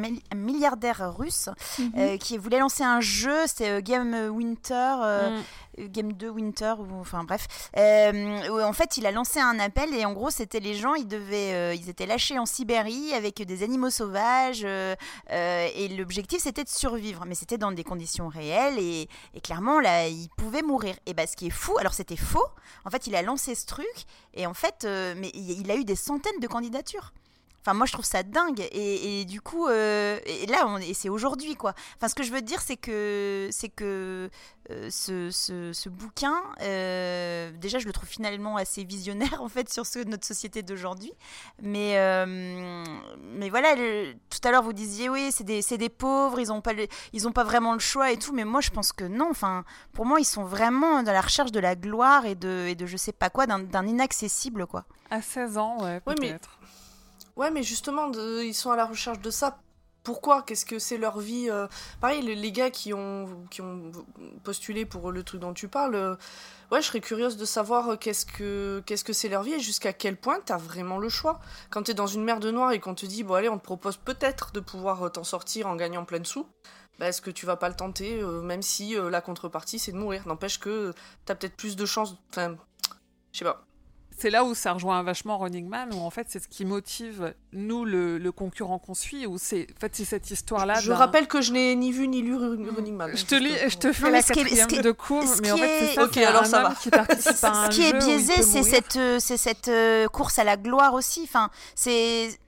[1.10, 1.48] russe
[1.78, 1.92] Mhm.
[1.98, 3.46] euh, qui voulait lancer un jeu.
[3.48, 4.74] C'était euh, Game Winter.
[4.96, 5.02] Mm.
[5.02, 5.40] euh,
[5.88, 7.46] Game 2 Winter, ou enfin bref.
[7.76, 11.06] Euh, en fait, il a lancé un appel et en gros, c'était les gens, ils
[11.08, 14.94] devaient, euh, ils étaient lâchés en Sibérie avec des animaux sauvages euh,
[15.28, 20.08] et l'objectif c'était de survivre, mais c'était dans des conditions réelles et, et clairement là,
[20.08, 20.94] ils pouvaient mourir.
[21.06, 22.46] Et bah, ce qui est fou, alors c'était faux.
[22.84, 23.86] En fait, il a lancé ce truc
[24.34, 27.12] et en fait, mais il a eu des centaines de candidatures.
[27.62, 28.60] Enfin, moi, je trouve ça dingue.
[28.72, 31.74] Et, et du coup, euh, et là, on, et c'est aujourd'hui, quoi.
[31.96, 34.30] Enfin, ce que je veux dire, c'est que, c'est que
[34.70, 39.70] euh, ce, ce, ce bouquin, euh, déjà, je le trouve finalement assez visionnaire, en fait,
[39.72, 41.12] sur ce, notre société d'aujourd'hui.
[41.62, 42.84] Mais, euh,
[43.18, 46.48] mais voilà, le- tout à l'heure, vous disiez, oui, c'est des, c'est des pauvres, ils
[46.48, 48.32] n'ont pas, le- ils ont pas vraiment le choix et tout.
[48.32, 49.28] Mais moi, je pense que non.
[49.30, 52.74] Enfin, pour moi, ils sont vraiment dans la recherche de la gloire et de, et
[52.74, 54.84] de je sais pas quoi, d'un inaccessible, quoi.
[55.10, 56.58] À 16 ans, ouais, Ouais, mais- peut-être.
[57.36, 59.58] Ouais, mais justement, ils sont à la recherche de ça.
[60.02, 60.42] Pourquoi?
[60.42, 61.66] Qu'est-ce que c'est leur vie euh,
[62.00, 63.92] Pareil, les, gars qui ont, qui ont
[64.44, 66.16] postulé pour le truc dont tu parles, euh,
[66.72, 69.92] ouais, je serais curieuse de savoir euh, qu'est-ce que que c'est leur vie et jusqu'à
[69.92, 71.40] quel point t'as vraiment le choix.
[71.68, 73.64] Quand t'es dans une mer de noire et qu'on te dit, bon allez, on te
[73.64, 76.46] propose peut-être de pouvoir t'en sortir en gagnant plein de sous,
[76.98, 80.26] bah, est-ce que tu vas pas le tenter, même si la contrepartie c'est de mourir?
[80.26, 80.94] N'empêche que
[81.26, 82.16] t'as peut-être plus de chances.
[82.30, 82.56] Enfin,
[83.32, 83.64] je sais pas.
[84.20, 87.34] C'est là où ça rejoint vachement Running Man, où en fait c'est ce qui motive
[87.52, 90.80] nous, le, le concurrent qu'on suit, où c'est en fait, c'est cette histoire-là.
[90.80, 93.10] Je rappelle que je n'ai ni vu ni lu Ru- Running Man.
[93.14, 95.24] Je te, lis, je te fais Non, la mais ce qui est- quatrième de cours,
[95.42, 96.04] mais en fait c'est est- ça.
[96.04, 96.74] Ok, alors un ça homme va.
[96.80, 100.06] qui participe à un Ce qui est biaisé, peut c'est cette, euh, c'est cette euh,
[100.08, 101.22] course à la gloire aussi.
[101.24, 102.38] Enfin, c'est.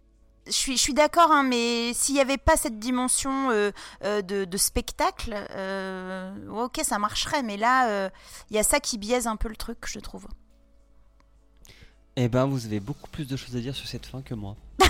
[0.49, 3.71] Je suis, je suis d'accord, hein, mais s'il n'y avait pas cette dimension euh,
[4.03, 7.45] euh, de, de spectacle, euh, ok, ça marcherait.
[7.45, 8.11] Mais là, euh,
[8.51, 10.27] il y a ça qui biaise un peu le truc, je trouve.
[12.17, 14.57] Eh ben, vous avez beaucoup plus de choses à dire sur cette fin que moi.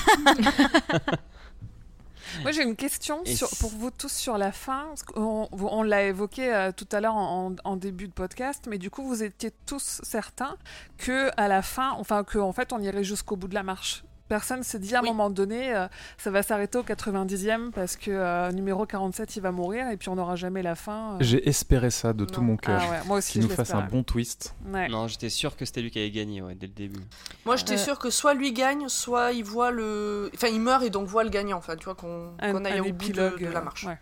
[2.43, 4.87] Moi j'ai une question sur- pour vous tous sur la fin.
[5.17, 9.07] on l'a évoqué euh, tout à l'heure en, en début de podcast, mais du coup
[9.07, 10.57] vous étiez tous certains
[10.99, 14.05] que à la fin, enfin que en fait on irait jusqu'au bout de la marche.
[14.29, 15.09] Personne s'est dit à un Oui.
[15.09, 15.87] moment donné, euh,
[16.17, 20.09] ça va s'arrêter au 90e parce que euh, numéro 47 il va mourir et puis
[20.09, 21.15] on n'aura jamais la fin.
[21.15, 21.17] euh.
[21.21, 22.91] J'ai espéré ça de tout mon Ah cœur.
[22.91, 24.55] ouais, moi aussi Qu'il je nous fasse un bon twist.
[24.67, 24.89] Ouais.
[24.89, 27.01] Non, j'étais sûr que c'était lui qui allait gagner ouais, dès le début.
[27.45, 27.79] Moi, j'étais Euh.
[27.79, 30.31] sûr que soit lui gagne, soit il voit le.
[30.35, 31.59] Enfin, il meurt et donc voit le gagnant.
[31.59, 33.85] Enfin, tu vois, qu'on Un, qu'on aille un au bout de, la marche.
[33.85, 33.99] ouais.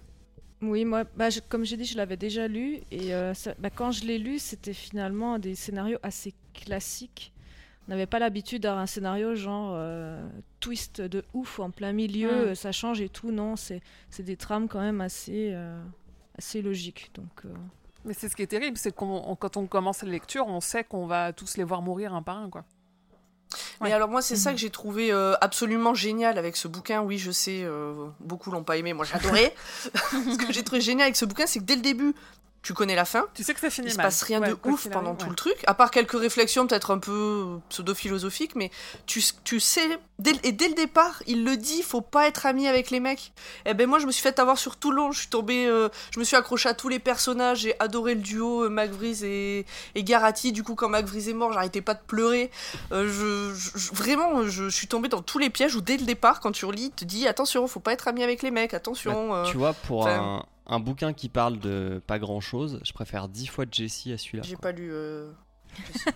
[0.63, 2.81] Oui, moi, bah, je- comme j'ai dit, je l'avais déjà lu.
[2.93, 7.33] Et euh, ça- bah, quand je l'ai lu, c'était finalement des scénarios assez classiques.
[7.91, 10.25] N'avait pas l'habitude d'avoir un scénario genre euh,
[10.61, 13.33] twist de ouf en plein milieu, ça change et tout.
[13.33, 15.79] Non, c'est c'est des trames quand même assez, euh,
[16.39, 17.11] assez logiques.
[17.15, 17.49] Donc, euh,
[18.05, 20.85] Mais c'est ce qui est terrible, c'est que quand on commence la lecture, on sait
[20.85, 22.49] qu'on va tous les voir mourir un par un.
[22.49, 22.65] Quoi.
[23.81, 23.93] Mais Ouais.
[23.93, 24.55] alors moi c'est ça Mhm.
[24.55, 27.03] que j'ai trouvé euh, absolument génial avec ce bouquin.
[27.03, 29.53] Oui je sais, euh, beaucoup l'ont pas aimé, moi j'ai adoré.
[29.93, 32.15] ce que j'ai trouvé génial avec ce bouquin c'est que dès le début
[32.63, 34.07] tu connais la fin, Tu sais que ça finit il se mal.
[34.07, 35.31] passe rien Ouais, de ouf pendant arrive, tout ouais.
[35.31, 38.71] le truc, à part quelques réflexions peut-être un peu pseudo-philosophiques, mais
[39.07, 42.69] tu, tu sais, dès, et dès le départ, il le dit, faut pas être ami
[42.69, 43.33] avec les mecs.
[43.65, 45.67] Et ben moi je me suis fait avoir sur tout le long, je suis tombée,
[45.67, 49.25] euh, je me suis accrochée à tous les personnages, j'ai adoré le duo euh, McVries
[49.25, 52.51] et, et Garati, du coup quand McVries est mort, j'arrêtais pas de pleurer.
[52.93, 56.41] Euh, je, vraiment, je, je suis tombée dans tous les pièges où dès le départ,
[56.41, 59.35] quand tu relis, tu te dis attention, faut pas être ami avec les mecs, attention.
[59.35, 63.29] euh, Tu vois, pour un, un bouquin qui parle de pas grand chose, je préfère
[63.29, 64.45] dix fois Jessie à celui-là.
[64.47, 64.71] j'ai quoi.
[64.71, 64.89] pas lu.
[64.93, 65.31] euh,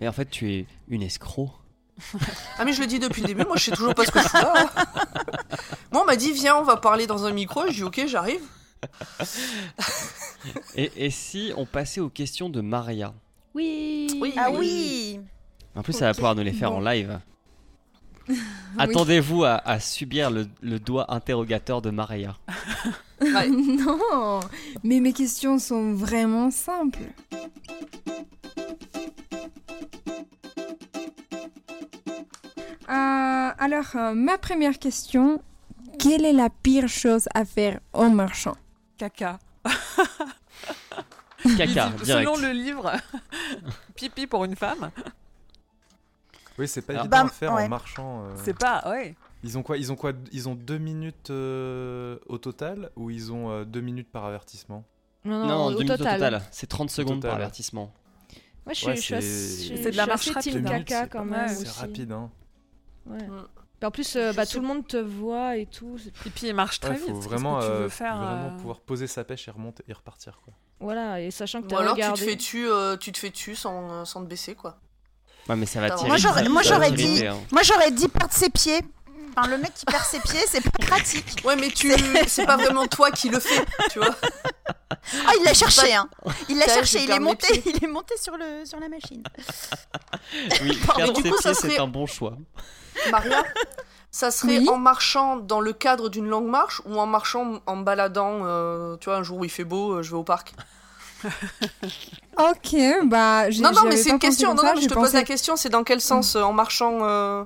[0.00, 1.50] Mais en fait, tu es une escroc.
[2.58, 4.20] Ah mais je le dis depuis le début, moi je sais toujours pas ce que
[4.22, 4.54] je fais là.
[4.76, 4.84] hein.
[5.92, 8.40] Moi on m'a dit viens on va parler dans un micro, je dis ok j'arrive.
[10.76, 13.12] Et, et si on passait aux questions de Maria?
[13.54, 14.06] Oui.
[14.20, 14.32] Oui.
[14.36, 15.18] Ah oui
[15.74, 16.76] En plus, ça va pouvoir nous les faire bon.
[16.76, 17.18] en live.
[18.78, 22.36] Attendez-vous à, à subir le, le doigt interrogateur de Maria.
[23.20, 23.48] Ouais.
[23.50, 24.38] non,
[24.84, 27.00] mais mes questions sont vraiment simples.
[32.88, 35.42] Euh, alors, euh, ma première question,
[35.98, 38.56] quelle est la pire chose à faire en marchant?
[38.96, 39.38] Caca.
[41.56, 42.40] Caca, Selon direct.
[42.42, 42.92] le livre,
[43.94, 44.90] pipi pour une femme,
[46.58, 47.64] Oui, c'est pas Alors- évident Bah, à faire ouais.
[47.64, 48.24] en marchant.
[48.24, 48.34] euh.
[48.44, 48.82] c'est pas.
[48.90, 49.14] Ouais.
[49.44, 53.32] Ils ont quoi Ils ont quoi Ils ont deux minutes euh, au total ou ils
[53.32, 54.84] ont euh, deux minutes par avertissement?
[55.24, 56.14] Non, non, Non, au deux minutes au total.
[56.20, 56.42] total.
[56.50, 57.42] C'est 30 secondes par total.
[57.42, 57.92] avertissement.
[58.66, 61.48] Moi, je suis, Ouais, c'est- de la marche rapide, deux caca c'est quand pas même.
[61.48, 62.30] C'est rapide, hein.
[63.06, 63.22] Ouais.
[63.26, 63.46] Mm.
[63.84, 65.96] En plus, euh, bah, tout le monde te voit et tout.
[66.26, 67.06] Et puis il marche très Ouais, vite.
[67.10, 69.92] faut vraiment, que tu veux faire vraiment euh, pouvoir poser sa pêche et remonter et
[69.92, 70.52] repartir quoi.
[70.80, 72.24] Voilà, et sachant que Ou t'as alors tu te regardé.
[72.24, 74.80] fais tu, euh, tu te fais tu sans, sans te baisser quoi.
[75.48, 77.36] Ouais, mais ça va Moi, j'aurais- moi, dit- hein.
[77.50, 78.80] Moi j'aurais dit perdre ses pieds.
[79.36, 81.42] Enfin, le mec qui perd ses pieds, c'est pas pratique.
[81.44, 81.92] Ouais mais tu,
[82.26, 84.14] c'est pas vraiment toi qui le fais, tu vois.
[84.90, 86.08] Ah, il l'a cherché, hein.
[86.48, 87.72] Il l'a Ça, cherché, il est monté, pieds.
[87.76, 89.22] il est monté sur, le, sur la machine.
[90.62, 92.34] Oui, perdre du ses coup, ça pieds, c'est un bon choix.
[93.10, 93.42] Maria,
[94.10, 94.68] ça serait Oui.
[94.68, 99.06] en marchant dans le cadre d'une longue marche ou en marchant en baladant, euh, tu
[99.06, 100.52] vois, un jour où il fait beau, euh, je vais au parc?
[102.36, 102.76] Ok,
[103.06, 103.50] bah.
[103.50, 104.54] j'ai- Non, non, mais c'est une question.
[104.54, 106.52] Non, ça, non, mais je te pose la question, c'est dans quel sens euh, En
[106.52, 107.44] marchant, euh,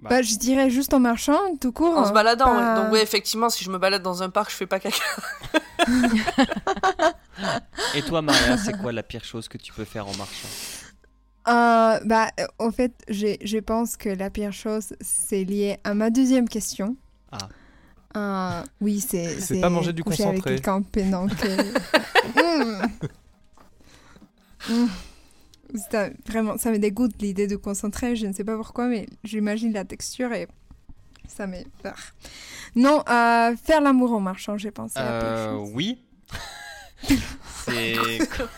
[0.00, 1.96] Bah, je dirais juste en marchant, tout court.
[1.96, 2.56] en se baladant.
[2.56, 2.82] ouais.
[2.82, 4.96] Donc, ouais, effectivement, si je me balade dans un parc, je fais pas caca.
[7.94, 10.48] Et toi, Maria, c'est quoi la pire chose que tu peux faire en marchant?
[11.48, 12.28] Euh, bah,
[12.58, 16.96] en fait, je pense que la pire chose, c'est lié à ma deuxième question.
[17.32, 17.38] Ah.
[18.16, 19.40] Euh, oui, c'est.
[19.40, 20.54] C'est pas manger du coucher avec concentré.
[20.56, 21.82] quelqu'un pendant que-
[24.68, 24.74] Mm.
[24.74, 24.88] Mm.
[25.90, 28.14] Ça, vraiment, ça me dégoûte l'idée de concentrer.
[28.16, 30.46] Je ne sais pas pourquoi, mais j'imagine la texture et
[31.26, 31.96] ça me peur.
[32.76, 35.70] Non, euh, faire l'amour en marchant, j'ai pensé à la Euh, chose.
[35.74, 36.04] oui.
[37.64, 37.96] c'est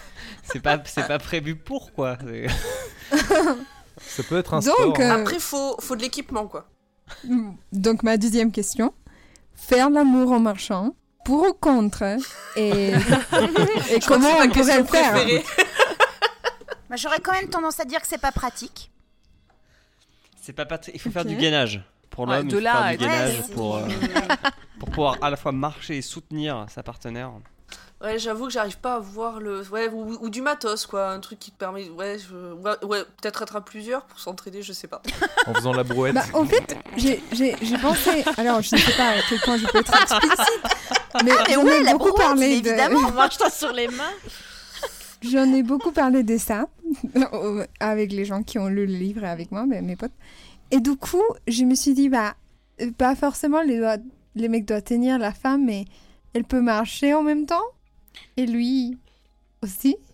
[0.42, 2.18] c'est pas c'est pas prévu pour quoi.
[4.00, 5.00] Ça peut être un Donc, sport.
[5.00, 5.18] hein.
[5.18, 6.68] euh, Après, faut, faut de l'équipement, quoi.
[7.72, 8.92] Donc, ma deuxième question.
[9.64, 12.16] Faire l'amour en marchant Pour ou contre
[12.56, 12.92] Et,
[14.06, 15.14] comment on pourrait le faire.
[16.90, 18.90] Bah, J'aurais quand même tendance à dire que c'est pas pratique.
[20.40, 21.82] C'est pas patri- Il faut faire du gainage.
[22.10, 23.88] Pour Ouais, l'homme, il faut faire là du gainage pour, euh,
[24.78, 27.32] pour pouvoir à la fois marcher et soutenir sa partenaire.
[28.04, 29.62] Ouais, j'avoue que j'arrive pas à voir le.
[29.70, 31.08] Ouais, ou, ou du matos, quoi.
[31.10, 31.88] Un truc qui te permet.
[31.88, 35.00] Ouais, je- ouais, ouais, peut-être être à plusieurs pour s'entraider, je sais pas.
[35.46, 36.14] En faisant la brouette.
[36.14, 37.22] Bah, en fait, j'ai-
[37.80, 38.22] pensé.
[38.36, 40.60] Alors, je ne sais pas à quel point je peux être explicite,
[41.24, 42.68] mais Mais j'en ouais, ai la beaucoup brouette, parlé de.
[42.68, 43.08] évidemment.
[43.08, 44.12] En marchant sur les mains.
[45.22, 46.66] J'en ai beaucoup parlé de ça
[47.80, 50.12] avec les gens qui ont lu le livre et avec moi, mes mes potes.
[50.70, 52.34] Et du coup, je me suis dit, bah,
[52.82, 53.96] euh, pas forcément les, doigts-
[54.34, 55.86] les mecs doivent tenir la femme, mais
[56.34, 57.62] elle peut marcher en même temps.
[58.36, 58.98] Et lui
[59.62, 59.96] aussi.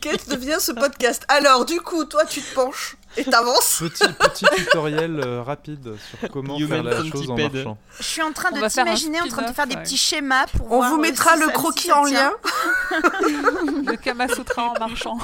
[0.00, 1.24] Qu'est-ce que devient ce podcast?
[1.28, 3.78] Alors, du coup, toi, tu te penches et t'avances.
[3.80, 7.78] Petit, petit tutoriel euh, rapide sur comment Human faire la chose en marchant.
[7.98, 9.82] Je suis en train On de t'imaginer en train de faire des ouais.
[9.82, 12.32] petits schémas pour On voir, vous mettra si le croquis en lien.
[12.90, 15.18] Le Kamasutra en marchant.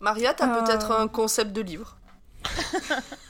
[0.00, 0.62] Maria, t'as Euh.
[0.62, 1.96] peut-être un concept de livre.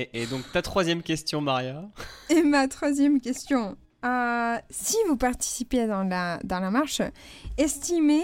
[0.00, 1.82] Et, et donc, ta troisième question, Maria.
[2.30, 3.76] Et ma troisième question.
[4.04, 7.02] Euh, si vous participez dans la, dans la marche,
[7.56, 8.22] estimez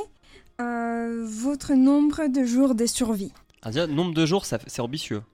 [0.60, 3.32] euh, votre nombre de jours de survie.
[3.62, 5.22] Ah, déjà, nombre de jours, c'est ambitieux.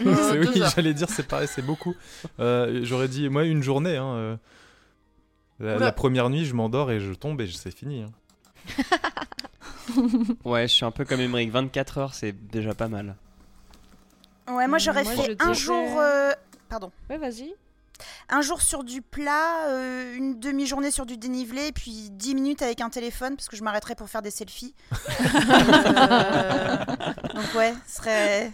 [0.00, 1.94] Oui, j'allais dire c'est pareil, c'est beaucoup.
[2.40, 3.96] Euh, J'aurais dit moi une journée.
[3.96, 4.38] hein,
[5.60, 5.78] euh.
[5.78, 8.02] La première nuit, je m'endors et je tombe et c'est fini.
[8.02, 8.12] hein.
[10.44, 11.50] Ouais, je suis un peu comme Emmerich.
[11.50, 13.16] 24 heures, c'est déjà pas mal.
[14.48, 15.98] Ouais, moi j'aurais Moi, fait un jour.
[15.98, 16.32] euh,
[16.68, 16.90] Pardon.
[17.10, 17.54] Ouais, vas-y.
[18.28, 22.62] Un jour sur du plat, euh, une demi-journée sur du dénivelé, et puis 10 minutes
[22.62, 24.74] avec un téléphone, parce que je m'arrêterais pour faire des selfies.
[24.92, 26.84] Euh,
[27.34, 28.52] Donc ouais, ce serait...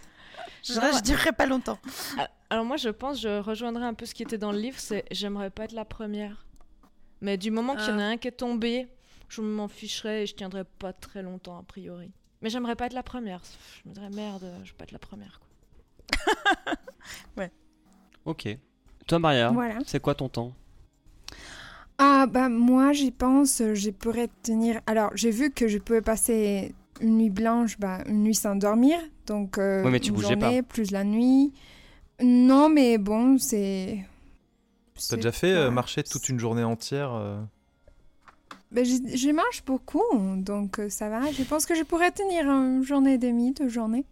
[0.62, 1.78] Je, Non, je dirais pas longtemps.
[2.18, 4.78] Ah, Alors moi, je pense, je rejoindrai un peu ce qui était dans le livre,
[4.78, 6.46] c'est j'aimerais pas être la première.
[7.20, 8.88] Mais du moment qu'il y en a un qui est tombé,
[9.28, 12.10] je m'en ficherais et je tiendrais pas très longtemps a priori.
[12.40, 13.42] Mais j'aimerais pas être la première.
[13.84, 15.40] Je me dirais merde, je veux pas être la première.
[17.34, 17.46] Quoi.
[18.24, 18.48] Ok.
[19.06, 19.78] Toi, Maria, Voilà.
[19.86, 20.52] c'est quoi ton temps?
[21.98, 24.80] Ah bah moi j'y pense, euh, je pourrais tenir.
[24.86, 28.98] Alors j'ai vu que je pouvais passer une nuit blanche, bah, une nuit sans dormir,
[29.26, 30.46] donc euh, Ouais, mais tu une bougeais pas.
[30.46, 31.52] journée plus la nuit.
[32.20, 33.98] Non mais bon c'est.
[35.08, 37.40] T'as déjà fait euh, marcher toute une journée entière euh,
[38.72, 40.02] Bah, je, je marche beaucoup,
[40.36, 41.30] donc euh, ça va.
[41.30, 44.04] Je pense que je pourrais tenir une journée et demie, deux journées.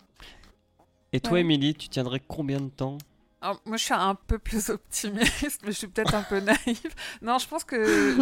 [1.13, 1.41] Et toi, Ouais.
[1.41, 2.97] Émilie, tu tiendrais combien de temps
[3.43, 6.95] Alors, moi, je suis un peu plus optimiste, mais je suis peut-être un peu naïve.
[7.21, 7.77] Non, je pense que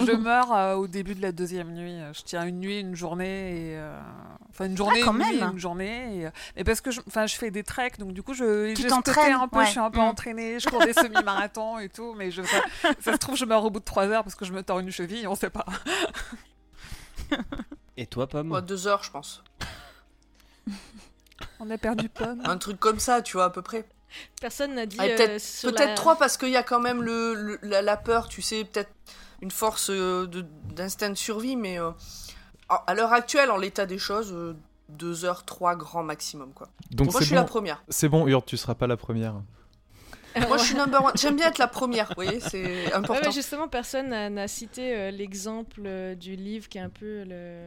[0.04, 1.98] je meurs euh, au début de la deuxième nuit.
[2.12, 3.26] Je tiens une nuit, une journée,
[3.72, 4.00] et, euh,
[4.48, 5.52] enfin une journée, Ah, quand une nuit, même.
[5.52, 6.16] une journée.
[6.20, 8.74] Et, euh, mais parce que je, enfin, je fais des treks, donc du coup, je,
[8.74, 9.66] Tu j'ai ce côté t'entraînes, un peu, ouais.
[9.66, 10.02] je suis un peu Mm.
[10.02, 12.60] entraînée, je cours des semi-marathons et tout, mais je, ça,
[12.98, 14.80] ça se trouve, je meurs au bout de trois heures parce que je me tords
[14.80, 15.66] une cheville, on sait pas.
[17.96, 19.44] Et toi, Pomme Ouais, deux heures, je pense.
[21.60, 22.40] On a perdu pomme.
[22.44, 23.86] Un truc comme ça, tu vois, à peu près.
[24.40, 24.96] Personne n'a dit.
[25.00, 27.80] Euh, peut-être sur peut-être la- trois parce qu'il y a quand même le, le- la,
[27.82, 28.90] la peur, tu sais, peut-être
[29.40, 30.44] une force euh, de-
[30.74, 31.90] d'instinct de, survie, mais euh,
[32.68, 34.56] à l'heure actuelle, en l'état des choses, euh,
[34.88, 36.68] deux heures, trois grand maximum, quoi.
[36.90, 37.82] Donc Moi, je suis la première.
[37.88, 39.34] c'est bon, Urde, tu seras pas la première.
[40.48, 41.12] Moi, je suis number one.
[41.16, 43.23] J'aime bien être la première, vous voyez, c'est important.
[43.27, 47.59] mais justement, personne n'a cité euh, l'exemple euh, du livre qui est un peu le,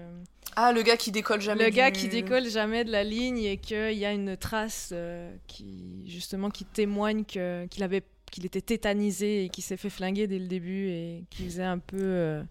[0.56, 1.65] Ah, le gars qui décolle jamais.
[1.65, 5.34] le gars qui décolle jamais de la ligne et qu'il y a une trace euh,
[5.48, 10.26] qui justement qui témoigne que- qu'il avait qu'il était tétanisé et qu'il s'est fait flinguer
[10.27, 12.41] dès le début et qui faisait un peu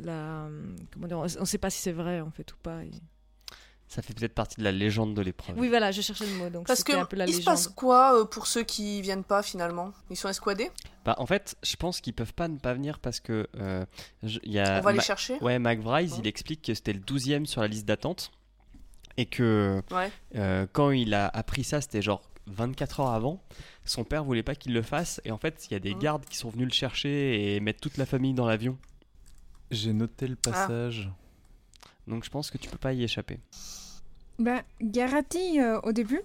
[0.00, 0.48] la
[0.92, 2.90] comment dire on on sait pas si c'est vrai en fait ou pas et-
[3.88, 5.56] Ça fait peut-être partie de la légende de l'épreuve.
[5.58, 7.68] oui voilà je cherchais le mot donc Parce que un peu la il se passe
[7.68, 9.92] quoi euh, pour ceux qui viennent pas finalement?
[10.10, 10.70] Ils sont esquadés
[11.04, 13.86] Bah, en fait, je pense qu'ils peuvent pas ne pas venir parce que euh,
[14.24, 15.38] je- y a On va les Ma- chercher?
[15.40, 16.16] Ouais, McBride, Ouais.
[16.18, 18.32] il explique que c'était le 12e sur la liste d'attente
[19.16, 20.10] et que Ouais.
[20.34, 23.40] euh, quand il a appris ça, c'était genre 24 heures avant.
[23.84, 26.00] Son père voulait pas qu'il le fasse et en fait, il y a des Mhm.
[26.00, 28.76] gardes qui sont venus le chercher et mettre toute la famille dans l'avion.
[29.70, 31.08] J'ai noté le passage.
[32.06, 33.40] Donc je pense que tu peux pas y échapper.
[34.38, 36.20] Bah, Garati, euh, au début,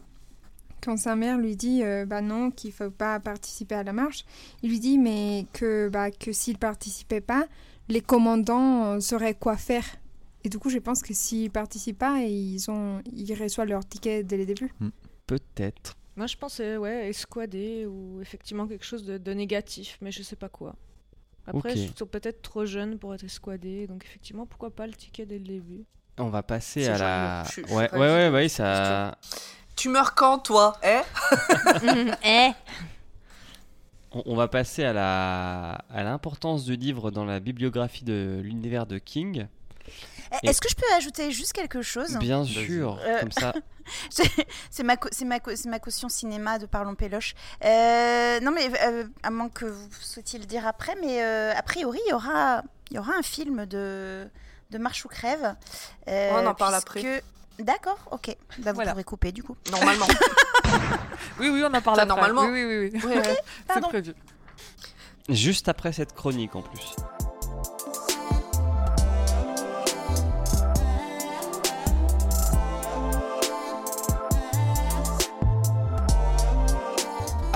[0.81, 4.25] quand sa mère lui dit euh, bah non, qu'il faut pas participer à la marche,
[4.63, 7.45] il lui dit mais que, bah, que s'il participait pas,
[7.87, 9.85] les commandants euh, sauraient quoi faire.
[10.43, 14.23] Et du coup, je pense que s'ils participent pas, ils, ont, ils reçoivent leur ticket
[14.23, 14.73] dès le début.
[15.27, 15.95] Peut-être.
[16.17, 20.35] moi je pensais ouais escouader ou effectivement quelque chose de, de négatif mais je sais
[20.35, 20.75] pas quoi
[21.47, 21.76] après Ok.
[21.77, 25.39] ils sont peut-être trop jeunes pour être escouadés donc effectivement pourquoi pas le ticket dès
[25.39, 25.85] le début
[26.18, 27.43] On va passer à la.
[27.43, 29.18] joli, je je ouais, ouais, ouais, du- ouais, ça.
[29.76, 30.77] Tu meurs quand, toi?
[30.84, 31.01] Eh?
[32.26, 32.51] Eh?
[34.13, 38.85] On, on va passer à la à l'importance du livre dans la bibliographie de l'univers
[38.85, 39.47] de King.
[40.43, 42.15] Et- Est-ce que je peux ajouter juste quelque chose?
[42.17, 43.53] Bien sûr, Euh, comme ça.
[44.69, 44.95] C'est ma,
[45.25, 47.33] ma, ma caution cinéma de Parlons Péloche.
[47.65, 51.61] Euh, non, mais euh, à moins que vous souhaitiez le dire après, mais euh, a
[51.63, 54.27] priori, il y aura, il y aura un film de,
[54.69, 55.55] de Marche ou Crève.
[56.07, 57.23] euh, On en parle puisque-
[57.59, 58.35] D'accord, ok.
[58.59, 58.91] Bah, vous Voilà.
[58.91, 59.55] pourrez couper du coup.
[59.71, 60.07] Normalement.
[61.39, 62.05] Oui, oui, on en parle après.
[62.07, 62.43] normalement.
[62.43, 63.01] Oui, oui, oui.
[63.03, 63.09] oui.
[63.09, 63.37] Ouais, ouais.
[63.73, 64.13] C'est prévu.
[65.29, 66.95] Juste après cette chronique en plus.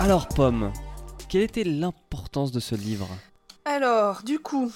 [0.05, 0.71] Alors Pomme,
[1.29, 3.07] quelle était l'importance de ce livre?
[3.65, 4.71] Alors, du coup,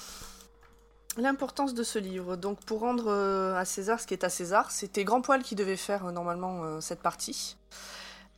[1.17, 2.35] l'importance de ce livre.
[2.35, 5.53] Donc, pour rendre euh, à César ce qui est à César, c'était Grand Poil qui
[5.53, 7.57] devait faire euh, normalement euh, cette partie.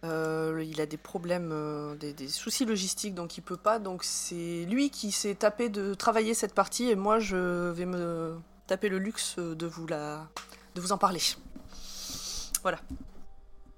[0.04, 3.80] Euh, il a des problèmes, euh, des, des soucis logistiques, donc il peut pas.
[3.80, 8.36] Donc, c'est lui qui s'est tapé de travailler cette partie, et moi, je vais me
[8.68, 10.28] taper le luxe de vous la,
[10.76, 11.22] de vous en parler.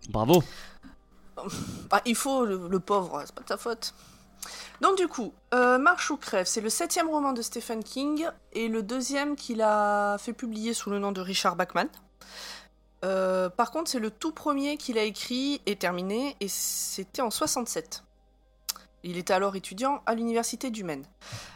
[0.09, 0.43] Bravo
[1.91, 3.93] Ah, il faut, le, le pauvre, c'est pas de sa faute.
[4.81, 8.67] Donc du coup, euh, Marche ou crève, c'est le septième roman de Stephen King et
[8.67, 11.87] le deuxième qu'il a fait publier sous le nom de Richard Bachman.
[13.03, 17.29] Euh, par contre, c'est le tout premier qu'il a écrit et terminé, et c'était en
[17.29, 18.03] 67.
[19.03, 21.03] Il était alors étudiant à l'université du Maine.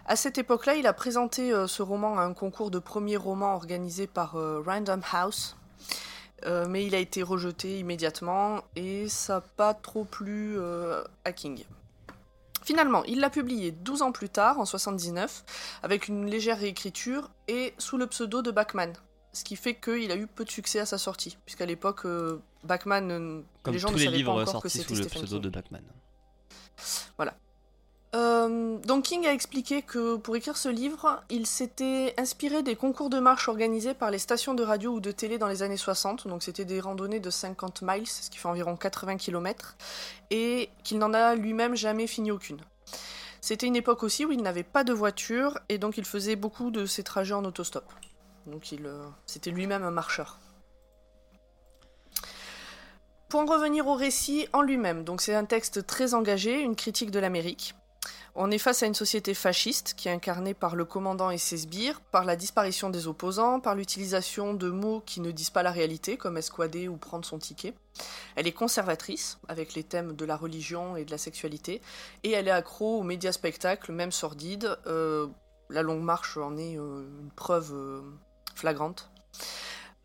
[0.05, 3.55] À cette époque-là, il a présenté euh, ce roman à un concours de premier roman
[3.55, 5.55] organisé par euh, Random House,
[6.45, 11.31] euh, mais il a été rejeté immédiatement et ça n'a pas trop plu euh, à
[11.31, 11.63] King.
[12.67, 17.73] Finalement, il l'a publié 12 ans plus tard, en 79, avec une légère réécriture et
[17.77, 18.91] sous le pseudo de Bachman.
[19.31, 22.41] Ce qui fait qu'il a eu peu de succès à sa sortie, puisqu'à l'époque, euh,
[22.65, 25.01] Bachman, euh, Comme les gens tous ne les savaient pas livres encore que c'était sous
[25.01, 25.41] le pseudo King.
[25.43, 25.81] de Bachman.
[28.15, 33.09] Euh, donc King a expliqué que pour écrire ce livre, il s'était inspiré des concours
[33.09, 36.27] de marche organisés par les stations de radio ou de télé dans les années 60,
[36.27, 39.75] donc c'était des randonnées de 50 miles, ce qui fait environ 80 km,
[40.31, 42.61] et qu'il n'en a lui-même jamais fini aucune.
[43.41, 46.71] C'était une époque aussi où il n'avait pas de voiture, et donc il faisait beaucoup
[46.71, 47.85] de ses trajets en autostop.
[48.45, 50.39] Donc il, euh, c'était lui-même un marcheur.
[53.27, 57.11] Pour en revenir au récit en lui-même, donc c'est un texte très engagé, une critique
[57.11, 57.75] de l'Amérique.
[58.39, 61.57] On est face à une société fasciste qui est incarnée par le commandant et ses
[61.57, 65.71] sbires, par la disparition des opposants, par l'utilisation de mots qui ne disent pas la
[65.71, 67.73] réalité, comme escouader ou prendre son ticket.
[68.35, 71.81] Elle est conservatrice, avec les thèmes de la religion et de la sexualité,
[72.21, 74.77] et elle est accro aux médias spectacles, même sordides.
[74.85, 75.25] Euh,
[75.71, 78.01] la longue marche en est euh, une preuve euh,
[78.53, 79.09] flagrante.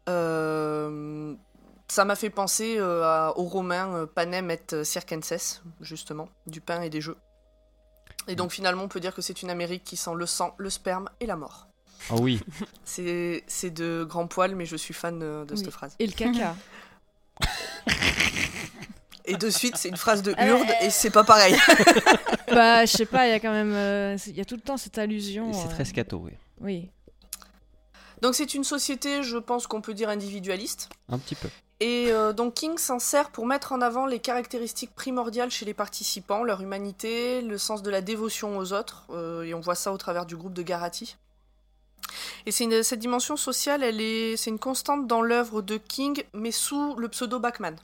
[0.07, 7.19] Ça m'a fait penser aux Romains panem et circenses, justement, du pain et des jeux.
[8.29, 10.71] Et donc finalement, on peut dire que c'est une Amérique qui sent le sang, le
[10.71, 11.67] sperme et la mort.
[12.11, 12.41] Ah oui,
[12.85, 15.59] C'est c'est de grand poil, mais je suis fan euh, de Oui.
[15.61, 15.95] cette phrase.
[15.99, 16.55] Et le caca.
[19.25, 21.55] Et de suite, c'est une phrase de Hurde, et c'est pas pareil.
[22.49, 23.73] bah, je sais pas, il y a quand même.
[23.73, 25.53] euh, Il y a tout le temps cette allusion.
[25.53, 26.33] c'est euh, très scato, oui.
[26.61, 26.91] Oui.
[28.23, 30.89] Donc c'est une société, je pense qu'on peut dire individualiste.
[31.09, 31.49] Un petit peu.
[31.81, 35.75] Et euh, donc King s'en sert pour mettre en avant les caractéristiques primordiales chez les
[35.75, 39.93] participants, leur humanité, le sens de la dévotion aux autres, euh, et on voit ça
[39.93, 41.17] au travers du groupe de Garati.
[42.47, 46.53] Et une- cette dimension sociale, elle est, c'est une constante dans l'œuvre de King, mais
[46.53, 47.75] sous le pseudo Bachman.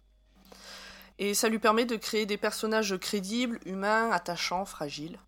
[1.18, 5.18] Et ça lui permet de créer des personnages crédibles, humains, attachants, fragiles.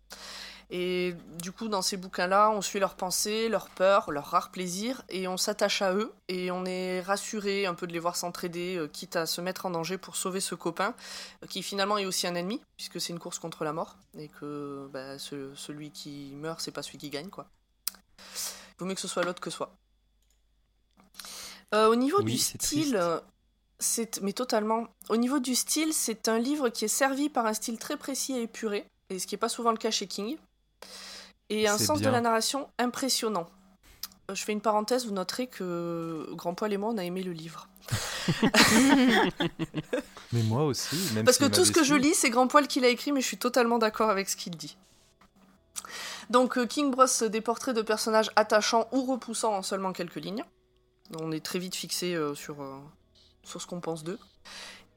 [0.73, 5.03] Et du coup, dans ces bouquins-là, on suit leurs pensées, leurs peurs, leurs rares plaisirs,
[5.09, 8.77] et on s'attache à eux, et on est rassuré un peu de les voir s'entraider,
[8.77, 10.95] euh, quitte à se mettre en danger pour sauver ce copain,
[11.43, 14.29] euh, qui finalement est aussi un ennemi, puisque c'est une course contre la mort, et
[14.29, 17.47] que bah, ce- celui qui meurt, c'est pas celui qui gagne, quoi.
[18.17, 19.75] Il vaut mieux que ce soit l'autre que soi.
[21.73, 22.97] Euh, au niveau Oui, du style,
[24.21, 24.87] mais totalement.
[25.09, 28.37] Au niveau du style, c'est un livre qui est servi par un style très précis
[28.37, 30.37] et épuré, et ce qui est pas souvent le cas chez King,
[31.49, 32.09] et un sens bien.
[32.09, 33.47] de la narration impressionnant.
[34.29, 37.23] Euh, Je fais une parenthèse, vous noterez que Grand Poil et moi, on a aimé
[37.23, 37.67] le livre.
[40.33, 40.95] Mais moi aussi.
[41.13, 43.21] Même Parce que tout ce que je lis, c'est Grand Poil qui l'a écrit, mais
[43.21, 44.77] je suis totalement d'accord avec ce qu'il dit.
[46.29, 50.45] Donc euh, King brosse des portraits de personnages attachants ou repoussants en seulement quelques lignes.
[51.19, 52.77] On est très vite fixé euh, sur, euh,
[53.43, 54.19] sur ce qu'on pense d'eux.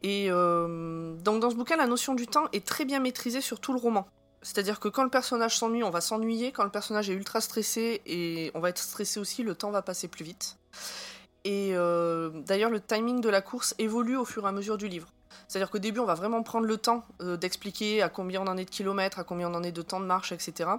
[0.02, 3.58] Et euh, donc dans ce bouquin, la notion du temps est très bien maîtrisée sur
[3.58, 4.06] tout le roman.
[4.44, 6.52] C'est-à-dire que quand le personnage s'ennuie, on va s'ennuyer.
[6.52, 9.80] Quand le personnage est ultra stressé, et on va être stressé aussi, le temps va
[9.80, 10.58] passer plus vite.
[11.44, 14.86] Et euh, d'ailleurs, le timing de la course évolue au fur et à mesure du
[14.86, 15.08] livre.
[15.48, 18.58] C'est-à-dire qu'au début, on va vraiment prendre le temps euh, d'expliquer à combien on en
[18.58, 20.70] est de kilomètres, à combien on en est de temps de marche, etc.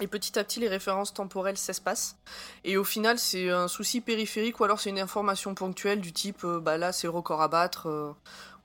[0.00, 2.16] Et petit à petit, les références temporelles s'espacent.
[2.62, 6.44] Et au final, c'est un souci périphérique ou alors c'est une information ponctuelle du type
[6.44, 8.14] euh, bah là, c'est le record à battre.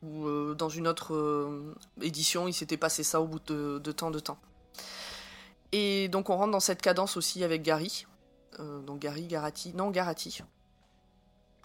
[0.04, 3.92] Ou euh, dans une autre euh, édition, il s'était passé ça au bout de, de
[3.92, 4.40] tant de temps.
[5.72, 8.06] Et donc, on rentre dans cette cadence aussi avec Gary.
[8.60, 9.74] Euh, donc, Gary, Garati.
[9.74, 10.42] Non, Garati.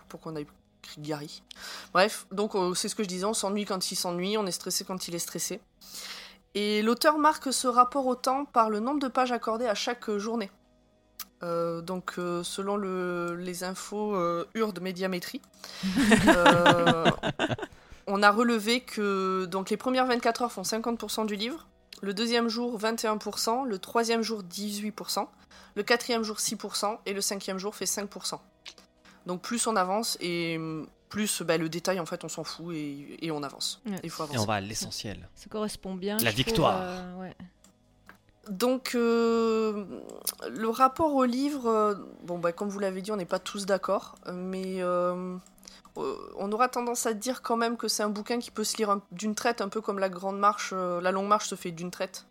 [0.09, 0.53] Pourquoi on a écrit
[0.99, 1.43] Gary?
[1.93, 4.85] Bref, donc c'est ce que je disais, on s'ennuie quand il s'ennuie, on est stressé
[4.85, 5.61] quand il est stressé.
[6.55, 10.09] Et l'auteur marque ce rapport au temps par le nombre de pages accordées à chaque
[10.17, 10.51] journée.
[11.43, 15.43] Euh, donc, euh, selon le- les infos euh, URD Médiamétrie,
[18.07, 21.67] on a relevé que donc, les premières 24 heures font 50% du livre,
[22.03, 25.27] le deuxième jour 21%, le troisième jour 18%,
[25.75, 28.39] le quatrième jour 6% et le cinquième jour fait 5%.
[29.27, 30.59] Donc plus on avance et
[31.09, 33.81] plus bah, le détail en fait on s'en fout et, et on avance.
[33.87, 33.99] Ouais.
[34.05, 35.29] Il faut Et on va à l'essentiel.
[35.35, 36.17] Ça correspond bien.
[36.19, 36.79] La trouve, victoire.
[36.81, 37.35] euh, ouais.
[38.49, 39.85] Donc, euh,
[40.49, 43.67] le rapport au livre, euh, bon, bah, comme vous l'avez dit, on n'est pas tous
[43.67, 45.37] d'accord, mais euh,
[45.97, 48.91] on aura tendance à dire quand même que c'est un bouquin qui peut se lire
[48.91, 51.71] un- d'une traite, un peu comme la grande marche, euh, la longue marche se fait
[51.71, 52.27] d'une traite.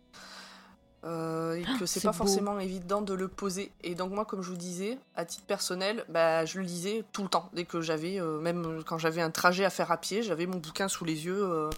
[1.04, 2.16] Euh, et que c'est pas beau.
[2.16, 3.70] forcément évident de le poser.
[3.84, 7.22] Et donc moi, comme je vous disais, à titre personnel, bah, je le lisais tout
[7.22, 7.48] le temps.
[7.52, 10.58] Dès que j'avais, euh, même quand j'avais un trajet à faire à pied, j'avais mon
[10.58, 11.44] bouquin sous les yeux.
[11.44, 11.70] euh,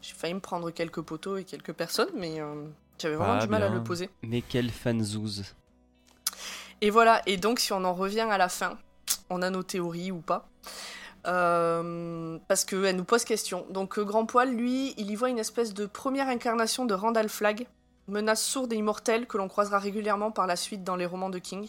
[0.00, 2.64] j'ai failli me prendre quelques poteaux et quelques personnes, mais euh,
[2.98, 4.10] j'avais vraiment Ah, du mal à le poser.
[4.22, 5.44] Mais quel fanzouze.
[6.80, 8.76] Et voilà, et donc si on en revient à la fin,
[9.30, 10.48] on a nos théories ou pas.
[11.26, 13.66] Euh, parce qu'elle nous pose question.
[13.70, 17.28] Donc euh, Grand Poil, lui, il y voit une espèce de première incarnation de Randall
[17.28, 17.66] Flagg,
[18.08, 21.38] menace sourde et immortelle que l'on croisera régulièrement par la suite dans les romans de
[21.38, 21.68] King.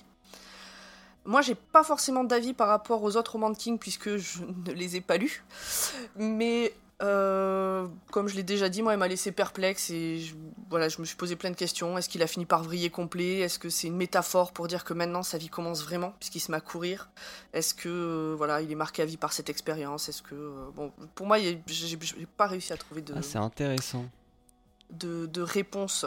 [1.26, 4.74] Moi, j'ai pas forcément d'avis par rapport aux autres romans de King puisque je ne
[4.74, 5.44] les ai pas lus.
[6.16, 10.36] Mais euh, comme je l'ai déjà dit, moi, elle m'a laissé perplexe et je,
[10.70, 11.98] voilà, je me suis posé plein de questions.
[11.98, 13.40] Est-ce qu'il a fini par vriller complet?
[13.40, 16.52] Est-ce que c'est une métaphore pour dire que maintenant sa vie commence vraiment puisqu'il se
[16.52, 17.10] met à courir?
[17.52, 20.08] Est-ce que euh, voilà, il est marqué à vie par cette expérience?
[20.08, 22.00] Est-ce que euh, bon, pour moi, j'ai
[22.38, 24.06] pas réussi à trouver de Ah, c'est intéressant.
[24.92, 26.06] de, de réponse.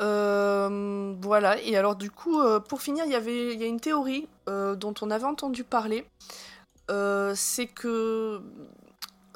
[0.00, 4.28] Voilà, et alors du coup, pour finir, il y avait il y a une théorie
[4.46, 6.04] dont on avait entendu parler.
[6.90, 8.40] Euh, c'est que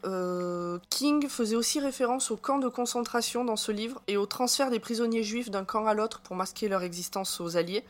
[0.05, 4.71] euh, King faisait aussi référence au camp de concentration dans ce livre et au transfert
[4.71, 7.85] des prisonniers juifs d'un camp à l'autre pour masquer leur existence aux Alliés.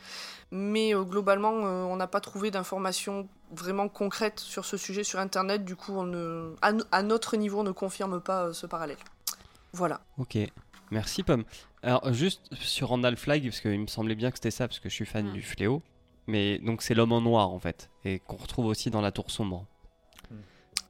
[0.50, 5.18] Mais euh, globalement, euh, on n'a pas trouvé d'informations vraiment concrètes sur ce sujet sur
[5.18, 5.64] Internet.
[5.64, 8.66] Du coup, on ne, à, no- à notre niveau, on ne confirme pas euh, ce
[8.66, 8.98] parallèle.
[9.72, 10.00] Voilà.
[10.18, 10.36] Ok.
[10.90, 11.44] Merci, Pomme.
[11.82, 14.88] Alors, juste sur Randall Flag, parce qu'il me semblait bien que c'était ça, parce que
[14.90, 15.32] je suis fan Mm.
[15.32, 15.82] du fléau.
[16.26, 17.88] Mais donc, c'est l'homme en noir, en fait.
[18.04, 19.64] Et qu'on retrouve aussi dans la tour sombre.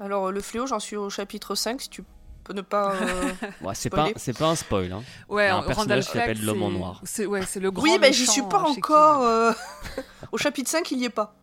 [0.01, 2.05] Alors, le fléau, j'en suis au chapitre 5, si tu
[2.45, 2.95] peux ne pas...
[2.95, 3.33] euh,
[3.75, 4.93] c'est pas, c'est pas un spoil.
[4.93, 5.03] Hein.
[5.29, 7.01] Ouais, Il y a un personnage qui s'appelle l'homme en noir.
[7.05, 9.23] C'est ouais, c'est le grand Oui, mais j'y suis pas encore...
[9.23, 9.53] euh,
[10.33, 11.35] au chapitre 5, il y est pas.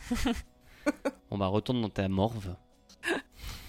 [1.31, 2.53] On va retourner dans ta morve.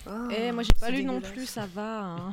[0.07, 1.99] Ah, Eh, moi j'ai pas lu non plus, ça va.
[2.01, 2.33] hein.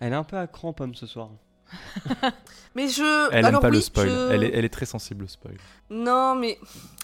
[0.00, 1.30] Elle est un peu à cran, Pomme, ce soir.
[2.74, 3.32] Mais je...
[3.32, 4.08] Elle Alors aime pas oui, le spoil.
[4.08, 5.56] je- Elle, est, elle est très sensible au spoil.
[5.88, 6.58] Non, mais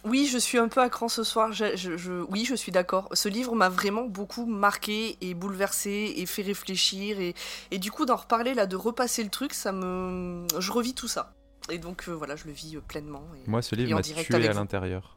[0.05, 1.51] oui, je suis un peu à cran ce soir.
[1.52, 3.09] Je, je- je- Oui, je suis d'accord.
[3.12, 7.18] Ce livre m'a vraiment beaucoup marqué et bouleversé et fait réfléchir.
[7.20, 7.34] Et,
[7.70, 10.47] et du coup, d'en reparler, là, de repasser le truc, ça me...
[10.59, 11.32] Je revis tout ça.
[11.70, 13.22] Et donc, euh, voilà, je le vis euh, pleinement.
[13.34, 15.16] et- Moi, ce livre en m'a direct tué avec à l'intérieur.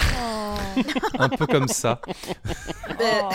[0.00, 0.54] Oh.
[1.18, 2.00] Un peu comme ça.
[2.98, 3.28] Ben,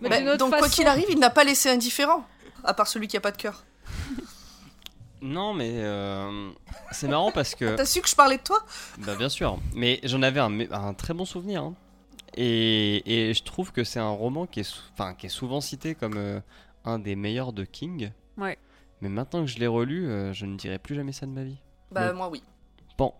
[0.00, 2.26] Mais ben, donc, quoi qu'il arrive, il n'a pas laissé indifférent.
[2.64, 3.64] À part celui qui a pas de cœur.
[5.22, 6.50] Non, mais euh,
[6.92, 7.74] c'est marrant parce que.
[7.76, 8.58] T'as su que je parlais de toi?
[8.98, 11.62] Bah bien sûr, mais j'en avais un, un très bon souvenir.
[11.62, 11.74] hein.
[12.36, 15.60] Et, et je trouve que c'est un roman qui est, sou- enfin, qui est souvent
[15.60, 16.40] cité comme euh,
[16.84, 18.12] un des meilleurs de King.
[18.38, 18.56] Ouais.
[19.00, 21.42] Mais maintenant que je l'ai relu, euh, je ne dirai plus jamais ça de ma
[21.42, 21.58] vie.
[21.90, 22.42] Bah, Mais- moi, oui.
[22.96, 23.12] Bon,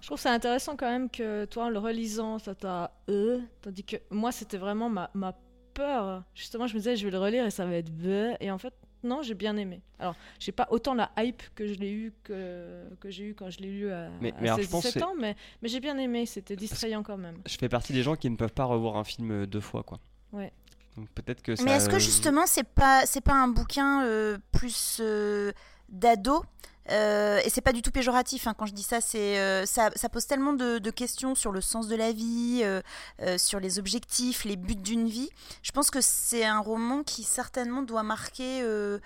[0.00, 3.84] Je trouve ça intéressant quand même que toi, en le relisant, ça t'a euh, tandis
[3.84, 5.34] que moi, c'était vraiment ma, ma
[5.72, 6.24] peur.
[6.34, 8.32] Justement, je me disais, je vais le relire et ça va être bleu.
[8.40, 9.80] Et en fait, non, j'ai bien aimé.
[9.98, 13.50] Alors, j'ai pas autant la hype que je l'ai eu que, que j'ai eu quand
[13.50, 15.68] je l'ai lu à, Mais- à mais alors, je pense 16-17 c'est- ans, mais, mais
[15.68, 16.26] j'ai bien aimé.
[16.26, 17.36] C'était distrayant quand même.
[17.46, 19.98] je fais partie des gens qui ne peuvent pas revoir un film deux fois, quoi.
[20.32, 20.52] Ouais.
[20.96, 21.62] Donc peut-être que ça.
[21.64, 25.52] Mais est-ce que justement, c'est pas, c'est pas un bouquin euh, plus euh,
[25.88, 26.44] d'ado
[26.90, 29.90] euh, et c'est pas du tout péjoratif hein, quand je dis ça, c'est euh, ça,
[29.94, 32.80] ça pose tellement de, de questions sur le sens de la vie, euh,
[33.22, 35.30] euh, sur les objectifs, les buts d'une vie.
[35.62, 38.98] Je pense que c'est un roman qui certainement doit marquer euh,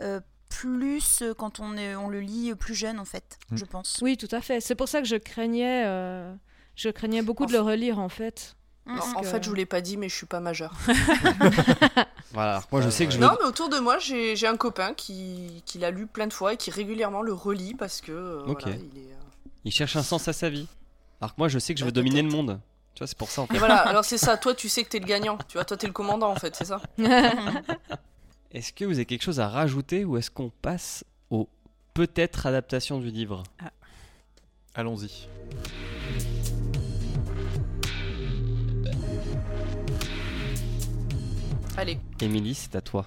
[0.00, 3.56] euh, plus quand on, est, on le lit plus jeune en fait, Mm.
[3.56, 3.98] je pense.
[4.02, 4.60] Oui, tout à fait.
[4.60, 6.34] C'est pour ça que je craignais, euh,
[6.74, 8.56] je craignais beaucoup de le relire en fait.
[8.90, 10.72] En- Parce En que- fait, je vous l'ai pas dit, mais je suis pas majeure.
[12.32, 12.50] Voilà.
[12.52, 13.24] alors que Moi, je sais que je veux.
[13.26, 16.32] Non, mais autour de moi, j'ai j'ai un copain qui, qui l'a lu plein de
[16.32, 18.12] fois et qui régulièrement le relit parce que.
[18.12, 18.62] euh, Ok.
[18.62, 20.68] voilà, il est, euh, Il cherche un sens à sa vie.
[21.20, 22.60] Alors que moi, je sais que je veux dominer le monde.
[22.94, 23.42] Tu vois, c'est pour ça.
[23.42, 23.56] En fait.
[23.56, 25.76] Et voilà, alors c'est ça, toi tu sais que t'es le gagnant, tu vois, toi
[25.76, 26.80] t'es le commandant en fait, c'est ça
[28.52, 31.48] Est-ce que vous avez quelque chose à rajouter ou est-ce qu'on passe au
[31.94, 33.42] peut-être adaptation du livre?
[34.74, 35.28] Allons-y.
[41.80, 43.06] Allez, Émilie, c'est à toi.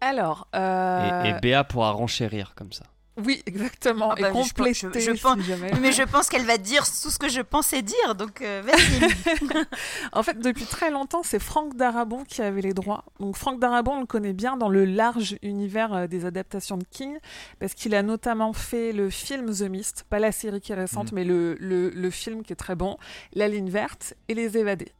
[0.00, 2.84] Alors, Et, euh, et Béa pourra renchérir comme ça.
[3.16, 5.72] oui, exactement, Ah bah, et je pense- compléter je- je pense- jamais.
[5.80, 8.76] Mais je pense qu'elle va dire tout ce que je pensais dire, donc euh, vas-y.
[10.12, 13.04] En fait, depuis très longtemps, c'est Franck Darabon qui avait les droits.
[13.18, 16.84] Donc Franck Darabon, on le connaît bien dans le large univers euh, des adaptations de
[16.90, 17.16] King,
[17.58, 21.10] parce qu'il a notamment fait le film The Mist, pas la série qui est récente,
[21.10, 21.14] Mhm.
[21.16, 22.98] mais le, le, le film qui est très bon,
[23.34, 24.92] La ligne verte et Les évadés.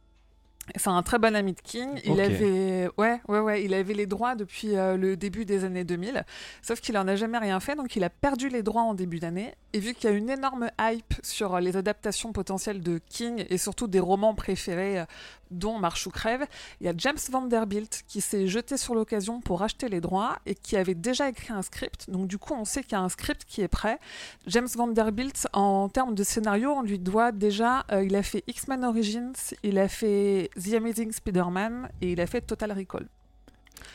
[0.75, 1.99] C'est un très bon ami de King.
[2.03, 2.19] Il Ok.
[2.19, 6.23] avait, ouais, ouais, ouais, il avait les droits depuis euh, le début des années 2000.
[6.61, 9.19] Sauf qu'il en a jamais rien fait, donc il a perdu les droits en début
[9.19, 9.53] d'année.
[9.73, 13.45] Et vu qu'il y a une énorme hype sur euh, les adaptations potentielles de King
[13.49, 15.05] et surtout des romans préférés, euh,
[15.51, 16.45] dont Marche crève,
[16.79, 20.55] il y a James Vanderbilt qui s'est jeté sur l'occasion pour acheter les droits et
[20.55, 22.09] qui avait déjà écrit un script.
[22.09, 23.99] Donc du coup, on sait qu'il y a un script qui est prêt.
[24.47, 28.85] James Vanderbilt, en termes de scénario, on lui doit déjà, euh, il a fait X-Men
[28.85, 29.33] Origins,
[29.63, 33.07] il a fait The Amazing Spider-Man et il a fait Total Recall.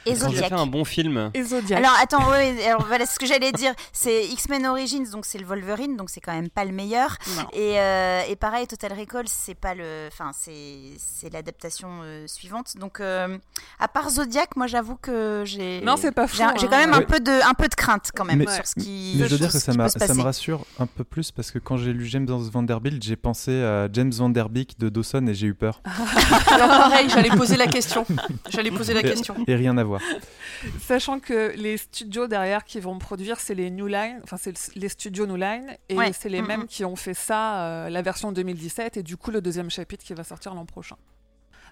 [0.06, 0.48] Et Zodiac.
[0.48, 1.30] fait un bon film.
[1.34, 1.78] Et Zodiac.
[1.78, 3.72] Alors attends, ouais, alors voilà ce que j'allais dire.
[3.92, 7.16] C'est X-Men Origins, donc c'est le Wolverine, donc c'est quand même pas le meilleur.
[7.52, 12.76] Et, euh, et pareil, Total Recall, c'est pas le, enfin c'est c'est l'adaptation euh, suivante.
[12.76, 13.38] Donc euh,
[13.78, 16.68] à part Zodiac, moi j'avoue que j'ai Non, c'est pas j'ai fou, j'ai hein.
[16.70, 17.06] quand même un Ouais.
[17.06, 19.14] peu de un peu de crainte quand même Mais- sur ce qui.
[19.18, 19.72] Mais je dois dire que ça,
[20.06, 23.62] ça me rassure un peu plus parce que quand j'ai lu James Vanderbilt, j'ai pensé
[23.62, 25.80] à James Vanderbeek de Dawson et j'ai eu peur.
[26.50, 28.04] alors pareil, j'allais poser la question.
[28.50, 29.34] J'allais poser la Et- question.
[29.46, 30.00] Et rien à voir.
[30.80, 34.80] Sachant que les studios derrière qui vont produire, c'est les New Line, enfin c'est le-
[34.80, 36.12] les studios New Line, et Ouais.
[36.12, 36.66] c'est les Mm, mêmes mm.
[36.66, 40.14] qui ont fait ça, euh, la version 2017, et du coup le deuxième chapitre qui
[40.14, 40.96] va sortir l'an prochain.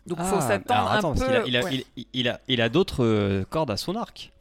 [0.07, 1.25] Donc faut Ah, s'attendre un peu.
[1.37, 1.85] a- il a, ouais.
[1.97, 4.33] il, il a, il a d'autres euh, cordes à son arc.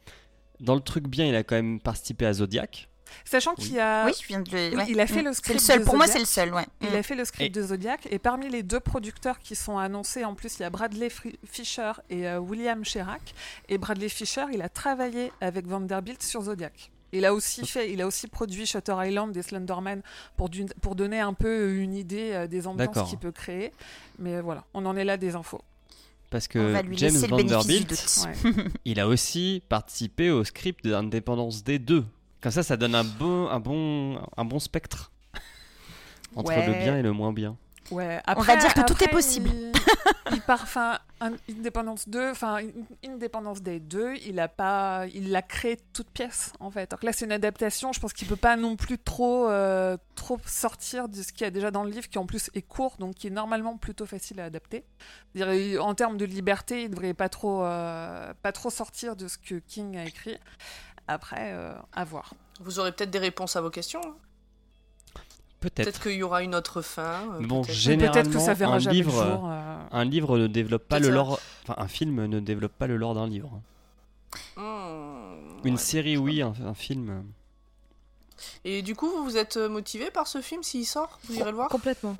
[0.58, 2.88] Dans le truc bien, il a quand même participé à Zodiac.
[3.24, 4.70] Sachant qu'il a, Oui, je viens de le.
[4.70, 4.86] Oui, ouais.
[4.88, 5.34] il a fait le Mm.
[5.34, 5.78] C'est le script seul.
[5.80, 6.12] de Pour moi, Zodiac.
[6.26, 6.66] c'est le seul, ouais.
[6.82, 6.94] il Mm.
[6.94, 10.24] a fait le script Et- de Zodiac, et parmi les deux producteurs qui sont annoncés,
[10.24, 11.08] en plus il y a Bradley
[11.44, 13.34] Fisher et euh, William Sherak.
[13.68, 16.90] Et Bradley Fisher, il a travaillé avec Vanderbilt sur Zodiac.
[17.12, 20.00] Il a aussi fait, il a aussi produit Shutter Island et Slenderman
[20.36, 23.72] pour, du- pour donner un peu une idée euh, des ambiances qu'il peut créer.
[24.20, 25.60] Mais voilà, on en est là des infos.
[26.30, 27.90] Parce que James le Vanderbilt.
[28.44, 28.52] Ouais.
[28.84, 32.04] il a aussi participé au script d'Indépendance des deux.
[32.40, 35.12] Comme ça, ça donne un bon, un bon, un bon spectre
[36.36, 36.66] entre Ouais.
[36.66, 37.56] le bien et le moins bien.
[37.90, 39.50] Ouais, On va dire que tout est après, possible.
[39.52, 39.72] Il,
[40.34, 42.58] il part, enfin, un- Independence 2, enfin,
[43.60, 46.92] Day 2, il a pas, il l'a créé toute pièce en fait.
[46.92, 47.92] Alors que là, c'est une adaptation.
[47.92, 51.44] Je pense qu'il peut pas non plus trop, euh, trop sortir de ce qu'il y
[51.46, 54.06] a déjà dans le livre, qui en plus est court, donc qui est normalement plutôt
[54.06, 54.84] facile à adapter.
[55.80, 59.56] En termes de liberté, il devrait pas trop, euh, pas trop sortir de ce que
[59.56, 60.36] King a écrit.
[61.12, 62.34] Après, euh, à voir.
[62.60, 64.00] Vous aurez peut-être des réponses à vos questions.
[64.04, 64.14] hein.
[65.58, 65.84] Peut-être.
[65.86, 67.34] Peut-être qu'il y aura une autre fin.
[67.34, 67.74] euh, bon, peut-être.
[67.74, 69.48] j'ai- Peut-être que Généralement, ça verra un jamais livre, le jour.
[69.50, 71.40] euh, Un livre ne développe pas le lore.
[71.64, 73.60] Enfin, un film ne développe pas le lore d'un livre.
[74.56, 76.40] Hmm, Une ouais, série, oui.
[76.42, 77.24] Un, un film.
[78.64, 81.18] Et du coup, vous vous êtes motivé par ce film s'il sort?
[81.24, 81.68] Vous irez le voir?
[81.68, 82.16] Complètement.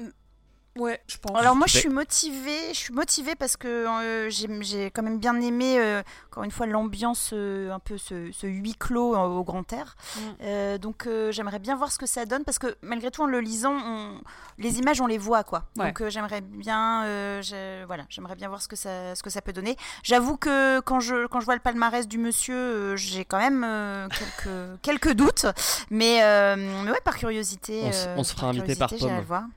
[0.78, 1.36] Ouais, je pense.
[1.36, 5.38] Alors moi je suis motivée, je suis motivée parce que euh, j'ai quand même bien
[5.40, 9.42] aimé euh, encore une fois l'ambiance euh, un peu ce, ce huis clos euh, au
[9.42, 9.97] grand air.
[10.16, 10.20] Mm.
[10.42, 13.26] Euh, donc euh, j'aimerais bien voir ce que ça donne parce que malgré tout en
[13.26, 14.20] le lisant, on-
[14.59, 15.64] les images on les voit quoi.
[15.76, 15.86] Ouais.
[15.86, 17.42] Donc euh, j'aimerais bien, euh,
[17.86, 19.76] voilà, j'aimerais bien voir ce que ça, ce que ça peut donner.
[20.05, 23.64] J'avoue que quand je quand je vois le palmarès du monsieur, euh, j'ai quand même
[23.64, 25.47] euh, quelques quelques doutes,
[25.90, 27.82] mais mais, euh, mais ouais par curiosité.
[27.84, 29.51] On euh, on se fera inviter par Pomme.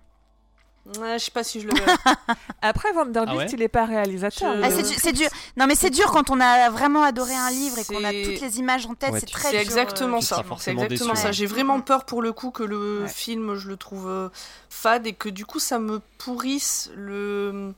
[1.00, 1.92] Ouais, je sais pas si je le verrai.
[2.62, 4.54] Après, Vanderbilt, Ah ouais il est pas réalisateur.
[4.58, 5.30] Je- Ah, est c'est du- c'est dur.
[5.56, 8.42] Non, mais c'est dur quand on a vraiment adoré un livre et qu'on a toutes
[8.42, 9.12] les images en tête.
[9.14, 9.62] Ouais, c'est très C'est dur.
[9.62, 10.44] exactement euh, ça.
[10.60, 11.22] C'est exactement déçu.
[11.24, 11.32] ça.
[11.32, 13.08] J'ai vraiment peur pour le coup que le Ouais.
[13.08, 14.28] film, je le trouve euh,
[14.70, 17.74] fade et que du coup ça me pourrisse le,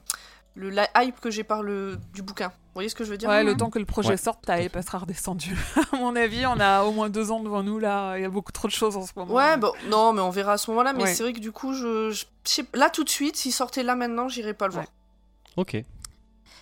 [0.56, 2.52] le la hype que j'ai par le du bouquin.
[2.76, 4.46] Vous voyez ce que je veux dire Ouais, le temps que le projet Ouais, sorte,
[4.46, 5.58] ta hype sera redescendue.
[5.94, 8.18] à mon avis, on a au moins deux ans devant nous là.
[8.18, 9.34] Il y a beaucoup trop de choses en ce moment.
[9.34, 10.92] Ouais, bon, non, mais on verra à ce moment-là.
[10.92, 11.14] Mais Ouais.
[11.16, 13.82] c'est vrai que du coup, je, je- je sais- là tout de suite, s'il sortait
[13.84, 14.86] là maintenant, j'irais pas le voir.
[15.56, 15.78] Ok.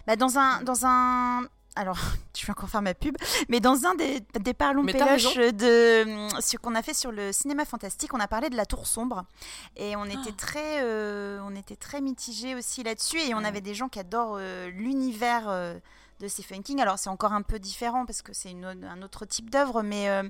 [0.06, 1.98] Bah, dans un dans un alors,
[2.38, 3.18] je vais encore faire ma pub,
[3.49, 6.06] mais dans un des, des parlons péloches de
[6.40, 9.23] ce qu'on a fait sur le cinéma fantastique, on a parlé de la Tour sombre
[9.76, 13.73] et on était très, euh, on était très mitigés aussi là-dessus et on avait des
[13.73, 15.73] gens qui adorent euh, l'univers euh,
[16.23, 16.81] de Stephen King.
[16.81, 20.23] Alors c'est encore un peu différent parce que c'est un autre type d'œuvre, mais euh,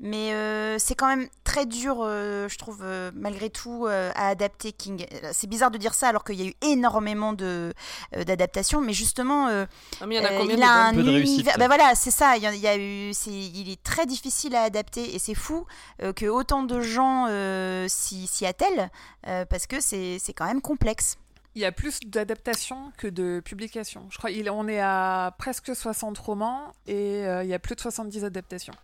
[0.00, 4.28] mais euh, c'est quand même très dur, euh, je trouve euh, malgré tout euh, à
[4.28, 5.06] adapter King.
[5.32, 7.72] C'est bizarre de dire ça alors qu'il y a eu énormément de
[8.16, 9.48] euh, d'adaptations, mais justement.
[9.48, 9.64] euh,
[10.00, 11.34] Ah, mais il y en a euh, combien il a un bonnes Peu de réussite.
[11.36, 11.58] univers.
[11.58, 12.36] Bah voilà, c'est ça.
[12.36, 15.18] Il y, a- il y a eu, c'est, il est très difficile à adapter et
[15.18, 15.64] c'est fou
[16.02, 18.90] euh, que autant de gens euh, s'y, attellent
[19.28, 21.16] euh, parce que c'est, c'est quand même complexe.
[21.54, 24.06] Il y a plus d'adaptations que de publications.
[24.10, 27.80] Je crois qu'on est à presque 60 romans et euh, il y a plus de
[27.80, 28.74] 70 adaptations.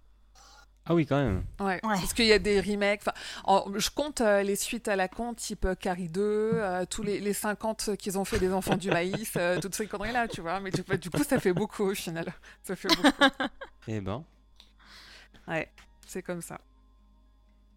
[0.86, 1.44] Ah oui, quand même.
[1.60, 1.94] Ouais, Ouais.
[1.94, 3.02] parce qu'il y a des remakes.
[3.44, 7.02] En- je compte euh, les suites à la con, type euh, Carrie 2, euh, tous
[7.02, 10.40] les, les 50 qu'ils ont fait des enfants du maïs, euh, toutes ces conneries-là, tu
[10.42, 10.60] vois.
[10.60, 12.32] Mais du, du coup, ça fait beaucoup au final.
[12.62, 13.08] Ça fait beaucoup.
[13.88, 14.24] Eh ben,
[15.48, 15.70] Ouais,
[16.06, 16.58] c'est comme ça.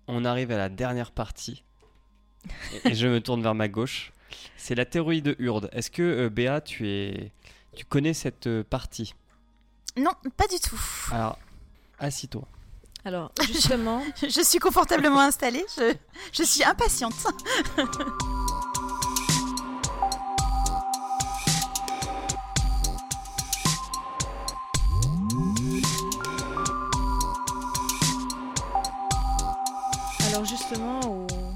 [0.08, 1.64] on arrive à la dernière partie.
[2.86, 4.12] Et, et je me tourne vers ma gauche.
[4.58, 5.70] C'est la théorie de Hurde.
[5.72, 7.32] Est-ce que, euh, Béa, tu, es...
[7.76, 9.14] tu connais cette euh, partie?
[9.96, 10.80] Non, pas du tout.
[11.12, 11.38] Alors,
[12.00, 12.48] assis-toi.
[13.06, 15.66] Alors, justement, Je suis confortablement installée.
[15.78, 15.96] Je,
[16.34, 17.16] je suis impatiente.
[30.38, 31.47] alors justement, au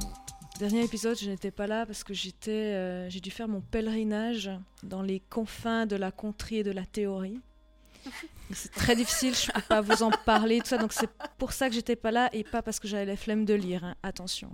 [0.62, 2.14] dernier épisode, je n'étais pas là parce que
[2.48, 4.52] euh, j'ai dû faire mon pèlerinage
[4.84, 7.40] dans les confins de la contrée et de la théorie.
[8.52, 11.10] C'est très difficile, je ne peux pas vous en parler, tout ça, donc c'est
[11.40, 13.84] pour ça que j'étais pas là et pas parce que j'avais la flemme de lire,
[13.84, 14.52] hein, attention.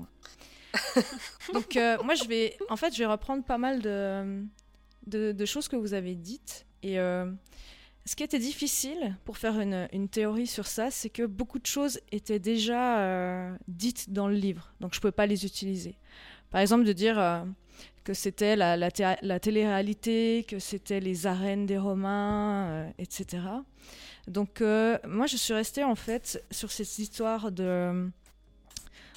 [1.53, 5.75] Donc euh, moi je vais, en fait, je vais reprendre pas mal de choses que
[5.75, 7.29] vous avez dites et euh,
[8.07, 11.99] ce qui était difficile pour faire une, théorie sur ça, c'est que beaucoup de choses
[12.13, 15.97] étaient déjà euh, dites dans le livre, donc je ne pouvais pas les utiliser.
[16.49, 17.43] Par exemple, de dire euh,
[18.05, 23.43] que c'était la, la, té- la télé-réalité, que c'était les arènes des Romains, euh, etc.
[24.29, 28.09] Donc moi, je suis restée en fait sur cette histoire de...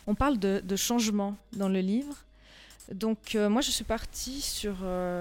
[0.06, 2.14] On parle de, changement dans le livre.
[2.92, 4.76] Donc moi, je suis partie sur,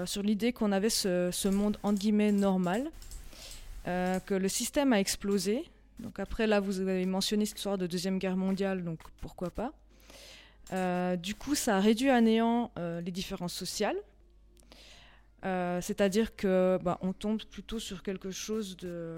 [0.06, 2.88] sur l'idée qu'on avait ce, ce monde entre guillemets normal,
[3.86, 5.64] euh, que le système a explosé.
[5.98, 9.72] Donc après, là, vous avez mentionné cette histoire de Deuxième Guerre mondiale, donc pourquoi pas.
[10.72, 13.96] Euh, du coup, ça a réduit à néant euh, les différences sociales.
[15.42, 19.16] C'est-à-dire que bah, on tombe plutôt sur quelque chose de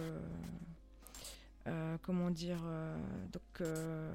[1.68, 2.96] euh, comment dire euh,
[3.32, 4.10] donc euh,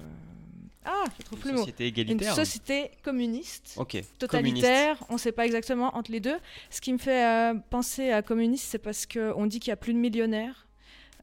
[0.84, 3.76] ah je trouve plus Une le mot société une égalitaire société communiste
[4.18, 6.36] totalitaire, on ne sait pas exactement entre les deux.
[6.70, 9.76] Ce qui me fait euh, penser à communiste, c'est parce qu'on dit qu'il n'y a
[9.76, 10.66] plus de millionnaires,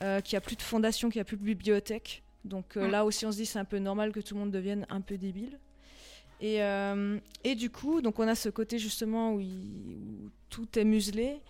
[0.03, 2.23] euh, qu'il n'y a plus de fondations, qu'il n'y a plus de bibliothèques.
[2.43, 2.91] Donc euh, Mm.
[2.91, 5.01] là aussi, on se dit c'est un peu normal que tout le monde devienne un
[5.01, 5.59] peu débile.
[6.41, 10.67] Et, euh, et du coup, donc on a ce côté justement où, il- où tout
[10.77, 11.41] est muselé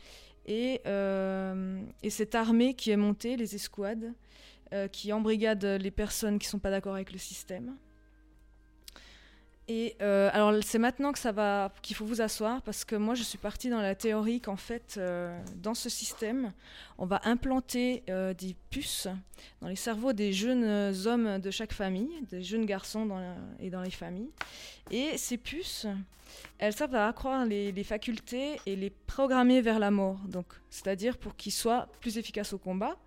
[0.46, 4.14] et, euh, et cette armée qui est montée, les escouades,
[4.74, 7.78] euh, qui embrigade les personnes qui sont pas d'accord avec le système.
[9.68, 13.14] Et euh, alors c'est maintenant que ça va qu'il faut vous asseoir parce que moi
[13.14, 16.52] je suis partie dans la théorie qu'en fait euh, dans ce système
[16.98, 19.08] on va implanter des puces
[19.62, 20.66] dans les cerveaux des jeunes
[21.06, 23.08] hommes de chaque famille, des jeunes garçons
[23.60, 24.32] et dans les familles.
[24.90, 25.86] Et ces puces,
[26.58, 30.20] elles servent à accroître les, les facultés et les programmer vers la mort.
[30.28, 32.98] Donc c'est-à-dire pour qu'ils soient plus efficaces au combat.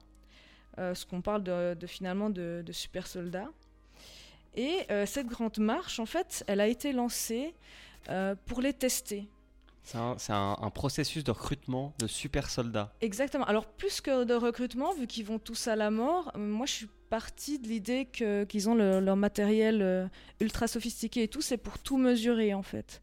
[0.79, 3.49] Euh, ce qu'on parle de, de finalement de, de super soldats.
[4.55, 7.55] Et euh, cette grande marche, en fait, elle a été lancée
[8.11, 9.29] euh, pour les tester.
[9.83, 12.93] C'est un, c'est un- un processus de recrutement de super soldats.
[13.01, 13.45] Exactement.
[13.45, 16.89] Alors, plus que de recrutement, vu qu'ils vont tous à la mort, moi, je suis
[17.11, 21.97] partie de l'idée qu'ils ont le- leur matériel ultra sophistiqué et tout, c'est pour tout
[21.97, 23.01] mesurer, en fait.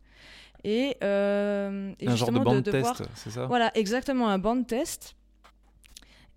[0.64, 3.46] Et, euh, et Un genre de bande de test, voir- c'est ça?
[3.48, 5.16] Voilà, exactement, un band test.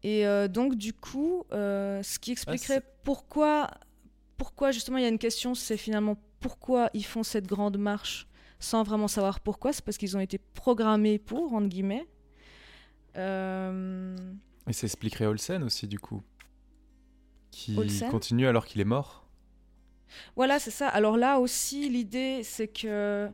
[0.02, 3.68] Et euh, donc, du coup, euh, ce qui expliquerait pourquoi,
[4.36, 8.28] pourquoi, justement, il y a une question, c'est finalement pourquoi ils font cette grande marche
[8.60, 9.72] sans vraiment savoir pourquoi.
[9.72, 12.06] C'est parce qu'ils ont été programmés pour, entre guillemets.
[13.16, 14.16] Euh,
[14.68, 16.22] Et ça expliquerait Olsen aussi, du coup.
[17.50, 19.26] Qui Olsen continue alors qu'il est mort.
[20.36, 20.88] Voilà, c'est ça.
[20.88, 23.28] Alors là aussi, l'idée, c'est que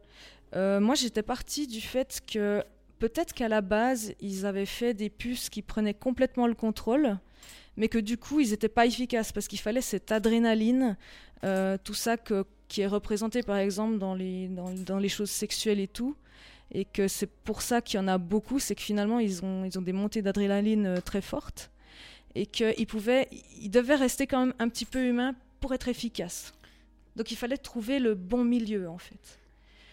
[0.55, 2.62] moi, j'étais partie du fait que
[3.08, 7.18] peut-être qu'à la base, ils avaient fait des puces qui prenaient complètement le contrôle,
[7.76, 10.97] mais que du coup, ils n'étaient pas efficaces parce qu'il fallait cette adrénaline,
[11.44, 16.16] euh, tout ça qui est représenté par exemple dans les, choses sexuelles et tout.
[16.73, 19.66] Et que c'est pour ça qu'il y en a beaucoup, c'est que finalement, ils ont,
[19.66, 21.70] ils ont des montées d'adrénaline euh, très fortes.
[22.34, 23.28] et qu'il pouvait,
[23.60, 26.55] il devait rester quand même un petit peu humain pour être efficace.
[27.16, 29.39] Donc il fallait trouver le bon milieu en fait.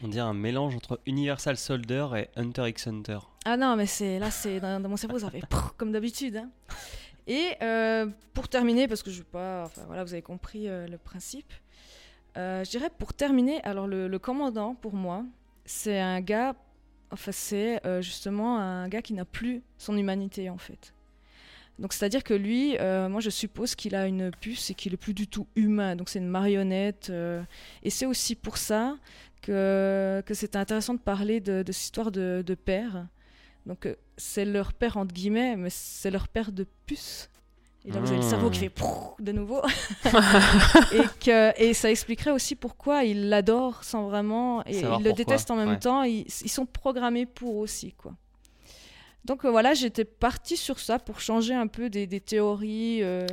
[0.03, 3.19] On dirait un mélange entre Universal Soldier et Hunter x Hunter.
[3.45, 5.41] Ah non, mais c'est là, c'est dans, mon cerveau, ça fait
[5.77, 6.37] comme d'habitude.
[6.37, 6.49] hein.
[7.27, 10.97] Et euh, pour terminer, parce que je vais pas, voilà, vous avez compris euh, le
[10.97, 11.53] principe.
[12.35, 15.23] euh, je dirais pour terminer, alors le, le commandant pour moi,
[15.65, 16.55] c'est un gars,
[17.11, 20.93] enfin c'est justement un gars qui n'a plus son humanité en fait.
[21.81, 24.97] Donc c'est-à-dire que lui, euh, moi je suppose qu'il a une puce et qu'il est
[24.97, 25.95] plus du tout humain.
[25.95, 27.07] Donc c'est une marionnette.
[27.09, 27.41] euh,
[27.81, 28.95] et c'est aussi pour ça
[29.41, 33.07] que, que c'est intéressant de parler de, de cette histoire de, de père.
[33.65, 37.29] Donc euh, c'est leur père entre guillemets, mais c'est leur père de puce.
[37.83, 39.63] Et là vous avez le cerveau qui fait prrr de nouveau.
[40.93, 44.63] et, que, et ça expliquerait aussi pourquoi il l'adore sans vraiment...
[44.65, 45.79] Et Savoir il le pourquoi, déteste en même ouais.
[45.79, 46.03] temps.
[46.03, 48.13] Ils, ils sont programmés pour aussi, quoi.
[49.23, 53.27] Donc euh, voilà, j'étais partie sur ça pour changer un peu des, des théories euh,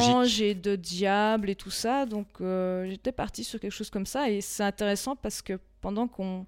[0.00, 2.04] d'anges et de diables et tout ça.
[2.04, 6.08] Donc euh, j'étais partie sur quelque chose comme ça et c'est intéressant parce que pendant
[6.08, 6.46] qu'on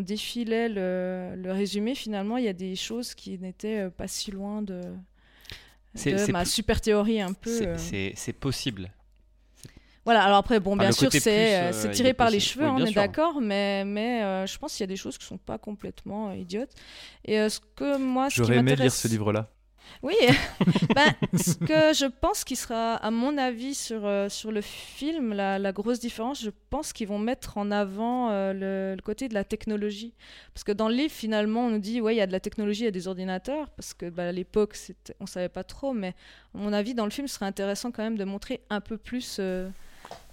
[0.00, 4.30] défilait le, le résumé, finalement, il y a des choses qui n'étaient euh, pas si
[4.30, 4.80] loin de,
[6.12, 7.50] de ma plus- super théorie un peu.
[8.16, 8.92] C'est possible.
[10.04, 12.82] Voilà, alors après, bon, Enfin, bien sûr, c'est euh, euh, tiré par les cheveux, Oui,
[12.82, 15.38] on est d'accord, mais, mais euh, je pense qu'il y a des choses qui sont
[15.38, 16.72] pas complètement euh, idiotes.
[17.24, 19.48] Et ce que moi, J'aurais aimé lire ce livre-là.
[20.02, 20.14] Oui,
[20.94, 25.58] ben, ce que je pense qui sera, à mon avis, sur, sur le film, la,
[25.60, 29.34] la grosse différence, je pense qu'ils vont mettre en avant euh, le, le côté de
[29.34, 30.14] la technologie.
[30.54, 32.40] Parce que dans le livre, finalement, on nous dit, ouais, il y a de la
[32.40, 34.76] technologie, il y a des ordinateurs, parce que bah, à l'époque,
[35.20, 36.14] on savait pas trop, mais
[36.54, 38.96] à mon avis, dans le film, ce serait intéressant quand même de montrer un peu
[38.96, 39.36] plus...
[39.38, 39.68] euh,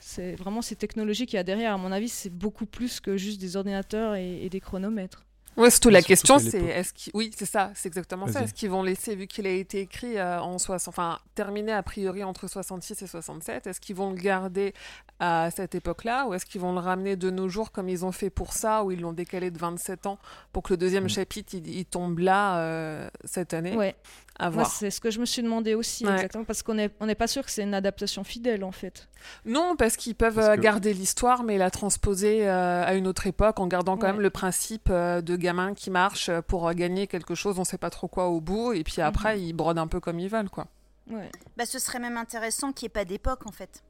[0.10, 1.74] c'est vraiment ces technologies qu'il y a derrière.
[1.74, 5.26] À mon avis, c'est beaucoup plus que juste des ordinateurs et, et des chronomètres.
[5.58, 7.12] Ouais, surtout Mais la surtout question, c'est est-ce qu'ils...
[7.14, 8.44] Oui, c'est ça, c'est exactement ça.
[8.44, 10.88] Est-ce qu'ils vont laisser, vu qu'il a été écrit euh, en 60...
[10.88, 14.74] Enfin, terminé a priori entre 66 et 67, est-ce qu'ils vont le garder
[15.20, 18.14] à cette époque-là ou est-ce qu'ils vont le ramener de nos jours comme ils ont
[18.14, 20.18] fait pour ça, où ils l'ont décalé de 27 ans
[20.54, 21.10] pour que le deuxième Mm.
[21.10, 23.76] chapitre, il, il tombe là euh, cette année?
[23.76, 23.96] Ouais.
[24.42, 24.72] À Moi, voir.
[24.72, 26.14] c'est ce que je me suis demandé aussi, Ouais.
[26.14, 29.10] exactement, parce qu'on n'est on pas sûr que c'est une adaptation fidèle, en fait.
[29.46, 33.06] Non, parce qu'ils peuvent Parce euh, que- garder l'histoire, mais la transposer euh, à une
[33.06, 34.14] autre époque en gardant quand Ouais.
[34.14, 37.90] même le principe euh, de gamin qui marche pour gagner quelque chose, on sait pas
[37.90, 39.44] trop quoi au bout, et puis après Mhm.
[39.44, 40.68] ils brodent un peu comme ils veulent, quoi.
[41.12, 41.30] Ouais.
[41.58, 43.84] Bah, ce serait même intéressant qu'il n'y ait pas d'époque, en fait.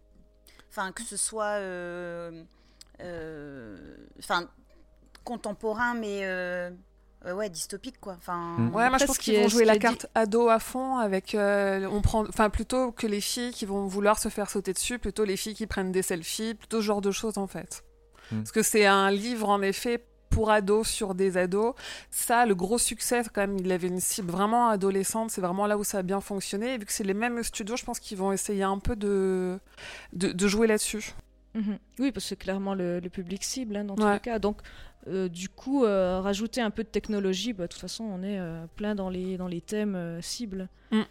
[0.71, 1.57] Enfin, que ce soit.
[1.59, 2.43] euh,
[3.01, 3.77] euh,
[4.17, 4.47] Enfin,
[5.23, 6.21] contemporain, mais.
[7.25, 8.15] Euh, ouais, dystopique, quoi.
[8.17, 8.56] Enfin.
[8.57, 8.75] Mm.
[8.75, 12.01] Ouais, moi je pense qu'ils vont jouer la carte ado à fond avec euh, on
[12.01, 15.35] prend enfin plutôt que les filles qui vont vouloir se faire sauter dessus, plutôt les
[15.35, 17.83] filles qui prennent des selfies, plutôt ce genre de choses en fait.
[18.31, 18.38] Mm.
[18.38, 21.73] Parce que c'est un livre en effet pour ados sur des ados.
[22.11, 25.31] Ça, le gros succès, quand même, il avait une cible vraiment adolescente.
[25.31, 26.75] C'est vraiment là où ça a bien fonctionné.
[26.75, 29.59] Et vu que c'est les mêmes studios, je pense qu'ils vont essayer un peu de,
[30.14, 31.14] de, de jouer là-dessus.
[31.55, 31.79] Mhm.
[31.99, 34.13] Oui, parce que c'est clairement le, le public cible, hein, dans tous Ouais.
[34.15, 34.39] les cas.
[34.39, 34.61] Donc,
[35.07, 38.39] euh, du coup, euh, rajouter un peu de technologie, bah, de toute façon, on est
[38.39, 40.69] euh, plein dans les, dans les thèmes euh, cibles.
[40.91, 41.01] Mm.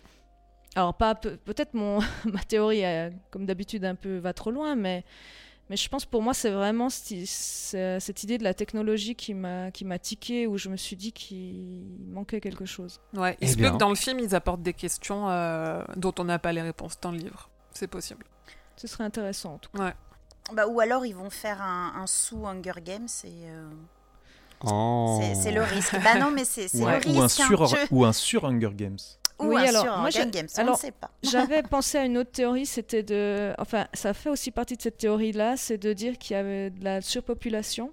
[0.77, 4.77] Alors, pas peu- peut-être mon ma théorie, euh, comme d'habitude, un peu va trop loin,
[4.77, 5.05] mais,
[5.71, 9.85] mais je pense pour moi, c'est vraiment cette idée de la technologie qui m'a qui
[9.85, 13.01] m'a tiqué, où je me suis dit qu'il manquait quelque chose.
[13.15, 13.37] Ouais.
[13.41, 16.25] Il Eh se peut que dans le film, ils apportent des questions euh, dont on
[16.25, 17.51] n'a pas les réponses dans le livre.
[17.73, 18.25] C'est possible.
[18.77, 19.95] Ce serait intéressant, en tout cas.
[20.53, 23.29] Bah, ou alors, ils vont faire un, un sous-Hunger Games et.
[23.51, 23.69] euh,
[24.65, 25.21] Oh.
[25.41, 25.95] c'est- le risque.
[26.03, 27.29] bah non, mais c'est c'est Ouais, le ou, un hein.
[27.29, 28.99] sur, Je- ou un sur Hunger Games.
[29.39, 31.11] Ou Oui, un alors, sur moi, Hunger Games, on alors, ne sait pas.
[31.23, 33.53] J'avais pensé à une autre théorie, c'était de.
[33.59, 36.83] Enfin, ça fait aussi partie de cette théorie-là, c'est de dire qu'il y avait de
[36.83, 37.93] la surpopulation.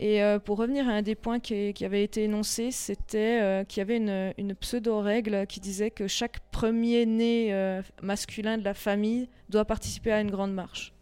[0.00, 3.64] Et euh, pour revenir à un des points qui, qui avait été énoncé, c'était euh,
[3.64, 8.74] qu'il y avait une, une pseudo-règle qui disait que chaque premier-né euh, masculin de la
[8.74, 10.92] famille doit participer à une grande marche.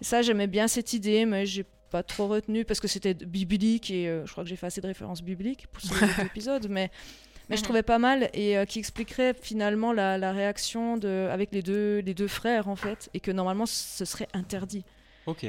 [0.00, 3.90] Et ça, j'aimais bien cette idée, mais j'ai pas trop retenu parce que c'était biblique
[3.90, 5.88] et euh, je crois que j'ai fait assez de références bibliques pour ce
[6.26, 6.90] épisode, mais
[7.48, 7.64] mais je Mhm.
[7.64, 12.00] trouvais pas mal et euh, qui expliquerait finalement la, la réaction de, avec les deux,
[12.00, 14.84] les deux frères en fait et que normalement ce serait interdit.
[15.24, 15.46] Ok.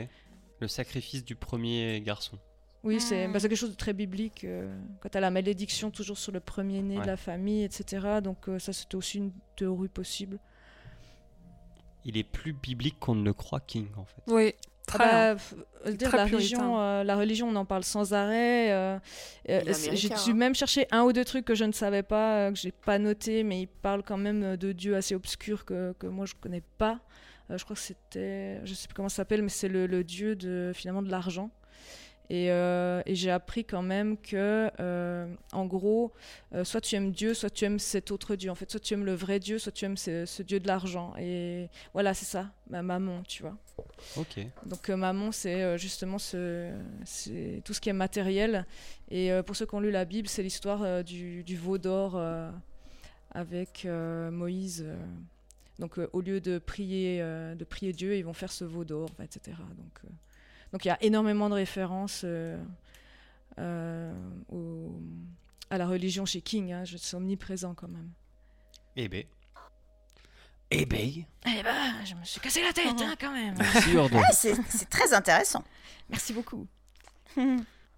[0.61, 2.37] Le sacrifice du premier garçon.
[2.85, 3.33] Oui, c'est Mhm.
[3.33, 4.45] bah, quelque chose de très biblique.
[4.45, 7.01] euh, quand t'as la malédiction toujours sur le premier-né Ouais.
[7.01, 8.21] de la famille, etc.
[8.23, 10.39] Donc euh, ça c'était aussi une théorie possible.
[12.05, 14.21] Il est plus biblique qu'on ne le croit, King, en fait.
[14.27, 14.53] Oui.
[14.91, 15.35] Ah Très
[15.85, 18.71] bah, dire Très la, religion, euh, la religion, on en parle sans arrêt.
[18.71, 18.97] euh,
[19.49, 19.61] euh,
[19.93, 20.33] J'ai dû hein.
[20.33, 23.43] même chercher un ou deux trucs que je ne savais pas, que j'ai pas noté,
[23.43, 26.99] mais il parle quand même de dieux assez obscurs que, que moi je connais pas.
[27.51, 30.03] Euh, je crois que c'était, je sais plus comment ça s'appelle, mais c'est le, le
[30.03, 31.51] dieu de finalement de l'argent.
[32.29, 36.13] Et, euh, et j'ai appris quand même que, euh, en gros,
[36.53, 38.51] euh, soit tu aimes Dieu, soit tu aimes cet autre Dieu.
[38.51, 40.67] En fait, soit tu aimes le vrai Dieu, soit tu aimes ce, ce Dieu de
[40.67, 41.13] l'argent.
[41.17, 43.57] Et voilà, c'est ça, ma maman, tu vois.
[44.15, 44.45] Ok.
[44.67, 46.71] Donc maman, c'est justement ce,
[47.03, 48.67] c'est tout ce qui est matériel.
[49.09, 52.21] Et pour ceux qui ont lu la Bible, c'est l'histoire du, du veau d'or
[53.31, 53.87] avec
[54.31, 54.85] Moïse.
[55.79, 59.57] donc au lieu de prier, de prier Dieu, ils vont faire ce veau d'or, etc.
[59.77, 60.11] Donc
[60.71, 62.61] donc il y a énormément de références euh,
[63.59, 64.13] euh,
[64.51, 64.99] au-
[65.69, 66.71] à la religion chez King.
[66.73, 68.09] Hein, je suis omniprésent quand même.
[68.95, 69.23] Eh ben.
[70.71, 71.25] Eh ben.
[71.47, 73.55] Eh ben, je me suis cassé la tête hein, quand même.
[73.57, 74.17] Merci Urdo.
[74.17, 75.63] Ouais, c'est c'est très intéressant.
[76.09, 76.67] Merci beaucoup.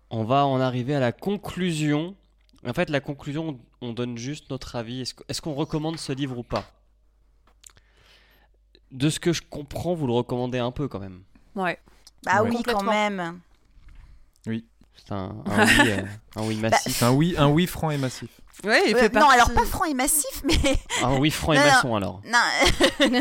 [0.10, 2.16] On va en arriver à la conclusion.
[2.66, 5.02] En fait, la conclusion, on donne juste notre avis.
[5.28, 6.66] Est-ce qu'on recommande ce livre ou pas?
[8.92, 11.24] De ce que je comprends, vous le recommandez un peu quand même.
[11.56, 11.80] Ouais.
[12.24, 12.50] Bah Ouais.
[12.52, 13.40] oui, quand même.
[14.46, 16.02] C'est un, un oui, euh,
[16.36, 16.96] un oui massif.
[16.98, 18.30] C'est un oui, un oui franc et massif.
[18.64, 21.58] Ouais, il Euh, fait non, alors pas franc et massif, mais Un oui franc et
[21.58, 21.72] Non, non.
[21.72, 22.22] maçon alors.
[22.26, 22.40] non.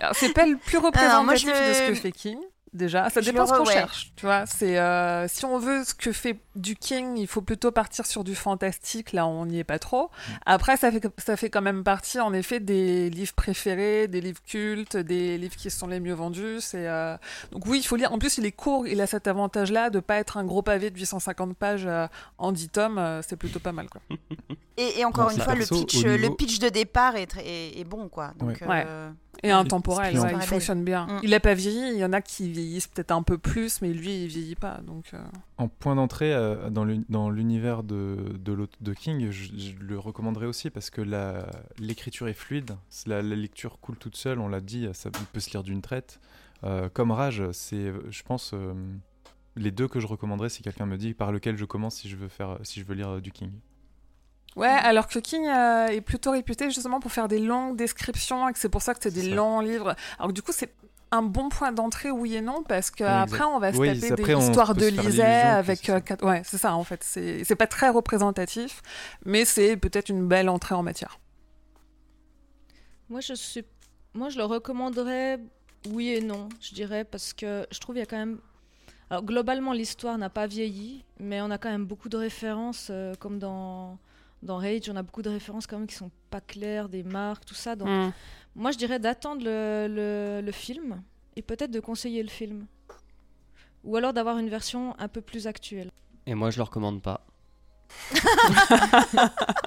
[0.00, 2.38] Alors, C'est pas le plus moi, représentatif je de ce que fait King.
[2.72, 3.72] Déjà, ça dépend ce qu'on ouais.
[3.72, 4.12] cherche.
[4.16, 7.70] Tu vois, c'est euh, si on veut ce que fait du King, il faut plutôt
[7.72, 9.12] partir sur du fantastique.
[9.12, 10.10] Là, on n'y est pas trop.
[10.44, 14.42] Après, ça fait ça fait quand même partie, en effet, des livres préférés, des livres
[14.46, 16.58] cultes, des livres qui sont les mieux vendus.
[16.60, 17.16] C'est euh,
[17.50, 18.12] donc oui, il faut lire.
[18.12, 18.86] En plus, il est court.
[18.86, 22.52] Il a cet avantage-là de pas être un gros pavé de 850 pages euh, en
[22.52, 22.98] 10 tomes.
[22.98, 24.02] euh, c'est plutôt pas mal, quoi.
[24.76, 27.46] Et, et encore une fois, perso, le, pitch, niveau- le pitch de départ est, très-
[27.46, 28.32] est, est bon, quoi.
[28.38, 28.84] Donc, Ouais.
[28.86, 29.10] euh,
[29.42, 31.06] Et intemporel, ouais, on- il fonctionne bien.
[31.06, 31.20] Mm.
[31.22, 31.92] Il a pas vieilli.
[31.92, 34.80] Il y en a qui vieillissent peut-être un peu plus, mais lui, il vieillit pas.
[34.86, 35.22] Donc euh,
[35.58, 39.72] En point d'entrée euh, dans l'uni- dans l'univers de, de, l'aute- de King, je, je
[39.80, 41.02] le recommanderais aussi parce que
[41.78, 45.50] l'écriture est fluide, la, la lecture coule toute seule, on l'a dit, ça peut se
[45.50, 46.20] lire d'une traite.
[46.64, 48.72] Euh, comme Rage, c'est, je pense, euh,
[49.56, 52.16] les deux que je recommanderais si quelqu'un me dit par lequel je commence si je
[52.16, 53.50] veux, faire, si je veux lire euh, du King.
[54.56, 58.52] Ouais, alors que King euh, est plutôt réputé justement pour faire des longues descriptions et
[58.54, 59.34] que c'est pour ça que c'est des ça.
[59.34, 59.94] longs livres.
[60.18, 60.72] Alors que du coup, c'est
[61.10, 64.44] un bon point d'entrée, oui et non, parce qu'après, on va se Oui, taper des
[64.44, 66.24] histoires de Lisée avec euh, quatre...
[66.26, 67.04] Ouais, c'est ça, en fait.
[67.04, 68.82] C'est c'est pas très représentatif,
[69.24, 71.20] mais c'est peut-être une belle entrée en matière.
[73.08, 73.64] Moi, je suis,
[74.14, 75.38] moi, je le recommanderais,
[75.90, 78.38] oui et non, je dirais, parce que je trouve qu'il y a quand même.
[79.10, 83.14] Alors, globalement, l'histoire n'a pas vieilli, mais on a quand même beaucoup de références, euh,
[83.20, 83.96] comme dans,
[84.42, 87.44] dans Rage, on a beaucoup de références quand même qui sont pas claires, des marques,
[87.44, 87.74] tout ça.
[87.76, 88.12] Donc, Mm.
[88.54, 91.02] moi, je dirais d'attendre le, le, le film
[91.36, 92.66] et peut-être de conseiller le film.
[93.84, 95.90] Ou alors d'avoir une version un peu plus actuelle.
[96.26, 97.24] Et moi, je le recommande pas.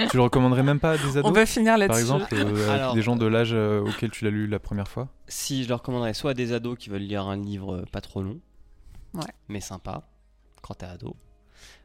[0.09, 1.99] tu le recommanderais même pas à des On ados va finir Par là-dessus.
[2.01, 5.07] exemple, euh, Alors- des gens de l'âge euh, auquel tu l'as lu la première fois
[5.27, 8.01] Si, je le recommanderais soit à des ados qui veulent lire un livre euh, pas
[8.01, 8.39] trop long,
[9.13, 9.21] Ouais.
[9.47, 10.03] mais sympa,
[10.61, 11.15] quand t'es ado.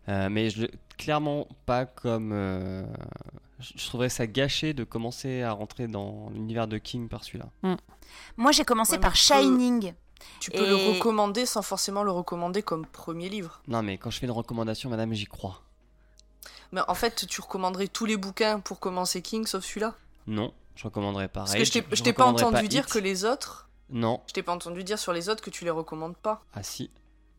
[0.09, 0.67] Euh, mais je,
[0.99, 2.33] clairement pas comme.
[2.33, 2.85] euh,
[3.61, 7.47] je je trouverais ça gâché de commencer à rentrer dans l'univers de King par celui-là.
[8.37, 9.95] Moi, j'ai commencé Ouais, par tu peux- Shining.
[10.41, 13.61] Tu peux le recommander sans forcément le recommander comme premier livre.
[13.69, 15.63] Non, mais quand je fais une recommandation, madame, j'y crois.
[16.73, 19.95] Mais en fait, tu recommanderais tous les bouquins pour commencer King sauf celui-là?
[20.27, 21.41] Non, je recommanderais pas.
[21.41, 23.69] Parce que je t'ai- pas entendu dire que les autres.
[23.91, 26.43] Non, Je t'ai pas entendu dire sur les autres que tu les recommandes pas.
[26.55, 26.91] ah si.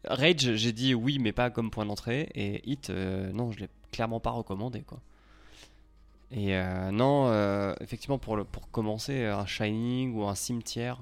[0.08, 2.30] Rage, j'ai dit oui, mais pas comme point d'entrée.
[2.36, 5.00] Et Hit, euh, non, je l'ai clairement pas recommandé, quoi.
[6.32, 11.00] Et euh, non, euh, effectivement, pour, pour commencer, un Shining ou un Cimetière,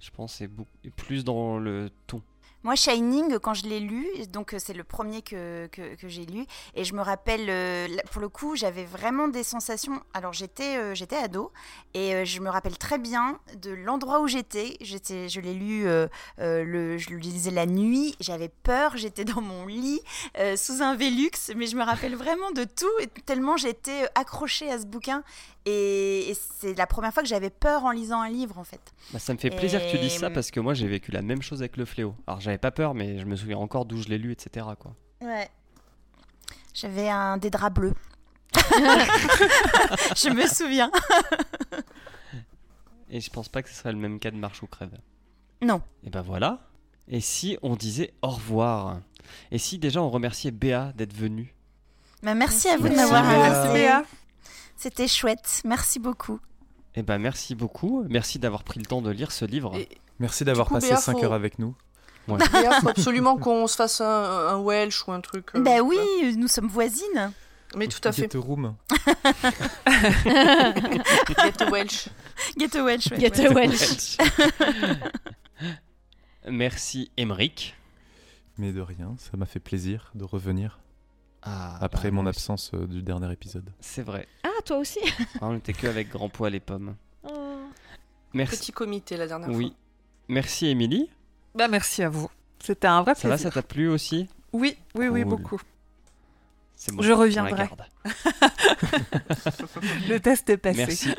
[0.00, 0.50] je pense c'est
[0.96, 2.20] plus dans le ton.
[2.62, 6.46] Moi, Shining, quand je l'ai lu, donc euh, c'est le premier que, que, j'ai lu,
[6.74, 10.02] et je me rappelle, euh, pour le coup, j'avais vraiment des sensations.
[10.14, 11.52] Alors, j'étais euh, ado,
[11.94, 14.76] et je me rappelle très bien de l'endroit où j'étais.
[14.80, 15.84] J'étais, Je l'ai lu,
[16.38, 20.00] le, je le lisais la nuit, j'avais peur, j'étais dans mon lit,
[20.56, 24.80] sous un Velux, mais je me rappelle vraiment de tout, et tellement j'étais accrochée à
[24.80, 25.22] ce bouquin.
[25.68, 28.94] Et, et c'est la première fois que j'avais peur en lisant un livre, en fait.
[29.12, 31.22] Bah, ça me fait plaisir que tu dises ça parce que moi j'ai vécu la
[31.22, 32.14] même chose avec le fléau.
[32.26, 34.64] Alors j'avais pas peur, mais je me souviens encore d'où je l'ai lu, etc.
[34.78, 34.94] Quoi.
[35.20, 35.48] Ouais.
[36.72, 37.94] J'avais un des draps bleus.
[38.54, 40.90] je me souviens.
[43.10, 44.96] Et je pense pas que ce serait le même cas de Marche ou Crève.
[45.62, 45.80] Non.
[46.04, 46.60] Et ben voilà.
[47.08, 49.00] Et si on disait au revoir?
[49.50, 51.54] Et si déjà on remerciait Béa d'être venue?
[52.22, 53.98] Mais merci à vous de Merci, m'avoir Béa.
[53.98, 54.10] invité.
[54.76, 55.62] C'était chouette.
[55.64, 56.38] Merci beaucoup.
[56.94, 58.04] Eh ben merci beaucoup.
[58.08, 59.74] Merci d'avoir pris le temps de lire ce livre.
[59.76, 59.88] Et-
[60.18, 61.74] Merci d'avoir passé Béa, 5 faut- heures avec nous.
[62.28, 62.38] Il
[62.80, 65.50] faut absolument qu'on se fasse un, un Welsh ou un truc.
[65.54, 65.96] euh, Ben ouais.
[66.22, 67.32] oui, nous sommes voisines.
[67.76, 68.30] Mais tout à fait.
[68.32, 68.74] Get a room.
[70.24, 72.08] Get a Welsh.
[72.58, 73.06] Get a Welsh.
[73.10, 73.20] ouais.
[73.20, 74.16] Get a Welsh.
[76.48, 77.74] Merci Emeric.
[78.58, 80.78] Mais de rien, ça m'a fait plaisir de revenir
[81.46, 83.70] Ah, après bah, mon absence euh, du dernier épisode.
[83.80, 84.26] C'est vrai.
[84.42, 85.00] Ah, toi aussi
[85.40, 86.96] Ah, on n'était que avec Grand Poil et Pommes.
[87.22, 87.60] Oh.
[88.34, 88.56] Merci.
[88.58, 89.74] Petit comité la dernière Oui.
[90.28, 91.08] Merci Émilie.
[91.54, 92.28] Bah, merci à vous.
[92.58, 93.52] C'était un vrai Ça va, plaisir.
[93.52, 94.28] ça t'a plu aussi?
[94.52, 95.30] Oui, oui, oui, Cool.
[95.30, 95.60] beaucoup.
[96.74, 97.02] C'est bon.
[97.02, 97.68] Je reviendrai.
[97.68, 97.84] garde.
[100.08, 100.78] Le test est passé.
[100.78, 101.14] Merci.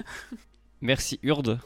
[0.82, 1.60] Merci Urde.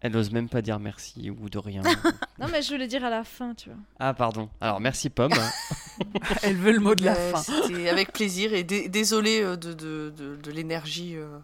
[0.00, 1.82] Elle n'ose même pas dire merci ou de rien.
[2.38, 3.78] Non, mais je voulais dire à la fin, tu vois.
[3.98, 4.50] ah pardon.
[4.60, 5.32] Alors merci Pomme.
[6.42, 7.42] Elle veut le mot de la Euh, fin.
[7.42, 11.38] C'était avec plaisir et dé- désolé euh, de, de, de, de l'énergie euh,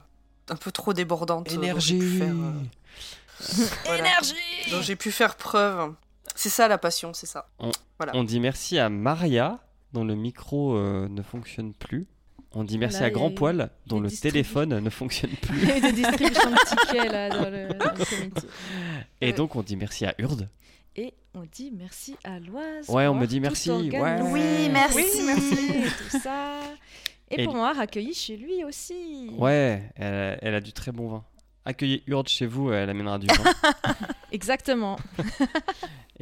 [0.51, 1.51] un peu trop débordante.
[1.51, 2.53] euh, dont j'ai pu faire, euh,
[3.87, 4.35] voilà, Énergie
[4.71, 5.95] dont j'ai pu faire preuve.
[6.35, 7.49] C'est ça la passion, c'est ça.
[7.99, 8.13] Voilà.
[8.15, 9.59] On dit merci à Maria
[9.95, 12.07] dont le micro euh, ne fonctionne plus.
[12.55, 15.67] On dit merci à il Grand Poil dont le téléphone ne fonctionne Il plus.
[15.67, 18.01] y a eu des distributions de tickets là dans le, dans le.
[19.21, 19.33] Et Ouais.
[19.33, 20.49] donc on dit merci à Urde.
[20.97, 22.89] Et on dit merci à Loise.
[22.89, 24.21] Ouais, on me dit merci, ouais.
[24.23, 24.97] Oui, merci.
[24.97, 25.67] Oui, merci.
[26.11, 26.59] Tout ça.
[27.31, 29.31] Et, Et- pour m'avoir accueilli chez lui aussi.
[29.39, 31.25] Ouais, elle, elle a du très bon vin.
[31.65, 33.45] Accueillez Urde chez vous, elle amènera du vin.
[34.33, 34.99] Exactement.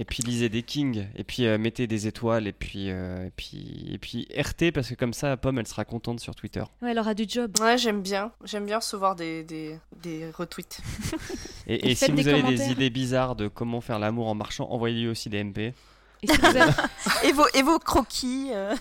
[0.00, 3.30] Et puis lisez des Kings, et puis euh, mettez des étoiles, et puis, euh, et
[3.36, 6.62] puis et puis RT parce que comme ça, Pomme, elle sera contente sur Twitter.
[6.80, 7.52] Ouais, elle aura du job.
[7.60, 8.32] Ouais, j'aime bien.
[8.44, 10.80] J'aime bien recevoir des, des, des retweets.
[11.66, 14.34] Et, Et et si vous des avez des idées bizarres de comment faire l'amour en
[14.34, 15.74] marchant, envoyez-lui aussi des MP.
[16.23, 16.73] Et si vous avez-
[17.24, 18.50] Et vos, et vos croquis.
[18.52, 18.74] euh,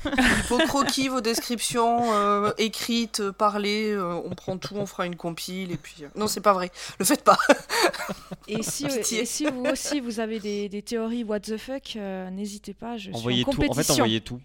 [0.49, 5.71] Vos croquis, vos descriptions euh, écrites, parlées, euh, on prend tout, on fera une compile
[5.71, 5.95] et puis.
[6.03, 6.71] euh, Non, c'est pas vrai.
[6.99, 7.37] Le faites pas.
[8.47, 9.21] Et si, Pitié.
[9.21, 12.97] et si vous aussi vous avez des, des théories what the fuck, euh, n'hésitez pas,
[12.97, 13.63] je Envoyez suis en tout.
[13.69, 14.39] En fait, envoyez tout.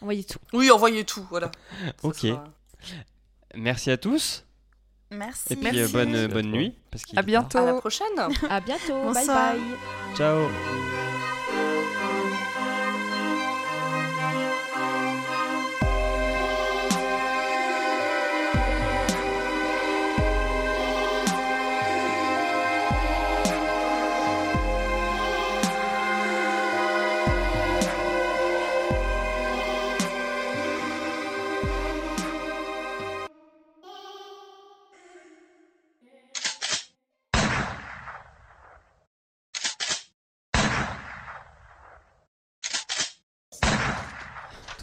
[0.00, 0.38] Envoyez tout.
[0.52, 1.50] Oui, envoyez tout, voilà.
[1.80, 2.16] Ça Ok.
[2.18, 2.44] sera-
[3.54, 4.44] Merci à tous.
[5.10, 5.52] Merci.
[5.52, 6.74] Et puis euh, bonne, bonne nuit.
[6.90, 7.58] Parce À bientôt.
[7.58, 8.06] À la prochaine.
[8.50, 9.12] À bientôt.
[9.12, 9.60] Bye bye.
[10.16, 10.48] Ciao.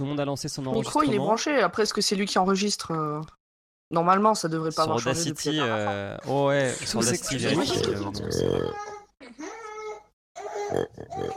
[0.04, 1.62] Tout le monde a lancé son Le micro, il est branché.
[1.62, 3.22] Après, est-ce que c'est lui qui enregistre euh,
[3.90, 6.18] Normalement, ça devrait pas Sur avoir changé Audacity, euh...
[6.28, 7.64] oh ouais, sur Audacity, euh,
[8.30, 8.50] c'est-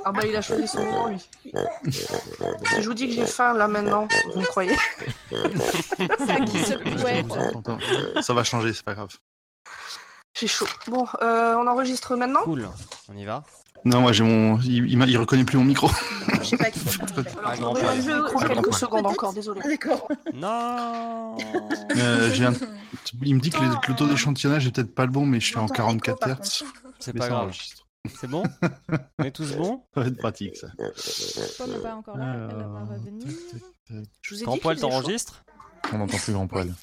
[0.04, 1.24] Ah bah, il a choisi son moment, lui.
[1.44, 4.74] Si je vous dis que j'ai faim, là, maintenant, vous me croyez
[6.26, 6.58] Ça qui
[8.24, 9.10] se va changer, c'est pas grave.
[10.36, 10.66] J'ai chaud.
[10.88, 12.42] Bon, euh, on enregistre maintenant?
[12.42, 12.68] Cool,
[13.08, 13.44] on y va.
[13.86, 14.58] Non, moi j'ai mon.
[14.62, 15.88] Il, il, il reconnaît plus mon micro.
[16.40, 16.80] Je sais pas qui.
[17.44, 19.60] Ah, Alors, grand je Ah, grand quelques secondes encore, désolé.
[19.62, 20.08] D'accord.
[20.34, 21.36] Non
[21.96, 22.52] Euh, un-
[23.22, 25.38] Il me dit que le, que le taux d'échantillonnage est peut-être pas le bon, mais
[25.38, 26.64] je suis en 44 Hz.
[26.98, 27.52] C'est pas grave.
[28.20, 28.42] C'est bon
[29.18, 30.68] On est tous bons Ça va être pratique ça.
[31.58, 33.26] Paul n'est pas encore là, elle va Alors, revenir.
[34.20, 35.44] Je vous ai Grand poil t'enregistres
[35.92, 36.74] On n'entend plus grand poil.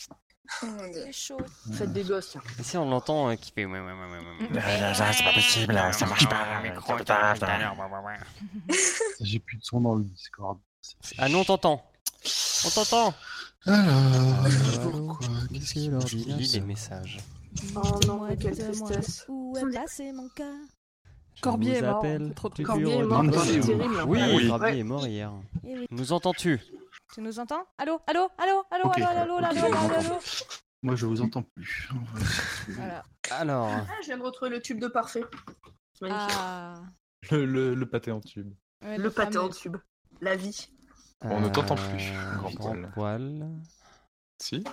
[0.61, 1.37] C'est chaud.
[1.73, 2.37] Faites des gosses.
[2.59, 4.55] Et si on l'entend euh, qui fait ouais ouais ouais ouais ouais.
[4.55, 5.13] ouais.
[5.13, 7.33] c'est pas possible, ça marche pas.
[9.21, 10.59] J'ai plus de son dans le Discord.
[11.17, 11.83] Ah non, on t'entend.
[12.65, 13.13] On t'entend.
[13.65, 17.19] Alors, Allô, pourquoi Qu'est-ce qu'il leur dit lis les messages.
[17.75, 19.25] Oh non, quelle tristesse.
[19.29, 20.53] Où est passé mon cœur
[21.41, 22.03] Corbier est mort.
[22.63, 23.23] Corbier est mort.
[24.07, 24.47] Oui, oui.
[24.47, 25.31] Corbier est mort hier.
[25.91, 26.61] Nous entends-tu?
[27.13, 27.65] Tu nous entends?
[27.77, 27.99] Allô?
[28.07, 28.29] Allô?
[28.37, 28.63] Allô?
[28.71, 28.85] Allô?
[28.87, 29.01] Ok.
[29.01, 29.07] Allô?
[29.07, 29.35] Allô?
[29.37, 29.47] Allô?
[29.47, 29.69] Ok, Allô?
[29.73, 29.93] j'entends.
[30.09, 30.19] Allô?
[30.81, 31.89] Moi je vous entends plus.
[32.69, 33.05] Voilà.
[33.31, 35.23] Alors, Ah, je viens de retrouver le tube de parfait.
[35.93, 36.37] C'est magnifique.
[36.39, 36.73] Ah.
[37.31, 38.53] Le, le, le pâté en tube.
[38.83, 39.77] Ouais, le pâté en tube.
[40.21, 40.67] La vie.
[41.21, 42.91] On ne t'entend euh, plus, grand Grand poil.
[42.93, 43.49] poil.
[44.41, 44.63] Si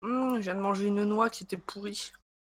[0.00, 2.12] Hum, je viens de manger une noix qui était pourrie.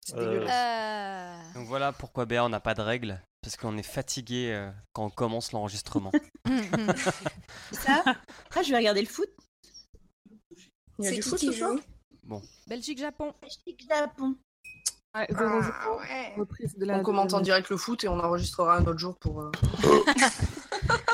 [0.04, 0.30] C'est Euh.
[0.30, 1.50] dégueulasse.
[1.54, 1.58] Euh...
[1.58, 3.20] Donc voilà pourquoi Béa, on n'a pas de règles.
[3.42, 6.12] Parce qu'on est fatigué euh, quand on commence l'enregistrement.
[7.72, 8.02] Ça
[8.46, 9.28] Après, je vais regarder le foot.
[10.98, 11.72] Il y a C'est du qui foot qui ce soir
[12.28, 12.40] joue?
[12.66, 13.32] Belgique-Japon.
[13.88, 14.36] Japon.
[15.14, 16.34] Ouais, Ah, 0-0, ouais.
[16.36, 16.98] reprise de la.
[16.98, 19.40] On commente en direct le foot et on enregistrera un autre jour pour.
[19.40, 19.50] euh,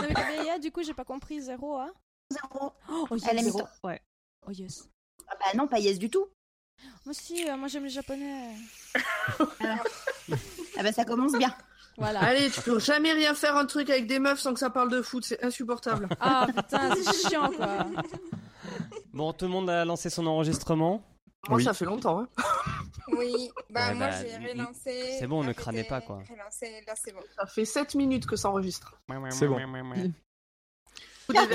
[0.02, 1.40] Non, mais du coup, j'ai pas compris.
[1.40, 1.92] Zéro, hein
[2.30, 2.72] Zéro.
[2.88, 3.22] Oh, yes.
[3.22, 3.68] Zéro, mi-temps.
[3.84, 4.00] Ouais.
[4.46, 4.88] Oh, yes.
[5.28, 6.26] Ah bah non, pas yes du tout.
[7.04, 8.54] Moi aussi, euh, moi j'aime les japonais.
[10.78, 11.54] Ah bah ça commence bien.
[11.98, 12.20] Voilà.
[12.24, 14.90] Allez, tu peux jamais rien faire un truc avec des meufs sans que ça parle
[14.90, 16.08] de foot, c'est insupportable.
[16.20, 17.86] Ah putain, c'est chiant quoi.
[19.12, 21.02] Bon, tout le monde a lancé son enregistrement.
[21.48, 21.64] Moi, Oui.
[21.64, 22.20] ça fait longtemps.
[22.20, 22.28] Hein.
[23.16, 25.16] Oui, bah Ouais, moi bah, j'ai relancé.
[25.18, 26.20] c'est bon, ne crânez pas, quoi.
[26.28, 27.20] relancé, là c'est bon.
[27.38, 29.00] Ça fait 7 minutes que ça enregistre.
[29.30, 29.58] C'est bon.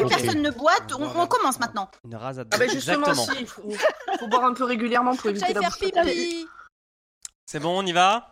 [0.10, 1.90] Personne ne boite, on, on commence maintenant.
[2.06, 2.48] Une rasade.
[2.54, 3.36] Ah bah justement, Exactement.
[3.36, 3.70] si, il faut,
[4.20, 6.48] faut boire un peu régulièrement pour éviter la faire pipi.
[7.46, 8.32] C'est bon, on y va?